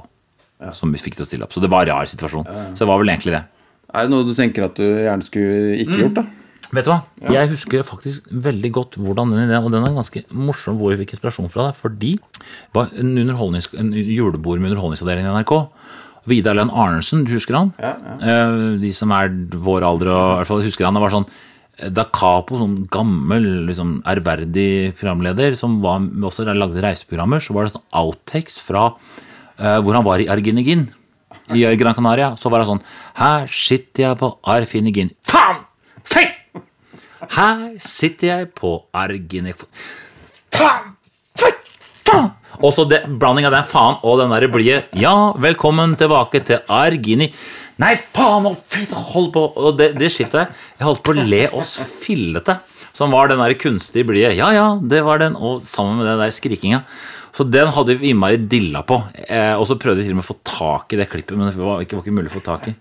Som 0.76 0.92
vi 0.92 1.00
fikk 1.00 1.16
til 1.16 1.24
å 1.24 1.30
stille 1.30 1.46
opp. 1.48 1.54
Så 1.56 1.64
det 1.64 1.72
var 1.72 1.88
en 1.88 1.96
rar 1.96 2.10
situasjon. 2.12 2.48
Så 2.76 2.84
det 2.84 2.90
var 2.92 3.00
vel 3.00 3.14
egentlig 3.14 3.38
det. 3.38 3.44
Er 3.96 4.08
det 4.08 4.12
noe 4.12 4.26
du 4.28 4.34
tenker 4.36 4.66
at 4.68 4.76
du 4.76 4.84
gjerne 4.84 5.24
skulle 5.24 5.78
ikke 5.80 6.02
gjort, 6.02 6.20
da? 6.20 6.26
Vet 6.74 6.88
du 6.88 6.89
hva? 6.89 7.01
Jeg 7.30 7.51
husker 7.51 7.84
faktisk 7.86 8.26
veldig 8.32 8.72
godt 8.74 8.95
hvordan 8.97 9.30
den 9.34 9.43
ideen 9.45 9.66
Og 9.68 9.74
den 9.74 9.86
er 9.86 9.93
ganske 9.93 10.24
morsom 10.34 10.80
hvor 10.80 10.93
vi 10.93 11.03
fikk 11.03 11.13
inspirasjon 11.16 11.51
fra 11.53 11.68
det. 11.68 11.76
Fordi 11.78 12.16
det 12.18 12.74
var 12.74 12.89
en, 12.97 13.20
en 13.20 13.91
julebord 13.93 14.61
med 14.63 14.72
underholdningsavdelingen 14.74 15.30
i 15.30 15.36
NRK. 15.43 15.53
Vidar 16.26 16.57
Lønn 16.57 16.74
Arnesen, 16.74 17.26
du 17.26 17.36
husker 17.36 17.57
han? 17.59 17.74
Eh, 17.78 18.55
De 18.82 18.91
som 18.97 19.13
er 19.13 19.30
vår 19.61 19.86
alder 19.86 20.09
og 20.09 20.24
i 20.24 20.39
hvert 20.39 20.49
fall 20.49 20.63
husker 20.66 20.88
han. 20.88 20.97
Det 20.97 21.03
var 21.03 21.13
sånn 21.13 21.28
Da 21.93 22.05
Capo, 22.09 22.57
sånn 22.57 22.78
gammel, 22.89 23.45
liksom 23.68 23.99
ærverdig 24.07 24.95
programleder, 24.97 25.57
som 25.59 25.82
var, 25.84 25.99
også 26.01 26.47
lagde 26.47 26.82
reiseprogrammer, 26.82 27.43
så 27.43 27.53
var 27.53 27.68
det 27.68 27.76
sånn 27.76 27.86
outtakes 27.99 28.57
fra 28.63 28.88
uh, 28.95 29.80
hvor 29.84 29.97
han 29.97 30.07
var 30.07 30.24
i 30.24 30.30
Arginegin. 30.32 30.88
I 31.53 31.68
Gran 31.78 31.93
Canaria. 31.93 32.32
Så 32.41 32.49
var 32.49 32.63
det 32.63 32.72
sånn 32.72 32.82
Her 33.20 33.45
sitter 33.51 34.07
jeg 34.07 34.18
på 34.24 34.32
Arfinegin. 34.55 35.13
Faen! 35.30 35.61
Fei! 36.01 36.26
Her 37.34 37.64
sitter 37.84 38.28
jeg 38.28 38.50
på 38.58 38.78
Arginefon... 38.96 39.70
Faen! 40.56 40.94
faen, 41.36 41.58
faen! 42.06 42.30
Og 42.62 42.72
så 42.76 42.86
blanding 42.88 43.48
av 43.50 43.56
den 43.56 43.68
faen 43.68 43.98
og 44.06 44.22
den 44.22 44.32
der 44.32 44.48
blide 44.52 44.84
Ja, 45.00 45.34
velkommen 45.42 45.98
tilbake 46.00 46.44
til 46.48 46.62
Argini. 46.72 47.32
Nei, 47.82 47.96
faen 48.16 48.48
og 48.48 48.62
fitte, 48.62 48.96
hold 49.12 49.34
på! 49.36 49.44
Og 49.60 49.76
det, 49.80 49.94
det 50.00 50.12
skiftet 50.14 50.46
der, 50.46 50.54
jeg 50.80 50.88
holdt 50.88 51.04
på 51.04 51.16
å 51.16 51.28
le 51.34 51.44
oss 51.58 51.76
fillete. 52.06 52.60
Som 52.96 53.12
var 53.12 53.28
den 53.28 53.42
der 53.44 53.58
kunstige 53.60 54.08
blide. 54.08 54.32
Ja, 54.38 54.54
ja, 54.56 54.68
det 54.80 55.02
var 55.04 55.20
den. 55.20 55.36
Og 55.36 55.66
sammen 55.68 56.00
med 56.00 56.08
den 56.08 56.22
der 56.24 56.32
skrikinga. 56.32 56.86
Så 57.36 57.44
den 57.44 57.68
hadde 57.76 57.98
vi 58.00 58.14
innmari 58.14 58.40
dilla 58.40 58.86
på. 58.88 59.02
Eh, 59.28 59.52
og 59.60 59.66
så 59.68 59.76
prøvde 59.76 60.00
vi 60.00 60.08
til 60.08 60.16
og 60.16 60.22
med 60.22 60.24
å 60.24 60.30
få 60.30 60.38
tak 60.48 60.96
i 60.96 61.02
det 61.02 61.10
klippet, 61.12 61.36
men 61.36 61.52
det 61.52 61.60
var 61.60 61.84
ikke, 61.84 61.98
var 61.98 62.06
ikke 62.06 62.16
mulig 62.16 62.32
å 62.32 62.38
få 62.38 62.46
tak 62.46 62.70
i. 62.72 62.76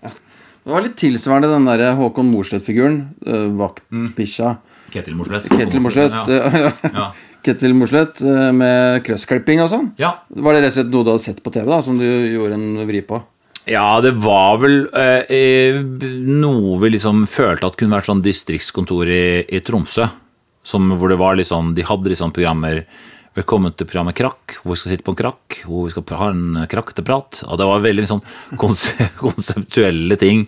Det 0.65 0.73
var 0.73 0.81
litt 0.81 0.97
tilsvarende 0.97 1.51
den 1.51 1.67
der 1.69 1.93
Håkon 1.99 2.31
Morsleth-figuren. 2.33 3.03
Uh, 3.21 3.51
vaktbikkja. 3.59 4.55
Ketil 4.95 5.17
Morsleth. 5.17 5.51
Ketil 5.53 5.83
Morsleth. 5.83 6.29
Ja. 6.31 6.71
Ja. 6.89 7.07
Ketil 7.45 7.75
Morsleth 7.77 8.25
eh, 8.25 8.49
med 8.55 9.03
krøssklipping 9.05 9.61
og 9.61 9.69
sånn. 9.69 9.91
ja. 10.01 10.15
Var 10.33 10.55
det 10.55 10.63
rett 10.63 10.73
og 10.73 10.77
slett 10.79 10.91
noe 10.93 11.05
du 11.05 11.11
hadde 11.13 11.25
sett 11.27 11.43
på 11.45 11.53
TV, 11.53 11.67
da, 11.69 11.77
som 11.85 11.99
du 11.99 12.05
gjorde 12.05 12.57
en 12.57 12.87
vri 12.89 13.03
på? 13.05 13.19
Ja, 13.69 13.99
det 14.01 14.15
var 14.21 14.59
vel 14.61 14.87
eh, 14.97 15.29
eh, 15.29 15.77
noe 16.41 16.79
vi 16.81 16.93
liksom 16.95 17.25
følte 17.29 17.69
at 17.69 17.77
kunne 17.77 17.97
vært 17.97 18.09
sånn 18.09 18.23
distriktskontor 18.25 19.09
i, 19.09 19.25
i 19.45 19.61
Tromsø. 19.65 20.07
Som, 20.65 20.89
hvor 20.97 21.11
det 21.13 21.19
var 21.21 21.37
litt 21.37 21.51
sånn, 21.51 21.75
De 21.77 21.85
hadde 21.85 22.09
liksom 22.09 22.31
programmer 22.33 22.87
Velkommen 23.35 23.73
til 23.75 23.83
programmet 23.89 24.15
Krakk, 24.15 24.53
hvor 24.63 24.71
vi 24.71 24.79
skal 24.79 24.93
sitte 24.93 25.03
på 25.03 25.11
en 25.11 25.17
krakk. 25.19 25.57
Hvor 25.67 25.83
vi 25.83 25.91
skal 25.91 26.19
ha 26.21 26.27
en 26.31 26.59
krakketeprat. 26.71 27.41
Og 27.43 27.57
det 27.59 27.65
var 27.67 27.81
veldig 27.83 28.05
sånn 28.07 28.21
konseptuelle 29.25 30.15
ting. 30.21 30.45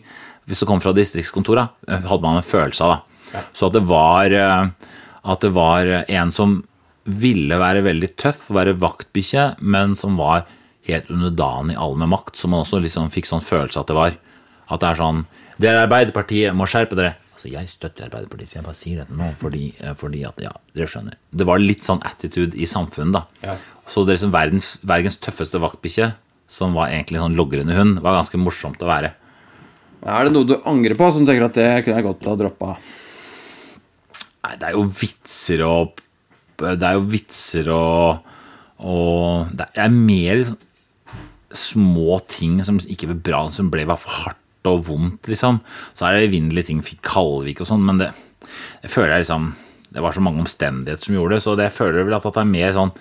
Hvis 0.47 0.61
det 0.63 0.67
kom 0.69 0.79
fra 0.79 0.93
distriktskontoret, 0.95 1.73
eh, 1.83 2.05
hadde 2.07 2.23
man 2.23 2.39
en 2.39 2.47
følelse 2.47 2.87
av. 2.87 2.93
det. 3.33 3.41
Så 3.51 3.67
at 3.67 3.75
det 3.75 3.83
var 3.89 4.31
eh, 4.31 4.93
At 5.27 5.43
det 5.43 5.51
var 5.51 5.91
en 6.07 6.31
som 6.31 6.61
ville 7.03 7.59
være 7.59 7.83
veldig 7.83 8.13
tøff, 8.15 8.45
være 8.55 8.77
vaktbikkje, 8.79 9.57
men 9.59 9.97
som 9.99 10.15
var 10.15 10.45
helt 10.87 11.11
underdanig 11.11 11.75
alle 11.75 11.99
med 11.99 12.13
makt. 12.15 12.39
Som 12.39 12.55
man 12.55 12.63
også 12.63 12.79
liksom 12.79 13.11
fikk 13.11 13.27
sånn 13.27 13.43
følelse 13.43 13.83
at 13.83 13.91
det 13.91 13.99
var. 13.99 14.15
At 14.71 14.79
det 14.79 14.93
er 14.93 15.01
sånn 15.03 15.25
Dere 15.59 15.83
Arbeiderpartiet 15.89 16.55
må 16.55 16.71
skjerpe 16.71 16.95
dere. 16.95 17.17
Altså, 17.37 17.51
jeg 17.53 17.69
støtter 17.69 18.07
Arbeiderpartiet, 18.07 18.49
så 18.49 18.55
jeg 18.57 18.65
bare 18.65 18.77
sier 18.79 18.97
dette 19.03 19.13
nå 19.13 19.27
fordi, 19.37 19.67
eh, 19.77 19.93
fordi 19.93 20.23
at 20.25 20.39
Ja, 20.41 20.55
dere 20.73 20.87
skjønner. 20.89 21.19
Det 21.29 21.45
var 21.45 21.61
litt 21.61 21.83
sånn 21.85 22.01
attitude 22.01 22.57
i 22.57 22.65
samfunnet, 22.65 23.13
da. 23.13 23.53
Så 23.85 24.01
det 24.07 24.15
er 24.15 24.17
liksom 24.17 24.31
verdens, 24.33 24.69
verdens 24.81 25.17
tøffeste 25.21 25.61
vaktbikkje, 25.61 26.15
som 26.49 26.73
var 26.73 26.89
egentlig 26.89 27.21
sånn 27.21 27.37
logrende 27.37 27.75
hund, 27.77 27.99
var 28.01 28.17
ganske 28.17 28.41
morsomt 28.41 28.81
å 28.81 28.89
være. 28.89 29.11
Er 30.01 30.25
det 30.25 30.33
noe 30.33 30.49
du 30.49 30.55
angrer 30.65 30.97
på, 30.97 31.11
som 31.13 31.25
du 31.25 31.29
tenker 31.29 31.45
at 31.45 31.53
det 31.53 31.85
kunne 31.85 31.99
jeg 31.99 32.07
godt 32.07 32.25
ha 32.25 32.35
droppa? 32.41 32.71
Nei, 34.47 34.55
det 34.57 34.67
er 34.69 34.73
jo 34.73 34.87
vitser 34.89 35.61
og 35.67 36.01
Det 36.57 36.81
er 36.81 36.93
jo 36.97 37.05
vitser 37.05 37.67
og 37.69 38.23
Og 38.79 39.49
det 39.53 39.67
er 39.75 39.89
mer 39.93 40.37
liksom 40.37 40.57
små 41.53 42.17
ting 42.27 42.63
som 42.65 42.79
ikke 42.79 43.07
ble 43.11 43.21
bra, 43.29 43.51
som 43.51 43.69
ble 43.69 43.85
bare 43.85 44.01
for 44.01 44.09
hardt 44.09 44.41
og 44.69 44.85
vondt, 44.87 45.29
liksom. 45.31 45.61
Så 45.97 46.07
er 46.07 46.17
det 46.17 46.29
evinnelige 46.29 46.69
ting, 46.69 46.83
fikk 46.85 47.01
Kalvik 47.07 47.63
og 47.63 47.69
sånn, 47.69 47.85
men 47.87 48.01
det 48.01 48.11
jeg 48.83 48.93
føler 48.93 49.17
jeg 49.17 49.25
liksom 49.25 49.53
Det 49.93 50.03
var 50.03 50.15
så 50.15 50.21
mange 50.23 50.43
omstendigheter 50.43 51.07
som 51.07 51.15
gjorde 51.15 51.35
det, 51.35 51.43
så 51.43 51.55
det 51.55 51.69
jeg 51.69 51.77
føler 51.79 52.05
vel 52.05 52.17
at 52.17 52.25
det 52.27 52.41
er 52.41 52.49
mer 52.49 52.73
sånn 52.75 52.93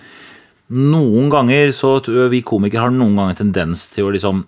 Noen 0.77 1.29
ganger 1.31 1.71
så 1.75 1.97
jeg 2.03 2.31
vi 2.33 2.43
komikere 2.43 2.87
har 2.87 2.91
noen 2.95 3.15
ganger 3.15 3.37
tendens 3.39 3.85
til 3.93 4.07
å 4.07 4.13
liksom 4.15 4.41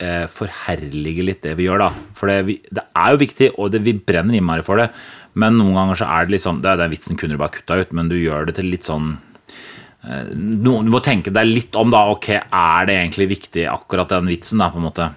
eh, 0.00 0.24
forherlige 0.32 1.26
litt 1.26 1.42
det 1.44 1.52
vi 1.58 1.66
gjør, 1.66 1.82
da. 1.84 1.88
For 2.16 2.30
det, 2.30 2.36
vi, 2.48 2.54
det 2.72 2.86
er 2.96 3.10
jo 3.12 3.20
viktig, 3.20 3.50
og 3.60 3.74
det, 3.74 3.82
vi 3.84 3.92
brenner 3.92 4.38
innmari 4.38 4.64
for 4.64 4.80
det. 4.80 4.88
Men 5.36 5.58
noen 5.58 5.76
ganger 5.76 6.00
så 6.00 6.08
er 6.14 6.24
det 6.24 6.36
liksom 6.38 6.62
det, 6.64 6.78
Den 6.80 6.94
vitsen 6.94 7.20
kunne 7.20 7.36
du 7.36 7.42
bare 7.42 7.52
kutta 7.58 7.76
ut, 7.82 7.92
men 7.92 8.08
du 8.08 8.16
gjør 8.16 8.48
det 8.48 8.56
til 8.56 8.70
litt 8.72 8.88
sånn 8.88 9.12
eh, 9.12 10.32
no, 10.32 10.78
Du 10.80 10.88
må 10.96 11.02
tenke 11.04 11.34
deg 11.34 11.50
litt 11.50 11.76
om, 11.76 11.92
da. 11.92 12.06
Ok, 12.12 12.30
er 12.40 12.88
det 12.88 12.96
egentlig 12.96 13.28
viktig, 13.36 13.66
akkurat 13.68 14.16
den 14.16 14.32
vitsen, 14.32 14.64
da, 14.64 14.72
på 14.72 14.80
en 14.80 14.88
måte. 14.88 15.12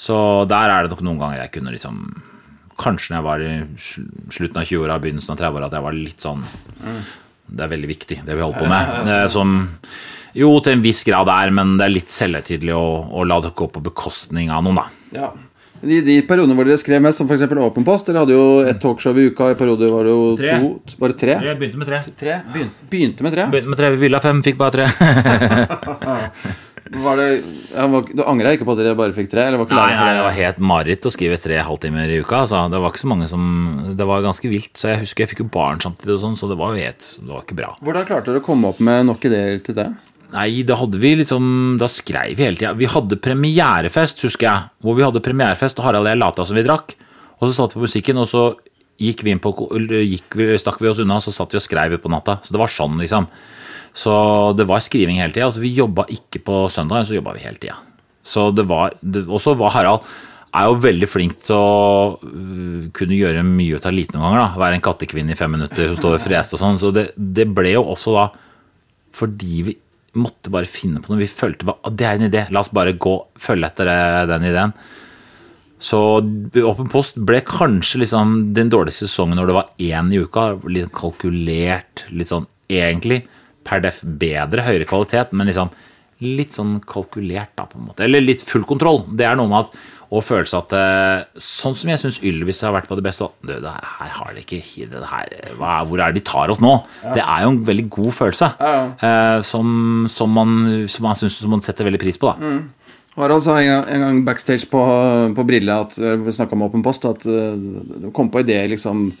Så 0.00 0.16
der 0.48 0.72
er 0.72 0.86
det 0.86 0.94
nok 0.94 1.02
noen 1.04 1.18
ganger 1.20 1.42
jeg 1.44 1.52
kunne 1.58 1.74
liksom 1.74 1.98
Kanskje 2.80 3.12
når 3.12 3.18
jeg 3.18 3.24
var 3.26 3.42
i 3.44 3.50
slutten 4.32 4.56
av 4.62 4.64
20-åra, 4.64 4.94
begynnelsen 5.04 5.34
av 5.34 5.40
30-åra, 5.42 5.66
at 5.68 5.74
jeg 5.76 5.84
var 5.84 5.96
litt 5.98 6.22
sånn 6.24 6.44
Det 7.50 7.66
er 7.66 7.72
veldig 7.74 7.90
viktig, 7.90 8.16
det 8.24 8.36
vi 8.38 8.40
holder 8.40 8.62
på 8.62 8.70
med. 8.70 9.10
Eh, 9.12 9.26
Som 9.28 9.52
jo 10.32 10.48
til 10.64 10.76
en 10.78 10.84
viss 10.84 11.02
grad 11.04 11.28
er, 11.28 11.50
men 11.52 11.74
det 11.76 11.84
er 11.88 11.92
litt 11.92 12.12
selvhøytidelig 12.14 12.72
å, 12.78 12.86
å 13.18 13.24
la 13.26 13.40
det 13.44 13.50
gå 13.58 13.66
på 13.74 13.82
bekostning 13.90 14.48
av 14.54 14.62
noen, 14.64 14.78
da. 14.78 14.86
Ja. 15.18 15.28
De, 15.82 15.98
de 16.06 16.16
periodene 16.28 16.54
hvor 16.56 16.68
dere 16.68 16.78
skrev 16.80 17.02
mest, 17.02 17.18
som 17.20 17.28
f.eks. 17.28 17.44
Åpen 17.66 17.86
post 17.88 18.08
Dere 18.08 18.20
hadde 18.22 18.34
jo 18.36 18.46
ett 18.68 18.80
talkshow 18.82 19.16
i 19.16 19.26
uka. 19.32 19.48
I 19.52 19.56
perioder 19.58 19.88
var 19.92 20.04
det 20.06 20.12
jo 20.12 20.24
Tre. 20.38 20.56
to 20.60 20.96
Bare 21.00 21.16
tre? 21.16 21.36
Jeg 21.40 21.56
begynte 21.60 21.80
med 21.80 21.88
tre. 21.88 22.00
Tre? 22.20 22.36
Begynte, 22.52 22.88
begynte 22.92 23.26
med 23.26 23.32
tre? 23.36 23.46
Begynte 23.52 23.72
med 23.74 23.80
tre, 23.80 23.92
vi 23.96 24.02
ville 24.06 24.20
ha 24.20 24.24
fem, 24.24 24.42
fikk 24.44 24.60
bare 24.60 24.76
tre. 24.76 24.88
Var 26.90 27.20
det, 27.20 27.26
var, 27.70 28.02
du 28.02 28.22
angra 28.26 28.50
ikke 28.56 28.66
på 28.66 28.74
at 28.74 28.80
dere 28.80 28.96
bare 28.98 29.14
fikk 29.14 29.28
tre? 29.30 29.44
Eller 29.46 29.60
var 29.60 29.68
ikke 29.68 29.78
Nei, 29.78 29.92
nei, 29.94 30.12
det? 30.16 30.22
var 30.26 30.34
helt 30.34 30.60
mareritt 30.72 31.06
å 31.06 31.12
skrive 31.14 31.36
tre 31.38 31.60
halvtimer 31.62 32.10
i 32.10 32.18
uka. 32.18 32.40
Altså. 32.42 32.64
Det 32.72 32.80
var 32.82 32.90
ikke 32.90 33.02
så 33.04 33.10
mange 33.12 33.28
som 33.30 33.44
Det 33.98 34.06
var 34.10 34.24
ganske 34.24 34.50
vilt. 34.50 34.72
Så 34.74 34.90
jeg 34.90 35.04
husker 35.04 35.22
jeg 35.22 35.30
fikk 35.30 35.44
jo 35.44 35.50
barn 35.54 35.82
samtidig, 35.82 36.16
og 36.16 36.22
sånn, 36.24 36.38
så 36.40 36.50
det 36.50 36.58
var 36.58 36.74
jo 36.74 36.82
helt 36.82 37.06
Det 37.20 37.30
var 37.30 37.44
ikke 37.46 37.58
bra. 37.60 37.74
Hvordan 37.78 38.08
klarte 38.08 38.32
dere 38.32 38.42
å 38.42 38.46
komme 38.48 38.72
opp 38.74 38.80
med 38.82 39.06
nok 39.06 39.28
ideer 39.30 39.62
til 39.62 39.78
det? 39.78 39.86
Nei, 40.34 40.48
da 40.66 40.76
hadde 40.78 40.98
vi 41.02 41.12
liksom 41.18 41.78
Da 41.78 41.86
skrev 41.90 42.34
vi 42.38 42.46
hele 42.46 42.58
tida. 42.58 42.74
Vi 42.78 42.90
hadde 42.90 43.20
premierefest, 43.22 44.26
husker 44.26 44.48
jeg. 44.48 44.66
Hvor 44.82 44.98
vi 44.98 45.06
hadde 45.06 45.22
premierefest, 45.22 45.78
og 45.78 45.86
Harald 45.86 46.10
og 46.10 46.14
jeg 46.14 46.22
lata 46.22 46.48
som 46.48 46.58
vi 46.58 46.66
drakk. 46.66 46.96
Og 47.38 47.48
så 47.48 47.54
satt 47.54 47.76
vi 47.76 47.80
på 47.80 47.86
musikken, 47.86 48.18
og 48.18 48.28
så 48.30 48.44
gikk 49.00 49.22
vi 49.24 49.32
inn 49.32 49.40
på 49.40 49.54
gikk 49.78 50.36
stakk 50.60 50.82
vi 50.82 50.90
oss 50.90 51.00
unna, 51.00 51.22
og 51.22 51.24
så 51.24 51.32
satt 51.32 51.54
vi 51.54 51.62
og 51.62 51.64
skrev 51.64 51.96
på 52.02 52.12
natta. 52.12 52.40
Så 52.44 52.52
det 52.54 52.60
var 52.60 52.72
sånn, 52.72 52.98
liksom. 53.00 53.30
Så 53.96 54.12
det 54.56 54.66
var 54.70 54.82
skriving 54.84 55.18
hele 55.18 55.34
tida. 55.34 55.48
Altså, 55.48 55.62
vi 55.62 55.74
jobba 55.74 56.06
ikke 56.12 56.42
på 56.46 56.64
søndag, 56.72 57.06
så 57.08 57.16
jobba 57.16 57.34
vi 57.36 57.44
hele 57.44 57.60
tida. 57.60 57.78
Så 58.22 58.50
det 58.54 58.66
var 58.68 58.92
Og 59.02 59.40
så 59.40 59.54
var 59.56 59.72
Harald 59.74 60.04
er 60.50 60.66
jo 60.66 60.80
veldig 60.82 61.06
flink 61.08 61.36
til 61.46 61.54
å 61.54 62.18
øh, 62.26 62.88
kunne 62.96 63.16
gjøre 63.16 63.44
mye 63.46 63.78
ut 63.78 63.86
av 63.86 63.94
lite 63.94 64.16
noen 64.16 64.26
ganger. 64.26 64.40
da, 64.42 64.62
Være 64.64 64.78
en 64.78 64.86
kattekvinne 64.86 65.34
i 65.34 65.38
fem 65.38 65.52
minutter 65.54 65.92
som 65.92 66.00
står 66.00 66.16
og 66.16 66.24
freser 66.24 66.56
og 66.56 66.62
sånn. 66.62 66.80
Så 66.82 66.90
det, 66.94 67.10
det 67.16 67.46
ble 67.54 67.76
jo 67.76 67.84
også 67.92 68.16
da 68.16 68.26
fordi 69.14 69.62
vi 69.66 69.76
måtte 70.18 70.50
bare 70.50 70.70
finne 70.70 71.02
på 71.02 71.12
noe. 71.12 71.22
Vi 71.22 71.30
følte 71.30 71.66
bare 71.68 71.82
at 71.86 71.96
det 71.98 72.06
er 72.06 72.18
en 72.18 72.26
idé, 72.26 72.42
la 72.50 72.62
oss 72.62 72.72
bare 72.74 72.96
gå 72.98 73.14
følge 73.38 73.70
etter 73.70 73.90
den 74.30 74.46
ideen. 74.50 74.74
Så 75.80 75.98
Åpen 76.20 76.90
post 76.92 77.16
ble 77.26 77.40
kanskje 77.46 78.02
liksom 78.02 78.50
den 78.54 78.70
dårligste 78.72 79.06
sesongen 79.08 79.38
når 79.38 79.48
det 79.48 79.56
var 79.56 79.70
én 79.80 80.10
i 80.12 80.20
uka. 80.20 80.50
Litt 80.66 80.90
kalkulert, 80.94 82.04
litt 82.10 82.30
sånn 82.30 82.50
egentlig 82.70 83.22
per 83.66 83.82
def 83.84 84.02
bedre, 84.02 84.64
høyere 84.66 84.88
kvalitet, 84.88 85.34
men 85.36 85.50
liksom 85.50 85.72
litt 86.20 86.52
sånn 86.52 86.78
kalkulert, 86.84 87.54
da, 87.56 87.64
på 87.68 87.78
en 87.80 87.88
måte. 87.88 88.04
Eller 88.04 88.24
litt 88.24 88.44
full 88.44 88.66
kontroll. 88.68 89.02
Det 89.16 89.24
er 89.24 89.38
noe 89.40 89.48
med 89.50 89.66
at 89.66 89.80
og 90.10 90.24
følelse 90.26 90.58
at 90.58 90.72
eh, 90.74 91.40
Sånn 91.42 91.76
som 91.78 91.92
jeg 91.92 92.00
syns 92.02 92.18
Ylvis 92.26 92.62
har 92.66 92.74
vært 92.74 92.88
på 92.90 92.96
det 92.98 93.04
beste 93.06 93.28
du, 93.46 93.52
det 93.62 93.70
her 93.70 94.10
har 94.16 94.34
det 94.34 94.42
ikke 94.42 94.88
det 94.90 95.04
her, 95.06 95.30
hva, 95.60 95.80
Hvor 95.86 96.02
er 96.02 96.10
det 96.10 96.20
de 96.20 96.26
tar 96.26 96.50
oss 96.52 96.62
nå? 96.62 96.72
Det 97.14 97.22
er 97.22 97.44
jo 97.44 97.52
en 97.54 97.62
veldig 97.68 97.86
god 97.94 98.10
følelse. 98.16 98.50
eh, 99.06 99.38
som, 99.46 99.70
som 100.10 100.34
man, 100.34 100.58
som 100.90 101.06
man 101.06 101.18
syns 101.18 101.40
man 101.46 101.62
setter 101.64 101.86
veldig 101.86 102.02
pris 102.02 102.18
på. 102.20 102.32
da 102.32 103.20
Harald 103.20 103.42
sa 103.44 103.58
en 103.60 103.84
en 103.84 104.04
gang 104.04 104.20
backstage 104.26 104.68
på, 104.70 104.80
på 105.36 105.46
Brille 105.46 105.78
at 105.86 105.98
eh, 105.98 106.18
vi 106.18 106.34
om 106.50 106.66
Åpen 106.66 106.82
post, 106.82 107.06
at 107.06 107.22
det 107.26 108.02
du 108.02 108.10
kom 108.14 108.30
på 108.30 108.42
ideer 108.42 108.68
liksom 108.70 109.12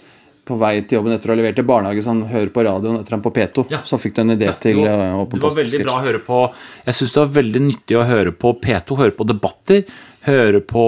på 0.50 0.58
vei 0.60 0.72
til 0.82 0.98
jobben 0.98 1.14
etter 1.14 1.30
å 1.30 1.34
ha 1.34 1.38
levert 1.40 1.60
i 1.62 1.64
barnehage, 1.66 2.04
han 2.06 2.22
hører 2.30 2.50
på 2.54 2.64
radioen 2.66 3.00
etter 3.00 3.16
han 3.16 3.24
på 3.24 3.32
P2. 3.36 3.64
Ja. 3.72 3.80
Så 3.86 3.98
fikk 4.00 4.16
du 4.16 4.22
en 4.24 4.34
idé 4.34 4.50
til 4.62 4.82
det 4.82 4.90
var, 4.90 5.04
eh, 5.06 5.18
Åpen 5.22 5.40
det 5.40 5.46
var 5.46 5.56
veldig 5.58 5.82
bra 5.84 5.96
å 5.96 6.04
høre 6.04 6.20
på 6.26 6.40
Jeg 6.86 6.98
syns 6.98 7.14
det 7.14 7.20
var 7.22 7.34
veldig 7.38 7.62
nyttig 7.66 7.98
å 7.98 8.06
høre 8.08 8.32
på 8.36 8.54
P2, 8.64 8.98
høre 9.00 9.16
på 9.16 9.26
debatter. 9.30 9.84
Høre 10.26 10.60
på, 10.60 10.86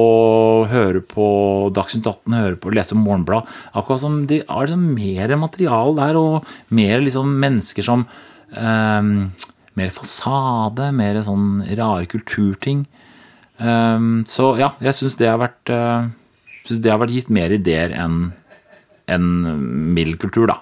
høre 0.68 1.00
på 1.08 1.26
Dagsnytt 1.72 2.04
18, 2.04 2.34
høre 2.36 2.58
på, 2.60 2.72
lese 2.76 2.98
Morgenblad. 2.98 3.48
Akkurat 3.72 4.02
som 4.02 4.18
de 4.28 4.42
har 4.44 4.66
liksom 4.66 4.82
mer 4.92 5.36
materiale 5.40 5.94
der, 5.96 6.18
og 6.20 6.50
mer 6.68 7.00
liksom 7.00 7.38
mennesker 7.40 7.86
som 7.86 8.04
um, 8.52 9.32
Mer 9.72 9.88
fasade, 9.88 10.90
mer 10.92 11.16
sånn 11.24 11.62
rare 11.78 12.04
kulturting. 12.04 12.82
Um, 13.56 14.26
så 14.28 14.50
ja, 14.60 14.74
jeg 14.84 14.98
syns 14.98 15.16
det 15.16 15.30
har 15.30 15.38
vært 15.40 15.72
uh, 15.72 16.10
synes 16.66 16.82
det 16.82 16.92
har 16.92 17.00
vært 17.02 17.14
gitt 17.16 17.32
mer 17.32 17.52
ideer 17.54 17.94
enn 17.96 18.32
enn 19.10 19.92
mild 19.96 20.18
kultur, 20.22 20.46
da. 20.50 20.60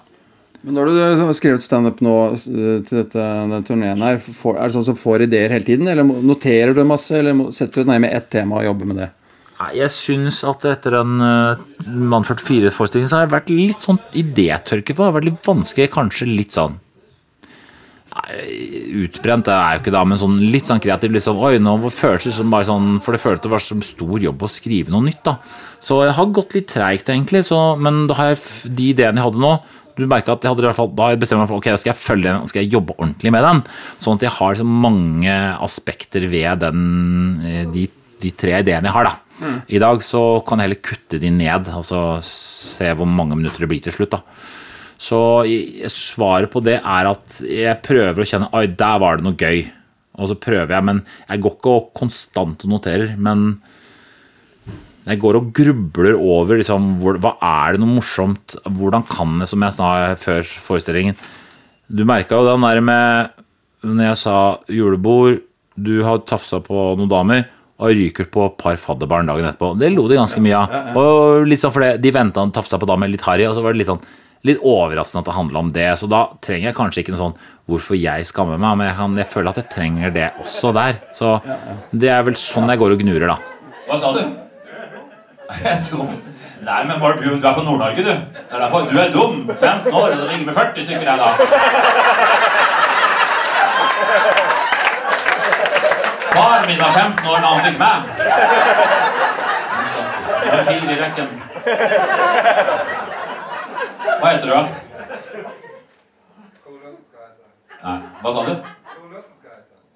Men 0.61 0.77
når 0.77 0.91
du 0.91 0.99
har 1.01 1.33
skrevet 1.33 1.63
standup 1.63 2.03
nå 2.05 2.15
eh, 2.35 2.81
til 2.85 2.99
dette, 2.99 3.17
denne 3.17 3.61
turneen 3.65 4.03
her, 4.05 4.19
er 4.21 4.59
det 4.61 4.75
sånn 4.75 4.85
som 4.91 4.99
får 4.99 5.25
ideer 5.25 5.53
hele 5.55 5.65
tiden? 5.65 5.89
Eller 5.89 6.05
noterer 6.05 6.75
du 6.77 6.83
masse, 6.85 7.15
eller 7.17 7.49
setter 7.55 7.81
du 7.81 7.87
deg 7.87 7.95
ned 7.95 8.05
med 8.05 8.15
ett 8.17 8.29
tema 8.33 8.59
og 8.59 8.67
jobber 8.69 8.91
med 8.91 9.01
det? 9.01 9.09
Nei, 9.61 9.71
Jeg 9.77 9.93
syns 9.93 10.43
at 10.47 10.65
etter 10.69 10.97
den 10.97 11.17
uh, 11.21 11.57
Mann 11.85 12.25
44-forestillingen 12.25 13.09
så 13.09 13.19
har 13.19 13.27
det 13.29 13.35
vært 13.35 13.51
litt 13.53 13.85
sånn 13.85 13.99
idétørke 14.17 14.93
for. 14.93 15.03
Det 15.03 15.09
har 15.09 15.17
vært 15.19 15.29
litt 15.31 15.43
vanskelig, 15.45 15.91
kanskje 15.93 16.29
litt 16.29 16.57
sånn 16.57 16.79
Utbrent 18.11 19.47
det 19.47 19.53
er 19.55 19.75
jo 19.77 19.81
ikke 19.81 19.93
da, 19.95 20.01
men 20.07 20.19
sånn 20.19 20.39
litt 20.51 20.67
sånn 20.67 20.81
kreativ. 20.83 21.13
Litt 21.15 21.23
sånn, 21.23 21.39
Oi, 21.39 21.59
nå 21.63 21.77
føles 21.87 22.27
det 22.27 22.33
som 22.35 22.51
bare 22.51 22.67
sånn 22.67 22.97
For 23.03 23.15
det 23.15 23.21
føltes 23.23 23.45
det 23.45 23.53
var 23.53 23.63
som 23.63 23.83
stor 23.85 24.25
jobb 24.25 24.43
å 24.43 24.49
skrive 24.51 24.91
noe 24.91 25.05
nytt, 25.07 25.21
da. 25.27 25.37
Så 25.81 26.01
jeg 26.03 26.17
har 26.17 26.33
gått 26.35 26.57
litt 26.57 26.67
treigt, 26.73 27.11
egentlig. 27.11 27.45
Så, 27.47 27.59
men 27.79 28.03
jeg 28.11 28.41
de 28.67 28.89
ideene 28.93 29.21
jeg 29.21 29.29
hadde 29.29 29.45
nå 29.45 29.55
du 30.01 30.05
merker 30.07 30.33
at 30.33 30.45
jeg 30.45 30.51
hadde 30.53 30.63
i 30.63 30.67
hvert 30.69 30.77
fall, 30.77 30.91
Da 30.95 31.03
har 31.03 31.15
jeg 31.15 31.21
bestemt 31.21 31.41
meg 31.43 31.49
for 31.51 31.59
ok, 31.59 31.67
da 31.73 31.79
skal 31.81 31.91
jeg 31.91 31.99
følge 31.99 32.29
den, 32.29 32.47
skal 32.49 32.63
jeg 32.63 32.71
jobbe 32.73 32.95
ordentlig 32.97 33.33
med 33.35 33.43
den. 33.45 33.59
Sånn 34.01 34.17
at 34.17 34.23
jeg 34.25 34.33
har 34.37 34.55
så 34.57 34.65
mange 34.65 35.35
aspekter 35.67 36.25
ved 36.31 36.63
den, 36.63 36.85
eh, 37.45 37.65
de, 37.69 37.83
de 38.23 38.31
tre 38.31 38.55
ideene 38.63 38.89
jeg 38.89 38.95
har. 38.95 39.11
da. 39.11 39.17
I 39.67 39.81
dag 39.81 40.03
så 40.05 40.21
kan 40.47 40.61
jeg 40.61 40.69
heller 40.69 40.81
kutte 40.85 41.19
de 41.21 41.31
ned 41.33 41.69
og 41.73 41.85
så 41.87 42.01
se 42.25 42.91
hvor 42.93 43.09
mange 43.09 43.37
minutter 43.37 43.65
det 43.65 43.71
blir 43.71 43.83
til 43.83 43.95
slutt. 43.95 44.15
da. 44.15 44.23
Så 45.01 45.19
svaret 45.89 46.51
på 46.53 46.61
det 46.61 46.77
er 46.77 47.09
at 47.09 47.39
jeg 47.41 47.79
prøver 47.85 48.21
å 48.21 48.27
kjenne 48.27 48.51
Oi, 48.53 48.67
der 48.77 48.99
var 49.01 49.17
det 49.17 49.25
noe 49.25 49.37
gøy. 49.37 49.63
Og 50.21 50.29
så 50.29 50.37
prøver 50.37 50.75
jeg, 50.75 50.85
men 50.85 50.99
jeg 51.25 51.41
går 51.41 51.55
ikke 51.57 51.73
og 51.73 51.87
konstant 51.97 52.65
og 52.67 52.73
noterer. 52.75 53.15
Men 53.17 53.55
jeg 55.07 55.21
går 55.23 55.39
og 55.39 55.49
grubler 55.57 56.13
over 56.19 56.59
liksom, 56.59 56.99
hvor, 57.01 57.17
hva 57.23 57.33
er 57.41 57.73
det 57.73 57.81
noe 57.81 57.95
morsomt. 57.97 58.59
Hvordan 58.67 59.07
kan 59.09 59.39
jeg, 59.41 59.49
som 59.49 59.65
jeg 59.65 59.77
sa 59.79 59.91
før 60.21 60.45
forestillingen 60.67 61.17
Du 61.89 62.05
merka 62.05 62.37
jo 62.37 62.45
den 62.45 62.67
der 62.67 62.83
med 62.85 63.41
Når 63.81 64.05
jeg 64.11 64.19
sa 64.21 64.35
julebord, 64.69 65.41
du 65.81 65.95
har 66.05 66.21
tafsa 66.29 66.61
på 66.61 66.91
noen 66.99 67.09
damer. 67.09 67.47
Og 67.81 67.97
ryker 67.97 68.29
på 68.29 68.45
et 68.45 68.57
par 68.61 68.77
fadderbarn 68.77 69.25
dagen 69.25 69.47
etterpå. 69.49 69.73
Det 69.81 69.89
lo 69.89 70.05
de 70.05 70.19
ganske 70.19 70.43
mye 70.45 70.59
av. 70.59 70.97
Og 71.01 71.47
litt 71.49 71.63
sånn 71.63 71.73
fordi 71.73 71.95
De 72.03 72.13
venta 72.13 72.45
og 72.45 72.53
tafsa 72.53 72.77
på 72.77 72.85
damer 72.85 73.09
litt 73.09 73.25
harry, 73.25 73.49
og 73.49 73.57
så 73.57 73.65
var 73.65 73.73
det 73.73 73.81
litt 73.81 73.89
sånn 73.89 74.03
litt 74.47 74.61
overraskende 74.65 75.21
at 75.21 75.29
det 75.29 75.35
handla 75.37 75.59
om 75.61 75.71
det. 75.75 75.89
Så 75.99 76.09
da 76.11 76.21
trenger 76.43 76.69
jeg 76.71 76.77
kanskje 76.77 77.03
ikke 77.03 77.13
noe 77.15 77.23
sånn 77.23 77.37
hvorfor 77.71 77.95
jeg 77.99 78.25
skammer 78.27 78.57
meg, 78.59 78.77
men 78.79 78.89
jeg, 78.89 78.97
kan, 78.97 79.17
jeg 79.21 79.29
føler 79.31 79.49
at 79.53 79.59
jeg 79.61 79.69
trenger 79.71 80.13
det 80.15 80.27
også 80.41 80.73
der. 80.75 80.93
Så 81.15 81.27
det 81.93 82.09
er 82.11 82.25
vel 82.27 82.37
sånn 82.39 82.69
jeg 82.71 82.81
går 82.81 82.95
og 82.97 83.03
gnurer, 83.03 83.27
da. 83.31 83.37
Hva 83.87 83.95
sa 84.01 84.13
du? 84.17 84.23
Jeg 85.51 85.67
er 85.71 85.81
dum. 85.91 86.11
Nei, 86.61 86.81
men 86.85 86.99
Mark, 87.01 87.17
du 87.23 87.31
er 87.33 87.41
fra 87.41 87.63
Nord-Norge, 87.65 88.03
du. 88.05 88.11
Det 88.11 88.53
er 88.53 88.59
derfor 88.61 88.85
du 88.85 88.97
er 89.01 89.09
dum. 89.13 89.49
15 89.49 89.89
år, 89.89 90.09
og 90.13 90.17
det 90.19 90.27
ligger 90.29 90.45
med 90.51 90.55
40 90.55 90.85
stykker 90.85 91.07
her, 91.09 91.17
da. 91.17 91.29
Faren 96.31 96.67
min 96.69 96.79
var 96.79 96.91
15 96.95 97.31
år 97.33 97.39
da 97.41 97.47
han 97.47 97.61
fikk 97.65 97.77
meg. 97.81 97.97
Nummer 100.45 100.63
fire 100.69 100.91
i 100.91 100.99
rekken. 101.01 101.27
Hva 104.21 104.35
heter 104.35 104.45
du, 104.45 104.53
da? 104.53 104.63
Nei, 107.81 107.93
hva 108.21 108.33
sa 108.35 108.41
du? 108.45 108.51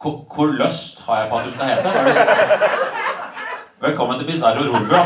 Hvor, 0.01 0.15
hvor 0.33 0.53
lyst 0.57 1.03
har 1.05 1.19
jeg 1.19 1.27
på 1.29 1.37
at 1.37 1.45
du 1.45 1.51
skal 1.53 1.69
hete? 1.69 1.89
Velkommen 3.85 4.17
til 4.17 4.25
Bizarro 4.31 4.65
Rolbua. 4.65 5.03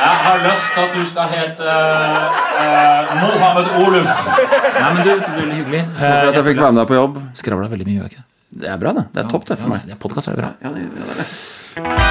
Jeg 0.00 0.18
har 0.24 0.42
lyst 0.48 0.66
til 0.74 0.82
at 0.82 0.98
du 0.98 1.06
skal 1.12 1.30
hete 1.30 1.70
uh, 1.70 3.14
Mohammed 3.22 3.72
Oluf. 3.84 4.10
Nei, 4.10 4.90
men 4.90 5.02
du, 5.06 5.10
det 5.14 5.32
veldig 5.38 5.56
hyggelig. 5.60 5.86
Takk 5.94 6.02
for 6.02 6.34
at 6.34 6.40
jeg 6.40 6.46
fikk 6.50 6.62
være 6.64 6.74
med 6.74 6.82
deg 6.82 6.90
på 6.90 6.98
jobb. 6.98 7.24
Skravla 7.44 7.70
veldig 7.70 7.86
mye, 7.86 8.00
gjør 8.00 8.08
jeg 8.08 8.16
ikke 8.16 8.24
det? 8.24 8.30
Det 8.64 8.74
er 8.74 8.82
bra, 8.82 8.98
det. 8.98 9.10
Det 9.14 9.22
er 9.22 9.30
topp, 9.30 9.46
det, 9.46 9.62
for 9.62 9.76
meg. 9.76 9.86
Ja, 9.86 10.00
Podkast 10.08 10.26
er 10.26 10.40
det 10.40 10.42
bra. 10.42 10.56
Ja, 10.58 10.74
det, 10.74 10.88
ja, 10.90 11.06
det 11.06 11.14
er 11.14 11.22
det. 11.22 12.09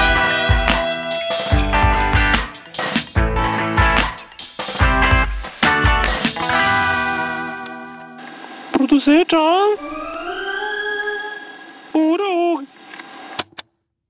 Produsert 9.00 9.32
av 9.32 10.09